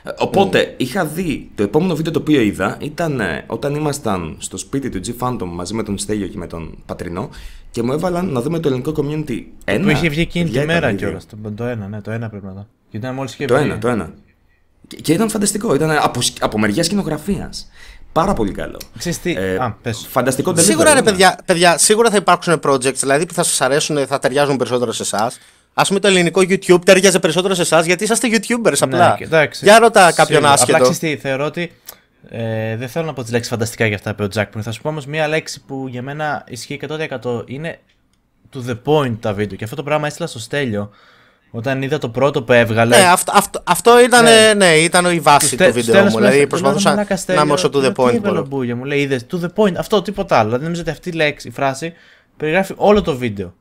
Ε, 0.08 0.12
Οπότε 0.18 0.74
είχα 0.78 1.06
δει 1.06 1.50
το 1.56 1.64
επόμενο 1.64 1.96
βίντεο 1.96 2.12
το 2.14 2.20
οποίο 2.20 2.42
είδα 2.42 2.78
ήταν 2.80 3.20
ε, 3.20 3.44
όταν 3.48 3.76
ήμασταν 3.76 4.36
στο 4.40 4.58
σπίτι 4.58 4.90
του 4.90 5.00
G 5.06 5.14
Phantom 5.28 5.46
μαζί 5.48 5.74
με 5.74 5.84
τον 5.84 5.98
Στέλιο 5.98 6.28
και 6.28 6.38
με 6.38 6.48
τον 6.48 6.78
Πατρινό 6.86 7.30
και 7.72 7.84
μου 7.84 7.92
έβαλαν 7.94 8.30
να 8.32 8.42
δούμε 8.42 8.60
το 8.60 8.68
ελληνικό 8.68 8.94
community. 8.98 9.44
Ένα, 9.64 9.84
Που 9.84 9.90
είχε 9.90 10.10
βγει 10.10 10.22
εκείνη 10.22 10.46
παιδιά, 10.46 10.60
τη 10.62 10.66
ήταν 10.66 10.76
μέρα 10.82 10.88
δύο. 10.88 10.98
κιόλα. 10.98 11.20
Το, 11.44 11.52
το 11.52 11.64
ένα, 11.64 11.88
ναι, 11.88 12.02
το 12.02 12.12
ένα 12.12 12.30
πρέπει 12.30 12.46
να 12.46 12.52
δω. 12.52 12.68
Γιατί 12.90 13.06
ήταν 13.06 13.16
μόλις 13.16 13.34
είχε 13.34 13.46
Το 13.46 13.56
βγει. 13.56 13.64
ένα, 13.64 13.78
το 13.78 13.88
ένα. 13.88 14.14
Και, 14.88 14.96
και 14.98 15.14
ήταν 15.14 15.30
φανταστικό. 15.30 15.76
Ήταν 15.76 15.92
από, 15.92 16.22
σκ- 16.22 16.44
από 16.44 16.60
μεριά 16.60 16.84
σκηνογραφίας. 16.84 17.70
Πάρα 18.12 18.34
πολύ 18.34 18.52
καλό. 18.52 18.80
Ξέρεις 18.98 19.20
τι, 19.20 19.32
Ε, 19.38 19.56
α, 19.56 19.78
πες. 19.82 20.08
Φανταστικό 20.10 20.52
delivery, 20.52 20.60
Σίγουρα 20.62 20.94
ρε 20.94 21.00
ναι. 21.00 21.06
παιδιά, 21.06 21.40
παιδιά, 21.46 21.78
σίγουρα 21.78 22.10
θα 22.10 22.16
υπάρξουν 22.16 22.60
projects 22.64 22.94
δηλαδή 22.94 23.26
που 23.26 23.34
θα 23.34 23.44
σας 23.44 23.62
αρέσουν, 23.62 23.98
θα 24.08 24.20
ταιριάζουν 24.20 24.58
περισσότερο 24.58 24.92
σε 24.92 25.02
εσάς. 25.04 25.38
Α 25.78 25.84
πούμε 25.84 26.00
το 26.00 26.08
ελληνικό 26.08 26.42
YouTube 26.42 26.86
ταιριάζει 26.86 27.20
περισσότερο 27.20 27.54
σε 27.54 27.62
εσάς 27.62 27.86
γιατί 27.86 28.04
είσαστε 28.04 28.28
YouTubers 28.32 28.78
απλά. 28.80 29.10
Ναι, 29.10 29.16
και 29.18 29.24
εντάξει, 29.24 29.66
Για 29.66 29.80
ρώτα 29.80 30.12
κάποιον 30.12 30.28
σίγουρα. 30.28 30.52
άσχετο. 30.52 30.78
Απλά 30.78 30.90
ξέρεις 30.92 31.16
τι, 31.16 31.22
θεωρώ 31.28 31.46
ότι 31.46 31.72
ε, 32.30 32.76
δεν 32.76 32.88
θέλω 32.88 33.06
να 33.06 33.14
πω 33.14 33.22
τις 33.22 33.32
λέξεις 33.32 33.52
φανταστικά 33.52 33.86
για 33.86 33.96
αυτά 33.96 34.10
που 34.10 34.16
είπε 34.16 34.24
ο 34.24 34.28
Τζακ 34.28 34.50
πριν. 34.50 34.64
Θα 34.64 34.72
σου 34.72 34.82
πω 34.82 34.90
όμως 34.90 35.06
μία 35.06 35.28
λέξη 35.28 35.62
που 35.68 35.86
για 35.90 36.02
μένα 36.02 36.44
ισχύει 36.48 36.80
100% 37.22 37.44
είναι 37.46 37.80
to 38.54 38.70
the 38.72 38.78
point 38.86 39.16
τα 39.20 39.34
βίντεο. 39.34 39.58
Και 39.58 39.64
αυτό 39.64 39.76
το 39.76 39.84
πράγμα 39.84 40.08
έστειλα 40.08 40.28
στο 40.28 40.40
Στέλιο 40.40 40.90
όταν 41.52 41.82
είδα 41.82 41.98
το 41.98 42.10
πρώτο 42.10 42.44
που 42.44 42.52
έβγαλε. 42.54 42.98
Ναι, 42.98 43.04
αυτό, 43.04 43.32
αυτό, 43.36 43.62
αυτό 43.66 44.02
ήταν, 44.04 44.24
Ναι. 44.24 44.54
ναι. 44.56 44.74
ήταν 44.76 45.06
η 45.06 45.20
βάση 45.20 45.48
Στε- 45.48 45.68
του 45.68 45.74
βίντεο 45.74 45.82
στέλνω 45.84 46.00
μου. 46.00 46.06
μέσα, 46.06 46.18
Δηλαδή 46.20 46.38
λέω, 46.38 46.48
προσπαθούσα 46.48 46.90
«Μαλάκα, 46.90 47.14
να 47.14 47.20
Στέλιο, 47.20 47.42
είμαι 47.42 47.54
όσο 47.54 47.68
to 47.74 47.78
the 47.78 47.82
λέω, 47.82 47.92
point 47.96 48.10
Τι 48.10 48.16
έβαλε 48.16 48.18
ο 48.18 48.32
μπορώ. 48.32 48.46
Μπούγια 48.46 48.76
μου 48.76 48.84
λέει, 48.84 49.00
είδες 49.00 49.26
to 49.32 49.36
the 49.44 49.48
point. 49.56 49.74
Αυτό, 49.78 50.02
τίποτα 50.02 50.36
άλλο. 50.38 50.46
Δηλαδή 50.46 50.64
νομίζω 50.64 50.82
ότι 50.82 50.90
αυτή 50.90 51.10
η 51.10 51.12
λέξη, 51.12 51.48
η 51.48 51.52
φράση 51.52 51.94
περιγράφει 52.38 52.74
όλο 52.76 53.02
το 53.02 53.16
βίντεο. 53.18 53.54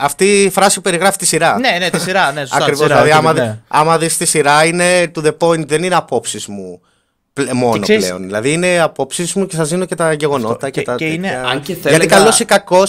Αυτή 0.00 0.42
η 0.42 0.50
φράση 0.50 0.80
περιγράφει 0.80 1.18
τη 1.18 1.26
σειρά. 1.26 1.58
ναι, 1.58 1.76
ναι, 1.78 1.90
τη 1.90 2.00
σειρά, 2.00 2.32
ναι, 2.32 2.40
σωστά. 2.46 2.56
τη 2.56 2.62
Ακριβώς. 2.62 2.82
σειρά, 2.86 2.94
Δηλαδή, 3.02 3.10
όχι, 3.10 3.18
άμα, 3.18 3.32
ναι. 3.32 3.40
δει- 3.50 3.58
άμα 3.68 3.98
δεις 3.98 4.16
τη 4.16 4.24
σειρά, 4.26 4.64
είναι 4.64 5.10
to 5.14 5.24
the 5.24 5.36
point, 5.38 5.66
δεν 5.66 5.82
είναι 5.82 5.94
απόψεις 5.94 6.46
μου 6.46 6.80
πλε- 7.32 7.52
μόνο 7.52 7.80
ξέρεις- 7.80 8.04
πλέον. 8.06 8.22
Δηλαδή, 8.22 8.52
είναι 8.52 8.80
απόψεις 8.80 9.32
μου 9.34 9.46
και 9.46 9.56
σα 9.56 9.64
δίνω 9.64 9.84
και 9.84 9.94
τα 9.94 10.12
γεγονότα 10.12 10.52
Αυτό. 10.52 10.70
και, 10.70 10.80
Και- 10.80 10.86
τα. 10.86 10.94
και 10.94 11.04
είναι- 11.06 11.28
τέτοια. 11.28 11.42
αν 11.48 11.60
και 11.62 11.72
Γιατί 11.72 11.88
θέλεγα- 11.88 12.16
καλός 12.16 12.40
ή 12.40 12.44
κακό. 12.44 12.82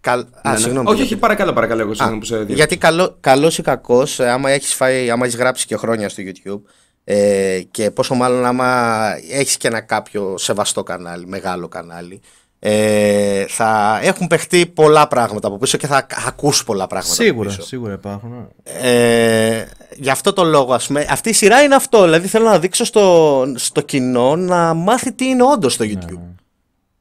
Καλ... 0.00 0.20
Α, 0.20 0.24
Ναι, 0.44 0.50
ναι. 0.50 0.58
συγγνώμη. 0.58 0.90
Όχι, 0.90 1.02
όχι, 1.02 1.16
παρακαλώ, 1.16 1.52
παρακαλώ. 1.52 1.80
Εγώ 1.80 1.90
Α, 1.90 1.94
συγγνώμη 1.94 2.18
που 2.18 2.24
σε 2.24 2.32
διακόπτω. 2.34 2.54
γιατί 2.56 2.76
καλό, 2.76 3.16
καλός 3.20 3.58
ή 3.58 3.62
κακός, 3.62 4.18
ε, 4.20 4.30
άμα 4.30 4.50
έχεις 4.50 4.74
φάει, 4.74 5.10
άμα 5.10 5.24
έχεις 5.24 5.36
γράψει 5.36 5.66
και 5.66 5.76
χρόνια 5.76 6.08
στο 6.08 6.22
YouTube, 6.26 6.60
Ε, 7.06 7.60
και 7.70 7.90
πόσο 7.90 8.14
μάλλον 8.14 8.44
άμα 8.44 9.00
έχεις 9.30 9.56
και 9.56 9.68
ένα 9.68 9.80
κάποιο 9.80 10.34
σεβαστό 10.38 10.82
κανάλι, 10.82 11.26
μεγάλο 11.26 11.68
κανάλι, 11.68 12.20
ε, 12.66 13.44
θα 13.48 13.98
έχουν 14.02 14.26
παιχτεί 14.26 14.66
πολλά 14.66 15.08
πράγματα 15.08 15.48
από 15.48 15.58
πίσω 15.58 15.76
και 15.78 15.86
θα 15.86 16.06
ακούσει 16.26 16.64
πολλά 16.64 16.86
πράγματα 16.86 17.14
Σίγουρα, 17.14 17.48
από 17.48 17.56
πίσω. 17.56 17.68
σίγουρα 17.68 17.92
υπάρχουν. 17.92 18.48
Ε, 18.62 19.64
γι' 19.96 20.10
αυτό 20.10 20.32
το 20.32 20.44
λόγο, 20.44 20.72
ας 20.74 20.86
πούμε, 20.86 21.06
αυτή 21.10 21.28
η 21.28 21.32
σειρά 21.32 21.62
είναι 21.62 21.74
αυτό. 21.74 22.02
Δηλαδή 22.02 22.28
θέλω 22.28 22.44
να 22.44 22.58
δείξω 22.58 22.84
στο, 22.84 23.44
στο 23.54 23.80
κοινό 23.80 24.36
να 24.36 24.74
μάθει 24.74 25.12
τι 25.12 25.24
είναι 25.24 25.42
όντως 25.42 25.76
το 25.76 25.84
YouTube 25.88 26.34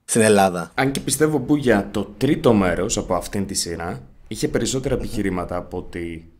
στην 0.05 0.21
Ελλάδα. 0.21 0.71
Αν 0.73 0.91
και 0.91 0.99
πιστεύω 0.99 1.39
που 1.39 1.55
για 1.55 1.87
το 1.91 2.13
τρίτο 2.17 2.53
μέρος 2.53 2.97
από 2.97 3.13
αυτήν 3.13 3.47
τη 3.47 3.53
σειρά 3.53 4.01
είχε 4.27 4.47
περισσότερα 4.47 4.95
επιχειρήματα 4.95 5.55
από 5.55 5.77
ότι 5.77 6.31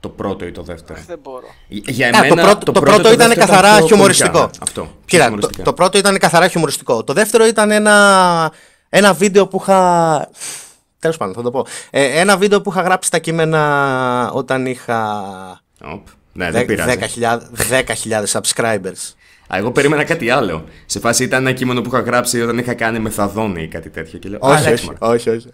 το 0.00 0.08
πρώτο 0.08 0.44
ή 0.46 0.52
το 0.52 0.62
δεύτερο. 0.62 0.98
Δεν 1.06 1.18
μπορώ. 1.22 1.46
Για 1.68 2.06
Α, 2.06 2.08
εμένα, 2.08 2.28
το 2.28 2.34
πρώτο, 2.42 2.72
το 2.72 2.80
πρώτο 2.80 2.96
και 2.96 3.02
το 3.02 3.12
ήταν 3.12 3.28
δεύτερο 3.28 3.46
καθαρά 3.46 3.76
πιο 3.76 3.86
χιουμοριστικό. 3.86 4.30
κομικά. 4.38 4.58
Αυτό. 4.62 4.80
πιο 4.82 4.90
Κοίτα, 5.04 5.22
το, 5.24 5.28
χιουμοριστικά. 5.30 5.62
το 5.64 5.72
πρώτο 5.72 5.98
ήταν 5.98 6.18
καθαρά 6.18 6.48
χιουμοριστικό. 6.48 7.04
Το 7.04 7.12
δεύτερο 7.12 7.46
ήταν 7.46 7.70
ένα, 7.70 8.52
ένα 8.88 9.12
βίντεο 9.12 9.46
που 9.46 9.58
είχα. 9.60 10.28
Τέλος 10.98 11.16
πάντων, 11.16 11.34
θα 11.34 11.42
το 11.42 11.50
πω. 11.50 11.66
Ε, 11.90 12.20
ένα 12.20 12.36
βίντεο 12.36 12.60
που 12.60 12.70
είχα 12.70 12.82
γράψει 12.82 13.10
τα 13.10 13.18
κείμενα 13.18 14.30
όταν 14.32 14.66
είχα. 14.66 15.22
Οπ. 15.84 16.06
Ναι, 16.32 16.50
δεν 16.50 16.64
πειράζει. 16.66 16.98
10.000 17.70 18.40
subscribers. 18.40 19.14
Α, 19.48 19.56
εγώ 19.58 19.70
περίμενα 19.72 20.04
κάτι 20.04 20.30
άλλο. 20.30 20.64
Σε 20.86 21.00
φάση 21.00 21.24
ήταν 21.24 21.40
ένα 21.46 21.52
κείμενο 21.52 21.80
που 21.80 21.88
είχα 21.88 22.00
γράψει 22.00 22.42
όταν 22.42 22.58
είχα 22.58 22.74
κάνει 22.74 22.98
μεθαδόνη 22.98 23.62
ή 23.62 23.68
κάτι 23.68 23.90
τέτοιο. 23.90 24.18
Και 24.18 24.28
λέω, 24.28 24.38
«Α, 24.42 24.48
Όχι, 24.50 24.66
εντάξει, 24.66 24.84
όχι, 24.88 24.96
μωρέ». 25.00 25.14
όχι, 25.14 25.30
όχι. 25.30 25.46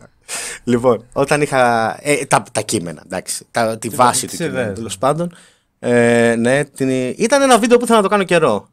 Λοιπόν, 0.64 1.04
όταν 1.12 1.40
είχα. 1.40 1.96
Ε, 2.02 2.24
τα, 2.24 2.42
τα 2.52 2.60
κείμενα, 2.60 3.02
εντάξει. 3.04 3.46
Τα, 3.50 3.78
τη 3.78 3.88
βάση 3.88 4.20
του 4.20 4.26
τις 4.26 4.36
κειμένου, 4.36 4.58
ιδέες. 4.58 4.74
τέλος 4.74 4.98
πάντων. 4.98 5.34
Ε, 5.78 6.34
ναι, 6.38 6.64
την, 6.64 6.88
ήταν 7.16 7.42
ένα 7.42 7.58
βίντεο 7.58 7.76
που 7.78 7.84
ήθελα 7.84 7.96
να 7.98 8.04
το 8.04 8.10
κάνω 8.10 8.24
καιρό. 8.24 8.68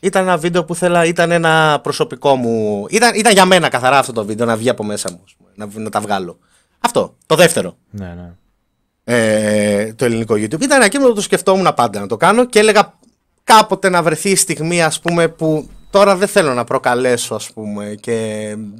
Ήταν 0.00 0.22
ένα 0.22 0.36
βίντεο 0.36 0.64
που 0.64 0.72
ήθελα, 0.72 1.04
ήταν 1.04 1.30
ένα 1.30 1.80
προσωπικό 1.82 2.36
μου. 2.36 2.86
Ήταν, 2.90 3.14
ήταν 3.14 3.32
για 3.32 3.44
μένα 3.44 3.68
καθαρά 3.68 3.98
αυτό 3.98 4.12
το 4.12 4.24
βίντεο, 4.24 4.46
να 4.46 4.56
βγει 4.56 4.68
από 4.68 4.84
μέσα 4.84 5.10
μου. 5.10 5.20
ας 5.24 5.34
πούμε, 5.38 5.50
Να, 5.54 5.82
να 5.82 5.90
τα 5.90 6.00
βγάλω. 6.00 6.38
Αυτό. 6.80 7.16
Το 7.26 7.34
δεύτερο. 7.34 7.76
Ναι, 7.90 8.06
ναι. 8.06 8.32
Ε, 9.04 9.94
το 9.94 10.04
ελληνικό 10.04 10.34
YouTube. 10.34 10.60
Ήταν 10.60 10.70
ένα 10.70 10.88
κείμενο 10.88 11.08
που 11.08 11.14
το 11.14 11.20
σκεφτόμουν 11.22 11.74
πάντα 11.74 12.00
να 12.00 12.06
το 12.06 12.16
κάνω 12.16 12.44
και 12.44 12.58
έλεγα 12.58 12.94
κάποτε 13.44 13.88
να 13.88 14.02
βρεθεί 14.02 14.30
η 14.30 14.36
στιγμή 14.36 14.82
ας 14.82 15.00
πούμε 15.00 15.28
που 15.28 15.68
τώρα 15.92 16.16
δεν 16.16 16.28
θέλω 16.28 16.54
να 16.54 16.64
προκαλέσω 16.64 17.34
ας 17.34 17.50
πούμε 17.54 17.94
και 18.00 18.16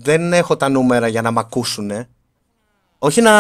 δεν 0.03 0.33
έχω 0.33 0.57
τα 0.57 0.69
νούμερα 0.69 1.09
για 1.09 1.23
να 1.23 1.31
μ' 1.31 1.39
ακούσουν. 1.39 1.91
Όχι 2.99 3.21
να, 3.21 3.33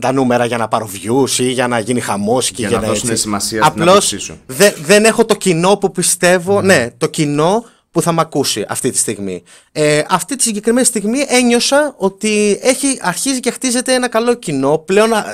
τα 0.00 0.12
νούμερα 0.12 0.44
για 0.44 0.56
να 0.58 0.68
πάρω 0.68 0.88
views 0.92 1.30
ή 1.38 1.50
για 1.50 1.68
να 1.68 1.78
γίνει 1.78 2.00
χαμός 2.00 2.46
και 2.48 2.54
Για 2.58 2.68
για, 2.68 2.78
να 2.80 2.86
δώσουν 2.86 3.08
έτσι. 3.10 3.22
σημασία 3.22 3.62
στην 3.62 3.72
Απλώς 3.80 3.88
άποψή 3.94 4.18
σου. 4.18 4.38
δε- 4.46 4.72
δεν 4.82 5.04
έχω 5.04 5.24
το 5.24 5.34
κοινό 5.34 5.76
που 5.76 5.90
πιστεύω, 5.90 6.62
ναι, 6.62 6.90
το 6.98 7.06
κοινό 7.06 7.64
που 7.90 8.02
θα 8.02 8.12
μ' 8.12 8.20
ακούσει 8.20 8.64
αυτή 8.68 8.90
τη 8.90 8.98
στιγμή. 8.98 9.42
Ε, 9.72 10.02
αυτή 10.08 10.36
τη 10.36 10.42
συγκεκριμένη 10.42 10.86
στιγμή 10.86 11.24
ένιωσα 11.28 11.94
ότι 11.96 12.58
έχει, 12.62 12.98
αρχίζει 13.02 13.40
και 13.40 13.50
χτίζεται 13.50 13.94
ένα 13.94 14.08
καλό 14.08 14.34
κοινό. 14.34 14.78
Πλέον 14.78 15.12
α, 15.14 15.24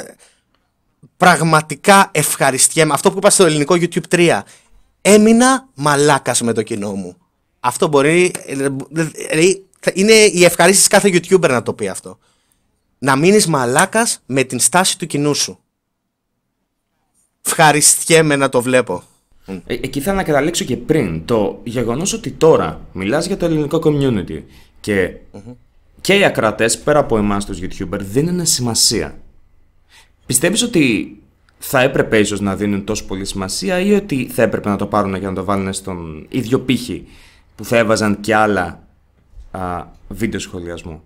πραγματικά 1.16 2.08
ευχαριστιέμαι. 2.12 2.92
Αυτό 2.94 3.10
που 3.10 3.16
είπα 3.18 3.30
στο 3.30 3.44
ελληνικό 3.44 3.74
YouTube 3.78 4.14
3. 4.14 4.40
Έμεινα 5.02 5.68
μαλάκας 5.74 6.40
με 6.40 6.52
το 6.52 6.62
κοινό 6.62 6.92
μου. 6.92 7.16
Αυτό 7.66 7.86
μπορεί. 7.88 8.32
ε, 8.46 8.54
δηλαδή, 8.54 9.64
θα- 9.80 9.92
Είναι 9.94 10.12
η 10.12 10.44
ευχαρίστηση 10.44 10.88
κάθε 10.88 11.08
YouTuber 11.12 11.48
να 11.48 11.62
το 11.62 11.72
πει 11.72 11.88
αυτό. 11.88 12.18
Να 12.98 13.16
μείνεις 13.16 13.46
μαλάκας 13.46 14.20
με 14.26 14.42
την 14.44 14.58
στάση 14.60 14.98
του 14.98 15.06
κοινού 15.06 15.34
σου. 15.34 15.58
Ευχαριστιέμαι 17.46 18.36
να 18.36 18.48
το 18.48 18.62
βλέπω. 18.62 19.02
Ε, 19.66 19.74
εκεί 19.74 19.98
ήθελα 19.98 20.16
να 20.16 20.22
καταλήξω 20.22 20.64
και 20.64 20.76
πριν. 20.76 21.24
Το 21.24 21.60
γεγονός 21.64 22.12
ότι 22.12 22.30
τώρα 22.30 22.80
μιλάς 22.92 23.26
για 23.26 23.36
το 23.36 23.44
ελληνικό 23.44 23.80
community 23.84 24.42
και, 24.80 25.16
και 26.00 26.14
οι 26.18 26.24
ακρατές 26.24 26.78
πέρα 26.78 26.98
από 26.98 27.16
εμάς 27.18 27.44
τους 27.44 27.58
YouTuber 27.60 27.98
δίνουν 28.00 28.46
σημασία. 28.46 29.18
Πιστεύεις 30.26 30.62
ότι 30.62 31.16
θα 31.58 31.80
έπρεπε 31.80 32.18
ίσως 32.18 32.40
να 32.40 32.56
δίνουν 32.56 32.84
τόσο 32.84 33.04
πολύ 33.04 33.24
σημασία 33.24 33.80
ή 33.80 33.92
ότι 33.92 34.28
θα 34.32 34.42
έπρεπε 34.42 34.68
να 34.68 34.76
το 34.76 34.86
πάρουν 34.86 35.14
για 35.14 35.28
να 35.28 35.34
το 35.34 35.44
βάλουν 35.44 35.72
στον 35.72 36.26
ίδιο 36.28 36.60
πύχη 36.60 37.06
που 37.56 37.64
θα 37.64 37.76
έβαζαν 37.76 38.20
και 38.20 38.34
άλλα 38.34 38.82
α, 39.50 39.84
βίντεο 40.08 40.40
σχολιασμού. 40.40 41.02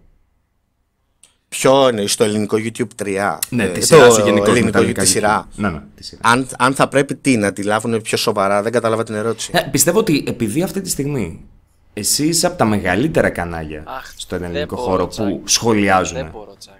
Ποιο 1.48 1.88
είναι 1.88 2.06
στο 2.06 2.24
ελληνικό 2.24 2.56
YouTube 2.56 3.02
3. 3.02 3.38
Ναι, 3.48 3.64
ε, 3.64 3.68
τη 3.68 3.80
σειρά 3.84 4.10
σου 4.10 4.22
γενικώς 4.24 4.48
με 4.48 4.52
ελληνικό 4.58 4.70
τα 4.70 4.78
YouTube 4.78 4.82
ελληνικά 4.82 5.02
τη 5.02 5.08
σειρά. 5.08 5.44
YouTube. 5.46 5.52
Ναι, 5.54 5.68
ναι, 5.70 5.82
τη 5.94 6.04
σειρά. 6.04 6.20
Αν, 6.24 6.48
αν 6.58 6.74
θα 6.74 6.88
πρέπει 6.88 7.14
τι, 7.14 7.36
να 7.36 7.52
τη 7.52 7.62
λάβουν 7.62 8.02
πιο 8.02 8.16
σοβαρά, 8.16 8.62
δεν 8.62 8.72
κατάλαβα 8.72 9.02
την 9.02 9.14
ερώτηση. 9.14 9.50
Ε, 9.54 9.60
πιστεύω 9.60 9.98
ότι 9.98 10.24
επειδή 10.26 10.62
αυτή 10.62 10.80
τη 10.80 10.88
στιγμή 10.90 11.44
εσύ 11.94 12.26
είσαι 12.26 12.46
από 12.46 12.56
τα 12.56 12.64
μεγαλύτερα 12.64 13.30
κανάλια 13.30 13.82
Αχ, 13.86 14.12
στον 14.16 14.38
δεν 14.38 14.50
ελληνικό 14.50 14.76
μπορώ, 14.76 14.88
χώρο 14.88 15.06
Τζακ. 15.08 15.28
που 15.28 15.42
σχολιάζουν. 15.44 16.16
Δεν 16.16 16.28
μπορώ, 16.32 16.54
Τζακ. 16.58 16.74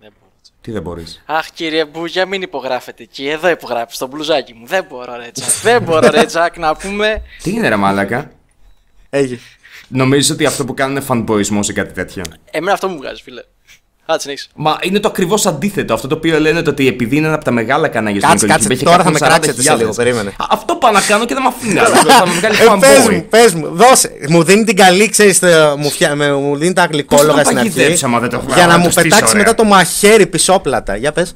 Δεν 0.00 0.12
μπορώ, 0.18 0.32
Τζακ. 0.42 0.54
Τι 0.60 0.72
δεν 0.72 0.82
μπορείς; 0.82 1.22
Αχ, 1.26 1.50
κύριε 1.50 1.84
Μπούγια, 1.84 2.26
μην 2.26 2.42
υπογράφετε 2.42 3.02
εκεί. 3.02 3.28
Εδώ 3.28 3.48
υπογράφεις 3.48 3.96
στο 3.96 4.06
μπλουζάκι 4.06 4.54
μου. 4.54 4.66
Δεν 4.66 4.84
μπορώ, 4.88 5.16
ρε 5.16 5.30
Τζακ. 5.32 5.50
Δεν 5.62 5.82
μπορώ, 5.82 6.10
ρε 6.10 6.24
Τζακ, 6.24 6.58
να 6.58 6.76
πούμε. 6.76 7.22
Τι 7.42 7.50
είναι 7.50 7.68
ρε 7.68 7.76
μάλακα. 7.76 8.30
Έχει. 9.14 9.40
Νομίζεις 9.88 10.30
ότι 10.30 10.46
αυτό 10.46 10.64
που 10.64 10.74
κάνουν 10.74 10.96
είναι 10.96 11.04
φανμποϊσμό 11.04 11.60
ή 11.68 11.72
κάτι 11.72 11.92
τέτοιο. 11.92 12.22
Εμένα 12.50 12.72
αυτό 12.72 12.88
μου 12.88 12.96
βγάζει, 12.96 13.22
φίλε. 13.22 13.42
Κάτσε 14.06 14.20
συνέχισε. 14.22 14.48
Μα 14.54 14.76
είναι 14.82 14.98
το 15.00 15.08
ακριβώς 15.08 15.46
αντίθετο. 15.46 15.94
Αυτό 15.94 16.08
το 16.08 16.14
οποίο 16.14 16.40
λένε 16.40 16.62
το 16.62 16.70
ότι 16.70 16.88
επειδή 16.88 17.16
είναι 17.16 17.26
ένα 17.26 17.34
από 17.34 17.44
τα 17.44 17.50
μεγάλα 17.50 17.88
κανάλια 17.88 18.20
στο 18.20 18.28
Κάτσε, 18.28 18.44
ελληνικό 18.46 18.58
κάτσε, 18.62 18.68
YouTube, 18.68 18.76
έχει 18.76 18.84
τώρα 18.84 19.02
θα 19.02 19.10
με 19.10 19.18
κάποιον 19.18 19.40
κράξετε 19.40 19.62
σε 19.62 19.72
40.000. 19.72 19.78
λίγο, 19.78 19.92
περίμενε. 19.94 20.28
Α, 20.30 20.44
Αυτό 20.50 20.74
πάω 20.76 20.90
να 20.92 21.00
κάνω 21.00 21.24
και 21.24 21.34
δεν 21.34 21.42
με 21.42 21.48
αφήνει. 21.48 21.78
άλλο. 21.78 21.94
Θα 22.20 22.26
με 22.26 22.32
βγάλει 22.32 22.54
Ε, 22.56 22.58
πες 22.80 23.08
μου, 23.08 23.18
fanboy. 23.18 23.24
πες 23.30 23.54
μου, 23.54 23.68
δώσε. 23.72 24.10
Μου 24.28 24.42
δίνει 24.42 24.64
την 24.64 24.76
καλή, 24.76 25.08
ξέρεις, 25.08 25.38
τε- 25.38 25.76
μου, 25.76 25.90
φτια... 25.90 26.14
με, 26.14 26.32
μου 26.32 26.56
δίνει 26.56 26.72
τα 26.72 26.84
γλυκόλογα 26.90 27.26
Πώς 27.28 27.36
θα 27.36 27.44
στην 27.44 27.58
αρχή. 27.58 27.70
παγιδέψει 27.70 28.04
άμα 28.04 28.18
δεν 28.18 28.28
το 28.30 28.42
Για 28.46 28.54
να 28.56 28.62
βγάλω, 28.62 28.78
μου 28.78 28.84
το 28.84 28.90
στήσω, 28.90 29.08
πετάξεις 29.08 29.32
ρε. 29.32 29.38
μετά 29.38 29.54
το 29.54 29.64
μαχαίρι 29.64 30.26
πισόπλατα. 30.26 30.96
Για 30.96 31.12
πες. 31.12 31.34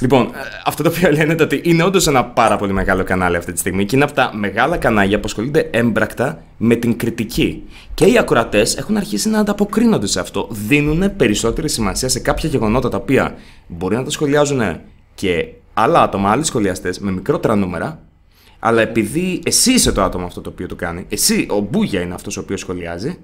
Λοιπόν, 0.00 0.22
ε, 0.24 0.38
αυτό 0.64 0.82
το 0.82 0.92
οποίο 0.96 1.10
λένε 1.10 1.32
είναι 1.32 1.42
ότι 1.42 1.60
είναι 1.64 1.82
όντως 1.82 2.06
ένα 2.06 2.24
πάρα 2.24 2.56
πολύ 2.56 2.72
μεγάλο 2.72 3.04
κανάλι 3.04 3.36
αυτή 3.36 3.52
τη 3.52 3.58
στιγμή 3.58 3.84
και 3.84 3.96
είναι 3.96 4.04
από 4.04 4.14
τα 4.14 4.30
μεγάλα 4.34 4.76
κανάλια 4.76 5.16
που 5.16 5.24
ασχολούνται 5.26 5.68
έμπρακτα 5.72 6.42
με 6.56 6.74
την 6.74 6.96
κριτική. 6.96 7.62
Και 7.94 8.04
οι 8.04 8.18
ακροατές 8.18 8.76
έχουν 8.76 8.96
αρχίσει 8.96 9.28
να 9.28 9.38
ανταποκρίνονται 9.38 10.06
σε 10.06 10.20
αυτό. 10.20 10.48
Δίνουν 10.50 11.16
περισσότερη 11.16 11.68
σημασία 11.68 12.08
σε 12.08 12.18
κάποια 12.18 12.48
γεγονότα 12.48 12.88
τα 12.88 12.96
οποία 12.96 13.34
μπορεί 13.66 13.96
να 13.96 14.04
τα 14.04 14.10
σχολιάζουν 14.10 14.80
και 15.14 15.48
άλλα 15.74 16.02
άτομα, 16.02 16.30
άλλοι 16.30 16.44
σχολιαστές 16.44 16.98
με 16.98 17.10
μικρότερα 17.10 17.54
νούμερα. 17.54 18.00
Αλλά 18.58 18.80
επειδή 18.80 19.40
εσύ 19.44 19.72
είσαι 19.72 19.92
το 19.92 20.02
άτομο 20.02 20.26
αυτό 20.26 20.40
το 20.40 20.50
οποίο 20.50 20.66
το 20.66 20.74
κάνει, 20.74 21.06
εσύ, 21.08 21.46
ο 21.50 21.58
Μπούγια 21.58 22.00
είναι 22.00 22.14
αυτός 22.14 22.36
ο 22.36 22.40
οποίος 22.40 22.60
σχολιάζει, 22.60 23.18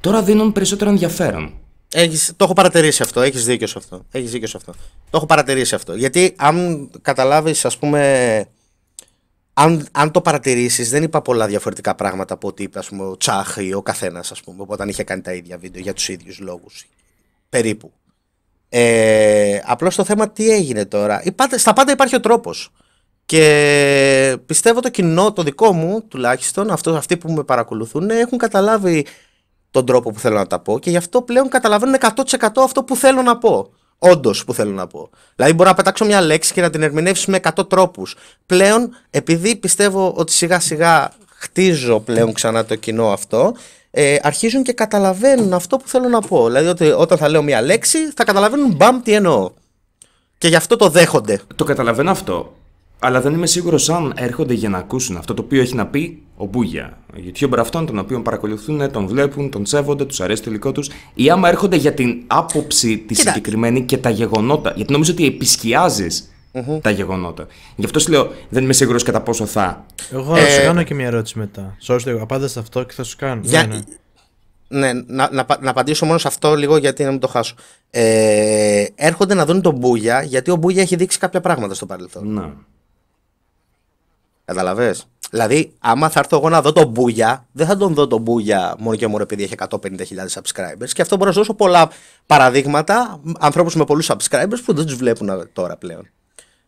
τώρα 0.00 0.22
δίνουν 0.22 0.52
περισσότερο 0.52 0.90
ενδιαφέρον. 0.90 1.52
Έχεις, 1.96 2.32
το 2.36 2.44
έχω 2.44 2.52
παρατηρήσει 2.52 3.02
αυτό. 3.02 3.20
Έχεις 3.20 3.44
δίκιο 3.44 3.66
σε 3.66 3.74
αυτό. 3.78 4.04
Έχεις 4.10 4.30
δίκιο 4.30 4.48
σε 4.48 4.56
αυτό. 4.56 4.72
Το 5.10 5.16
έχω 5.16 5.26
παρατηρήσει 5.26 5.74
αυτό. 5.74 5.94
Γιατί 5.94 6.34
αν 6.36 6.88
καταλάβεις, 7.02 7.64
ας 7.64 7.78
πούμε. 7.78 8.46
Αν, 9.54 9.86
αν 9.92 10.10
το 10.10 10.20
παρατηρήσεις, 10.20 10.90
δεν 10.90 11.02
είπα 11.02 11.22
πολλά 11.22 11.46
διαφορετικά 11.46 11.94
πράγματα 11.94 12.34
από 12.34 12.48
ό,τι 12.48 12.62
είπε 12.62 12.78
ας 12.78 12.88
πούμε, 12.88 13.04
ο 13.04 13.16
Τσάχ 13.16 13.56
ή 13.60 13.74
ο 13.74 13.82
καθένας, 13.82 14.30
ας 14.30 14.40
πούμε, 14.40 14.64
όταν 14.66 14.88
είχε 14.88 15.02
κάνει 15.02 15.20
τα 15.20 15.32
ίδια 15.32 15.58
βίντεο 15.58 15.82
για 15.82 15.92
τους 15.92 16.08
ίδιους 16.08 16.38
λόγους. 16.38 16.86
Περίπου. 17.48 17.92
Ε, 18.68 19.60
Απλώς 19.64 19.94
το 19.94 20.04
θέμα 20.04 20.30
τι 20.30 20.50
έγινε 20.50 20.84
τώρα. 20.84 21.22
Η 21.24 21.32
πάντα- 21.32 21.58
στα 21.58 21.72
πάντα 21.72 21.92
υπάρχει 21.92 22.14
ο 22.16 22.20
τρόπος. 22.20 22.70
Και 23.26 24.36
πιστεύω 24.46 24.80
το 24.80 24.90
κοινό, 24.90 25.32
το 25.32 25.42
δικό 25.42 25.72
μου 25.72 26.02
τουλάχιστον, 26.08 26.70
αυτό, 26.70 26.96
αυτοί 26.96 27.16
που 27.16 27.32
με 27.32 27.42
παρακολουθούν, 27.44 28.10
έχουν 28.10 28.38
καταλάβει 28.38 29.06
τον 29.70 29.86
τρόπο 29.86 30.10
που 30.10 30.18
θέλω 30.18 30.36
να 30.36 30.46
τα 30.46 30.58
πω 30.58 30.78
και 30.78 30.90
γι' 30.90 30.96
αυτό 30.96 31.22
πλέον 31.22 31.48
καταλαβαίνουν 31.48 31.94
100% 31.94 32.62
αυτό 32.62 32.84
που 32.84 32.96
θέλω 32.96 33.22
να 33.22 33.38
πω. 33.38 33.72
Όντως 33.98 34.44
που 34.44 34.54
θέλω 34.54 34.72
να 34.72 34.86
πω. 34.86 35.10
Δηλαδή, 35.36 35.54
μπορώ 35.54 35.68
να 35.68 35.74
πετάξω 35.74 36.04
μια 36.04 36.20
λέξη 36.20 36.52
και 36.52 36.60
να 36.60 36.70
την 36.70 36.82
ερμηνεύσεις 36.82 37.26
με 37.26 37.36
100 37.36 37.68
τρόπους. 37.68 38.16
Πλέον, 38.46 38.96
επειδή 39.10 39.56
πιστεύω 39.56 40.12
ότι 40.16 40.32
σιγά 40.32 40.60
σιγά 40.60 41.12
χτίζω 41.26 42.00
πλέον 42.00 42.32
ξανά 42.32 42.64
το 42.64 42.74
κοινό 42.74 43.12
αυτό, 43.12 43.54
ε, 43.90 44.16
αρχίζουν 44.22 44.62
και 44.62 44.72
καταλαβαίνουν 44.72 45.52
αυτό 45.52 45.76
που 45.76 45.88
θέλω 45.88 46.08
να 46.08 46.20
πω. 46.20 46.46
Δηλαδή, 46.46 46.66
ότι 46.66 46.84
όταν 46.84 47.18
θα 47.18 47.28
λέω 47.28 47.42
μια 47.42 47.62
λέξη, 47.62 47.98
θα 48.16 48.24
καταλαβαίνουν 48.24 48.74
μπαμ 48.74 49.02
τι 49.02 49.12
εννοώ. 49.12 49.50
Και 50.38 50.48
γι' 50.48 50.56
αυτό 50.56 50.76
το 50.76 50.88
δέχονται. 50.88 51.40
Το 51.54 51.64
καταλαβαίνω 51.64 52.10
αυτό. 52.10 52.54
Αλλά 52.98 53.20
δεν 53.20 53.32
είμαι 53.34 53.46
σίγουρος 53.46 53.90
αν 53.90 54.12
έρχονται 54.16 54.54
για 54.54 54.68
να 54.68 54.78
ακούσουν 54.78 55.16
αυτό 55.16 55.34
το 55.34 55.42
οποίο 55.42 55.60
έχει 55.60 55.74
να 55.74 55.86
πει 55.86 56.22
ο 56.36 56.44
Μπούγια. 56.44 56.98
Ο 57.14 57.16
YouTuber 57.26 57.56
αυτόν, 57.58 57.86
τον 57.86 57.98
οποίο 57.98 58.22
παρακολουθούν, 58.22 58.90
τον 58.90 59.06
βλέπουν, 59.06 59.50
τον 59.50 59.66
σέβονται, 59.66 60.04
τους 60.04 60.20
αρέσει 60.20 60.42
το 60.42 60.50
υλικό 60.50 60.72
τους. 60.72 60.90
Ή 61.14 61.30
άμα 61.30 61.48
έρχονται 61.48 61.76
για 61.76 61.94
την 61.94 62.22
άποψη 62.26 62.98
τη 62.98 63.14
Κοίτα. 63.14 63.30
συγκεκριμένη 63.30 63.82
και 63.82 63.98
τα 63.98 64.10
γεγονότα. 64.10 64.72
Γιατί 64.76 64.92
νομίζω 64.92 65.12
ότι 65.12 65.26
επισκιάζεις 65.26 66.28
τα 66.80 66.90
γεγονότα. 66.90 67.46
Γι' 67.76 67.84
αυτό 67.84 67.98
σου 67.98 68.10
λέω, 68.10 68.30
δεν 68.48 68.62
είμαι 68.64 68.72
σίγουρος 68.72 69.02
κατά 69.02 69.20
πόσο 69.20 69.46
θα. 69.46 69.86
Εγώ 70.12 70.36
θα 70.36 70.48
σου 70.48 70.60
κάνω 70.62 70.82
και 70.82 70.94
μια 70.94 71.06
ερώτηση 71.06 71.38
μετά. 71.38 71.76
Σώστε, 71.78 72.18
απάντας 72.20 72.50
σε 72.50 72.58
αυτό 72.58 72.82
και 72.82 72.92
θα 72.94 73.02
σου 73.02 73.16
κάνω. 73.16 73.40
Για... 73.44 73.66
Ναι, 73.66 73.74
ναι. 73.74 73.80
Ναι, 74.68 74.92
να, 75.06 75.28
να, 75.32 75.40
απα- 75.40 75.62
να 75.62 75.70
απαντήσω 75.70 76.06
μόνο 76.06 76.18
σε 76.18 76.28
αυτό 76.28 76.54
λίγο 76.54 76.76
γιατί 76.76 77.04
να 77.04 77.10
μην 77.10 77.20
το 77.20 77.26
χάσω. 77.28 77.54
Ε, 77.90 78.84
έρχονται 78.94 79.34
να 79.34 79.44
δουν 79.46 79.60
τον 79.62 79.74
Μπούγια 79.74 80.22
γιατί 80.22 80.50
ο 80.50 80.56
Μπούγια 80.56 80.82
έχει 80.82 80.96
δείξει 80.96 81.18
κάποια 81.18 81.40
πράγματα 81.40 81.74
στο 81.74 81.86
παρελθόν. 81.86 82.32
Να. 82.32 82.54
Καταλαβες; 84.44 85.06
Δηλαδή, 85.34 85.72
άμα 85.78 86.08
θα 86.08 86.18
έρθω 86.18 86.36
εγώ 86.36 86.48
να 86.48 86.62
δω 86.62 86.72
τον 86.72 86.86
Μπούγια, 86.86 87.46
δεν 87.52 87.66
θα 87.66 87.76
τον 87.76 87.94
δω 87.94 88.06
τον 88.06 88.20
Μπούγια 88.20 88.74
μόνο 88.78 88.96
και 88.96 89.06
μόνο 89.06 89.22
επειδή 89.22 89.42
έχει 89.42 89.54
150.000 89.58 89.70
subscribers. 90.32 90.88
Και 90.92 91.02
αυτό 91.02 91.16
μπορώ 91.16 91.28
να 91.28 91.32
σου 91.32 91.38
δώσω 91.38 91.54
πολλά 91.54 91.90
παραδείγματα 92.26 93.20
ανθρώπους 93.38 93.74
με 93.74 93.84
πολλούς 93.84 94.10
subscribers 94.10 94.58
που 94.64 94.74
δεν 94.74 94.86
τους 94.86 94.94
βλέπουν 94.94 95.48
τώρα 95.52 95.76
πλέον. 95.76 96.08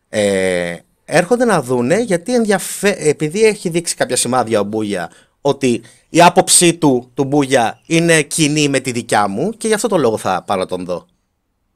Ε, 0.09 0.75
έρχονται 1.05 1.45
να 1.45 1.61
δούνε 1.61 1.99
γιατί 1.99 2.33
ενδιαφε... 2.33 2.95
επειδή 2.97 3.43
έχει 3.45 3.69
δείξει 3.69 3.95
κάποια 3.95 4.15
σημάδια 4.15 4.59
ο 4.59 4.63
Μπούγια 4.63 5.11
ότι 5.41 5.81
η 6.09 6.21
άποψή 6.21 6.73
του, 6.73 7.11
του 7.13 7.23
Μπούγια, 7.23 7.81
είναι 7.85 8.21
κοινή 8.21 8.69
με 8.69 8.79
τη 8.79 8.91
δικιά 8.91 9.27
μου 9.27 9.51
και 9.51 9.67
γι' 9.67 9.73
αυτό 9.73 9.87
το 9.87 9.97
λόγο 9.97 10.17
θα 10.17 10.43
πάω 10.43 10.57
να 10.57 10.65
τον 10.65 10.85
δω. 10.85 11.05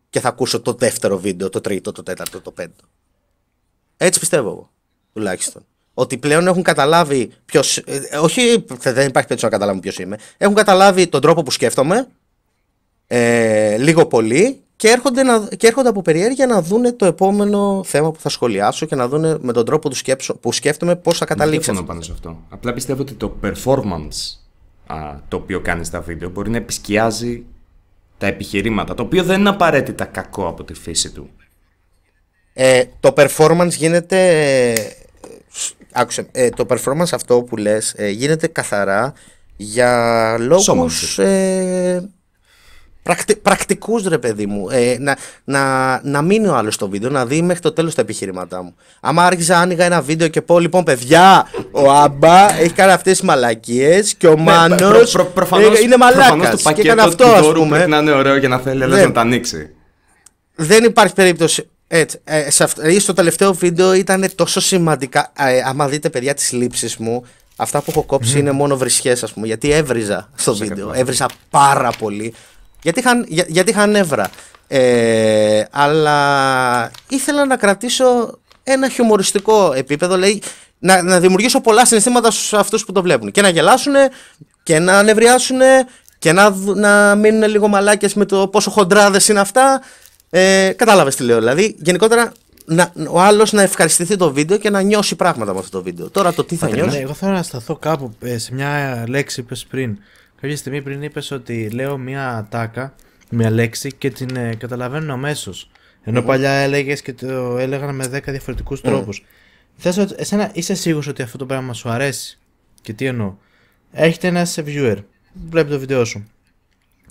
Και 0.09 0.19
θα 0.19 0.27
ακούσω 0.27 0.61
το 0.61 0.73
δεύτερο 0.73 1.17
βίντεο, 1.17 1.49
το 1.49 1.61
τρίτο, 1.61 1.91
το 1.91 2.03
τέταρτο, 2.03 2.41
το 2.41 2.51
πέμπτο. 2.51 2.83
Έτσι 3.97 4.19
πιστεύω 4.19 4.49
εγώ, 4.49 4.71
τουλάχιστον. 5.13 5.65
Ότι 6.01 6.17
πλέον 6.17 6.47
έχουν 6.47 6.63
καταλάβει 6.63 7.31
ποιος. 7.45 7.77
Ε, 7.77 8.17
όχι, 8.21 8.65
δεν 8.67 9.07
υπάρχει 9.07 9.11
περίπτωση 9.11 9.43
να 9.43 9.49
καταλάβουν 9.49 9.81
ποιος 9.81 9.99
είμαι. 9.99 10.17
Έχουν 10.37 10.55
καταλάβει 10.55 11.07
τον 11.07 11.21
τρόπο 11.21 11.43
που 11.43 11.51
σκέφτομαι. 11.51 12.07
Ε, 13.07 13.77
λίγο 13.77 14.05
πολύ 14.05 14.61
και 14.75 14.87
έρχονται, 14.87 15.23
να, 15.23 15.47
και 15.57 15.67
έρχονται 15.67 15.89
από 15.89 16.01
περιέργεια 16.01 16.45
να 16.45 16.61
δούνε 16.61 16.91
το 16.91 17.05
επόμενο 17.05 17.83
θέμα 17.85 18.11
που 18.11 18.19
θα 18.19 18.29
σχολιάσω 18.29 18.85
και 18.85 18.95
να 18.95 19.07
δούνε 19.07 19.37
με 19.41 19.53
τον 19.53 19.65
τρόπο 19.65 19.89
του 19.89 19.97
που 20.39 20.51
σκέφτομαι 20.51 20.95
πώς 20.95 21.17
θα 21.17 21.25
καταλήξω. 21.25 21.73
Δεν 21.73 21.83
πάνω 21.83 22.01
σε 22.01 22.11
αυτό. 22.11 22.43
Απλά 22.49 22.73
πιστεύω 22.73 23.01
ότι 23.01 23.13
το 23.13 23.35
performance 23.43 24.37
α, 24.85 25.15
το 25.27 25.37
οποίο 25.37 25.61
κάνεις 25.61 25.87
στα 25.87 26.01
βίντεο 26.01 26.29
μπορεί 26.29 26.49
να 26.49 26.57
επισκιάζει 26.57 27.43
τα 28.17 28.27
επιχειρήματα, 28.27 28.93
το 28.93 29.03
οποίο 29.03 29.23
δεν 29.23 29.39
είναι 29.39 29.49
απαραίτητα 29.49 30.05
κακό 30.05 30.47
από 30.47 30.63
τη 30.63 30.73
φύση 30.73 31.11
του. 31.11 31.29
Ε, 32.53 32.83
το 32.99 33.13
performance 33.17 33.71
γίνεται. 33.71 35.00
Ε, 35.93 36.01
άκουσε, 36.01 36.27
ε, 36.31 36.49
το 36.49 36.65
performance 36.69 37.11
αυτό 37.11 37.41
που 37.41 37.57
λες 37.57 37.93
ε, 37.97 38.09
γίνεται 38.09 38.47
καθαρά 38.47 39.13
για 39.55 40.35
λόγους 40.39 41.19
Πρακτι, 43.03 43.35
Πρακτικούς 43.35 44.03
ρε 44.03 44.17
παιδί 44.17 44.45
μου. 44.45 44.69
Ε, 44.69 44.95
να, 44.99 45.17
να, 45.43 46.01
να 46.03 46.21
μείνει 46.21 46.47
ο 46.47 46.55
άλλος 46.55 46.73
στο 46.73 46.89
βίντεο, 46.89 47.09
να 47.09 47.25
δει 47.25 47.41
μέχρι 47.41 47.61
το 47.61 47.71
τέλος 47.71 47.95
τα 47.95 48.01
επιχειρήματά 48.01 48.63
μου. 48.63 48.75
Άμα 48.99 49.25
άρχιζα 49.25 49.57
άνοιγα 49.57 49.85
ένα 49.85 50.01
βίντεο 50.01 50.27
και 50.27 50.41
πω 50.41 50.59
λοιπόν, 50.59 50.83
παιδιά, 50.83 51.47
ο 51.71 51.91
Άμπα 51.91 52.59
έχει 52.59 52.73
κάνει 52.73 52.91
αυτές 52.91 53.17
τις 53.17 53.27
μαλακίες 53.27 54.13
και 54.13 54.27
ο 54.27 54.35
ναι, 54.35 54.41
Μάνος. 54.41 55.11
Προ, 55.11 55.25
προ, 55.25 55.47
είναι 55.83 55.97
μαλάκας. 55.97 56.63
Και 56.73 56.81
έκανε 56.81 57.01
αυτό, 57.01 57.25
ας 57.25 57.51
πούμε. 57.51 57.75
Πρέπει 57.75 57.89
να 57.89 57.97
είναι 57.97 58.11
ωραίο 58.11 58.35
για 58.35 58.47
να 58.47 58.57
θέλει 58.57 58.87
ναι. 58.87 59.05
να 59.05 59.11
τα 59.11 59.21
ανοίξει. 59.21 59.69
Δεν 60.55 60.83
υπάρχει 60.83 61.13
περίπτωση. 61.13 61.69
Έτσι, 61.93 62.19
ε, 62.23 62.49
σε 62.49 62.63
αυτό, 62.63 62.81
ε, 62.81 62.99
στο 62.99 63.13
τελευταίο 63.13 63.53
βίντεο 63.53 63.93
ήταν 63.93 64.29
τόσο 64.35 64.59
σημαντικά. 64.59 65.31
Ε, 65.37 65.61
άμα 65.65 65.87
δείτε, 65.87 66.09
παιδιά, 66.09 66.33
τις 66.33 66.51
λήψεις 66.51 66.97
μου, 66.97 67.25
αυτά 67.55 67.79
που 67.81 67.85
έχω 67.89 68.03
κόψει 68.03 68.33
mm. 68.35 68.39
είναι 68.39 68.51
μόνο 68.51 68.77
βρισχές, 68.77 69.23
ας 69.23 69.33
πούμε. 69.33 69.47
Γιατί 69.47 69.71
έβριζα 69.71 70.29
στο 70.35 70.55
βίντεο. 70.55 70.91
Έβριζα 70.93 71.25
πάρα 71.49 71.91
πολύ. 71.99 72.33
Γιατί 72.83 72.99
είχαν, 72.99 73.25
για, 73.27 73.45
γιατί 73.47 73.69
είχαν 73.69 73.91
νεύρα. 73.91 74.29
Ε, 74.67 75.63
αλλά 75.71 76.91
ήθελα 77.09 77.45
να 77.45 77.57
κρατήσω 77.57 78.39
ένα 78.63 78.89
χιουμοριστικό 78.89 79.73
επίπεδο, 79.75 80.17
λέει, 80.17 80.41
να, 80.79 81.01
να 81.01 81.19
δημιουργήσω 81.19 81.61
πολλά 81.61 81.85
συναισθήματα 81.85 82.31
στους 82.31 82.53
αυτούς 82.53 82.85
που 82.85 82.91
το 82.91 83.01
βλέπουν. 83.01 83.31
Και 83.31 83.41
να 83.41 83.49
γελάσουν 83.49 83.93
και 84.63 84.79
να 84.79 85.03
νευριάσουν 85.03 85.59
και 86.19 86.31
να, 86.31 86.55
να 86.75 87.15
μείνουν 87.15 87.49
λίγο 87.49 87.67
μαλάκες 87.67 88.13
με 88.13 88.25
το 88.25 88.47
πόσο 88.47 88.69
χοντράδες 88.69 89.27
είναι 89.27 89.39
αυτά. 89.39 89.81
Ε, 90.33 90.73
κατάλαβες 90.75 91.15
τι 91.15 91.23
λέω. 91.23 91.37
Δηλαδή, 91.37 91.75
γενικότερα 91.79 92.31
να, 92.65 92.93
ο 93.09 93.21
άλλος 93.21 93.51
να 93.51 93.61
ευχαριστηθεί 93.61 94.15
το 94.15 94.33
βίντεο 94.33 94.57
και 94.57 94.69
να 94.69 94.81
νιώσει 94.81 95.15
πράγματα 95.15 95.53
με 95.53 95.59
αυτό 95.59 95.77
το 95.77 95.83
βίντεο. 95.83 96.09
Τώρα 96.09 96.33
το 96.33 96.43
τι 96.43 96.55
θα 96.55 96.69
νιώσει; 96.69 96.97
εγώ 96.97 97.13
θέλω 97.13 97.31
να 97.31 97.43
σταθώ 97.43 97.75
κάπου 97.75 98.13
ε, 98.19 98.37
σε 98.37 98.53
μια 98.53 99.03
λέξη 99.07 99.43
που 99.43 99.55
πριν. 99.69 99.97
Κάποια 100.41 100.57
στιγμή 100.57 100.81
πριν 100.81 101.03
είπες 101.03 101.31
ότι 101.31 101.69
λέω 101.69 101.97
μια 101.97 102.47
τάκα, 102.49 102.93
μια 103.29 103.49
λέξη 103.49 103.91
και 103.93 104.09
την 104.09 104.35
ε, 104.35 104.55
καταλαβαίνω 104.55 105.13
αμέσως. 105.13 105.69
Ενώ 106.03 106.21
παλιά 106.21 106.51
έλεγες 106.51 107.01
και 107.01 107.13
το 107.13 107.57
έλεγαν 107.57 107.95
με 107.95 108.05
10 108.05 108.19
διαφορετικούς 108.27 108.79
mm. 108.79 108.83
τρόπους. 108.83 109.25
Θες 109.77 109.97
ότι 109.97 110.13
εσένα 110.17 110.51
είσαι 110.53 110.73
σίγουρος 110.73 111.07
ότι 111.07 111.21
αυτό 111.21 111.37
το 111.37 111.45
πράγμα 111.45 111.73
σου 111.73 111.89
αρέσει; 111.89 112.39
Και 112.81 112.93
τι 112.93 113.05
εννοώ; 113.05 113.35
Έχετε 113.91 114.27
ένας 114.27 114.57
viewer, 114.65 114.97
βλέπει 115.49 115.69
το 115.69 115.79
βίντεο 115.79 116.05
σου. 116.05 116.27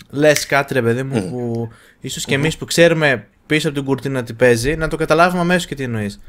Λες 0.08 0.46
κάτι 0.46 0.74
ρε 0.74 0.82
παιδί 0.82 1.02
μου 1.02 1.30
που 1.30 1.68
ίσως 2.00 2.24
και 2.24 2.34
εμείς 2.34 2.56
που 2.56 2.64
ξέρουμε 2.64 3.26
πίσω 3.46 3.68
από 3.68 3.76
την 3.76 3.86
κουρτίνα 3.86 4.22
τι 4.22 4.32
παίζει, 4.32 4.76
να 4.76 4.88
το 4.88 4.96
καταλάβουμε 4.96 5.40
αμέσως 5.40 5.66
και 5.66 5.74
τι 5.74 5.82
εννοείς. 5.82 6.20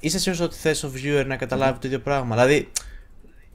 Είσαι 0.00 0.18
σίγουρος 0.18 0.44
ότι 0.46 0.56
θες 0.56 0.82
ο 0.82 0.92
viewer 0.94 1.24
να 1.26 1.36
καταλάβει 1.36 1.78
το 1.78 1.86
ίδιο 1.86 1.98
πράγμα; 2.00 2.34
Δηλαδή, 2.34 2.70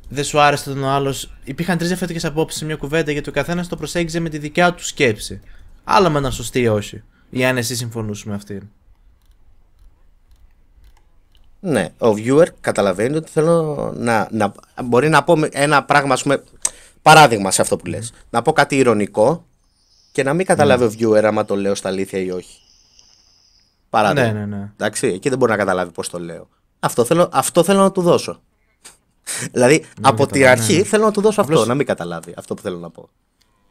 δεν 0.10 0.24
σου 0.24 0.40
άρεσε 0.40 0.70
τον 0.70 0.86
άλλος; 0.86 1.34
Υπήρχαν 1.44 1.76
τρεις 1.78 1.88
διαφορετικές 1.90 2.30
απόψεις 2.30 2.60
σε 2.60 2.66
μια 2.66 2.76
κουβέντα 2.76 3.12
γιατί 3.12 3.30
ο 3.30 3.32
καθένας 3.32 3.68
το 3.68 3.76
προσέγγιζε 3.76 4.20
με 4.20 4.30
τη 4.30 4.38
δικιά 4.38 4.74
του 4.74 4.86
σκέψη. 4.86 5.42
Άλλο 5.84 6.10
με 6.10 6.20
να 6.20 6.32
σωστή 6.32 6.60
ή 6.60 6.68
όχι. 6.68 7.04
Ή 7.30 7.46
αν 7.46 7.58
εσύ 7.58 7.76
συμφωνούσες 7.76 8.24
με 8.24 8.34
αυτήν; 8.34 8.62
Ναι, 11.60 11.90
ο 11.98 12.14
viewer 12.18 12.48
καταλαβαίνει 12.62 13.16
ότι 13.16 13.32
θέλω 13.32 13.94
να, 13.98 14.28
να 14.32 14.54
μπορεί 14.84 15.10
να 15.10 15.24
πω 15.24 15.38
ένα 15.52 15.84
πράγμα, 15.84 16.14
ας 16.14 16.22
πούμε, 16.24 16.44
παράδειγμα 17.06 17.52
σε 17.52 17.62
αυτό 17.62 17.78
που 17.78 17.86
λες. 17.86 18.14
Να 18.30 18.42
πω 18.42 18.54
κάτι 18.54 18.78
ηρωνικό 18.78 19.46
και 20.12 20.24
να 20.24 20.34
μην 20.34 20.46
καταλάβει 20.46 20.84
ο 20.84 20.92
viewer 21.00 21.24
άμα 21.24 21.46
το 21.46 21.56
λέω 21.56 21.76
στα 21.76 21.90
αλήθεια 21.90 22.20
ή 22.20 22.32
όχι. 22.32 22.60
Παράδειγμα. 23.90 24.32
Ναι, 24.32 24.40
ναι, 24.40 24.46
ναι. 24.46 24.72
Εντάξει, 24.74 25.08
εκεί 25.08 25.30
δεν 25.30 25.38
μπορεί 25.38 25.52
να 25.52 25.58
καταλάβει 25.58 25.92
πώς 25.92 26.10
το 26.10 26.20
λέω. 26.20 26.48
Αυτό 26.80 27.06
θέλω, 27.06 27.30
αυτό 27.32 27.64
θέλω 27.64 27.80
να 27.80 27.92
του 27.92 28.02
δώσω 28.02 28.42
δηλαδή 29.54 29.86
από 30.02 30.28
την 30.28 30.46
αρχή 30.46 30.78
ναι. 30.78 30.84
θέλω 30.84 31.04
να 31.04 31.12
του 31.12 31.22
δώσω 31.22 31.42
αυτό, 31.42 31.66
να 31.66 31.76
μην 31.76 31.86
καταλάβει 31.86 32.34
αυτό 32.38 32.54
που 32.54 32.62
θέλω 32.62 32.78
να 32.78 32.90
πω. 32.90 33.10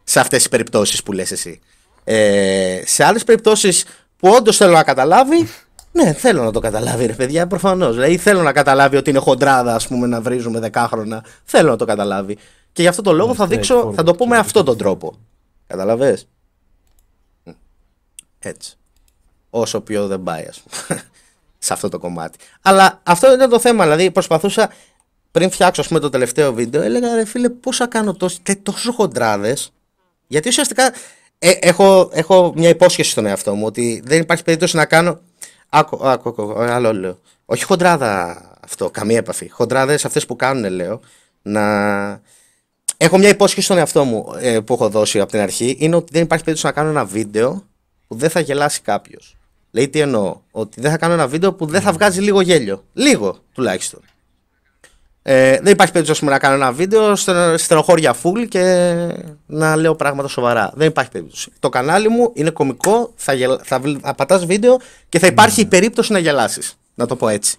Σε 0.04 0.20
αυτές 0.20 0.38
τις 0.38 0.48
περιπτώσεις 0.48 1.02
που 1.02 1.12
λες 1.12 1.30
εσύ. 1.30 1.60
Ε, 2.04 2.82
σε 2.84 3.04
άλλες 3.04 3.24
περιπτώσεις 3.24 3.84
που 4.16 4.28
όντως 4.28 4.56
θέλω 4.56 4.72
να 4.72 4.82
καταλάβει, 4.82 5.48
ναι, 5.92 6.12
θέλω 6.12 6.42
να 6.42 6.50
το 6.50 6.60
καταλάβει, 6.60 7.06
ρε 7.06 7.12
παιδιά, 7.12 7.46
προφανώς. 7.46 7.94
Δηλαδή 7.94 8.16
θέλω 8.16 8.42
να 8.42 8.52
καταλάβει 8.52 8.96
ότι 8.96 9.10
είναι 9.10 9.18
χοντράδα, 9.18 9.74
ας 9.74 9.86
πούμε, 9.86 10.06
να 10.06 10.20
βρίζουμε 10.20 10.60
δεκάχρονα. 10.60 11.24
Θέλω 11.44 11.70
να 11.70 11.76
το 11.76 11.84
καταλάβει. 11.84 12.38
Και 12.74 12.82
γι' 12.82 12.88
αυτό 12.88 13.02
το 13.02 13.12
λόγο 13.12 13.34
θα 13.34 13.46
δείξω, 13.46 13.92
θα 13.94 14.02
το 14.02 14.14
πω 14.14 14.26
με 14.26 14.36
αυτόν 14.36 14.64
τον 14.64 14.78
τρόπο. 14.78 15.14
Καταλαβέ. 15.66 16.18
Έτσι. 18.38 18.76
Όσο 19.50 19.80
πιο 19.80 20.06
δεν 20.06 20.22
πάει, 20.22 20.46
ας 20.48 20.60
πούμε. 20.60 21.02
σε 21.64 21.72
αυτό 21.72 21.88
το 21.88 21.98
κομμάτι. 21.98 22.38
Αλλά 22.62 23.00
αυτό 23.02 23.32
ήταν 23.32 23.50
το 23.50 23.58
θέμα. 23.58 23.84
Δηλαδή 23.84 24.10
προσπαθούσα 24.10 24.72
πριν 25.30 25.50
φτιάξω 25.50 25.82
πούμε, 25.82 26.00
το 26.00 26.10
τελευταίο 26.10 26.52
βίντεο, 26.52 26.82
έλεγα 26.82 27.14
ρε 27.14 27.24
φίλε, 27.24 27.48
πώς 27.48 27.76
θα 27.76 27.86
κάνω 27.86 28.14
τόσο, 28.14 28.38
τόσο 28.62 28.92
χοντράδες. 28.92 29.72
Γιατί 30.26 30.48
ουσιαστικά 30.48 30.92
ε, 31.38 31.50
έχω, 31.50 32.10
έχω 32.12 32.52
μια 32.56 32.68
υπόσχεση 32.68 33.10
στον 33.10 33.26
εαυτό 33.26 33.54
μου 33.54 33.66
ότι 33.66 34.02
δεν 34.04 34.20
υπάρχει 34.20 34.44
περίπτωση 34.44 34.76
να 34.76 34.84
κάνω. 34.84 35.20
Άκου, 35.68 36.08
άκου, 36.08 36.28
άκου, 36.28 36.54
άλλο 36.58 36.92
λέω. 36.92 37.18
Όχι 37.44 37.64
χοντράδα 37.64 38.42
αυτό, 38.64 38.90
καμία 38.90 39.18
επαφή. 39.18 39.48
Χοντράδες 39.48 40.04
αυτές 40.04 40.26
που 40.26 40.36
κάνουν, 40.36 40.72
λέω, 40.72 41.00
να. 41.42 42.22
Έχω 43.04 43.18
μια 43.18 43.28
υπόσχεση 43.28 43.64
στον 43.64 43.78
εαυτό 43.78 44.04
μου 44.04 44.34
ε, 44.40 44.60
που 44.60 44.72
έχω 44.72 44.88
δώσει 44.88 45.20
από 45.20 45.30
την 45.30 45.40
αρχή. 45.40 45.76
Είναι 45.78 45.96
ότι 45.96 46.08
δεν 46.12 46.22
υπάρχει 46.22 46.44
περίπτωση 46.44 46.74
να 46.74 46.80
κάνω 46.82 46.90
ένα 46.90 47.04
βίντεο 47.04 47.64
που 48.08 48.16
δεν 48.16 48.30
θα 48.30 48.40
γελάσει 48.40 48.80
κάποιος. 48.80 49.36
Λέει 49.70 49.88
τι 49.88 50.00
εννοώ. 50.00 50.40
Ότι 50.50 50.80
δεν 50.80 50.90
θα 50.90 50.96
κάνω 50.96 51.12
ένα 51.12 51.26
βίντεο 51.26 51.52
που 51.52 51.66
δεν 51.66 51.80
θα 51.80 51.92
βγάζει 51.92 52.20
λίγο 52.20 52.40
γέλιο. 52.40 52.84
Λίγο 52.92 53.36
τουλάχιστον. 53.52 54.00
Ε, 55.22 55.58
δεν 55.60 55.72
υπάρχει 55.72 55.92
περίπτωση 55.92 56.24
να 56.24 56.38
κάνω 56.38 56.54
ένα 56.54 56.72
βίντεο 56.72 57.16
στενοχώρια 57.56 58.14
full 58.22 58.48
και 58.48 58.94
να 59.46 59.76
λέω 59.76 59.94
πράγματα 59.94 60.28
σοβαρά. 60.28 60.72
Δεν 60.74 60.88
υπάρχει 60.88 61.10
περίπτωση. 61.10 61.52
Το 61.58 61.68
κανάλι 61.68 62.08
μου 62.08 62.30
είναι 62.34 62.50
κωμικό, 62.50 63.12
θα, 63.16 63.32
γελ, 63.32 63.58
θα, 63.62 63.80
θα 64.00 64.14
πατάς 64.14 64.46
βίντεο 64.46 64.80
και 65.08 65.18
θα 65.18 65.26
υπάρχει 65.26 65.60
η 65.60 65.66
περίπτωση 65.66 66.12
να 66.12 66.18
γελάσεις. 66.18 66.78
Να 66.94 67.06
το 67.06 67.16
πω 67.16 67.28
έτσι. 67.28 67.56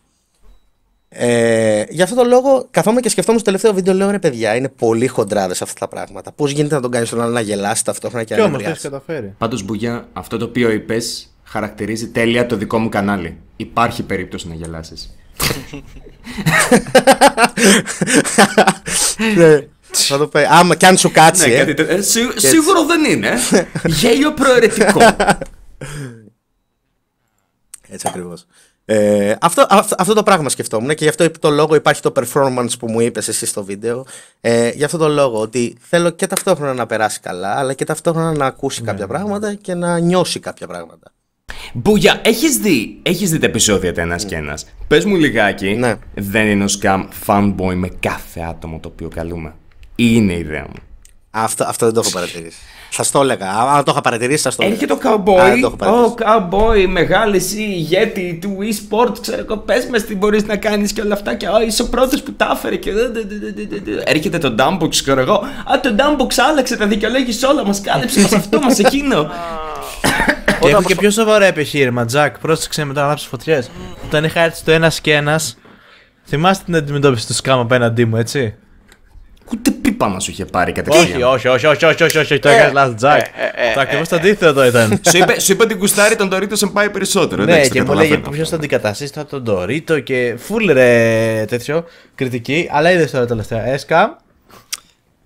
Ε, 1.10 1.84
γι' 1.90 2.02
αυτό 2.02 2.16
το 2.16 2.24
λόγο, 2.24 2.68
καθόμουν 2.72 3.02
και 3.02 3.10
σκεφτόμουν 3.10 3.40
στο 3.40 3.50
τελευταίο 3.52 3.74
βίντεο, 3.74 3.94
λέω 3.94 4.12
ρε 4.12 4.20
παιδιά, 4.20 4.56
είναι 4.56 4.70
πολύ 4.70 5.08
χοντράδες 5.08 5.62
αυτά 5.62 5.80
τα 5.80 5.88
πράγματα. 5.88 6.32
Πώς 6.32 6.52
γίνεται 6.52 6.76
να 6.76 6.82
τον 6.82 6.92
κάνεις 6.92 7.10
τον 7.10 7.22
άλλο 7.22 7.32
να 7.32 7.40
γελάσει 7.40 7.84
ταυτόχρονα 7.84 8.24
και, 8.24 8.36
και 8.36 8.42
να 8.42 8.58
γελάσει. 8.58 8.82
καταφέρει. 8.82 9.34
Πάντως, 9.38 9.64
Μπουγιά, 9.64 10.08
αυτό 10.14 10.38
το 10.38 10.46
οποίο 10.46 10.72
είπες 10.72 11.30
χαρακτηρίζει 11.44 12.08
τέλεια 12.08 12.46
το 12.46 12.56
δικό 12.56 12.78
μου 12.78 12.90
κανάλι. 12.90 13.38
Υπάρχει 13.56 14.04
περίπτωση 14.04 14.48
να 14.48 14.54
γελάσεις. 14.56 15.16
ναι. 19.36 19.68
Θα 19.92 20.18
το 20.18 20.28
πει. 20.28 20.40
Άμα 20.50 20.76
κι 20.76 20.86
αν 20.86 20.98
σου 20.98 21.12
κάτσει. 21.12 21.50
Ναι, 21.50 21.56
ε. 21.56 21.74
ε 21.88 22.02
σίγουρο 22.36 22.86
δεν 22.86 23.04
είναι. 23.04 23.34
Γέλιο 23.86 24.34
προαιρετικό. 24.34 25.00
Έτσι 27.90 28.08
ακριβώς. 28.08 28.46
Ε, 28.88 29.36
αυτό, 29.42 29.66
αυτό, 29.70 29.96
αυτό, 29.98 30.14
το 30.14 30.24
πράγμα 30.24 30.50
σκεφτόμουν 30.50 30.96
και 30.96 31.04
γι' 31.04 31.10
αυτό 31.10 31.32
το 31.32 31.50
λόγο 31.50 31.76
υπάρχει 31.76 32.02
το 32.02 32.12
performance 32.16 32.70
που 32.80 32.92
μου 32.92 33.00
είπες 33.00 33.28
εσύ 33.28 33.46
στο 33.46 33.64
βίντεο. 33.64 34.06
Ε, 34.42 34.70
γι' 34.70 34.84
αυτό 34.84 34.98
το 34.98 35.08
λόγο 35.08 35.42
ότι 35.42 35.76
θέλω 35.80 36.10
και 36.10 36.28
ταυτόχρονα 36.28 36.74
να 36.74 36.86
περάσει 36.86 37.20
καλά, 37.20 37.58
αλλά 37.58 37.74
και 37.74 37.86
ταυτόχρονα 37.86 38.32
να 38.32 38.46
ακούσει 38.46 38.82
ναι. 38.82 38.88
κάποια 38.88 39.08
πράγματα 39.08 39.54
και 39.54 39.74
να 39.74 40.00
νιώσει 40.00 40.40
κάποια 40.40 40.68
πράγματα. 40.68 41.12
Μπούγια, 41.74 42.22
έχεις 42.24 42.58
δει, 42.58 43.00
έχεις 43.02 43.32
δει 43.32 43.40
τα 43.40 43.46
επεισόδια 43.46 43.94
του 43.94 44.00
ένας 44.00 44.26
και 44.26 44.36
ένας. 44.36 44.66
Πες 44.88 45.06
μου 45.06 45.16
λιγάκι, 45.16 45.76
Ναι. 45.76 45.96
δεν 46.14 46.48
είναι 46.48 46.64
ο 46.64 46.68
Scam 46.82 47.06
fanboy 47.26 47.74
με 47.76 47.90
κάθε 48.00 48.42
άτομο 48.42 48.80
το 48.80 48.88
οποίο 48.88 49.08
καλούμε. 49.08 49.54
Ή 49.96 50.06
είναι 50.14 50.34
η 50.34 50.40
ιδέα 50.40 50.66
μου. 50.70 50.82
Αυτό, 51.30 51.64
αυτό 51.64 51.86
δεν 51.86 51.94
το 51.94 52.00
έχω 52.00 52.12
παρατηρήσει. 52.12 52.58
Σας 52.96 53.12
το 53.12 53.22
έλεγα. 53.22 53.52
Αν 53.52 53.84
το 53.84 53.92
είχα 53.92 54.02
παρατηρήσει, 54.02 54.42
σας 54.42 54.56
το 54.56 54.64
έλεγα. 54.64 54.80
Έρχεται 54.82 55.08
ο 55.08 55.10
Α, 55.10 55.50
δεν 55.50 55.62
το 55.62 55.68
cowboy, 55.68 55.68
έχω 55.68 55.76
παρατηρήσει. 55.76 56.12
ο 56.12 56.16
cowboy, 56.18 56.88
μεγάλη 56.88 57.36
εσύ 57.36 57.62
ηγέτη 57.62 58.40
του 58.42 58.58
e-sport, 58.62 59.22
ξέρω 59.22 59.40
εγώ, 59.40 59.58
πες 59.58 59.86
μας 59.92 60.04
τι 60.04 60.16
μπορείς 60.16 60.46
να 60.46 60.56
κάνεις 60.56 60.94
και 60.94 61.02
όλα 61.02 61.14
αυτά 61.14 61.36
και 61.36 61.48
«Ω, 61.48 61.62
είσαι 61.68 61.82
ο 61.82 61.90
πρώτος 61.90 62.22
που 62.24 62.34
τα 62.34 62.52
έφερε 62.54 62.76
και 62.76 62.92
δε, 62.92 63.08
δε, 63.08 63.22
δε, 63.22 63.36
δε, 63.38 63.66
δε, 63.68 63.96
δε». 63.96 64.02
Έρχεται 64.06 64.38
το 64.38 64.56
Dumbbox, 64.60 64.90
ξέρω 64.90 65.22
εγώ, 65.22 65.34
α 65.66 65.80
το 65.80 65.96
Dumbbox 65.98 66.34
άλλαξε, 66.50 66.78
τα 66.78 66.88
δικαιολόγησε 66.88 67.46
όλα, 67.46 67.66
μας 67.66 67.82
κάλυψε, 67.82 68.22
μας 68.22 68.34
αυτό, 68.34 68.60
μας 68.60 68.80
εκείνο. 68.80 69.30
Και 70.60 70.70
έχω 70.70 70.82
και 70.82 70.96
πιο 70.96 71.12
σοβαρό 71.12 71.46
επιχείρημα, 71.46 72.06
Τζακ. 72.06 72.40
Πρόσεξε 72.40 72.86
μετά 72.86 73.00
να 73.00 73.06
ανάψεις 73.06 73.28
φωτιές. 73.28 73.72
Όταν 74.06 74.24
είχα 74.24 74.40
έρθει 74.40 74.58
στο 74.58 74.72
ένας 74.72 75.02
και 75.02 75.14
ένας, 75.14 75.58
θυμάστε 76.26 76.64
την 76.66 76.76
αντιμετώπιση 76.76 77.28
του 77.28 77.34
σκάμ 77.34 77.60
απέναντί 77.60 78.06
μου, 78.06 78.18
έτσι; 78.18 78.56
Ούτε 79.52 79.72
πίπα 79.96 80.08
μας 80.08 80.24
σου 80.24 80.32
είχε 80.32 80.46
πάρει 80.46 80.72
Όχι, 80.72 80.82
κατευθείαν. 80.82 81.22
όχι, 81.24 81.48
όχι, 81.48 81.66
όχι, 81.68 81.86
όχι, 81.86 82.04
όχι, 82.04 82.18
όχι, 82.18 82.40
το 82.40 82.50
έκανες 82.50 82.74
λάθο, 82.74 82.94
Τζακ. 82.94 83.20
ε, 83.20 83.70
ε, 83.70 83.74
Το 83.74 83.80
ακριβώς 83.80 84.08
το 84.08 84.16
αντίθετο 84.16 84.66
ήταν. 84.66 85.00
Σου 85.10 85.18
είπε, 85.18 85.40
σου 85.40 85.52
είπε 85.52 85.64
ότι 85.64 85.76
κουστάρει 85.76 86.16
τον 86.16 86.30
Doritos 86.34 86.72
πάει 86.74 86.90
περισσότερο. 86.90 87.44
Ναι, 87.44 87.52
εντάξει, 87.52 87.70
και 87.70 87.80
το 87.80 87.86
μου 87.86 87.94
λέγε 87.94 88.02
καταλαβαίνω. 88.08 88.36
ποιος 88.36 88.50
θα 88.50 88.56
αντικαταστήσει 88.56 89.14
θα 89.14 89.26
τον 89.26 89.44
Dorito 89.48 90.04
και 90.04 90.36
φουλ 90.38 90.72
ρε 90.72 91.46
τέτοιο 91.48 91.86
κριτική. 92.16 92.70
Αλλά 92.72 92.92
είδες 92.92 93.12
τώρα 93.12 93.26
τελευταία. 93.26 93.66
Έσκα. 93.68 94.18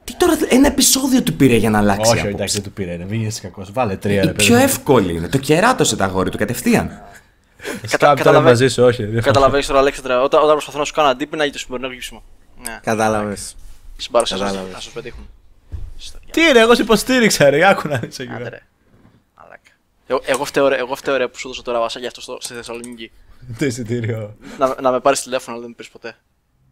Τι 0.03 0.15
τώρα, 0.17 0.33
ένα 0.49 0.67
επεισόδιο 0.67 1.23
του 1.23 1.33
πήρε 1.33 1.55
για 1.55 1.69
να 1.69 1.77
αλλάξει 1.77 2.01
Όχι, 2.01 2.11
άποψη. 2.11 2.35
εντάξει, 2.35 2.53
δεν 2.55 2.63
του 2.63 2.71
πήρε. 2.71 2.99
Μην 3.09 3.21
είσαι 3.25 3.39
κακός. 3.41 3.71
Βάλε 3.73 3.95
τρία 3.95 4.21
Η 4.21 4.25
ρε 4.25 4.31
πιο 4.31 4.53
παιδί. 4.53 4.63
εύκολη 4.65 5.13
είναι. 5.15 5.27
Το 5.27 5.37
κεράτωσε 5.37 5.95
τα 5.95 6.05
αγόρι 6.05 6.29
του 6.29 6.37
κατευθείαν. 6.37 7.01
Σκάμ 7.85 7.99
τώρα 7.99 8.13
καταλαβα- 8.13 8.49
μαζί 8.49 8.67
σου, 8.67 8.83
όχι. 8.83 9.05
δεν 9.05 9.21
Καταλαβαίνεις 9.23 9.67
τώρα, 9.67 9.79
Αλέξανδρα, 9.79 10.21
όταν, 10.21 10.41
όταν 10.41 10.51
προσπαθώ 10.53 10.77
να 10.79 10.85
σου 10.85 10.93
κάνω 10.93 11.07
αντίπεινα 11.07 11.43
για 11.43 11.53
το 11.53 11.59
σημερινό 11.59 11.91
γύψιμο. 11.93 12.23
Ναι, 12.65 12.79
Κατάλαβες. 12.83 13.55
Στην 13.99 14.11
παρουσία 14.11 14.37
σας, 14.37 14.45
Κατάλαβες. 14.45 14.73
να 14.73 14.79
σας 14.79 14.93
πετύχουν. 14.93 15.29
Στο 15.97 16.19
Τι 16.31 16.41
είναι, 16.41 16.59
εγώ 16.59 16.75
σε 16.75 16.81
υποστήριξα, 16.81 17.49
ρε. 17.49 17.67
Άκου 17.69 17.87
να 17.87 18.01
είσαι 18.07 18.23
εκεί. 18.23 18.31
Άντε 18.31 18.49
ρε. 18.49 18.61
Μαλάκα. 19.37 19.71
Εγώ, 20.07 20.21
εγώ, 20.25 20.45
φταίω, 20.45 20.67
ρε, 20.67 20.77
εγώ 20.77 20.95
φταίω 20.95 21.17
ρε 21.17 21.27
που 21.27 21.37
σου 21.39 21.47
δώσα 21.47 21.61
τώρα 21.61 21.79
βασάκι 21.79 22.05
αυτό 22.05 22.21
στο, 22.21 22.37
στη 22.41 22.53
Θεσσαλονίκη. 22.53 23.11
Το 23.59 23.65
εισιτήριο. 23.65 24.35
να, 24.57 24.81
να 24.81 24.91
με 24.91 24.99
πάρεις 24.99 25.21
τηλέφωνο, 25.21 25.51
αλλά 25.51 25.59
δεν 25.61 25.69
με 25.69 25.75
πήρες 25.75 25.91
ποτέ. 25.91 26.15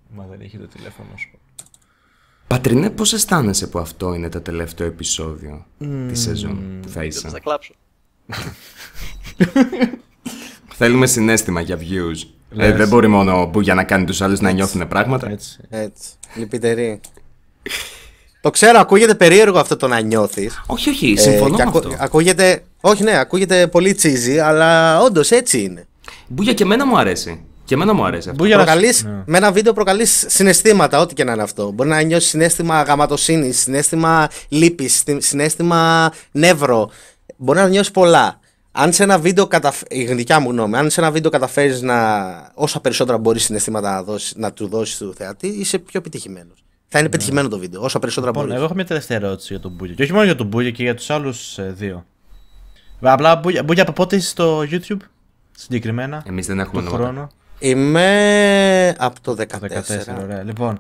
Μα 0.10 0.26
δεν 0.26 0.42
είχε 0.42 0.58
το 0.58 0.68
τηλέφωνο 0.68 1.10
σου. 1.18 1.40
Πατρινέ, 2.48 2.90
πώς 2.90 3.14
αισθάνεσαι 3.14 3.68
που 3.68 3.80
αυτό 3.80 4.14
είναι 4.14 4.30
το 4.30 4.42
τελευταίο 4.42 4.88
επεισόδιο 4.88 5.66
της 6.08 6.22
σεζόν 6.22 6.80
που 6.82 6.88
θα 6.90 7.00
Δεν 7.00 7.08
είσαι; 7.08 7.30
θα 7.30 7.40
κλάψω. 7.40 7.74
Θέλουμε 10.80 11.06
συνέστημα 11.08 11.62
για 11.62 11.80
views. 11.80 12.37
Ε, 12.52 12.56
Λες. 12.68 12.78
δεν 12.78 12.88
μπορεί 12.88 13.08
μόνο 13.08 13.48
που 13.52 13.62
για 13.62 13.74
να 13.74 13.84
κάνει 13.84 14.06
τους 14.06 14.22
άλλους 14.22 14.40
να 14.40 14.52
νιώθουν 14.52 14.88
πράγματα. 14.88 15.30
Έτσι. 15.30 15.58
Έτσι. 15.70 16.10
Λυπητερή. 16.36 17.00
το 18.42 18.50
ξέρω, 18.50 18.80
ακούγεται 18.80 19.16
περίεργο 19.16 19.60
αυτό 19.60 19.76
το 19.78 19.88
να 19.88 20.00
νιώθεις. 20.00 20.62
Όχι, 20.66 20.90
όχι, 20.90 21.16
συμφωνώ 21.18 21.58
με 21.58 21.64
αυτό. 21.68 21.92
Ακούγεται. 22.00 22.64
Όχι, 22.82 23.04
ναι, 23.04 23.18
ακούγεται 23.18 23.68
πολύ 23.68 23.94
τσίζι, 23.94 24.40
αλλά 24.40 25.00
όντως 25.02 25.32
έτσι 25.32 25.62
είναι. 25.62 25.88
Μπούγια 26.28 26.54
και 26.54 26.64
εμένα 26.64 26.86
μου 26.86 26.98
αρέσει. 26.98 27.42
Και 27.66 27.74
εμένα 27.74 27.94
μου 27.94 28.06
αρέσει 28.06 28.30
αυτό. 28.30 28.42
Μπού 28.44 28.48
για 28.48 28.58
να- 28.58 28.64
Προκαλείς, 28.64 29.04
Ναι. 29.04 29.24
Με 29.26 29.38
ένα 29.38 29.52
βίντεο 29.52 29.74
προκαλείς 29.74 30.26
συναισθήματα, 30.28 31.00
ό,τι 31.00 31.14
και 31.14 31.24
να 31.24 31.32
είναι 31.32 31.42
αυτό. 31.42 31.72
Μπορεί 31.72 31.90
να 31.90 32.02
νιώσεις 32.02 32.30
συνέστημα 32.30 32.82
γαματοσύνης, 32.82 33.60
συνέστημα 33.60 34.30
λύπης, 34.50 35.04
συνέστημα 35.18 36.12
νεύρο. 36.32 36.90
Μπορεί 37.38 37.60
να 37.60 37.68
νιώσεις 37.68 37.92
πολλά. 37.92 38.40
Αν 38.80 38.94
σε 38.94 39.04
ένα 39.04 39.20
βίντεο 39.20 39.48
καταφ... 39.48 39.82
η 39.90 40.14
δικιά 40.14 40.40
μου 40.40 40.50
γνώμη, 40.52 40.78
αν 40.78 40.90
σε 40.90 41.02
ένα 41.02 41.12
βίντεο 41.12 41.32
καταφέρεις 41.32 41.82
να 41.82 42.52
όσα 42.54 42.80
περισσότερα 42.82 43.18
μπορείς 43.18 43.44
συναισθήματα 43.44 43.92
να, 43.92 44.04
δώσεις, 44.04 44.34
να 44.36 44.54
του 44.54 44.68
δώσεις 44.68 44.98
του 44.98 45.14
θεατή, 45.18 45.48
είσαι 45.48 45.80
πιο 45.80 46.00
επιτυχημένος. 46.00 46.64
Θα 46.88 47.00
είναι 47.00 47.10
πετυχημένο 47.10 47.48
το 47.48 47.58
βίντεο, 47.60 47.82
όσα 47.82 48.00
περισσότερα 48.00 48.32
Λοιπόν, 48.32 48.44
μπορείς. 48.44 48.58
εγώ 48.58 48.66
έχω 48.66 48.76
μια 48.76 48.86
τελευταία 48.86 49.18
ερώτηση 49.18 49.48
για 49.54 49.62
τον 49.62 49.72
Μπούγια. 49.72 49.94
Και 49.96 50.04
όχι 50.04 50.12
μόνο 50.12 50.24
για 50.24 50.36
τον 50.36 50.48
Μπούγια 50.48 50.72
και 50.72 50.84
για 50.84 50.96
τους 50.96 51.10
άλλους 51.10 51.60
δύο. 51.60 52.06
Απλά 53.02 53.36
Μπούγια, 53.36 53.64
Μπούγια 53.64 53.82
από 53.84 53.92
πότε 53.92 54.16
είσαι 54.16 54.28
στο 54.30 54.60
YouTube 54.72 54.98
συγκεκριμένα. 55.52 56.24
Εμείς 56.28 56.48
δεν 56.48 56.60
έχουμε 56.60 56.82
το 56.82 56.90
νόημα. 56.90 57.04
χρόνο; 57.04 57.30
Είμαι 57.60 58.96
από 58.98 59.22
το 59.22 59.32
14. 59.32 59.46
Το 59.48 59.68
14, 59.68 60.24
ωραία. 60.24 60.44
Λοιπόν, 60.44 60.80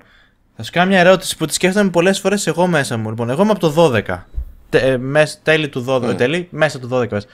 θα 0.56 0.64
σου 0.64 0.72
κάνω 0.72 0.90
μια 0.90 1.00
ερώτηση 1.00 1.38
που 1.38 1.46
τη 1.46 1.54
σκέφτομαι 1.54 1.90
πολλές 1.90 2.20
φορές 2.20 2.48
εγώ 2.48 2.68
μέσα 2.68 2.98
μου. 2.98 3.10
Λοιπόν, 3.10 3.30
εγώ 3.30 3.42
είμαι 3.42 3.52
από 3.52 3.60
το 3.60 3.70
12. 3.70 4.28
Τε, 4.70 4.78
ε, 4.80 4.98
μες- 4.98 5.40
τέλη 5.44 5.70
του 5.70 5.82
12. 5.88 6.16
Τέλη, 6.16 6.48
μέσα 6.52 6.80
του 6.80 6.88
12. 6.88 7.08
μέσα. 7.12 7.28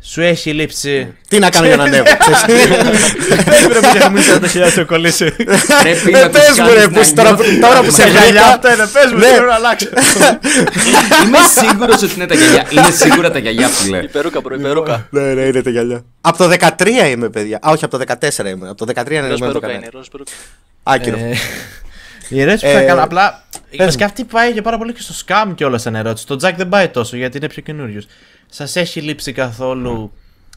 Σου 0.00 0.20
έχει 0.20 0.52
λείψει. 0.52 1.14
Τι 1.28 1.38
να 1.38 1.50
κάνω 1.50 1.66
για 1.66 1.76
να 1.76 1.82
ανέβω. 1.84 2.04
ξέρεις. 2.46 2.66
Δεν 3.68 3.80
πρέπει 3.80 3.98
να 3.98 4.10
μου 4.10 4.16
είσαι 4.16 4.38
το 4.38 4.48
χιλιάδε 4.48 4.80
να 4.80 4.86
κολλήσει. 4.86 5.30
Πρέπει 5.30 6.10
Ε, 6.14 6.20
να 6.20 6.30
τους 6.30 6.40
πες 6.40 6.58
μου, 6.58 6.66
ρε, 6.68 6.74
κάνεις 6.74 6.86
που 6.86 6.94
να 6.98 7.04
σ- 7.04 7.14
τώρα, 7.14 7.30
νιώθουν 7.34 7.60
τώρα 7.60 7.82
που 7.82 7.90
σε 7.90 8.02
πράγματα. 8.02 8.24
Γυαλιά 8.24 8.42
βρήκα. 8.42 8.54
αυτά 8.54 8.74
είναι, 8.74 8.86
πες 8.86 9.12
μου, 9.12 9.18
Ναι. 9.18 9.26
θέλω 9.26 9.46
να 9.46 9.54
αλλάξω. 9.54 9.88
Είμαι 11.24 11.38
σίγουρος 11.60 12.02
ότι 12.02 12.12
είναι 12.16 12.26
τα 12.26 12.34
γυαλιά. 12.34 12.66
Είναι 12.70 12.90
σίγουρα 12.90 13.30
τα 13.30 13.38
γυαλιά 13.38 13.66
που 13.68 13.86
Η 13.86 13.90
λέει. 13.90 14.08
περούκα, 14.12 14.40
μπρο, 14.40 14.54
η 14.54 14.58
περούκα. 14.58 15.06
Ναι, 15.10 15.20
ναι, 15.20 15.40
είναι 15.42 15.62
τα 15.62 15.70
γυαλιά. 15.70 16.04
Από 16.20 16.38
το 16.38 16.48
13 16.78 16.86
είμαι, 17.10 17.28
παιδιά. 17.30 17.58
Α, 17.66 17.70
όχι, 17.70 17.84
από 17.84 17.98
το 17.98 18.04
14 18.06 18.46
είμαι. 18.46 18.68
Από 18.68 18.86
το 18.86 18.92
13 18.94 19.10
είναι 19.10 19.20
Ροζ 19.20 19.28
ενωμένο 19.28 19.52
το 19.52 19.60
περούκα 19.60 19.66
είναι, 19.66 19.74
κανάλι. 19.74 19.90
ροζ 19.92 20.06
περούκα. 20.10 20.30
Άκυρο. 20.82 21.16
Ε, 21.16 21.36
Η 22.28 22.40
ερώτηση 22.40 22.66
που 22.66 22.72
θα 22.72 22.78
Ε, 22.78 22.84
κάνω, 22.84 23.02
απλά. 23.02 23.44
πες 23.76 23.96
Και 23.96 24.04
αυτή 24.04 24.24
πάει 24.24 24.52
και 24.52 24.62
πάρα 24.62 24.78
πολύ 24.78 24.92
και 24.92 25.00
στο 25.00 25.14
scam 25.26 25.52
κιόλα 25.54 25.78
σαν 25.78 25.94
ερώτηση. 25.94 26.26
Το 26.26 26.34
Jack 26.42 26.52
δεν 26.56 26.68
πάει 26.68 26.88
τόσο 26.88 27.16
γιατί 27.16 27.36
είναι 27.36 27.48
πιο 27.48 27.62
καινούριο. 27.62 28.02
Σας 28.48 28.76
έχει 28.76 29.00
λείψει 29.00 29.32
καθόλου 29.32 30.12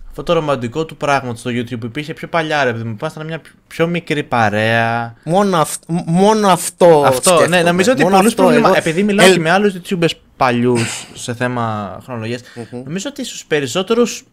αυτό 0.10 0.24
το 0.24 0.34
ρομαντικό 0.34 0.86
του 0.86 0.98
πράγματος 0.98 1.40
στο 1.40 1.49
YouTube 1.49 1.80
που 1.80 1.86
υπήρχε 1.86 2.14
πιο 2.14 2.28
παλιά, 2.28 2.64
ρε 2.64 2.72
παιδί 2.72 2.84
μου. 2.84 2.95
Ήμασταν 2.99 3.26
μια 3.26 3.41
πιο 3.68 3.88
μικρή 3.88 4.24
παρέα. 4.24 5.16
Μόνο, 5.24 5.57
αυ- 5.57 5.84
μ- 5.88 6.03
μόνο 6.06 6.48
αυτό. 6.48 7.03
Αυτό, 7.07 7.30
σκέφτομαι. 7.30 7.48
ναι, 7.57 7.61
νομίζω 7.64 7.91
ότι 7.91 8.03
Μόνο 8.03 8.16
πολλούς 8.16 8.32
αυτό. 8.32 8.41
προβλήματα. 8.44 8.70
Εγώ- 8.78 8.90
Επειδή 8.90 9.03
μιλάω 9.03 9.26
ελ- 9.26 9.34
και 9.36 9.40
με 9.41 9.49
άλλους 9.49 9.74
YouTubers 9.74 10.10
παλιούς 10.38 11.07
σε 11.14 11.34
θέμα 11.34 11.98
χρονολογίας, 12.03 12.41
νομίζω 12.84 13.10
ότι 13.10 13.26
στους 13.26 13.45
περισσότερους 13.45 14.24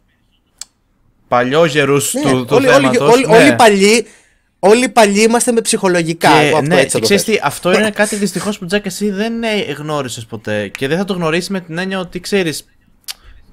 παλιόγερου 1.28 1.94
Ναι, 1.94 2.20
του, 2.30 2.44
του 2.44 2.46
όλοι, 2.56 2.66
όλοι, 2.68 2.86
θέματος, 2.86 3.12
όλοι, 3.12 3.26
ναι. 3.26 3.36
όλοι 3.36 3.48
οι 3.48 3.54
παλιοί, 3.56 4.06
όλοι 4.58 4.84
οι 4.84 4.88
παλιοί 4.88 5.24
είμαστε 5.28 5.52
με 5.52 5.60
ψυχολογικά. 5.60 6.28
Και, 6.40 6.46
εγώ 6.46 6.56
αυτό 6.56 6.68
ναι, 6.68 6.80
έτσι 6.80 6.86
θα 6.88 6.92
και 6.92 6.98
το 6.98 7.04
ξέρεις 7.04 7.22
θέσω. 7.22 7.38
τι, 7.38 7.44
αυτό 7.46 7.72
είναι 7.72 7.90
κάτι 7.90 8.16
δυστυχώς 8.16 8.58
που 8.58 8.66
Τζακ 8.66 8.86
εσύ 8.86 9.10
δεν 9.10 9.32
γνώρισες 9.78 10.26
ποτέ. 10.26 10.68
Και 10.68 10.88
δεν 10.88 10.98
θα 10.98 11.04
το 11.04 11.12
γνωρίσεις 11.12 11.48
με 11.48 11.60
την 11.60 11.78
έννοια 11.78 11.98
ότι 11.98 12.20
ξέρεις. 12.20 12.64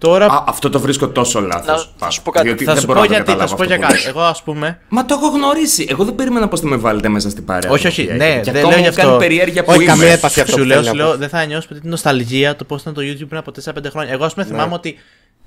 Τώρα 0.07 0.25
Α, 0.25 0.43
αυτό 0.47 0.69
το 0.69 0.79
βρίσκω 0.79 1.07
τόσο 1.09 1.41
λάθος. 1.41 1.85
Να- 1.99 2.05
θα 2.05 2.09
σου 2.09 2.21
πω 2.21 2.31
κάτι. 2.31 2.45
Διότι 2.47 2.63
θα 2.63 2.71
δεν 2.71 2.81
σου 2.81 2.87
μπορώ 2.87 2.99
πω 2.99 3.05
να 3.05 3.09
το 3.09 3.15
γιατί, 3.15 3.29
θα 3.31 3.37
καταλάβω 3.37 3.57
σου 3.63 3.67
πω 3.67 3.73
αυτό 3.73 3.75
για 3.75 3.87
που 3.87 3.93
κάτι. 3.93 4.05
λες. 4.05 4.07
Εγώ 4.15 4.21
ας 4.21 4.43
πούμε. 4.43 4.79
Μα 4.89 5.05
το 5.05 5.13
έχω 5.21 5.27
γνωρίσει. 5.27 5.87
Εγώ 5.89 6.03
δεν 6.03 6.15
περίμενα 6.15 6.47
πώ 6.47 6.57
θα 6.57 6.67
με 6.67 6.75
βάλετε 6.75 7.09
μέσα 7.09 7.29
στην 7.29 7.45
παρέα. 7.45 7.71
Όχι, 7.71 7.81
του, 7.83 7.87
όχι, 7.91 8.05
παιδιά. 8.05 8.27
ναι, 8.27 8.39
Και 8.41 8.51
δεν 8.51 8.55
ακόμα 8.55 8.73
λέω 8.75 8.77
μου 8.83 8.89
γι' 8.89 8.95
κάνει 8.95 9.07
αυτό. 9.09 9.19
περιέργεια 9.19 9.63
που 9.63 9.71
Όχι, 9.71 9.83
είμαι. 9.83 9.91
καμία 9.91 10.11
έπαθη 10.11 10.39
αυτό 10.41 10.51
Σου 10.53 10.57
που 10.61 10.63
λέω, 10.67 10.75
θέλει 10.77 10.87
σου 10.89 10.95
να 10.95 11.03
λέω, 11.03 11.11
πω. 11.11 11.17
δεν 11.17 11.29
θα 11.29 11.45
νιώσει 11.45 11.67
την 11.67 11.81
νοσταλγία 11.83 12.55
του 12.55 12.65
πώς 12.65 12.81
ήταν 12.81 12.93
το 12.93 13.01
YouTube 13.01 13.25
πριν 13.27 13.37
από 13.37 13.51
4-5 13.51 13.89
χρόνια. 13.91 14.11
Εγώ, 14.13 14.25
ας 14.25 14.33
πούμε, 14.33 14.45
θυμάμαι 14.45 14.73
ότι 14.73 14.97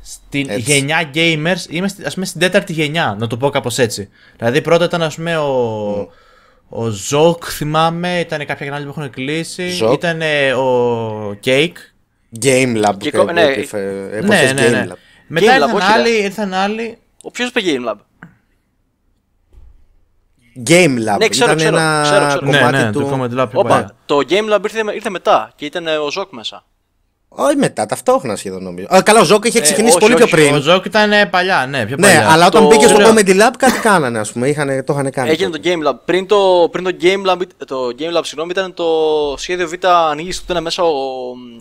στην 0.03 0.47
Έτσι. 0.51 0.61
γενιά 0.73 1.11
gamers 1.15 1.71
είμαι 1.71 1.89
στη- 1.89 2.05
ας 2.05 2.15
πούμε, 2.15 2.27
στην 2.27 2.41
τέταρτη 2.41 2.73
γενιά, 2.73 3.17
να 3.19 3.27
το 3.27 3.37
πω 3.37 3.51
κάπως 3.51 3.79
έτσι. 3.79 4.09
Δηλαδή, 4.37 4.61
πρώτα 4.61 4.85
ήταν, 4.85 5.03
ας 5.03 5.15
πούμε, 5.15 5.37
ο. 5.37 6.09
Ο 6.69 6.89
Ζοκ, 6.89 7.43
θυμάμαι, 7.47 8.19
ήταν 8.21 8.39
κάποια 8.47 8.67
κανάλια 8.67 8.87
που 8.87 8.95
έχουν 9.01 9.11
κλείσει. 9.11 9.69
Ζοκ. 9.69 9.93
Ήταν 9.93 10.21
ο 10.59 11.39
Cake. 11.45 11.73
Game 12.43 12.85
Lab. 12.85 12.95
Και 12.99 13.11
και- 13.11 13.17
κο- 13.17 13.33
ναι, 13.33 13.55
και- 13.55 13.63
και- 13.63 13.77
εποχές 14.13 14.53
Ναι, 14.53 14.63
ναι, 14.63 14.69
ναι. 14.69 14.87
Game 14.89 14.93
Lab. 14.93 14.97
Μετά 15.29 15.53
Game 15.53 15.61
Lab, 15.63 15.63
ήρθαν 15.63 15.75
όχι, 15.77 15.93
άλλοι, 15.93 16.11
ρε. 16.11 16.17
ήρθαν 16.17 16.55
άλλοι. 16.55 16.99
Ο 17.23 17.31
ποιος 17.31 17.49
είπε 17.49 17.61
Game 17.65 17.89
Lab; 17.91 17.97
Game 20.69 20.97
Lab. 21.09 21.19
Ναι, 21.19 21.29
ξέρω, 21.29 21.45
Ήταν 21.53 21.57
ξέρω, 21.57 21.77
ένα 21.77 22.03
ξέρω, 22.05 22.27
ξέρω. 22.27 22.41
Ναι, 22.47 22.59
κομμάτι 22.59 22.77
ναι, 22.77 22.93
του... 22.93 23.01
το 23.01 23.09
Comedy 23.13 23.41
Lab 23.43 23.49
πιο 23.51 23.63
παλιά. 23.63 23.79
Όπα, 23.79 23.95
το 24.07 24.17
Game 24.29 24.55
Lab 24.55 24.63
ήρθε, 24.63 24.83
ήρθε 24.95 25.11
μετά 25.11 25.53
και 25.57 25.65
ήταν 25.65 25.87
ε, 25.87 25.97
ο 25.97 26.11
Ζοκ 26.11 26.33
μέσα. 26.33 26.65
Όχι 27.29 27.57
μετά, 27.57 27.87
ταυτόχρονα 27.87 28.37
σχεδόν 28.37 28.63
νομίζω. 28.63 28.87
Α, 28.95 29.03
καλά, 29.03 29.21
ο 29.21 29.25
Ζόκ 29.25 29.45
είχε 29.45 29.61
ξεκινήσει 29.61 29.97
όχι, 29.97 30.05
πολύ 30.07 30.15
όχι, 30.23 30.25
πιο 30.25 30.37
πριν. 30.37 30.55
Ο 30.55 30.61
Ζοκ 30.61 30.85
ήταν 30.85 31.13
ε, 31.13 31.27
παλιά, 31.27 31.67
ναι, 31.71 31.87
πιο 31.87 31.97
Ναι, 31.99 32.07
παλιά. 32.07 32.31
αλλά 32.31 32.47
όταν 32.47 32.63
Το- 32.63 32.69
μπήκε 32.69 32.87
στο 32.87 32.99
Λέω- 32.99 33.11
Comedy 33.13 33.31
Lab 33.31 33.51
κάτι 33.59 33.79
κάνανε, 33.79 34.19
ας 34.19 34.33
πούμε. 34.33 34.49
Είχαν, 34.49 34.85
το 34.85 34.93
είχαν 34.93 35.11
κάνει. 35.11 35.31
Έγινε 35.31 35.51
το 35.51 35.61
Game 35.65 35.89
Lab. 35.89 35.95
Πριν 36.05 36.27
το, 36.27 36.69
πριν 36.73 36.85
το 36.85 36.91
Game 37.03 37.31
Lab, 37.33 37.37
το 37.67 37.77
Game 37.99 38.17
Lab 38.19 38.21
συγγνώμη, 38.23 38.51
ήταν 38.51 38.75
το 38.75 38.85
σχέδιο 39.37 39.69
Β 39.69 39.73
ανοίγηση 40.11 40.39
που 40.45 40.53
ήταν 40.53 40.63
μέσα 40.63 40.83
ο. 40.83 40.87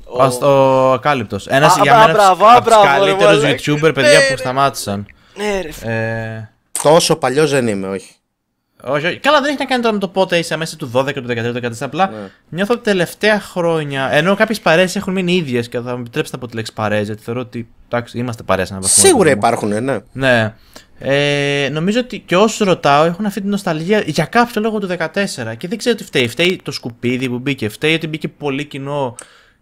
ο... 0.05 0.23
Ο, 0.41 0.45
ο 0.47 0.91
Ακάλυπτος. 0.91 1.47
Ένας 1.47 1.77
Α, 1.77 1.79
για 1.83 1.91
μπράβο, 1.93 2.07
μένα 2.07 2.17
μπράβο, 2.35 2.45
από 2.57 2.57
τους 2.69 2.77
μπράβο, 2.81 3.03
ρε, 3.03 3.09
καλύτερους 3.11 3.43
μαλάκα. 3.43 3.57
YouTuber 3.63 3.93
παιδιά 3.93 4.11
Ναι, 4.11 4.17
που 4.25 4.29
ρε. 4.29 4.37
σταμάτησαν. 4.37 5.05
Ναι, 5.35 5.61
ρε. 5.61 5.71
φίλε. 5.71 5.91
Ε, 5.93 6.49
Τόσο 6.83 7.15
παλιός 7.15 7.51
δεν 7.51 7.67
είμαι, 7.67 7.87
όχι. 7.87 8.09
Όχι, 8.84 9.06
όχι. 9.06 9.18
Καλά, 9.19 9.41
δεν 9.41 9.49
έχει 9.49 9.60
να 9.60 9.65
κάνει 9.65 9.81
τώρα 9.81 9.93
με 9.93 9.99
το 9.99 10.07
πότε 10.07 10.38
είσαι 10.38 10.56
μέσα 10.56 10.76
του 10.76 10.91
12, 10.93 11.14
του 11.14 11.26
13, 11.27 11.53
του 11.53 11.53
14. 11.53 11.85
Απλά 11.85 12.10
Ναι. 12.10 12.15
νιώθω 12.49 12.73
ότι 12.73 12.84
τελευταία 12.84 13.39
χρόνια. 13.39 14.10
Ενώ 14.11 14.35
κάποιες 14.35 14.60
παρέες 14.60 14.95
έχουν 14.95 15.14
μείνει 15.14 15.34
ίδιες 15.35 15.69
και 15.69 15.80
θα 15.80 15.95
μου 15.95 15.99
επιτρέψετε 16.02 16.38
να 16.38 16.41
πω 16.43 16.49
τη 16.49 16.56
λέξη 16.56 16.73
παρέες, 16.73 17.06
γιατί 17.06 17.23
θεωρώ 17.23 17.39
ότι 17.39 17.68
εντάξει, 17.89 18.18
είμαστε 18.18 18.43
παρέες 18.43 18.68
σε 18.68 18.73
έναν 18.73 18.85
βαθμό. 18.88 19.03
Σίγουρα 19.03 19.30
ρε 19.30 19.35
παιδί 19.35 19.41
μου. 19.41 19.47
υπάρχουν, 19.47 19.84
ναι. 19.84 19.99
Ναι. 20.11 20.53
Ε, 20.99 21.69
νομίζω 21.72 21.99
ότι 21.99 22.19
και 22.19 22.35
όσους 22.35 22.68
ρωτάω 22.68 23.03
έχουν 23.06 23.26
αυτή 23.26 23.41
την 23.41 23.49
νοσταλγία 23.49 24.03
για 24.06 24.26
κάποιο 24.26 24.61
λόγο 24.61 24.80
του 24.80 24.88
14 24.88 25.56
και 25.57 25.68
δεν 25.68 25.77
ξέρω 25.77 25.95
τι 25.95 26.03
φταίει. 26.03 26.27
Φταίει 26.27 26.60
το 26.64 26.72
σκουπίδι 26.72 27.30
που 27.30 27.39
μπήκε, 27.39 27.69
φταίει 27.69 27.93
ότι 27.93 28.07
μπήκε 28.07 28.27
πολύ 28.27 28.65
κοινό 28.65 29.15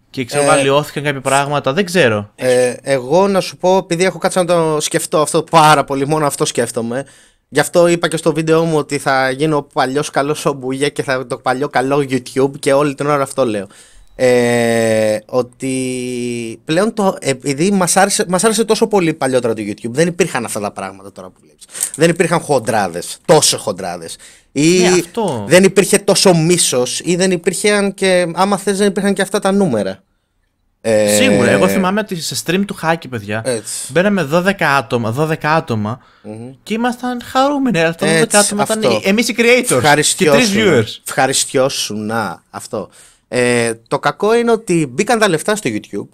και 0.09 0.25
ξέρω, 0.25 0.49
αλλοιώθηκαν 0.51 1.03
κάποια 1.03 1.21
πράγματα. 1.21 1.73
Δεν 1.73 1.85
ξέρω. 1.85 2.31
Ε, 2.35 2.73
εγώ 2.81 3.27
να 3.27 3.39
σου 3.41 3.57
πω, 3.57 3.77
επειδή 3.77 4.03
έχω 4.03 4.17
κάτσει 4.17 4.37
να 4.37 4.45
το 4.45 4.77
σκεφτώ 4.79 5.21
αυτό 5.21 5.43
πάρα 5.43 5.83
πολύ, 5.83 6.07
μόνο 6.07 6.25
αυτό 6.25 6.45
σκέφτομαι. 6.45 7.05
Γι' 7.53 7.59
αυτό 7.59 7.87
είπα 7.87 8.07
και 8.07 8.17
στο 8.17 8.33
βίντεο 8.33 8.63
μου 8.63 8.77
ότι 8.77 8.97
θα 8.97 9.29
γίνω 9.29 9.57
ο 9.57 9.63
παλιός 9.63 10.09
καλός 10.09 10.39
Σομπουγέ 10.39 10.89
και 10.89 11.03
θα 11.03 11.27
το 11.27 11.37
παλιό 11.37 11.69
καλό 11.69 11.97
YouTube 11.97 12.51
και 12.59 12.73
όλη 12.73 12.95
την 12.95 13.07
ώρα 13.07 13.23
αυτό 13.23 13.45
λέω. 13.45 13.67
Ε, 14.15 15.17
ότι 15.25 15.73
πλέον 16.65 16.93
το, 16.93 17.17
επειδή 17.19 17.71
μας 17.71 17.97
άρεσε, 17.97 18.25
μας 18.27 18.43
άρεσε 18.43 18.65
τόσο 18.65 18.87
πολύ 18.87 19.13
παλιότερα 19.13 19.53
το 19.53 19.61
YouTube 19.65 19.89
δεν 19.89 20.07
υπήρχαν 20.07 20.45
αυτά 20.45 20.59
τα 20.59 20.71
πράγματα 20.71 21.11
τώρα 21.11 21.27
που 21.29 21.39
βλέπεις 21.41 21.65
δεν 21.95 22.09
υπήρχαν 22.09 22.39
χοντράδες, 22.39 23.17
τόσο 23.25 23.57
χοντράδες 23.57 24.15
ή 24.51 24.79
Ναι, 24.79 24.87
αυτό. 24.87 25.45
δεν 25.47 25.63
υπήρχε 25.63 25.97
τόσο 25.97 26.33
μίσος 26.35 27.01
ή 27.03 27.15
δεν 27.15 27.31
υπήρχαν 27.31 27.93
και 27.93 28.27
άμα 28.33 28.57
θες 28.57 28.77
δεν 28.77 28.87
υπήρχαν 28.87 29.13
και 29.13 29.21
αυτά 29.21 29.39
τα 29.39 29.51
νούμερα 29.51 30.03
ε, 30.85 31.15
Σίγουρα. 31.15 31.49
Εγώ 31.49 31.67
θυμάμαι 31.67 31.99
ότι 31.99 32.21
σε 32.21 32.43
stream 32.45 32.63
του 32.67 32.73
Χάκη, 32.73 33.07
παιδιά, 33.07 33.41
Έτσι. 33.45 33.91
μπαίναμε 33.91 34.29
12 34.31 34.51
άτομα, 34.63 35.15
12 35.17 35.33
άτομα 35.41 35.99
και 36.63 36.73
ήμασταν 36.73 37.21
χαρούμενοι. 37.23 37.79
Αλλά 37.79 37.89
αυτά 37.89 38.05
τα 38.05 38.11
12 38.11 38.21
Έτσι, 38.21 38.37
άτομα 38.37 38.63
ήταν 38.63 38.83
αυτό. 38.83 39.01
εμείς 39.03 39.27
οι 39.27 39.35
creators. 39.37 39.43
Και 39.67 39.75
τρεις 39.75 39.77
Ευχαριστιώσου. 39.77 40.53
viewers. 40.55 41.01
Ευχαριστιώσου, 41.07 41.95
να, 41.95 42.43
αυτό. 42.49 42.89
Ε, 43.27 43.73
το 43.87 43.99
κακό 43.99 44.35
είναι 44.35 44.51
ότι 44.51 44.87
μπήκαν 44.91 45.19
τα 45.19 45.27
λεφτά 45.29 45.55
στο 45.55 45.69
YouTube. 45.73 46.07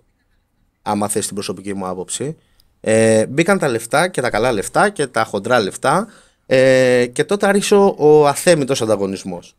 Άμα 0.82 1.08
θες 1.08 1.26
την 1.26 1.36
προσωπική 1.36 1.74
μου 1.74 1.88
άποψη. 1.88 2.38
Ε, 2.82 3.26
μπήκαν 3.26 3.60
τα 3.60 3.68
λεφτά 3.68 4.08
και 4.08 4.22
τα 4.22 4.30
καλά 4.30 4.52
λεφτά 4.52 4.90
και 4.90 5.08
τα 5.08 5.24
χοντρά 5.24 5.60
λεφτά. 5.60 6.08
Ε, 6.46 7.06
και 7.14 7.24
τότε 7.24 7.48
άρχισε 7.48 7.76
ο, 7.76 7.96
ο 7.98 8.28
αθέμητος 8.28 8.82
ανταγωνισμός. 8.82 9.56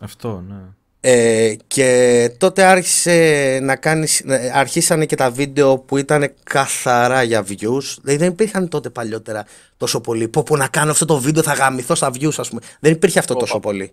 Αυτό, 0.00 0.44
ναι. 0.48 0.54
Ε, 1.00 1.54
και 1.66 2.30
τότε 2.38 2.62
άρχισε 2.64 3.58
να 3.62 3.76
κάνεις, 3.76 4.20
ε, 4.20 4.50
αρχίσανε 4.54 5.06
και 5.06 5.16
τα 5.16 5.30
βίντεο 5.30 5.78
που 5.78 5.96
ήταν 5.96 6.34
καθαρά 6.44 7.22
για 7.22 7.42
views. 7.48 7.82
Δηλαδή 8.00 8.16
δεν 8.18 8.28
υπήρχαν 8.28 8.68
τότε 8.68 8.90
παλιότερα 8.90 9.46
τόσο 9.76 10.00
πολύ. 10.00 10.28
Πω 10.28 10.42
πω 10.42 10.56
να 10.56 10.68
κάνω 10.68 10.90
αυτό 10.90 11.04
το 11.04 11.18
βίντεο 11.18 11.42
θα 11.42 11.52
γαμηθώ 11.52 11.94
στα 11.94 12.10
views 12.14 12.34
ας 12.36 12.48
πούμε. 12.48 12.60
Δεν 12.80 12.92
υπήρχε 12.92 13.18
αυτό 13.18 13.34
τόσο 13.34 13.60
πολύ. 13.60 13.92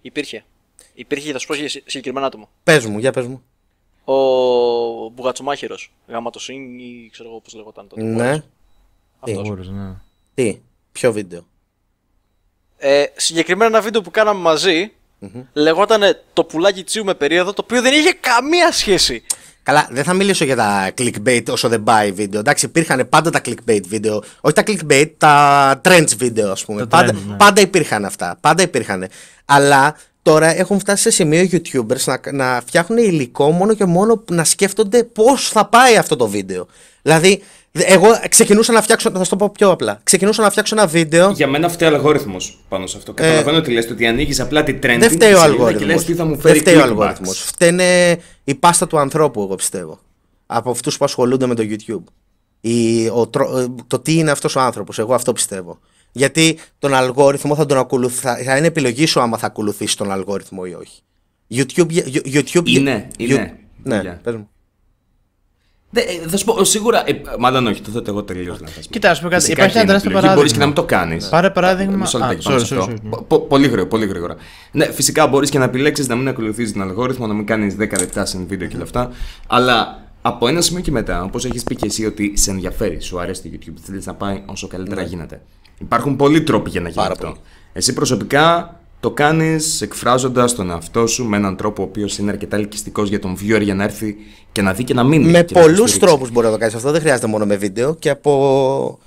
Υπήρχε. 0.00 0.44
Υπήρχε, 0.94 1.32
θα 1.32 1.38
σου 1.38 1.46
πω 1.46 1.54
για 1.54 1.68
συ- 1.68 1.82
συγκεκριμένα 1.86 2.26
άτομο. 2.26 2.48
Πες 2.62 2.86
μου, 2.86 2.98
για 2.98 3.12
πες 3.12 3.26
μου. 3.26 3.42
Ο 4.04 4.14
Μπουγατσομάχηρο. 5.08 5.76
Γάμα 6.06 6.30
το 6.30 6.38
Σιν 6.38 6.78
ή 6.78 7.08
ξέρω 7.12 7.28
εγώ 7.28 7.40
πώς 7.40 7.54
λεγόταν 7.54 7.88
τότε. 7.88 8.02
Ναι. 8.02 8.42
Αυτός. 9.20 9.48
Μπορείς, 9.48 9.68
ναι. 9.68 9.94
Τι, 10.34 10.60
ποιο 10.92 11.12
βίντεο; 11.12 11.46
Ε, 12.76 13.04
συγκεκριμένα 13.16 13.66
ένα 13.66 13.80
βίντεο 13.80 14.02
που 14.02 14.10
κάναμε 14.10 14.40
μαζί 14.40 14.92
λεγόταν 15.52 16.00
Το 16.32 16.44
πουλάκι 16.44 16.84
τσίου 16.84 17.04
με 17.04 17.14
περίοδο, 17.14 17.52
το 17.52 17.62
οποίο 17.64 17.82
δεν 17.82 17.92
είχε 17.92 18.12
καμία 18.20 18.72
σχέση. 18.72 19.22
Καλά, 19.62 19.88
δεν 19.90 20.04
θα 20.04 20.12
μιλήσω 20.12 20.44
για 20.44 20.56
τα 20.56 20.90
clickbait 20.98 21.42
όσο 21.50 21.68
δεν 21.68 21.82
πάει 21.82 22.12
βίντεο. 22.12 22.40
Εντάξει, 22.40 22.66
υπήρχαν 22.66 23.08
πάντα 23.08 23.30
τα 23.30 23.40
clickbait 23.44 23.80
βίντεο. 23.86 24.22
Όχι 24.40 24.54
τα 24.54 24.62
clickbait, 24.66 25.10
τα 25.18 25.80
trends 25.84 26.16
βίντεο, 26.16 26.50
ας 26.50 26.64
πούμε. 26.64 26.80
Τα 26.80 26.86
πάντα, 26.86 27.12
trends, 27.12 27.28
ναι. 27.28 27.36
πάντα 27.36 27.60
υπήρχαν 27.60 28.04
αυτά. 28.04 28.38
Πάντα 28.40 28.62
υπήρχαν. 28.62 29.08
Αλλά 29.44 29.96
τώρα 30.22 30.56
έχουν 30.58 30.78
φτάσει 30.78 31.02
σε 31.02 31.10
σημείο 31.10 31.48
YouTubers 31.52 32.04
να, 32.04 32.20
να 32.32 32.62
φτιάχνουν 32.66 32.98
υλικό 32.98 33.50
μόνο 33.50 33.74
και 33.74 33.84
μόνο 33.84 34.24
να 34.30 34.44
σκέφτονται 34.44 35.02
πώς 35.04 35.48
θα 35.48 35.66
πάει 35.66 35.96
αυτό 35.96 36.16
το 36.16 36.28
βίντεο. 36.28 36.66
Δηλαδή, 37.02 37.28
δε- 37.38 37.42
εγώ 37.84 38.08
ξεκινούσα 38.28 38.72
να 38.72 38.82
φτιάξω. 38.82 39.10
Θα 39.10 39.24
σου 39.24 39.30
το 39.30 39.36
πω 39.36 39.50
πιο 39.50 39.70
απλά. 39.70 40.00
Ξεκινούσα 40.02 40.42
να 40.42 40.50
φτιάξω 40.50 40.74
ένα 40.78 40.86
βίντεο. 40.86 41.30
Για 41.30 41.46
μένα 41.46 41.68
φταίει 41.68 41.88
ο 41.90 41.94
αλγόριθμος 41.94 42.58
πάνω 42.68 42.86
σε 42.86 42.96
αυτό. 42.96 43.12
Καταλαβαίνω 43.12 43.56
ότι 43.58 43.70
λες 43.72 43.90
ότι 43.90 44.06
ανοίγεις 44.06 44.40
απλά 44.40 44.62
τη 44.62 44.72
trending 44.82 44.96
Δεν 44.98 45.10
φταίει 45.10 45.32
ο 45.32 45.36
σελίδα 45.38 45.42
αλγόριθμος. 45.42 45.80
Και 45.86 45.86
λες 45.92 46.04
τι 46.04 46.14
θα 46.14 46.24
μου 46.24 46.38
φέρει 46.40 46.52
Δεν 46.58 46.62
φταίει 46.62 46.74
ο 46.74 46.78
clickbacks. 46.78 46.82
αλγόριθμος. 46.88 47.38
Φταίνε 47.38 48.18
η 48.44 48.54
πάστα 48.54 48.86
του 48.86 48.98
ανθρώπου, 48.98 49.42
εγώ 49.42 49.54
πιστεύω. 49.54 49.98
Από 50.46 50.70
αυτούς 50.70 50.96
που 50.96 51.04
ασχολούνται 51.04 51.46
με 51.46 51.54
το 51.54 51.62
YouTube. 51.66 52.02
Η, 52.60 53.08
ο, 53.08 53.26
τρό- 53.26 53.58
ε, 53.58 53.66
το 53.86 53.98
τι 53.98 54.14
είναι 54.14 54.30
αυτός 54.30 54.56
ο 54.56 54.60
άνθρωπος. 54.60 54.98
Εγώ 54.98 55.14
αυτό 55.14 55.32
πιστεύω. 55.32 55.78
Γιατί 56.12 56.58
τον 56.78 56.94
αλγόριθμο 56.94 57.54
θα 57.54 57.66
τον 57.66 57.78
ακολουθά. 57.78 58.36
Θα 58.44 58.56
είναι 58.56 58.66
επιλογή 58.66 59.06
σου 59.06 59.20
άμα 59.20 59.38
θα 59.38 59.46
ακολουθήσεις 59.46 59.94
τον 59.94 60.12
αλγόριθμο 60.12 60.62
ή 60.66 60.74
όχι. 60.74 61.00
YouTube. 61.54 61.90
Yo- 61.90 62.34
YouTube 62.34 62.66
Είναι, 62.66 63.06
You- 63.18 63.20
είναι. 63.20 63.58
Ναι, 63.82 63.96
Δουλειά. 63.96 64.20
πες 64.22 64.34
μου. 64.34 64.48
Δε, 65.96 66.00
ε, 66.00 66.28
θα 66.28 66.36
σου 66.36 66.44
πω, 66.44 66.64
σίγουρα. 66.64 67.02
Ε, 67.08 67.12
μάλλον 67.38 67.66
όχι, 67.66 67.80
το 67.80 67.90
θέτω 67.90 68.10
εγώ 68.10 68.22
τελείως 68.22 68.60
λάθο. 68.60 68.80
Κοίτα, 68.90 69.10
ας 69.10 69.20
πω 69.20 69.28
κάτι, 69.28 69.50
υπάρχει 69.50 69.76
ένας 69.76 69.86
τεράστιο 69.86 70.10
Μπορεί 70.10 70.22
παράδειγμα. 70.22 70.52
και 70.52 70.58
να 70.58 70.66
μην 70.66 70.74
το 70.74 70.84
κάνεις. 70.84 71.28
Πάρε 71.28 71.50
παράδειγμα- 71.50 71.96
Μισό 71.96 72.16
Α, 72.16 72.20
λεπτάκι 72.20 72.42
πάνω 72.46 72.56
sorry, 72.60 72.64
σε 72.66 72.74
sorry, 72.74 72.78
αυτό. 72.78 72.92
sorry. 72.92 73.10
Πο- 73.10 73.22
πο- 73.22 73.40
Πολύ 73.40 73.66
γρήγορα, 73.66 73.86
πολύ 73.88 74.06
γρήγορα. 74.06 74.36
Ναι, 74.72 74.84
φυσικά 74.92 75.26
μπορείς 75.26 75.50
και 75.50 75.58
να 75.58 75.64
επιλέξεις 75.64 76.08
να 76.08 76.14
μην 76.16 76.28
ακολουθείς 76.28 76.72
τον 76.72 76.82
αλγόριθμο, 76.82 77.26
να 77.26 77.34
μην 77.34 77.46
κάνεις 77.46 77.74
10 77.76 77.98
λεπτά 77.98 78.24
σε 78.26 78.38
βίντεο 78.48 78.68
και 78.68 78.74
όλα 78.74 78.84
αυτά. 78.84 79.10
Αλλά 79.46 80.04
από 80.22 80.48
ένα 80.48 80.60
σημείο 80.60 80.82
και 80.82 80.90
μετά, 80.90 81.22
όπως 81.22 81.44
έχεις 81.44 81.62
πει 81.64 81.74
και 81.74 81.86
εσύ, 81.86 82.06
ότι 82.06 82.32
σε 82.36 82.50
ενδιαφέρει, 82.50 83.00
σου 83.00 83.20
αρέσει 83.20 83.42
το 83.42 83.48
YouTube, 83.52 83.74
θέλεις 83.82 84.06
να 84.06 84.14
πάει 84.14 84.42
όσο 84.46 84.66
καλύτερα 84.66 85.02
γίνεται. 85.02 85.40
Υπάρχουν 85.78 86.16
πολλοί 86.16 86.42
τρόποι 86.42 86.70
για 86.70 86.80
να 86.80 86.88
γίνει 86.88 87.00
Πάρα 87.00 87.12
αυτό. 87.12 87.26
πολύ. 87.26 87.38
Εσύ 87.72 87.92
προσωπικά 87.92 88.80
το 89.00 89.10
κάνεις 89.10 89.80
εκφράζοντας 89.80 90.54
τον 90.54 90.70
εαυτό 90.70 91.06
σου 91.06 91.24
με 91.24 91.36
έναν 91.36 91.56
τρόπο 91.56 91.82
ο 91.82 91.84
οποίος 91.84 92.18
είναι 92.18 92.30
αρκετά 92.30 92.56
ελκυστικός 92.56 93.08
για 93.08 93.18
τον 93.18 93.36
viewer 93.40 93.60
για 93.62 93.74
να 93.74 93.84
έρθει 93.84 94.16
και 94.52 94.62
να 94.62 94.72
δει 94.72 94.84
και 94.84 94.94
να 94.94 95.04
μείνει. 95.04 95.24
Με 95.24 95.30
και 95.30 95.38
να 95.38 95.44
το 95.44 95.54
πολλούς 95.60 95.90
στηρίξει. 95.90 95.98
τρόπους 95.98 96.30
μπορεί 96.30 96.46
να 96.46 96.52
το 96.52 96.58
κάνεις 96.58 96.74
αυτό. 96.74 96.90
Δεν 96.90 97.00
χρειάζεται 97.00 97.26
μόνο 97.26 97.44
με 97.46 97.56
βίντεο 97.56 97.94
και 97.94 98.10
από, 98.10 98.98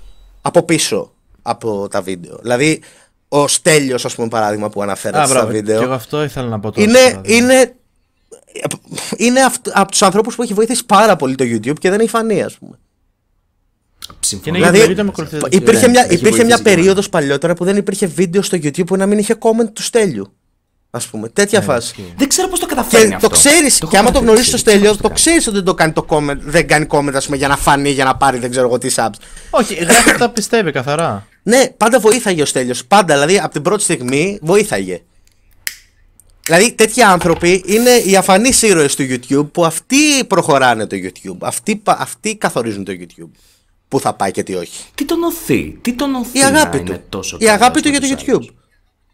από 0.42 0.62
πίσω 0.62 1.12
από 1.42 1.88
τα 1.90 2.02
βίντεο. 2.02 2.38
Δηλαδή, 2.42 2.80
ο 3.28 3.48
Στέλιος, 3.48 4.04
ας 4.04 4.14
πούμε, 4.14 4.28
παράδειγμα 4.28 4.68
που 4.70 4.82
αναφέρατε 4.82 5.22
Α, 5.22 5.26
στα 5.26 5.34
μπράβο. 5.34 5.50
βίντεο. 5.52 5.78
Και 5.78 5.84
εγώ 5.84 5.92
αυτό 5.92 6.22
ήθελα 6.24 6.46
να 6.48 6.60
πω 6.60 6.70
τώρα. 6.70 6.86
είναι, 6.88 6.98
παράδειγμα. 6.98 7.52
είναι, 7.52 7.74
είναι 9.16 9.40
αυτ, 9.40 9.68
από 9.72 9.90
τους 9.90 10.02
ανθρώπους 10.02 10.34
που 10.34 10.42
έχει 10.42 10.54
βοηθήσει 10.54 10.86
πάρα 10.86 11.16
πολύ 11.16 11.34
το 11.34 11.44
YouTube 11.44 11.78
και 11.78 11.90
δεν 11.90 12.00
έχει 12.00 12.08
φανεί, 12.08 12.42
ας 12.42 12.58
πούμε. 12.58 12.78
Συμφωνώ. 14.20 14.42
Και 14.56 14.58
είναι 14.58 14.70
Δηλαδή, 14.70 14.86
γιατί 14.92 15.02
με 15.02 15.08
ακολουθείτε. 15.08 15.48
υπήρχε 15.50 15.86
Ναι, 15.86 15.92
μια, 15.92 16.04
έχει 16.04 16.14
υπήρχε 16.14 16.36
μια 16.36 16.56
βοηθήσει 16.56 16.62
και 16.62 16.74
περίοδος 16.74 17.08
παλιότερα 17.08 17.54
που 17.54 17.64
δεν 17.64 17.76
υπήρχε 17.76 18.06
βίντεο 18.06 18.42
στο 18.42 18.56
YouTube 18.62 18.86
που 18.86 18.96
να 18.96 19.06
μην 19.06 19.18
είχε 19.18 19.36
comment 19.40 19.68
του 19.72 19.82
Στέλιου. 19.82 20.32
Α 20.90 20.98
πούμε, 21.10 21.28
τέτοια 21.28 21.60
φάση. 21.60 21.94
Δεν 22.16 22.28
ξέρω 22.28 22.48
πώς 22.48 22.60
το 22.60 22.66
καταφέρνει 22.66 23.08
Και 23.08 23.14
αυτό. 23.14 23.28
το 23.28 23.34
ξέρεις, 23.34 23.80
έχω 23.80 23.90
και 23.90 23.98
άμα 23.98 24.10
το 24.10 24.12
παρατηρήσει, 24.20 24.50
γνωρίσει 24.50 24.50
το 24.50 24.56
δεν 24.56 24.64
ξέρω 24.64 24.76
Στέλιο, 24.76 24.88
πώς 24.90 24.96
το 24.96 25.02
κάνει. 25.02 25.14
ξέρεις 25.14 25.46
ότι 25.46 25.56
δεν 25.56 25.64
το 25.64 25.74
κάνει 25.74 25.92
το 25.92 26.06
comment, 26.08 26.38
δεν 26.40 26.66
κάνει 26.66 26.86
comment, 26.90 27.12
ας 27.14 27.24
πούμε, 27.24 27.36
για 27.36 27.48
να 27.48 27.56
φανεί, 27.56 27.90
για 27.90 28.04
να 28.04 28.16
πάρει 28.16 28.38
δεν 28.38 28.50
ξέρω 28.50 28.66
εγώ 28.66 28.78
τι 28.78 28.88
subs. 28.96 29.10
Όχι, 29.50 29.74
γράφει 29.74 30.18
τα 30.18 30.30
πιστεύει 30.30 30.70
καθαρά. 30.72 31.26
Ναι, 31.42 31.68
πάντα 31.76 31.98
βοήθαγε 32.00 32.42
ο 32.42 32.44
Στέλιος. 32.44 32.84
Πάντα, 32.84 33.14
δηλαδή 33.14 33.38
από 33.38 33.52
την 33.52 33.62
πρώτη 33.62 33.82
στιγμή 33.82 34.38
βοήθαγε. 34.42 35.02
Δηλαδή 36.44 36.72
τέτοιοι 36.72 37.02
άνθρωποι 37.02 37.62
είναι 37.66 37.90
οι 37.90 38.16
αφανείς 38.16 38.62
ήρωες 38.62 38.94
του 38.94 39.02
YouTube 39.10 39.48
που 39.52 39.64
αυτοί 39.64 40.24
προχωράνε 40.26 40.86
το 40.86 40.96
YouTube. 40.96 41.36
Αυτοί, 41.40 41.76
πα- 41.76 41.96
αυτοί 42.00 42.36
καθορίζουν 42.36 42.84
το 42.84 42.92
YouTube. 43.00 43.30
Πού 43.90 44.00
θα 44.00 44.14
πάει 44.14 44.30
και 44.30 44.42
τι 44.42 44.54
όχι. 44.54 44.84
Τι 44.94 45.04
τον 45.04 45.22
οθεί, 45.22 45.78
τι 45.80 45.92
τον 45.92 46.14
οθεί 46.14 46.38
Η 46.38 46.42
αγάπη 46.42 46.76
να 46.76 46.84
του. 46.84 46.92
είναι 46.92 47.04
τόσο 47.08 47.36
Η 47.40 47.48
αγάπη 47.48 47.60
καλός 47.60 47.82
του 47.82 47.88
με 47.90 47.96
για 47.96 48.00
το 48.00 48.14
τους 48.14 48.24
YouTube. 48.24 48.34
άλλους. 48.34 48.50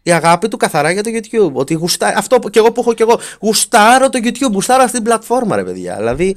Η 0.03 0.11
αγάπη 0.11 0.47
του 0.47 0.57
καθαρά 0.57 0.91
για 0.91 1.03
το 1.03 1.09
YouTube. 1.13 1.51
Ότι 1.53 1.73
γουστά... 1.73 2.13
Αυτό 2.15 2.39
που- 2.39 2.49
και 2.49 2.59
εγώ 2.59 2.71
που 2.71 2.81
έχω 2.81 2.93
και 2.93 3.03
εγώ. 3.03 3.19
Γουστάρω 3.41 4.09
το 4.09 4.19
YouTube, 4.23 4.51
γουστάρω 4.53 4.81
αυτή 4.83 4.95
την 4.95 5.03
πλατφόρμα, 5.03 5.55
ρε 5.55 5.63
παιδιά. 5.63 5.95
Δηλαδή. 5.95 6.35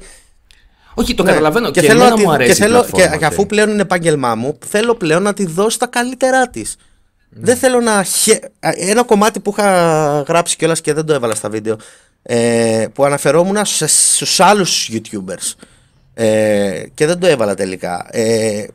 Όχι, 0.93 1.13
το 1.13 1.23
ναι. 1.23 1.29
καταλαβαίνω 1.29 1.71
και, 1.71 1.81
θέλω 1.81 1.91
εμένα 1.93 2.09
να 2.09 2.15
τη- 2.15 2.21
μου 2.23 2.31
αρέσει 2.31 2.49
και, 2.49 2.55
θέλω, 2.55 2.71
η 2.71 2.79
πλατφόρμα 2.79 3.05
και, 3.11 3.17
και 3.17 3.25
αυτή. 3.25 3.35
αφού 3.35 3.45
πλέον 3.45 3.69
είναι 3.69 3.81
επάγγελμά 3.81 4.35
μου, 4.35 4.57
θέλω 4.65 4.95
πλέον 4.95 5.23
να 5.23 5.33
τη 5.33 5.45
δώσω 5.45 5.77
τα 5.77 5.87
καλύτερά 5.87 6.49
της. 6.49 6.75
Ναι. 7.29 7.45
Δεν 7.45 7.57
θέλω 7.57 7.79
να. 7.81 8.03
χε- 8.03 8.43
Ένα 8.59 9.03
κομμάτι 9.03 9.39
που 9.39 9.53
είχα 9.57 10.21
γράψει 10.27 10.55
κιόλας 10.55 10.81
και 10.81 10.93
δεν 10.93 11.05
το 11.05 11.13
έβαλα 11.13 11.35
στα 11.35 11.49
βίντεο. 11.49 11.75
Ε, 12.23 12.85
που 12.93 13.05
αναφερόμουν 13.05 13.57
στους 13.65 14.39
άλλους 14.39 14.89
YouTubers. 14.93 15.53
Ε, 16.23 16.83
και 16.93 17.05
δεν 17.05 17.19
το 17.19 17.27
έβαλα 17.27 17.55
τελικά. 17.55 18.07
Ε, 18.11 18.65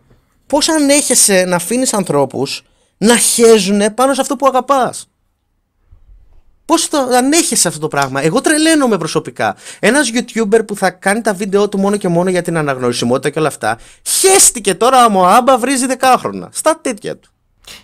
Πώς 0.47 0.69
ανέχεσαι 0.69 1.45
να 1.45 1.57
αφήνεις 1.57 1.95
ανθρώπους 1.95 2.65
να 2.99 3.17
χέζουν 3.17 3.95
πάνω 3.95 4.15
σε 4.15 4.21
αυτό 4.21 4.37
που 4.37 4.47
αγαπάς; 4.47 5.09
Πώς 6.65 6.89
το 6.89 6.99
ανέχεσαι 6.99 7.69
αυτό 7.69 7.81
το 7.81 7.89
πράγμα; 7.89 8.23
Εγώ 8.23 8.41
τρελαίνομαι 8.41 8.99
προσωπικά. 8.99 9.57
Ένας 9.79 10.11
YouTuber 10.15 10.67
που 10.67 10.77
θα 10.77 10.91
κάνει 10.91 11.21
τα 11.21 11.35
βίντεο 11.35 11.69
του 11.69 11.79
μόνο 11.79 11.97
και 11.97 12.09
μόνο 12.09 12.31
για 12.31 12.43
την 12.43 12.57
αναγνωρισιμότητα 12.57 13.31
και 13.31 13.39
όλα 13.39 13.49
αυτά, 13.49 13.79
χέστηκε 14.03 14.75
τώρα 14.75 15.07
ο 15.07 15.27
Άμπα 15.27 15.59
βρίζει 15.59 15.87
δεκάχρονα. 15.87 16.49
Στα 16.53 16.81
τέτοια 16.81 17.17
του. 17.17 17.31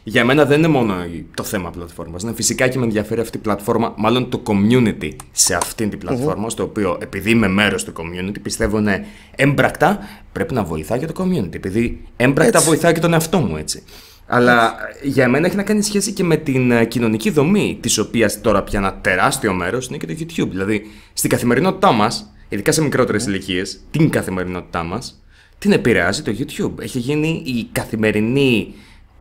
Για 0.05 0.25
μένα 0.25 0.45
δεν 0.45 0.59
είναι 0.59 0.69
μόνο 0.69 1.05
η- 1.05 1.27
το 1.35 1.43
θέμα 1.43 1.71
πλατφόρμας. 1.71 2.23
Είναι 2.23 2.33
φυσικά 2.35 2.69
και 2.69 2.79
με 2.79 2.85
ενδιαφέρει 2.85 3.21
αυτή 3.21 3.37
η 3.37 3.41
πλατφόρμα, 3.41 3.95
μάλλον 3.97 4.29
το 4.31 4.43
community 4.47 5.11
σε 5.33 5.55
αυτήν 5.55 5.91
την 5.91 5.99
πλατφόρμα, 5.99 6.51
στο 6.51 6.63
οποίο 6.63 6.99
επειδή 7.01 7.31
είμαι 7.31 7.49
μέρος 7.49 7.85
του 7.85 7.93
community, 7.97 8.35
πιστεύω 8.43 8.79
είναι 8.79 9.05
έμπρακτα 9.37 9.99
πρέπει 10.33 10.55
να 10.55 10.63
βοηθάει 10.65 10.99
και 10.99 11.07
το 11.07 11.25
community. 11.25 11.55
Επειδή 11.55 12.01
έμπρακτα 12.17 12.57
Έτσι. 12.59 12.69
βοηθάει 12.69 12.93
και 12.93 13.01
τον 13.01 13.13
εαυτό 13.13 13.39
μου, 13.39 13.57
έτσι. 13.57 13.83
Αλλά 14.27 14.75
ε, 15.03 15.09
για 15.09 15.29
μένα 15.29 15.47
έχει 15.47 15.57
να 15.57 15.63
κάνει 15.63 15.83
σχέση 15.83 16.13
και 16.13 16.25
με 16.25 16.37
την 16.37 16.71
ε, 16.71 16.85
κοινωνική 16.85 17.31
δομή, 17.31 17.79
της 17.81 17.99
οποίας 17.99 18.41
τώρα 18.41 18.63
πια 18.63 18.79
ένα 18.79 18.95
τεράστιο 19.01 19.53
μέρος 19.53 19.87
είναι 19.87 19.97
και 19.97 20.07
το 20.07 20.15
YouTube. 20.19 20.49
Δηλαδή, 20.51 20.83
στην 21.13 21.31
καθημερινότητά 21.31 21.93
μας, 21.93 22.33
ειδικά 22.49 22.73
σε 22.73 22.83
μικρότερες 22.83 23.27
ηλικίες, 23.27 23.81
την 23.91 24.11
καθημερινότητά 24.11 24.83
μας, 24.83 25.23
την 25.59 25.73
επηρεάζει 25.73 26.23
το 26.23 26.33
YouTube. 26.39 26.81
Έχει 26.83 26.99
γίνει 26.99 27.43
η 27.47 27.69
καθημερινή 27.73 28.75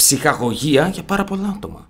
ψυχαγωγία 0.05 0.87
για 0.87 1.03
πάρα 1.03 1.23
πολλά 1.23 1.53
άτομα. 1.57 1.87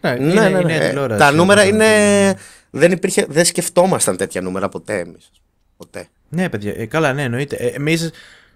Ναι, 0.00 0.10
Ναι, 0.10 0.22
είναι, 0.32 0.32
ναι, 0.48 0.48
ναι. 0.48 0.58
είναι 0.72 0.84
Ε, 0.84 0.88
τηλεόραση, 0.88 1.18
Τα 1.20 1.32
νούμερα 1.32 1.62
ναι. 1.62 1.68
είναι. 1.68 2.34
Δεν, 2.70 2.92
υπήρχε, 2.92 3.26
δεν 3.28 3.44
σκεφτόμασταν 3.44 4.16
τέτοια 4.16 4.40
νούμερα 4.40 4.68
ποτέ 4.68 4.98
εμείς. 4.98 5.30
Ποτέ. 5.76 6.08
Ναι, 6.28 6.48
παιδιά, 6.48 6.72
ε, 6.76 6.86
καλά, 6.86 7.12
ναι, 7.12 7.22
εννοείται. 7.22 7.56
Ε, 7.56 7.66
Εμείς 7.66 8.10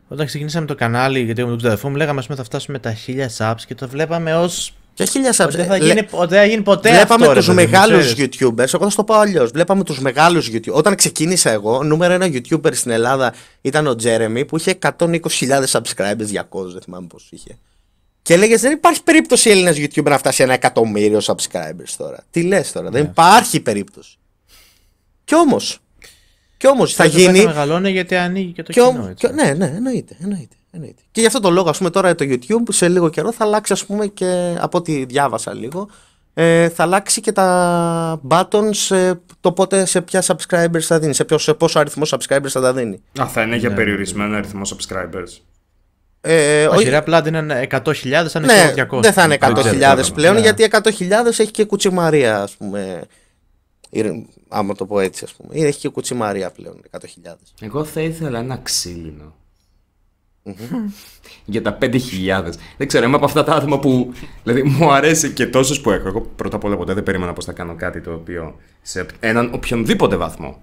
όταν 0.08 0.26
ξεκινήσαμε 0.26 0.66
το 0.66 0.74
κανάλι, 0.74 1.20
γιατί 1.20 1.42
με 1.42 1.48
τον 1.48 1.58
ξαδερφό 1.58 1.88
μου 1.88 1.96
λέγαμε 1.96 2.18
ας 2.18 2.24
πούμε, 2.26 2.38
θα 2.38 2.44
φτάσουμε 2.44 2.78
τα 2.78 2.94
1000 3.06 3.26
subs 3.38 3.60
και 3.66 3.74
το 3.74 3.88
βλέπαμε 3.88 4.36
ω. 4.36 4.50
Και 4.94 5.04
χίλια 5.04 5.32
subs. 5.36 5.44
Ότι 5.46 5.56
δεν 5.56 5.66
θα 5.66 5.78
Λε- 5.78 5.86
γίνει, 5.86 6.06
ότι 6.10 6.28
δεν 6.28 6.38
θα 6.38 6.44
γίνει 6.44 6.62
ποτέ 6.62 6.88
Βλέπαμε 6.90 7.14
αυτό. 7.26 7.32
ρε 7.32 7.38
τους 7.38 7.46
παιδί 7.54 7.60
μου, 7.66 7.70
μεγάλους 7.70 8.12
ξέρεις. 8.14 8.36
YouTubers. 8.40 8.74
Εγώ 8.74 8.84
θα 8.84 8.90
σου 8.90 8.96
το 8.96 9.04
πω 9.04 9.14
αλλιώς. 9.14 9.50
Βλέπαμε 9.50 9.84
τους 9.84 10.00
μεγάλους 10.00 10.48
YouTubers. 10.52 10.72
Όταν 10.72 10.94
ξεκίνησα 10.94 11.50
εγώ, 11.50 11.82
νούμερο 11.82 12.12
ένα 12.12 12.26
YouTuber 12.26 12.74
στην 12.74 12.90
Ελλάδα 12.90 13.34
ήταν 13.60 13.86
ο 13.86 13.94
Τζέρεμι 13.96 14.44
που 14.44 14.56
είχε 14.56 14.78
120.000 14.98 15.64
subscribers, 15.70 16.26
200, 16.32 16.72
δεν 16.72 16.80
θυμάμαι 16.84 17.06
πώ 17.06 17.18
είχε. 17.30 17.58
Και 18.24 18.34
έλεγες 18.34 18.60
δεν 18.60 18.72
υπάρχει 18.72 19.02
περίπτωση 19.02 19.50
Έλληνα 19.50 19.70
YouTuber 19.70 20.02
να 20.04 20.18
φτάσει 20.18 20.42
ένα 20.42 20.52
εκατομμύριο 20.52 21.20
subscribers 21.24 21.94
τώρα. 21.96 22.18
Τι 22.30 22.42
λες 22.42 22.72
τώρα, 22.72 22.90
Ναι. 22.90 22.98
δεν 22.98 23.04
υπάρχει 23.10 23.60
περίπτωση. 23.60 24.16
Κι 25.24 25.34
όμως. 25.34 25.78
Κι 26.56 26.66
όμως 26.68 26.94
θα 26.94 27.04
Όσο 27.04 27.12
πάει 27.14 27.22
γίνει. 27.24 27.38
Θα 27.38 27.46
μεγαλώνει 27.46 27.90
γιατί 27.90 28.16
ανοίγει 28.16 28.52
και 28.52 28.62
το 28.62 28.72
Και, 28.72 28.80
κοινό. 28.80 29.02
ο- 29.04 29.08
έτσι. 29.08 29.26
και- 29.26 29.32
ναι, 29.32 29.52
ναι, 29.52 29.72
εννοείται, 29.76 30.16
εννοείται, 30.22 30.54
εννοείται. 30.70 31.02
Και 31.12 31.20
γι' 31.20 31.26
αυτό 31.26 31.40
το 31.40 31.50
λόγο, 31.50 31.68
ας 31.68 31.78
πούμε, 31.78 31.90
τώρα 31.90 32.14
το 32.14 32.24
YouTube 32.28 32.68
σε 32.70 32.88
λίγο 32.88 33.08
καιρό 33.08 33.32
θα 33.32 33.44
αλλάξει, 33.44 33.72
ας 33.72 33.84
πούμε, 33.86 34.06
και 34.06 34.54
από 34.58 34.78
ό,τι 34.78 35.04
διάβασα 35.04 35.54
λίγο, 35.54 35.88
ε, 36.34 36.68
θα 36.68 36.82
αλλάξει 36.82 37.20
και 37.20 37.32
τα 37.32 38.20
buttons 38.28 38.90
ε, 38.96 39.12
το 39.40 39.52
πότε 39.52 39.84
σε 39.84 40.00
ποια 40.00 40.22
subscribers 40.26 40.80
θα 40.80 40.98
δίνει, 40.98 41.14
σε, 41.14 41.24
ποιο, 41.24 41.38
σε 41.38 41.54
πόσο 41.54 41.78
αριθμό 41.78 42.02
subscribers 42.10 42.48
θα 42.48 42.60
τα 42.60 42.72
δίνει. 42.72 43.02
Α, 43.20 43.26
θα 43.28 43.42
είναι 43.42 43.56
για 43.56 43.72
περιορισμένο 43.72 44.36
αριθμό 44.36 44.62
subscribers. 44.64 45.38
Ε, 46.26 46.66
Όχι, 46.66 46.76
όχι- 46.78 46.88
ρε, 46.88 46.96
απλά 46.96 47.22
δεν 47.22 47.34
είναι 47.34 47.66
100.000, 47.70 48.28
θα 48.28 48.38
είναι 48.38 48.52
ναι, 48.52 48.52
ξέρω 48.72 48.88
200. 48.98 49.00
δεν 49.02 49.12
θα 49.12 49.24
είναι 49.24 49.34
100.000 49.40 50.00
ξέρω, 50.00 50.14
πλέον, 50.14 50.34
Ναι. 50.34 50.40
γιατί 50.40 50.62
100.000 50.62 51.40
έχει 51.40 51.50
και 51.50 51.64
κουτσιμαρία, 51.64 52.42
ας 52.42 52.56
πούμε. 52.56 53.02
Ήρ- 53.90 54.24
Άμα 54.48 54.74
το 54.74 54.86
πω 54.86 55.00
έτσι, 55.00 55.24
ας 55.24 55.32
πούμε. 55.34 55.66
Έχει 55.66 55.78
και 55.78 55.88
κουτσιμαρία 55.88 56.50
πλέον, 56.50 56.80
100.000. 56.90 57.36
Εγώ 57.60 57.84
θα 57.84 58.00
ήθελα 58.00 58.38
ένα 58.38 58.56
ξύλινο. 58.62 59.34
Για 61.44 61.62
τα 61.62 61.78
5.000. 61.80 62.52
Δεν 62.76 62.86
ξέρω, 62.86 63.06
είμαι 63.06 63.16
από 63.16 63.24
αυτά 63.24 63.44
τα 63.44 63.52
άτομα 63.54 63.78
που. 63.78 64.12
Δηλαδή, 64.42 64.62
μου 64.62 64.92
αρέσει 64.92 65.30
και 65.32 65.46
τόσου 65.46 65.80
που 65.80 65.90
έχω. 65.90 66.08
Εγώ 66.08 66.20
πρώτα 66.20 66.56
απ' 66.56 66.64
όλα 66.64 66.76
ποτέ 66.76 66.94
δεν 66.94 67.02
περίμενα 67.02 67.32
πως 67.32 67.44
θα 67.44 67.52
κάνω 67.52 67.74
κάτι 67.74 68.00
το 68.00 68.12
οποίο 68.12 68.56
σε 68.82 69.06
έναν 69.20 69.50
οποιονδήποτε 69.54 70.16
βαθμό 70.16 70.62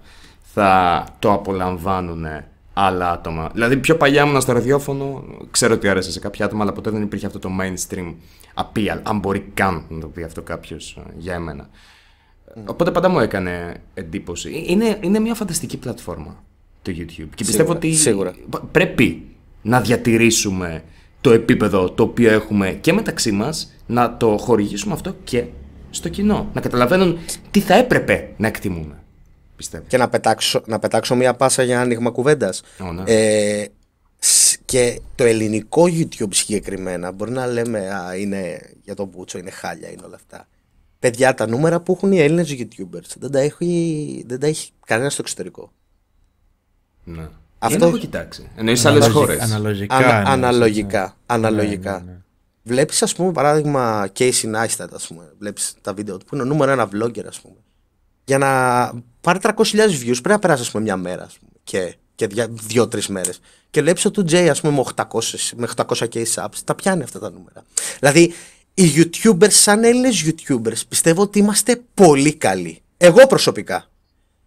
θα 0.54 1.04
το 1.18 1.32
απολαμβάνουν 1.32 2.26
άλλα 2.72 3.10
άτομα. 3.10 3.50
Δηλαδή, 3.52 3.76
πιο 3.76 3.96
παλιά 3.96 4.22
ήμουν 4.22 4.40
στο 4.40 4.52
ραδιόφωνο, 4.52 5.24
ξέρω 5.50 5.74
ότι 5.74 5.88
άρεσε 5.88 6.12
σε 6.12 6.18
κάποια 6.18 6.44
άτομα, 6.44 6.62
αλλά 6.62 6.72
ποτέ 6.72 6.90
δεν 6.90 7.02
υπήρχε 7.02 7.26
αυτό 7.26 7.38
το 7.38 7.48
mainstream 7.60 8.14
appeal. 8.54 8.98
Αν 9.02 9.18
μπορεί 9.18 9.50
καν 9.54 9.84
να 9.88 10.00
το 10.00 10.06
πει 10.06 10.22
αυτό 10.22 10.42
κάποιος 10.42 10.98
για 11.18 11.34
εμένα. 11.34 11.68
Οπότε 12.66 12.90
πάντα 12.90 13.08
μου 13.08 13.20
έκανε 13.20 13.76
εντύπωση. 13.94 14.64
Είναι, 14.66 14.98
είναι 15.00 15.18
μια 15.18 15.34
φανταστική 15.34 15.76
πλατφόρμα 15.76 16.42
το 16.82 16.92
YouTube. 16.96 17.28
Και 17.34 17.44
πιστεύω 17.44 17.72
ότι 17.72 17.92
σίγουρα. 17.94 18.34
π- 18.50 18.64
πρέπει 18.72 19.22
να 19.62 19.80
διατηρήσουμε 19.80 20.82
το 21.20 21.30
επίπεδο 21.32 21.90
το 21.90 22.02
οποίο 22.02 22.30
έχουμε 22.32 22.70
και 22.80 22.92
μεταξύ 22.92 23.32
μας, 23.32 23.72
να 23.86 24.16
το 24.16 24.36
χορηγήσουμε 24.38 24.94
αυτό 24.94 25.14
και 25.24 25.44
στο 25.90 26.08
κοινό. 26.08 26.50
Να 26.54 26.60
καταλαβαίνουν 26.60 27.18
τι 27.50 27.60
θα 27.60 27.74
έπρεπε 27.74 28.28
να 28.36 28.46
εκτιμούμε. 28.46 29.01
Πιστεύω. 29.62 29.84
Και 29.88 29.96
να 29.96 30.08
πετάξω, 30.08 30.62
να 30.66 30.78
πετάξω 30.78 31.14
μία 31.14 31.34
πάσα 31.34 31.62
για 31.62 31.80
άνοιγμα 31.80 32.10
κουβέντας. 32.10 32.62
Ω, 32.80 32.92
ναι. 32.92 33.02
Ε, 33.06 33.66
σ- 34.18 34.56
και 34.64 35.00
το 35.14 35.24
ελληνικό 35.24 35.82
YouTube 35.84 36.28
συγκεκριμένα, 36.34 37.12
μπορεί 37.12 37.30
να 37.30 37.46
λέμε 37.46 37.88
α, 37.94 38.16
είναι 38.16 38.60
για 38.82 38.94
τον 38.94 39.06
Μπούτσο, 39.08 39.38
είναι 39.38 39.50
χάλια, 39.50 39.90
είναι 39.90 40.02
όλα 40.04 40.14
αυτά. 40.14 40.48
Παιδιά, 40.98 41.34
τα 41.34 41.46
νούμερα 41.46 41.80
που 41.80 41.92
έχουν 41.92 42.12
οι 42.12 42.18
Έλληνες 42.20 42.56
YouTubers 42.58 43.16
δεν 43.18 43.30
τα 43.30 43.38
έχει, 43.38 44.24
δεν 44.28 44.40
τα 44.40 44.46
έχει 44.46 44.70
κανένας 44.86 45.12
στο 45.12 45.22
εξωτερικό. 45.24 45.72
Ναι. 47.04 47.28
Αυτό- 47.58 47.78
Δεν 47.78 47.88
έχω 47.88 47.96
κοιτάξει. 47.98 48.50
Εννοείς 48.56 48.80
σε 48.80 48.88
άλλες 48.88 49.04
Αναλογι- 49.04 49.26
χώρες. 49.26 49.40
Αναλογικά. 49.52 49.94
Ανα- 49.96 50.06
εννοείς, 50.16 50.28
αναλογικά. 50.32 51.02
έτσι. 51.02 51.14
αναλογικά. 51.26 51.92
Ναι, 51.92 52.04
ναι, 52.04 52.10
ναι. 52.10 52.16
Βλέπεις 52.64 53.02
ας 53.02 53.14
πούμε 53.14 53.32
παράδειγμα 53.32 54.08
Casey 54.18 54.54
Neistat 54.54 54.86
ας 54.94 55.06
πούμε, 55.06 55.32
βλέπεις 55.38 55.74
τα 55.80 55.94
βίντεο 55.94 56.16
του 56.16 56.24
που 56.24 56.34
είναι 56.34 56.44
ο 56.44 56.46
νούμερο 56.46 56.70
ένα 56.70 56.88
vlogger 56.92 57.24
ας 57.28 57.40
πούμε. 57.40 57.54
Για 58.24 58.38
να 58.38 58.48
πάρει 59.20 59.38
300.000 59.42 59.50
views 59.88 60.04
πρέπει 60.04 60.28
να 60.28 60.38
περάσει 60.38 60.62
ας 60.62 60.70
πούμε 60.70 60.82
μια 60.82 60.96
μέρα 60.96 61.22
ας 61.22 61.36
πούμε, 61.38 61.50
και, 61.64 61.94
και 62.14 62.26
δια- 62.26 62.48
δύο-τρεις 62.50 63.08
μέρες. 63.08 63.40
Και 63.70 63.80
βλέπεις 63.82 64.04
ότι 64.04 64.20
ο 64.20 64.24
Jay 64.30 64.46
ας 64.50 64.60
πούμε 64.60 64.72
με 64.72 64.80
800, 64.96 65.52
με 65.56 65.68
800k 65.76 66.24
subs 66.34 66.56
τα 66.64 66.74
πιάνει 66.74 67.02
αυτά 67.02 67.18
τα 67.18 67.30
νούμερα. 67.30 67.64
Δηλαδή 68.00 68.32
οι 68.74 68.84
YouTubers 68.96 69.50
σαν 69.52 69.84
Έλληνες 69.84 70.24
YouTubers 70.26 70.80
πιστεύω 70.88 71.22
ότι 71.22 71.38
είμαστε 71.38 71.82
πολύ 71.94 72.34
καλοί. 72.34 72.82
Εγώ 72.96 73.26
προσωπικά 73.26 73.86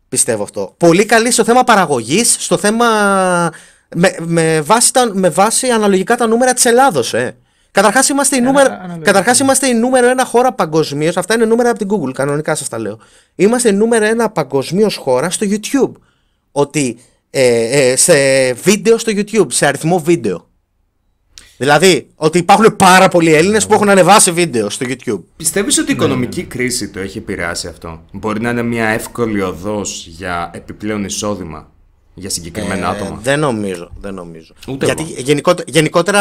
πιστεύω 0.09 0.43
αυτό. 0.43 0.73
Πολύ 0.77 1.05
καλή 1.05 1.31
στο 1.31 1.43
θέμα 1.43 1.63
παραγωγής, 1.63 2.35
στο 2.39 2.57
θέμα 2.57 2.87
με, 3.95 4.15
με, 4.19 4.61
βάση, 4.61 4.93
τα, 4.93 5.11
με 5.13 5.29
βάση 5.29 5.67
αναλογικά 5.69 6.15
τα 6.15 6.27
νούμερα 6.27 6.53
της 6.53 6.65
Ελλάδος, 6.65 7.13
ε. 7.13 7.37
Καταρχάς 7.75 8.09
είμαστε, 8.09 8.35
η 8.35 8.41
νούμερο, 8.41 8.73
αναλογικά. 8.73 9.05
καταρχάς 9.05 9.39
είμαστε 9.39 9.67
η 9.67 9.73
νούμερο 9.73 10.07
ένα 10.07 10.25
χώρα 10.25 10.53
παγκοσμίως. 10.53 11.17
Αυτά 11.17 11.33
είναι 11.33 11.45
νούμερα 11.45 11.69
από 11.69 11.77
την 11.77 11.87
Google, 11.91 12.11
κανονικά 12.13 12.55
σας 12.55 12.69
τα 12.69 12.79
λέω. 12.79 12.99
Είμαστε 13.35 13.69
η 13.69 13.73
νούμερο 13.73 14.05
ένα 14.05 14.29
παγκοσμίως 14.29 14.95
χώρα 14.95 15.29
στο 15.29 15.45
YouTube. 15.49 15.91
Ότι 16.51 16.97
ε, 17.29 17.89
ε, 17.91 17.95
σε 17.95 18.53
βίντεο 18.53 18.97
στο 18.97 19.11
YouTube, 19.15 19.47
σε 19.47 19.65
αριθμό 19.65 19.99
βίντεο. 19.99 20.49
Δηλαδή, 21.57 22.07
ότι 22.15 22.37
υπάρχουν 22.37 22.75
πάρα 22.75 23.07
πολλοί 23.07 23.33
Έλληνες 23.33 23.67
που 23.67 23.73
έχουν 23.73 23.89
ανεβάσει 23.89 24.31
βίντεο 24.31 24.69
στο 24.69 24.85
YouTube. 24.89 25.21
Πιστεύεις 25.35 25.77
ότι 25.77 25.91
η 25.91 25.93
οικονομική 25.93 26.43
κρίση 26.43 26.89
το 26.89 26.99
έχει 26.99 27.17
επηρεάσει 27.17 27.67
αυτό; 27.67 28.01
Μπορεί 28.11 28.41
να 28.41 28.49
είναι 28.49 28.63
μια 28.63 28.87
εύκολη 28.87 29.41
οδός 29.41 30.07
για 30.07 30.51
επιπλέον 30.53 31.03
εισόδημα; 31.03 31.71
Για 32.15 32.29
συγκεκριμένα 32.29 32.89
άτομα. 32.89 33.09
Ε, 33.09 33.19
δεν 33.21 33.39
νομίζω, 33.39 33.91
δεν 34.01 34.13
νομίζω. 34.13 34.53
Ούτε 34.67 34.85
Γιατί 34.85 35.01
εγώ. 35.01 35.13
γενικότερα, 35.17 35.69
γενικότερα, 35.71 36.19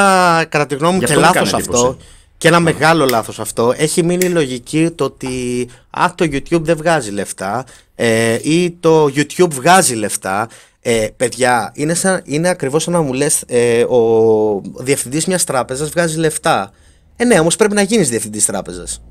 κατά 0.48 0.66
τη 0.66 0.74
γνώμη 0.74 0.92
μου, 0.94 0.98
Γι' 1.00 1.06
και 1.06 1.12
αυτό 1.12 1.26
μου 1.26 1.32
λάθος 1.34 1.50
κάνει 1.50 1.62
αυτό. 1.62 1.78
εντύπωση. 1.86 2.08
Και 2.38 2.48
ένα 2.48 2.60
μεγάλο 2.60 3.04
λάθος 3.06 3.40
αυτό. 3.40 3.72
Έχει 3.76 4.02
μείνει 4.02 4.24
η 4.24 4.28
λογική 4.28 4.90
το 4.90 5.04
ότι 5.04 5.68
α, 5.90 6.06
το 6.14 6.24
YouTube 6.24 6.60
δεν 6.62 6.76
βγάζει 6.76 7.10
λεφτά 7.10 7.64
ε, 7.94 8.38
ή 8.42 8.70
το 8.70 9.04
YouTube 9.04 9.50
βγάζει 9.50 9.94
λεφτά. 9.94 10.48
Ε, 10.80 11.06
παιδιά, 11.16 11.72
είναι, 11.74 11.94
σαν, 11.94 12.20
είναι 12.24 12.48
ακριβώς 12.48 12.82
σαν 12.82 12.92
να 12.92 13.00
μου 13.00 13.12
λες 13.12 13.42
ε, 13.46 13.82
ο 13.82 14.60
διευθυντής 14.76 15.26
μιας 15.26 15.44
τράπεζας 15.44 15.88
βγάζει 15.90 16.18
λεφτά. 16.18 16.70
Ε, 17.16 17.24
ναι, 17.24 17.38
όμως 17.38 17.56
πρέπει 17.56 17.74
να 17.74 17.82
γίνεις 17.82 18.08
διευθυντής 18.08 18.44
τράπεζας. 18.44 19.02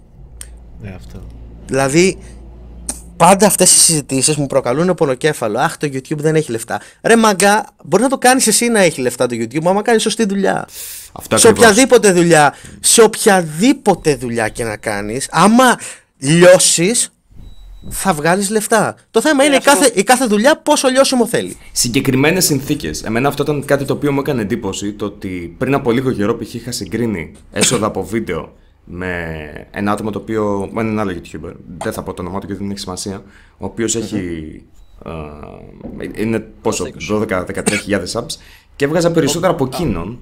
Ναι, 0.81 0.93
αυτό. 0.95 1.19
Δηλαδή, 1.65 2.17
πάντα 3.27 3.45
αυτές 3.45 3.71
οι 3.71 3.77
συζητήσεις 3.77 4.35
μου 4.35 4.47
προκαλούν 4.47 4.93
πονοκέφαλο. 4.93 5.59
Αχ, 5.59 5.77
το 5.77 5.87
YouTube 5.91 6.17
δεν 6.17 6.35
έχει 6.35 6.51
λεφτά. 6.51 6.81
Ρε 7.01 7.15
μαγκά, 7.15 7.65
μπορεί 7.83 8.03
να 8.03 8.09
το 8.09 8.17
κάνεις 8.17 8.47
εσύ 8.47 8.67
να 8.67 8.79
έχει 8.79 9.01
λεφτά 9.01 9.27
το 9.27 9.35
YouTube, 9.39 9.65
άμα 9.65 9.81
κάνεις 9.81 10.01
σωστή 10.01 10.25
δουλειά. 10.25 10.67
Αυτό 11.11 11.37
σε 11.37 11.47
ακριβώς. 11.47 11.69
οποιαδήποτε 11.69 12.11
δουλειά, 12.11 12.53
σε 12.79 13.01
οποιαδήποτε 13.01 14.15
δουλειά 14.15 14.49
και 14.49 14.63
να 14.63 14.77
κάνεις, 14.77 15.27
άμα 15.31 15.79
λιώσεις, 16.17 17.13
θα 17.89 18.13
βγάλεις 18.13 18.49
λεφτά. 18.49 18.95
Το 19.11 19.21
θέμα 19.21 19.43
είναι 19.43 19.55
η 19.55 19.59
κάθε, 19.59 19.91
η 19.93 20.03
κάθε 20.03 20.25
δουλειά 20.25 20.57
πόσο 20.57 20.87
λιώσιμο 20.87 21.27
θέλει. 21.27 21.57
Συγκεκριμένες 21.71 22.45
συνθήκες. 22.45 23.03
Εμένα 23.03 23.27
αυτό 23.27 23.43
ήταν 23.43 23.65
κάτι 23.65 23.85
το 23.85 23.93
οποίο 23.93 24.11
μου 24.11 24.19
έκανε 24.19 24.41
εντύπωση. 24.41 24.93
Το 24.93 25.05
ότι 25.05 25.55
πριν 25.57 25.73
από 25.73 25.91
λίγο 25.91 26.11
καιρό 26.11 26.37
π.χ. 26.37 26.53
είχα 26.53 26.71
συγκρίνει 26.71 27.31
έσοδα 27.51 27.85
από 27.85 28.03
βίντεο 28.03 28.53
με 28.83 29.67
ένα 29.71 29.91
άτομο 29.91 30.09
το 30.09 30.19
οποίο. 30.19 30.69
με 30.71 30.81
έναν 30.81 30.99
άλλο 30.99 31.11
YouTuber. 31.11 31.51
Δεν 31.77 31.93
θα 31.93 32.03
πω 32.03 32.13
το 32.13 32.21
όνομά 32.21 32.39
του 32.39 32.45
γιατί 32.45 32.61
δεν 32.61 32.71
έχει 32.71 32.79
σημασία. 32.79 33.23
Ο 33.57 33.65
οποίος 33.65 33.95
έχει. 33.95 34.61
α, 35.05 35.11
είναι 36.15 36.39
πόσο, 36.61 36.85
12-13 37.09 37.25
subs 38.13 38.35
και 38.75 38.85
έβγαζα 38.85 39.11
περισσότερα 39.11 39.53
από 39.53 39.65
εκείνον. 39.65 40.19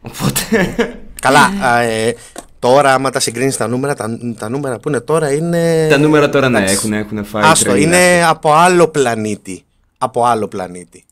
Οπότε. 0.00 0.76
Καλά, 1.20 1.40
α, 1.62 1.78
ε, 1.80 2.14
τώρα 2.58 2.94
άμα 2.94 3.10
τα 3.10 3.20
συγκρίνεις 3.20 3.56
τα 3.56 3.66
νούμερα, 3.66 3.94
τα, 3.94 4.18
τα 4.38 4.48
νούμερα 4.48 4.78
που 4.78 4.88
είναι 4.88 5.00
τώρα 5.00 5.32
είναι. 5.32 5.86
τα 5.90 5.98
νούμερα 5.98 6.28
τώρα 6.28 6.48
ναι, 6.48 6.64
έχουν, 6.70 6.92
έχουν 6.92 7.24
φάει. 7.24 7.42
Άστο, 7.44 7.64
τρελή 7.64 7.82
είναι 7.82 8.24
από 8.26 8.52
άλλο 8.52 8.88
πλανήτη. 8.88 9.62
Από 9.98 10.24
άλλο 10.24 10.48
πλανήτη. 10.48 11.04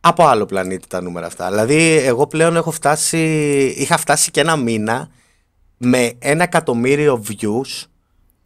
Από 0.00 0.26
άλλο 0.26 0.46
πλανήτη 0.46 0.86
τα 0.88 1.00
νούμερα 1.02 1.26
αυτά. 1.26 1.48
Δηλαδή, 1.48 2.02
εγώ 2.04 2.26
πλέον 2.26 2.56
έχω 2.56 2.70
φτάσει. 2.70 3.18
Είχα 3.76 3.96
φτάσει 3.96 4.30
και 4.30 4.40
ένα 4.40 4.56
μήνα 4.56 5.08
με 5.84 6.12
ένα 6.18 6.42
εκατομμύριο 6.42 7.24
views. 7.28 7.86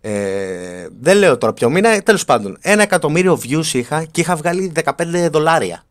Ε, 0.00 0.86
δεν 1.00 1.16
λέω 1.16 1.38
τώρα 1.38 1.52
ποιο 1.52 1.70
μήνα, 1.70 2.02
τέλος 2.02 2.24
πάντων. 2.24 2.56
Ένα 2.60 2.82
εκατομμύριο 2.82 3.40
views 3.42 3.66
είχα 3.72 4.04
και 4.04 4.20
είχα 4.20 4.36
βγάλει 4.36 4.72
15 4.84 5.28
δολάρια. 5.30 5.84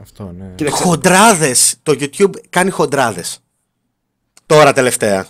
Αυτό, 0.00 0.34
ναι. 0.38 0.52
Κοίταξε, 0.54 0.82
Χοντράδες. 0.82 1.76
Το 1.82 1.92
YouTube 2.00 2.30
κάνει 2.50 2.70
χοντράδες. 2.70 3.38
Τώρα 4.46 4.72
τελευταία. 4.72 5.26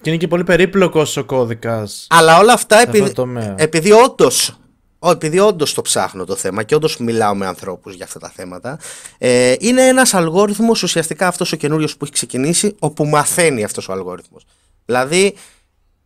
Και 0.00 0.10
είναι 0.10 0.18
και 0.18 0.28
πολύ 0.28 0.44
περίπλοκος 0.44 1.16
ο 1.16 1.24
κώδικας. 1.24 2.06
Αλλά 2.10 2.38
όλα 2.38 2.52
αυτά 2.52 2.76
αυτό 2.76 2.88
επειδή, 2.88 3.06
το 3.06 3.12
τομέα. 3.12 3.54
επειδή 3.58 3.92
όντως. 3.92 4.59
Επειδή 5.08 5.38
όντως 5.38 5.74
το 5.74 5.82
ψάχνω 5.82 6.24
το 6.24 6.34
θέμα 6.36 6.62
και 6.62 6.74
όντως 6.74 6.96
μιλάω 6.98 7.34
με 7.34 7.46
ανθρώπους 7.46 7.94
για 7.94 8.04
αυτά 8.04 8.18
τα 8.18 8.32
θέματα, 8.36 8.78
ε, 9.18 9.54
είναι 9.58 9.82
ένας 9.86 10.14
αλγόριθμος 10.14 10.82
ουσιαστικά 10.82 11.26
αυτός 11.26 11.52
ο 11.52 11.56
καινούριος 11.56 11.96
που 11.96 12.04
έχει 12.04 12.12
ξεκινήσει, 12.12 12.74
όπου 12.78 13.04
μαθαίνει 13.06 13.64
αυτός 13.64 13.88
ο 13.88 13.92
αλγόριθμος. 13.92 14.44
Δηλαδή, 14.84 15.34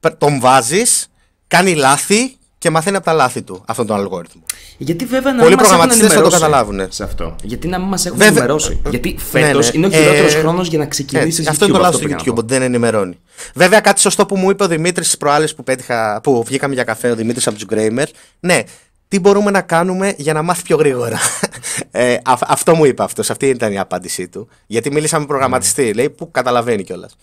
π- 0.00 0.18
τον 0.18 0.40
βάζεις, 0.40 1.06
κάνει 1.48 1.74
λάθη 1.74 2.36
και 2.58 2.70
μαθαίνει 2.70 2.96
από 2.96 3.04
τα 3.04 3.12
λάθη 3.12 3.42
του 3.42 3.62
αυτόν 3.66 3.86
τον 3.86 3.96
αλγόριθμο. 3.96 4.42
Γιατί 4.78 5.04
βέβαια 5.04 5.32
να 5.32 5.38
Πολλοί 5.38 5.50
μην 5.54 5.58
μας 5.58 5.66
έχουν 5.72 5.78
προγραμματιστές 5.88 6.08
θα 6.08 6.14
το 6.14 6.20
ενημερώσει 6.20 6.42
καταλάβουν. 6.42 6.92
Σε 6.92 7.04
αυτό. 7.04 7.36
Γιατί 7.42 7.68
να 7.68 7.78
μην 7.78 7.88
μας 7.88 8.06
έχουν 8.06 8.18
Βέβαια- 8.18 8.32
ενημερώσει. 8.32 8.80
Γιατί 8.90 9.12
Ναι, 9.12 9.20
φέτος 9.40 9.66
ναι. 9.66 9.78
είναι 9.78 9.86
ο 9.86 9.90
χειρότερος 9.90 10.34
Ε, 10.34 10.38
χρόνος 10.38 10.68
για 10.68 10.78
να 10.78 10.86
ξεκινήσεις. 10.86 11.46
Ε, 11.46 11.50
αυτό 11.50 11.64
είναι 11.64 11.74
το 11.74 11.80
λάθος 11.80 12.00
του 12.00 12.08
YouTube, 12.10 12.34
ότι 12.34 12.46
δεν 12.46 12.62
ενημερώνει. 12.62 13.18
Βέβαια, 13.54 13.80
κάτι 13.80 14.00
σωστό 14.00 14.26
που 14.26 14.36
μου 14.36 14.50
είπε 14.50 14.64
ο 14.64 14.68
Δημήτρης 14.68 15.10
τι 15.10 15.16
προάλλες 15.16 15.54
που, 15.54 15.62
πέτυχα, 15.64 16.20
που 16.22 16.44
βγήκαμε 16.44 16.74
για 16.74 16.84
καφέ, 16.84 17.10
ο 17.10 17.14
Δημήτρης 17.14 17.46
από 17.46 17.56
τους 17.56 17.64
Γκρέιμερ. 17.66 18.08
Ναι, 18.40 18.62
τι 19.08 19.18
μπορούμε 19.20 19.50
να 19.50 19.60
κάνουμε 19.62 20.14
για 20.18 20.32
να 20.32 20.42
μάθει 20.42 20.62
πιο 20.62 20.76
γρήγορα. 20.76 21.18
ε, 21.90 22.16
αυ- 22.24 22.50
αυτό 22.50 22.74
μου 22.74 22.84
είπε 22.84 23.02
αυτός, 23.02 23.30
αυτή 23.30 23.48
ήταν 23.48 23.72
η 23.72 23.78
απάντησή 23.78 24.28
του. 24.28 24.48
Γιατί 24.66 24.90
μίλησα 24.90 25.18
με 25.18 25.26
προγραμματιστή, 25.26 25.94
λέει, 25.94 26.10
που 26.10 26.30
καταλαβαίνει 26.30 26.84
κιόλας. 26.84 27.16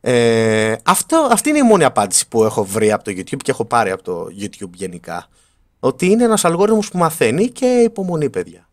Ε, 0.00 0.74
αυτό, 0.84 1.28
αυτή 1.32 1.48
είναι 1.48 1.58
η 1.58 1.62
μόνη 1.62 1.84
απάντηση 1.84 2.28
που 2.28 2.44
έχω 2.44 2.64
βρει 2.64 2.92
από 2.92 3.04
το 3.04 3.10
YouTube 3.10 3.36
και 3.42 3.50
έχω 3.50 3.64
πάρει 3.64 3.90
από 3.90 4.02
το 4.02 4.26
YouTube 4.40 4.70
γενικά. 4.74 5.26
Ότι 5.80 6.06
είναι 6.06 6.24
ένας 6.24 6.44
αλγόριθμος 6.44 6.88
που 6.90 6.98
μαθαίνει 6.98 7.48
και 7.48 7.66
υπομονή, 7.66 8.30
παιδιά. 8.30 8.68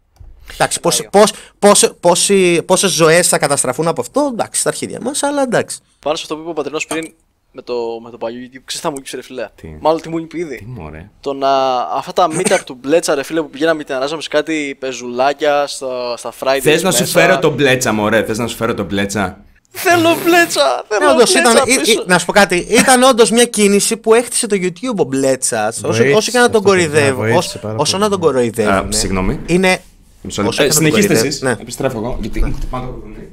Εντάξει, 0.54 0.80
πώς, 0.80 1.08
πώς, 1.12 1.34
πώς, 1.60 1.94
πόσοι- 2.00 2.62
πόσες 2.62 2.92
ζωές 2.92 3.28
θα 3.28 3.38
καταστραφούν 3.38 3.88
από 3.88 4.02
αυτό, 4.02 4.30
εντάξει, 4.34 4.60
στα 4.60 4.70
αρχίδια 4.70 5.00
μας, 5.02 5.24
αλλά 5.24 5.42
εντάξει. 5.42 5.80
Πάνω 6.00 6.16
σε 6.16 6.22
αυτό 6.24 6.36
που 6.36 6.42
είπε 6.42 6.50
ο 6.50 6.54
πατρινός 6.54 6.86
πριν 6.88 7.14
με 7.52 7.62
το, 7.62 7.74
με 8.04 8.10
το 8.10 8.18
παλιό 8.18 8.40
YouTube, 8.40 8.62
ξέρεις 8.66 8.74
τι 8.74 8.78
θα 8.80 8.90
μου 8.90 8.96
είπε, 9.00 9.16
ρε 9.16 9.22
φίλε. 9.22 9.48
Τι; 9.56 9.68
Μάλλον 9.82 10.02
τι 10.02 10.10
μου 10.10 10.18
είπε 10.18 10.36
Τι 10.36 10.40
ήδη. 10.42 10.64
μωρέ. 10.68 11.10
Το 11.22 11.34
να. 11.34 11.80
Αυτά 11.82 12.14
τα 12.14 12.28
meetup 12.32 12.60
του 12.66 12.78
Μπλέτσα, 12.82 13.16
ρε 13.16 13.24
φίλε, 13.24 13.42
που 13.42 13.50
πηγαίναμε 13.50 13.84
και 13.84 13.94
ανάζαμε 13.94 14.22
σε 14.22 14.28
κάτι 14.30 14.76
πεζουλάκια 14.80 15.68
στα, 15.68 16.18
στα 16.18 16.34
Fridays. 16.40 16.60
Θες 16.62 16.84
να 16.84 16.92
σου 16.92 17.00
μέσα. 17.02 17.20
φέρω 17.20 17.40
τον 17.40 17.54
μπλέτσα, 17.54 17.92
μωρέ; 17.94 18.24
Θες 18.24 18.38
να 18.38 18.48
σου 18.48 18.56
φέρω 18.56 18.74
τον 18.74 18.86
μπλέτσα; 18.86 19.44
Θέλω 19.74 20.10
Μπλέτσα! 20.24 20.86
Ναι, 20.90 20.98
Θέλω 20.98 21.12
όντως, 21.12 21.32
Μπλέτσα 21.32 21.52
ήταν, 21.52 21.68
ή- 21.68 21.76
πίσω. 21.80 21.92
ή- 21.92 22.04
να 22.08 22.20
σου 22.20 22.26
πω 22.26 22.32
κάτι, 22.32 22.56
ήταν 22.70 23.04
όντως 23.04 23.32
μια 23.32 23.46
κίνηση 23.46 23.98
που 23.98 24.14
έχτισε 24.14 24.48
το 24.48 24.56
YouTube 24.60 24.96
ο 25.00 25.04
Μπλέτσας. 25.04 25.78
Όσο, 25.84 25.88
Βοήθησε 25.88 26.16
όσο 26.18 26.32
και 26.32 26.38
να 26.38 26.50
τον 26.50 26.56
αυτό, 26.62 26.72
παιδιά, 26.72 26.88
κοροϊδεύουν. 26.88 27.18
βοήθησε 27.26 27.38
Όσο, 27.48 27.60
πάρα 27.60 27.76
όσο 27.78 27.92
πολύ. 27.92 28.04
να 28.04 28.10
τον 28.10 28.20
Α, 28.20 28.22
κοροϊδεύουν. 28.22 28.92
συγγνώμη. 28.92 29.40
Είναι. 29.46 29.82
Μισό 30.22 30.44
όσο 30.48 30.64
λεπτό. 30.64 30.64
Ε, 30.64 30.68
και 30.68 30.74
να 30.74 30.74
τον 30.74 30.78
συνεχίστε 30.78 31.14
κοροϊδεύουν- 31.14 31.28
εσείς. 31.28 31.42
ναι. 31.42 31.52
Επιστρέφω 31.62 31.98
εγώ. 31.98 32.18
Γιατί 32.22 32.44
μου 32.46 32.54
χτυπάνε 32.56 32.86
το 32.86 32.92
κουδούνι. 32.92 33.28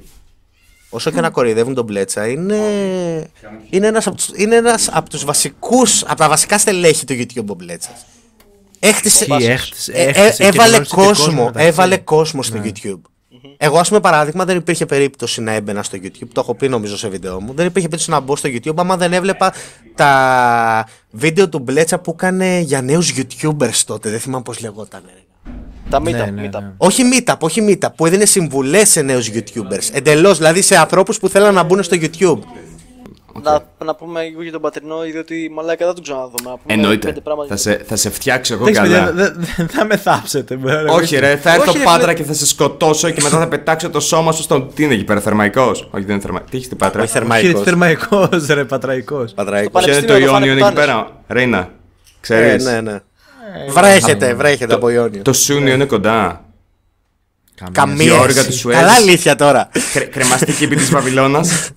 Όσο 0.89 1.11
και 1.11 1.21
να 1.21 1.31
κοροϊδεύουν 1.31 1.75
τον 1.75 1.85
Μπλέτσα, 1.85 2.29
είναι, 2.29 2.57
είναι 3.71 3.87
ένας 3.87 4.07
από 4.07 4.17
τους, 4.17 4.31
είναι 4.35 4.57
ένας 4.57 4.89
από 4.93 5.11
τους 5.11 5.25
βασικούς, 5.25 6.03
από 6.03 6.17
τα 6.17 6.29
βασικά 6.29 6.59
στελέχη 6.59 7.05
του 7.05 7.15
YouTube 7.15 7.47
ο 7.51 7.55
Μπλέτσας. 7.55 8.07
Έχτισε, 8.79 9.25
Τι 9.25 9.47
έχτισε, 9.47 9.93
ε, 9.93 10.03
ε, 10.03 10.09
έχτισε 10.09 10.43
και 10.43 10.49
έβαλε 10.49 10.71
γνώρισε 10.71 10.95
και 10.95 10.97
κόσμο 10.97 11.25
κόσμο, 11.25 11.45
μεταξύ. 11.45 11.69
έβαλε 11.69 11.97
κόσμο 11.97 12.43
στο 12.43 12.61
YouTube. 12.65 13.01
Εγώ, 13.57 13.79
ας 13.79 13.89
πούμε, 13.89 14.01
παράδειγμα, 14.01 14.45
δεν 14.45 14.57
υπήρχε 14.57 14.87
περίπτωση 14.87 15.41
να 15.41 15.53
έμπαινα 15.53 15.83
στο 15.83 15.99
YouTube. 16.03 16.29
Το 16.33 16.41
έχω 16.41 16.55
πει 16.55 16.69
νομίζω 16.69 16.97
σε 16.97 17.09
βίντεο 17.09 17.41
μου. 17.41 17.55
Δεν 17.55 17.67
υπήρχε 17.67 17.89
περίπτωση 17.89 18.11
να 18.11 18.21
μπω 18.21 18.37
στο 18.37 18.49
YouTube 18.49 18.77
άμα 18.77 18.97
δεν 18.97 19.13
έβλεπα 19.13 19.53
τα 19.95 20.89
βίντεο 21.11 21.49
του 21.49 21.59
Μπλέτσα 21.59 21.99
που 21.99 22.11
έκανε 22.11 22.59
για 22.59 22.83
νέους 22.83 23.15
YouTubers 23.17 23.83
τότε. 23.87 24.11
Δεν 24.11 24.21
θυμάμαι 24.21 24.43
πώς 24.43 24.61
λεγόταν. 24.61 25.03
Ρε. 25.91 25.99
Τα 25.99 26.01
meetup, 26.01 26.33
Ναι, 26.35 26.41
ναι, 26.43 26.49
meetup. 26.49 26.61
ναι. 26.61 26.73
Όχι 26.77 27.03
meetup, 27.13 27.35
όχι 27.39 27.67
meetup, 27.83 27.89
που 27.97 28.07
έδινε 28.07 28.25
συμβουλές 28.25 28.89
σε 28.89 29.03
νέους 29.03 29.31
YouTubers. 29.35 29.89
Εντελώς, 29.93 30.37
δηλαδή 30.37 30.63
σε 30.63 30.77
ανθρώπους 30.77 31.19
που 31.19 31.29
θέλαν 31.29 31.55
να 31.55 31.63
μπουν 31.63 31.83
στο 31.83 31.97
YouTube. 32.01 32.39
Να, 33.43 33.61
να 33.85 33.95
πούμε 33.95 34.23
λίγο 34.23 34.43
για 34.43 34.53
τον 34.53 34.61
πατρινό, 34.61 35.01
διότι 35.01 35.51
μαλάκα 35.55 35.85
δεν 35.87 35.95
τον 35.95 36.03
ξαναδούμε. 36.03 36.35
Να 36.45 36.51
πούμε 36.51 36.75
Εννοείται. 36.75 37.07
πέντε 37.07 37.21
πράγματα 37.21 37.57
Θα 37.57 37.63
για- 37.71 37.79
σε, 37.79 37.85
θα 37.85 37.97
σε 37.97 38.11
φτιάξω 38.11 38.55
εγώ 38.55 38.63
Εντάξει, 38.69 38.81
παιδιά, 38.83 38.99
καλά. 38.99 39.13
δεν 39.13 39.47
δεν 39.57 39.69
θα 39.69 39.85
με 39.85 39.97
θάψετε. 39.97 40.57
μπρε, 40.57 40.83
Όχι, 40.91 41.17
ρε, 41.17 41.37
θα 41.37 41.53
έρθω 41.55 41.71
Όχι, 41.71 41.79
ρε, 41.79 41.85
πάτρα 41.85 42.01
φίλε. 42.01 42.15
και 42.15 42.23
θα 42.23 42.33
σε 42.33 42.47
σκοτώσω 42.47 43.11
και 43.11 43.21
μετά 43.23 43.39
θα 43.39 43.49
πετάξω 43.49 43.91
το 43.91 44.01
σώμα 44.01 44.33
σου 44.33 44.43
στον. 44.43 44.71
Τι 44.75 44.83
είναι 44.85 44.95
εκεί 44.95 45.05
πέρα, 45.05 45.21
θερμαϊκός; 45.21 45.89
Όχι, 45.91 46.05
δεν 46.05 46.13
είναι 46.15 46.23
θερμαϊκό. 46.23 46.47
Τι 46.51 46.57
έχεις 46.57 46.69
την 46.69 46.77
πάτρα; 46.77 47.03
Όχι 47.03 47.13
Κύριε 47.13 47.27
θερμαϊκός. 47.29 47.65
θερμαϊκός, 47.65 48.47
ρε, 48.47 48.65
πατραϊκός. 48.65 49.33
Πατραϊκός. 49.35 49.85
Ποιο 49.85 49.93
είναι 49.93 50.01
το 50.01 50.07
Πανεπιστήμιο 50.07 50.33
Ιόνιο 50.35 50.53
είναι 50.53 50.61
εκεί 50.67 50.75
φάνε 50.75 50.75
πέρα. 50.87 51.11
Ρέινα. 51.29 51.59
Ε, 51.59 51.67
Ξέρει. 52.21 52.63
ναι, 52.63 52.81
ναι. 52.81 52.99
Βρέχεται, 53.69 54.35
βρέχεται 54.35 54.75
από 54.75 54.89
Ιόνιο. 54.91 55.23
Το 55.23 55.33
Σούνιο 55.33 55.75
είναι 55.75 55.85
κοντά. 55.85 56.45
Καμία. 57.73 58.05
Γεώργα 58.05 58.31
σχέση. 58.31 58.47
του 58.49 58.57
Σουέζ. 58.57 58.77
Καλά 58.77 58.93
αλήθεια 58.93 59.37
τώρα. 59.37 59.71
Κρε- 59.93 60.09
Κρεμαστική 60.11 60.65
επί 60.65 60.77
της 60.77 60.91
Βαβυλώνας. 60.91 61.71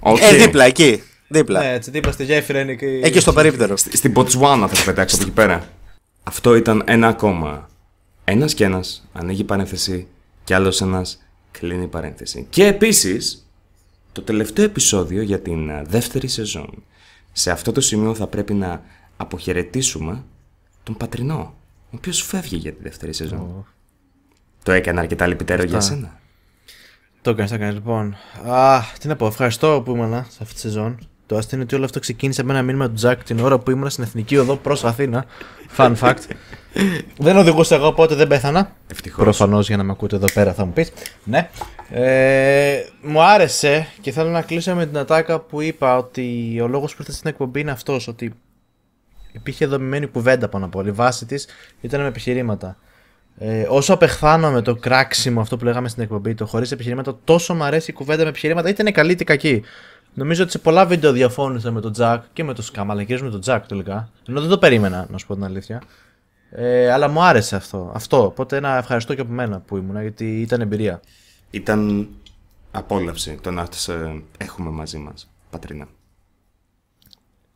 Όχι. 0.00 0.24
Ε, 0.24 0.34
δίπλα, 0.36 0.64
εκεί. 0.64 1.02
Δίπλα. 1.28 1.60
Ναι, 1.60 1.72
έτσι 1.72 1.90
δίπλα 1.90 2.12
στη 2.12 2.24
γέφυρα 2.24 2.60
είναι 2.60 2.74
και. 2.74 2.86
Εκεί 2.86 3.20
στο 3.20 3.32
περίπτερο. 3.32 3.76
Στην 3.76 4.12
Ποτσουάνα 4.12 4.68
θα 4.68 4.74
σε 4.74 4.84
πετάξω 4.84 5.14
από 5.16 5.24
εκεί 5.24 5.32
πέρα. 5.34 5.68
Αυτό 6.22 6.54
ήταν 6.54 6.82
ένα 6.86 7.08
ακόμα. 7.08 7.68
Ένας 8.24 8.54
και 8.54 8.64
ένας 8.64 9.08
ανοίγει 9.12 9.44
παρένθεση 9.44 10.06
και 10.44 10.54
άλλος 10.54 10.80
ένας 10.80 11.18
κλείνει 11.50 11.86
παρένθεση. 11.86 12.46
Και 12.50 12.66
επίσης, 12.66 13.46
το 14.12 14.22
τελευταίο 14.22 14.64
επεισόδιο 14.64 15.22
για 15.22 15.40
την 15.40 15.70
α, 15.70 15.82
δεύτερη 15.88 16.28
σεζόν. 16.28 16.82
Σε 17.32 17.50
αυτό 17.50 17.72
το 17.72 17.80
σημείο 17.80 18.14
θα 18.14 18.26
πρέπει 18.26 18.54
να 18.54 18.82
αποχαιρετήσουμε 19.16 20.24
τον 20.86 20.96
Πατρινό, 20.96 21.54
ο 21.90 21.96
οποίος 21.96 22.22
φεύγει 22.22 22.56
για 22.56 22.72
τη 22.72 22.82
δεύτερη 22.82 23.12
σεζόν. 23.12 23.66
Το 24.62 24.72
έκανα 24.72 25.00
αρκετά 25.00 25.26
λυπητερό 25.26 25.62
για 25.62 25.80
σένα. 25.80 26.20
Το 27.22 27.30
έκανε, 27.30 27.48
το 27.48 27.54
έκανε. 27.54 27.72
Λοιπόν, 27.72 28.16
α, 28.48 28.80
τι 29.00 29.08
να 29.08 29.16
πω, 29.16 29.26
ευχαριστώ 29.26 29.82
που 29.84 29.90
ήμουν 29.90 30.10
σε 30.10 30.38
αυτή 30.40 30.54
τη 30.54 30.60
σεζόν. 30.60 31.08
Το 31.26 31.36
αστείο 31.36 31.56
είναι 31.56 31.64
ότι 31.64 31.74
όλο 31.74 31.84
αυτό 31.84 32.00
ξεκίνησε 32.00 32.42
με 32.42 32.52
ένα 32.52 32.62
μήνυμα 32.62 32.88
του 32.88 32.94
Τζακ 32.94 33.24
την 33.24 33.38
ώρα 33.38 33.58
που 33.58 33.70
ήμουν 33.70 33.90
στην 33.90 34.04
εθνική 34.04 34.36
οδό 34.36 34.56
προς 34.56 34.84
Αθήνα. 34.84 35.24
Fun 35.76 35.94
fact. 36.00 36.18
δεν 37.18 37.36
οδηγούσα 37.36 37.74
εγώ, 37.74 37.86
οπότε 37.86 38.14
δεν 38.14 38.26
πέθανα. 38.26 38.76
Ευτυχώς. 38.90 39.24
Προφανώς 39.24 39.66
για 39.66 39.76
να 39.76 39.82
με 39.82 39.92
ακούτε 39.92 40.16
εδώ 40.16 40.26
πέρα 40.34 40.54
θα 40.54 40.64
μου 40.64 40.72
πει. 40.72 40.86
Ναι. 41.24 41.50
Ε, 41.90 42.84
μου 43.02 43.22
άρεσε 43.22 43.88
και 44.00 44.10
θέλω 44.12 44.30
να 44.30 44.42
κλείσω 44.42 44.74
με 44.74 44.86
την 44.86 44.98
ατάκα 44.98 45.40
που 45.40 45.60
είπα 45.60 45.96
ότι 45.96 46.58
ο 46.62 46.66
λόγος 46.66 46.94
που 46.94 46.98
ήρθα 47.00 47.12
στην 47.12 47.30
εκπομπή 47.30 47.60
είναι 47.60 47.70
αυτός. 47.70 48.08
Ότι 48.08 48.34
υπήρχε 49.36 49.66
δομημένη 49.66 50.06
κουβέντα 50.06 50.48
πάνω 50.48 50.64
από 50.64 50.78
όλη. 50.78 50.88
Η 50.88 50.92
βάση 50.92 51.26
της 51.26 51.46
ήταν 51.80 52.00
με 52.00 52.06
επιχειρήματα. 52.06 52.76
Ε, 53.38 53.66
όσο 53.68 53.94
απεχθάνομαι 53.94 54.62
το 54.62 54.74
κράξιμο 54.74 55.40
αυτό 55.40 55.56
που 55.56 55.64
λέγαμε 55.64 55.88
στην 55.88 56.02
εκπομπή, 56.02 56.34
το 56.34 56.46
χωρίς 56.46 56.72
επιχειρήματα, 56.72 57.18
τόσο 57.24 57.54
μου 57.54 57.64
αρέσει 57.64 57.90
η 57.90 57.94
κουβέντα 57.94 58.22
με 58.22 58.28
επιχειρήματα, 58.28 58.68
είτε 58.68 58.82
είναι 58.82 58.90
καλή 58.90 59.12
είτε 59.12 59.24
κακή. 59.24 59.62
Νομίζω 60.14 60.42
ότι 60.42 60.50
σε 60.52 60.58
πολλά 60.58 60.86
βίντεο 60.86 61.12
διαφώνησα 61.12 61.70
με 61.70 61.80
τον 61.80 61.92
Τζακ 61.92 62.24
και 62.32 62.44
με 62.44 62.54
τον 62.54 62.64
Σκάμ, 62.64 62.90
αλλά 62.90 63.04
κυρίω 63.04 63.24
με 63.24 63.30
τον 63.30 63.40
Τζακ 63.40 63.66
τελικά. 63.66 64.10
Ενώ 64.28 64.40
δεν 64.40 64.50
το 64.50 64.58
περίμενα, 64.58 65.06
να 65.10 65.18
σου 65.18 65.26
πω 65.26 65.34
την 65.34 65.44
αλήθεια. 65.44 65.82
Ε, 66.50 66.92
αλλά 66.92 67.08
μου 67.08 67.22
άρεσε 67.22 67.56
αυτό. 67.56 67.92
αυτό. 67.94 68.24
Οπότε 68.24 68.56
ένα 68.56 68.76
ευχαριστώ 68.76 69.14
και 69.14 69.20
από 69.20 69.32
μένα 69.32 69.60
που 69.60 69.76
ήμουνα, 69.76 70.02
γιατί 70.02 70.40
ήταν 70.40 70.60
εμπειρία. 70.60 71.00
Ήταν 71.50 72.08
απόλαυση 72.70 73.38
το 73.42 73.50
να 73.50 73.66
σε 73.70 74.22
έχουμε 74.38 74.70
μαζί 74.70 74.98
μας, 74.98 75.30
Πατρίνα. 75.50 75.86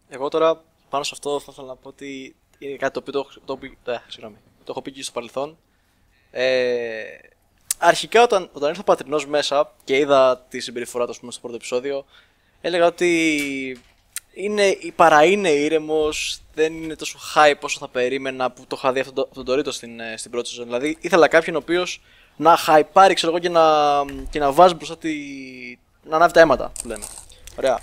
Εγώ 0.08 0.28
τώρα 0.28 0.62
πάνω 0.90 1.04
σε 1.04 1.10
αυτό 1.14 1.40
θα 1.40 1.48
ήθελα 1.52 1.66
να 1.66 1.76
πω 1.76 1.88
ότι 1.88 2.34
είναι 2.58 2.76
κάτι 2.76 2.92
το 2.92 2.98
οποίο 2.98 3.12
το, 3.12 3.18
έχω- 3.18 3.40
το, 3.44 3.52
οποίο- 3.52 3.76
ε, 3.84 3.96
συγγνώμη, 4.08 4.36
το 4.58 4.66
έχω 4.68 4.82
πει 4.82 4.92
και 4.92 5.02
στο 5.02 5.12
παρελθόν. 5.12 5.56
Ε, 6.30 7.02
αρχικά 7.78 8.22
όταν, 8.22 8.48
όταν 8.52 8.68
ήρθε 8.68 8.80
ο 8.80 8.84
πατρινός 8.84 9.26
μέσα 9.26 9.72
και 9.84 9.96
είδα 9.96 10.46
τη 10.48 10.60
συμπεριφορά 10.60 11.04
του 11.04 11.10
ας 11.10 11.18
πούμε, 11.18 11.32
στο 11.32 11.40
πρώτο 11.40 11.56
επεισόδιο, 11.56 12.04
έλεγα 12.60 12.86
ότι 12.86 13.80
είναι, 14.32 14.76
παρά 14.96 15.24
είναι 15.24 15.48
ήρεμος, 15.50 16.40
δεν 16.54 16.82
είναι 16.82 16.96
τόσο 16.96 17.18
hype 17.34 17.58
όσο 17.60 17.78
θα 17.78 17.88
περίμενα 17.88 18.50
που 18.50 18.64
το 18.66 18.76
είχα 18.78 18.92
δει 18.92 19.00
αυτόν 19.00 19.14
το- 19.14 19.26
αυτόν 19.28 19.44
τον 19.44 19.54
Ρίτο 19.54 19.72
στην, 19.72 20.00
ε, 20.00 20.16
στην 20.16 20.30
πρώτη 20.30 20.48
σεζόν. 20.48 20.64
Δηλαδή 20.64 20.96
ήθελα 21.00 21.28
κάποιον 21.28 21.54
ο 21.56 21.58
οποίος 21.58 22.00
να 22.36 22.58
hypeάρει 22.66 23.12
ξέρω 23.14 23.32
εγώ 23.32 23.38
και 23.40 23.48
να, 23.48 23.64
και 24.30 24.38
να 24.38 24.52
βάζει 24.52 24.74
μπροστά 24.74 24.98
τη. 24.98 25.12
να 26.02 26.16
ανάβει 26.16 26.32
τα 26.32 26.40
αίματα 26.40 26.72
που 26.82 26.88
λένε. 26.88 27.04
Ωραία. 27.58 27.78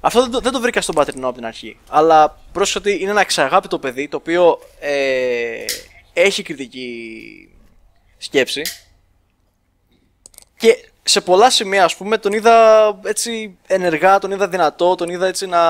Αυτό 0.00 0.20
δεν 0.20 0.30
το, 0.30 0.40
δεν 0.40 0.52
το 0.52 0.60
βρήκα 0.60 0.80
στον 0.80 0.94
πατρινό 0.94 1.26
από 1.26 1.36
την 1.36 1.46
αρχή. 1.46 1.78
Αλλά 1.88 2.38
πρόσεχε 2.52 2.78
ότι 2.78 2.98
είναι 3.00 3.10
ένα 3.10 3.20
εξαγάπητο 3.20 3.78
παιδί 3.78 4.08
το 4.08 4.16
οποίο 4.16 4.58
ε, 4.80 5.64
έχει 6.12 6.42
κριτική 6.42 6.88
σκέψη. 8.18 8.62
Και 10.56 10.90
σε 11.02 11.20
πολλά 11.20 11.50
σημεία, 11.50 11.84
ας 11.84 11.96
πούμε, 11.96 12.18
τον 12.18 12.32
είδα 12.32 12.98
έτσι 13.04 13.56
ενεργά, 13.66 14.18
τον 14.18 14.30
είδα 14.30 14.48
δυνατό, 14.48 14.94
τον 14.94 15.08
είδα 15.08 15.26
έτσι 15.26 15.46
να, 15.46 15.60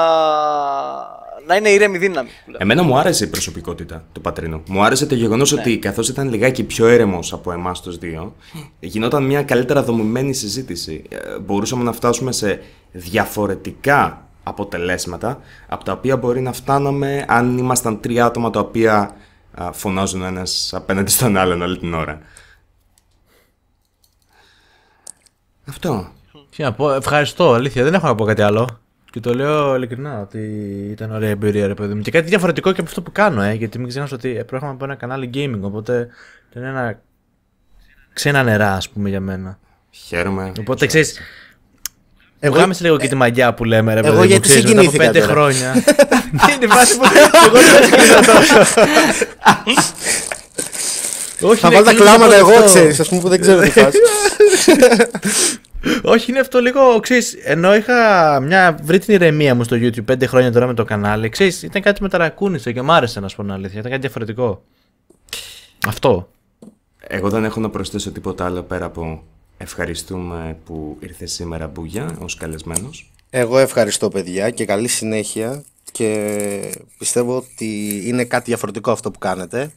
να 1.46 1.56
είναι 1.56 1.68
ήρεμη 1.68 1.98
δύναμη. 1.98 2.28
που 2.28 2.50
λέμε. 2.50 2.62
Εμένα 2.62 2.82
μου 2.82 2.98
άρεσε 2.98 3.24
η 3.24 3.26
προσωπικότητα 3.26 4.04
του 4.12 4.20
πατρινού. 4.20 4.62
Μου 4.68 4.82
άρεσε 4.82 5.06
το 5.06 5.14
γεγονός 5.14 5.52
ότι 5.52 5.78
καθώς 5.78 6.08
ήταν 6.08 6.28
λιγάκι 6.28 6.64
πιο 6.64 6.86
έρεμος 6.86 7.32
από 7.32 7.52
εμάς 7.52 7.80
τους 7.80 7.98
δύο, 7.98 8.34
γινόταν 8.80 9.24
μια 9.24 9.42
καλύτερα 9.42 9.82
δομημένη 9.82 10.32
συζήτηση. 10.34 11.02
Ε, 11.08 11.38
Μπορούσαμε 11.38 11.82
να 11.82 11.92
φτάσουμε 11.92 12.32
σε 12.32 12.60
διαφορετικά 12.92 14.26
αποτελέσματα 14.42 15.40
από 15.68 15.84
τα 15.84 15.92
οποία 15.92 16.16
μπορεί 16.16 16.40
να 16.40 16.52
φτάναμε 16.52 17.24
αν 17.28 17.58
ήμασταν 17.58 18.00
τρία 18.00 18.24
άτομα 18.24 18.50
τα 18.50 18.60
οποία 18.60 19.16
α, 19.54 19.72
φωνάζουν 19.72 20.22
ένας 20.22 20.72
απέναντι 20.74 21.10
στον 21.10 21.36
άλλον 21.36 21.62
όλη 21.62 21.78
την 21.78 21.94
ώρα. 21.94 22.20
Αυτό. 25.68 26.08
Τι 26.56 26.62
να 26.62 26.72
πω, 26.72 26.92
ευχαριστώ, 26.92 27.52
αλήθεια, 27.52 27.84
δεν 27.84 27.94
έχω 27.94 28.06
να 28.06 28.14
πω 28.14 28.24
κάτι 28.24 28.42
άλλο. 28.42 28.80
Και 29.10 29.20
το 29.20 29.34
λέω 29.34 29.74
ειλικρινά 29.76 30.20
ότι 30.20 30.38
ήταν 30.90 31.10
ωραία 31.14 31.28
εμπειρία, 31.30 31.66
ρε 31.66 31.74
παιδί 31.74 31.94
μου. 31.94 32.00
Και 32.02 32.10
κάτι 32.10 32.28
διαφορετικό 32.28 32.72
και 32.72 32.80
από 32.80 32.88
αυτό 32.88 33.02
που 33.02 33.12
κάνω, 33.12 33.42
ε, 33.42 33.52
γιατί 33.52 33.78
μην 33.78 33.88
ξεχνάς 33.88 34.12
ότι 34.12 34.42
προέρχομαι 34.46 34.72
από 34.74 34.84
ένα 34.84 34.94
κανάλι 34.94 35.30
gaming, 35.34 35.60
οπότε 35.60 36.08
ήταν 36.50 36.62
ένα 36.64 37.00
ξένα 38.12 38.42
νερά, 38.42 38.72
ας 38.72 38.88
πούμε, 38.88 39.08
για 39.08 39.20
μένα. 39.20 39.58
Χαίρομαι. 39.90 40.52
Οπότε 40.60 40.86
ξέρεις. 40.86 41.18
Εγώ- 42.40 42.54
Βγάμε 42.54 42.74
σε 42.74 42.84
λίγο 42.84 42.96
και 42.96 43.08
τη 43.08 43.14
μαγιά 43.14 43.54
που 43.54 43.64
λέμε, 43.64 43.94
ρε 43.94 43.98
Εγώ 44.00 44.08
παιδί 44.08 44.18
μου, 44.20 44.24
γιατί 44.24 44.48
ξέρεις, 44.48 44.64
μετά 44.64 44.80
από 44.80 44.90
συγκινήθηκα 44.90 45.12
πέντε 45.12 45.26
τώρα. 45.26 45.32
χρόνια. 45.40 45.72
Είναι 46.54 46.64
η 46.64 46.68
φάση 46.68 46.96
που 46.98 47.04
εγώ 47.46 47.58
δεν 47.60 47.82
συγκινήθηκα 47.82 48.20
τόσο. 48.32 48.58
Όχι, 51.40 51.60
Θα 51.60 51.68
είναι 51.68 51.76
βάλω 51.76 51.86
τα 51.86 51.90
κλείνω 51.92 52.04
κλάματα 52.04 52.28
το 52.32 52.34
εγώ, 52.38 52.50
αυτό. 52.50 52.64
ξέρεις, 52.64 53.00
ας 53.00 53.08
πούμε 53.08 53.20
που 53.20 53.28
δεν 53.28 53.40
ξέρω 53.40 53.60
τι 53.60 53.70
φάση. 53.70 53.98
Όχι, 56.02 56.30
είναι 56.30 56.40
αυτό 56.40 56.58
λίγο, 56.58 57.00
ξέρεις, 57.00 57.34
ενώ 57.34 57.74
είχα 57.74 58.40
μια, 58.40 58.78
βρει 58.82 58.98
την 58.98 59.14
ηρεμία 59.14 59.54
μου 59.54 59.64
στο 59.64 59.76
YouTube 59.76 60.04
πέντε 60.04 60.26
χρόνια 60.26 60.52
τώρα 60.52 60.66
με 60.66 60.74
το 60.74 60.84
κανάλι, 60.84 61.28
ξέρεις, 61.28 61.62
ήταν 61.62 61.82
κάτι 61.82 62.02
με 62.02 62.08
ταρακούνησε 62.08 62.72
και 62.72 62.82
μου 62.82 62.92
άρεσε 62.92 63.20
να 63.20 63.28
σου 63.28 63.36
πω 63.36 63.42
την 63.42 63.52
αλήθεια, 63.52 63.78
ήταν 63.78 63.90
κάτι 63.90 64.00
διαφορετικό. 64.00 64.62
Αυτό. 65.86 66.28
Εγώ 66.98 67.28
δεν 67.30 67.44
έχω 67.44 67.60
να 67.60 67.70
προσθέσω 67.70 68.10
τίποτα 68.10 68.44
άλλο 68.44 68.62
πέρα 68.62 68.84
από 68.84 69.22
ευχαριστούμε 69.58 70.56
που 70.64 70.96
ήρθε 71.00 71.26
σήμερα 71.26 71.66
Μπούγια 71.66 72.16
ως 72.18 72.34
καλεσμένος. 72.34 73.10
Εγώ 73.30 73.58
ευχαριστώ 73.58 74.08
παιδιά 74.08 74.50
και 74.50 74.64
καλή 74.64 74.88
συνέχεια 74.88 75.64
και 75.92 76.74
πιστεύω 76.98 77.36
ότι 77.36 78.02
είναι 78.04 78.24
κάτι 78.24 78.44
διαφορετικό 78.44 78.90
αυτό 78.90 79.10
που 79.10 79.18
κάνετε. 79.18 79.70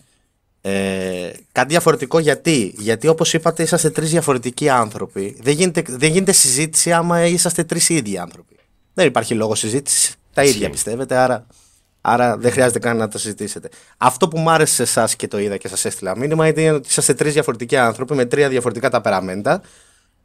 Ε, 0.61 1.31
κάτι 1.51 1.67
διαφορετικό 1.67 2.19
γιατί, 2.19 2.73
γιατί 2.77 3.07
όπως 3.07 3.33
είπατε 3.33 3.63
είσαστε 3.63 3.89
τρεις 3.89 4.09
διαφορετικοί 4.09 4.69
άνθρωποι. 4.69 5.38
Δεν 5.41 5.53
γίνεται, 5.53 5.83
δεν 5.88 6.11
γίνεται 6.11 6.31
συζήτηση 6.31 6.91
άμα 6.91 7.25
είσαστε 7.25 7.63
τρεις 7.63 7.89
ίδιοι 7.89 8.17
άνθρωποι. 8.17 8.55
Δεν 8.93 9.07
υπάρχει 9.07 9.33
λόγος 9.33 9.59
συζήτησης, 9.59 10.15
τα 10.33 10.41
ίδια 10.43 10.55
Ισχύει. 10.55 10.69
πιστεύετε, 10.69 11.15
άρα, 11.15 11.45
άρα 12.01 12.38
δεν 12.38 12.51
χρειάζεται 12.51 12.79
καν 12.79 12.97
να 12.97 13.07
το 13.07 13.17
συζητήσετε. 13.17 13.69
Αυτό 13.97 14.27
που 14.27 14.39
μου 14.39 14.49
άρεσε 14.49 14.73
σε 14.73 14.83
εσάς 14.83 15.15
και 15.15 15.27
το 15.27 15.39
είδα 15.39 15.57
και 15.57 15.67
σας 15.67 15.85
έστειλα 15.85 16.17
μήνυμα 16.17 16.47
είναι 16.47 16.71
ότι 16.71 16.88
είσαστε 16.89 17.13
τρεις 17.13 17.33
διαφορετικοί 17.33 17.77
άνθρωποι 17.77 18.13
με 18.13 18.25
τρία 18.25 18.49
διαφορετικά 18.49 18.89
ταπεραμέντα 18.89 19.61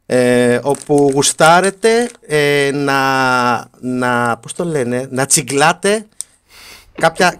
ε, 0.05 0.59
όπου 0.63 1.09
γουστάρετε 1.13 2.09
ε, 2.27 2.71
να, 2.73 3.69
να, 3.79 4.37
πώς 4.37 4.53
το 4.53 4.65
λένε, 4.65 5.07
να 5.11 5.25
τσιγκλάτε 5.25 6.05
κάποια... 6.93 7.37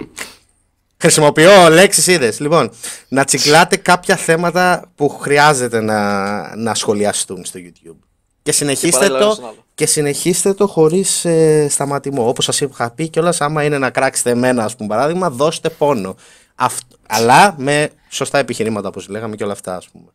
Χρησιμοποιώ 0.99 1.69
λέξεις 1.69 2.07
είδες. 2.07 2.39
Λοιπόν, 2.39 2.69
να 3.07 3.23
τσιγκλάτε 3.23 3.75
κάποια 3.77 4.15
θέματα 4.15 4.91
που 4.95 5.09
χρειάζεται 5.09 5.81
να, 5.81 6.55
να 6.55 6.73
σχολιαστούν 6.73 7.45
στο 7.45 7.59
YouTube. 7.63 7.95
Και 8.41 8.51
συνεχίστε 8.51 8.89
παράλληλα 8.97 9.17
ένας 9.17 9.35
το, 9.35 9.41
τον 9.41 9.49
άλλο. 9.49 9.65
και 9.73 9.85
συνεχίστε 9.85 10.53
το 10.53 10.67
χωρίς 10.67 11.25
ε, 11.25 11.67
σταματημό. 11.69 12.27
Όπως 12.27 12.45
σας 12.45 12.61
είχα 12.61 12.91
πει 12.91 13.09
κιόλας, 13.09 13.41
άμα 13.41 13.63
είναι 13.63 13.77
να 13.77 13.89
κράξετε 13.89 14.29
εμένα, 14.29 14.63
ας 14.63 14.75
πούμε, 14.75 14.89
παράδειγμα, 14.89 15.29
δώστε 15.29 15.69
πόνο. 15.69 16.15
Αυτό, 16.55 16.95
αλλά 17.07 17.55
με 17.57 17.89
σωστά 18.09 18.37
επιχειρήματα, 18.37 18.87
όπως 18.87 19.07
λέγαμε 19.07 19.35
και 19.35 19.43
όλα 19.43 19.53
αυτά, 19.53 19.75
ας 19.75 19.87
πούμε. 19.89 20.05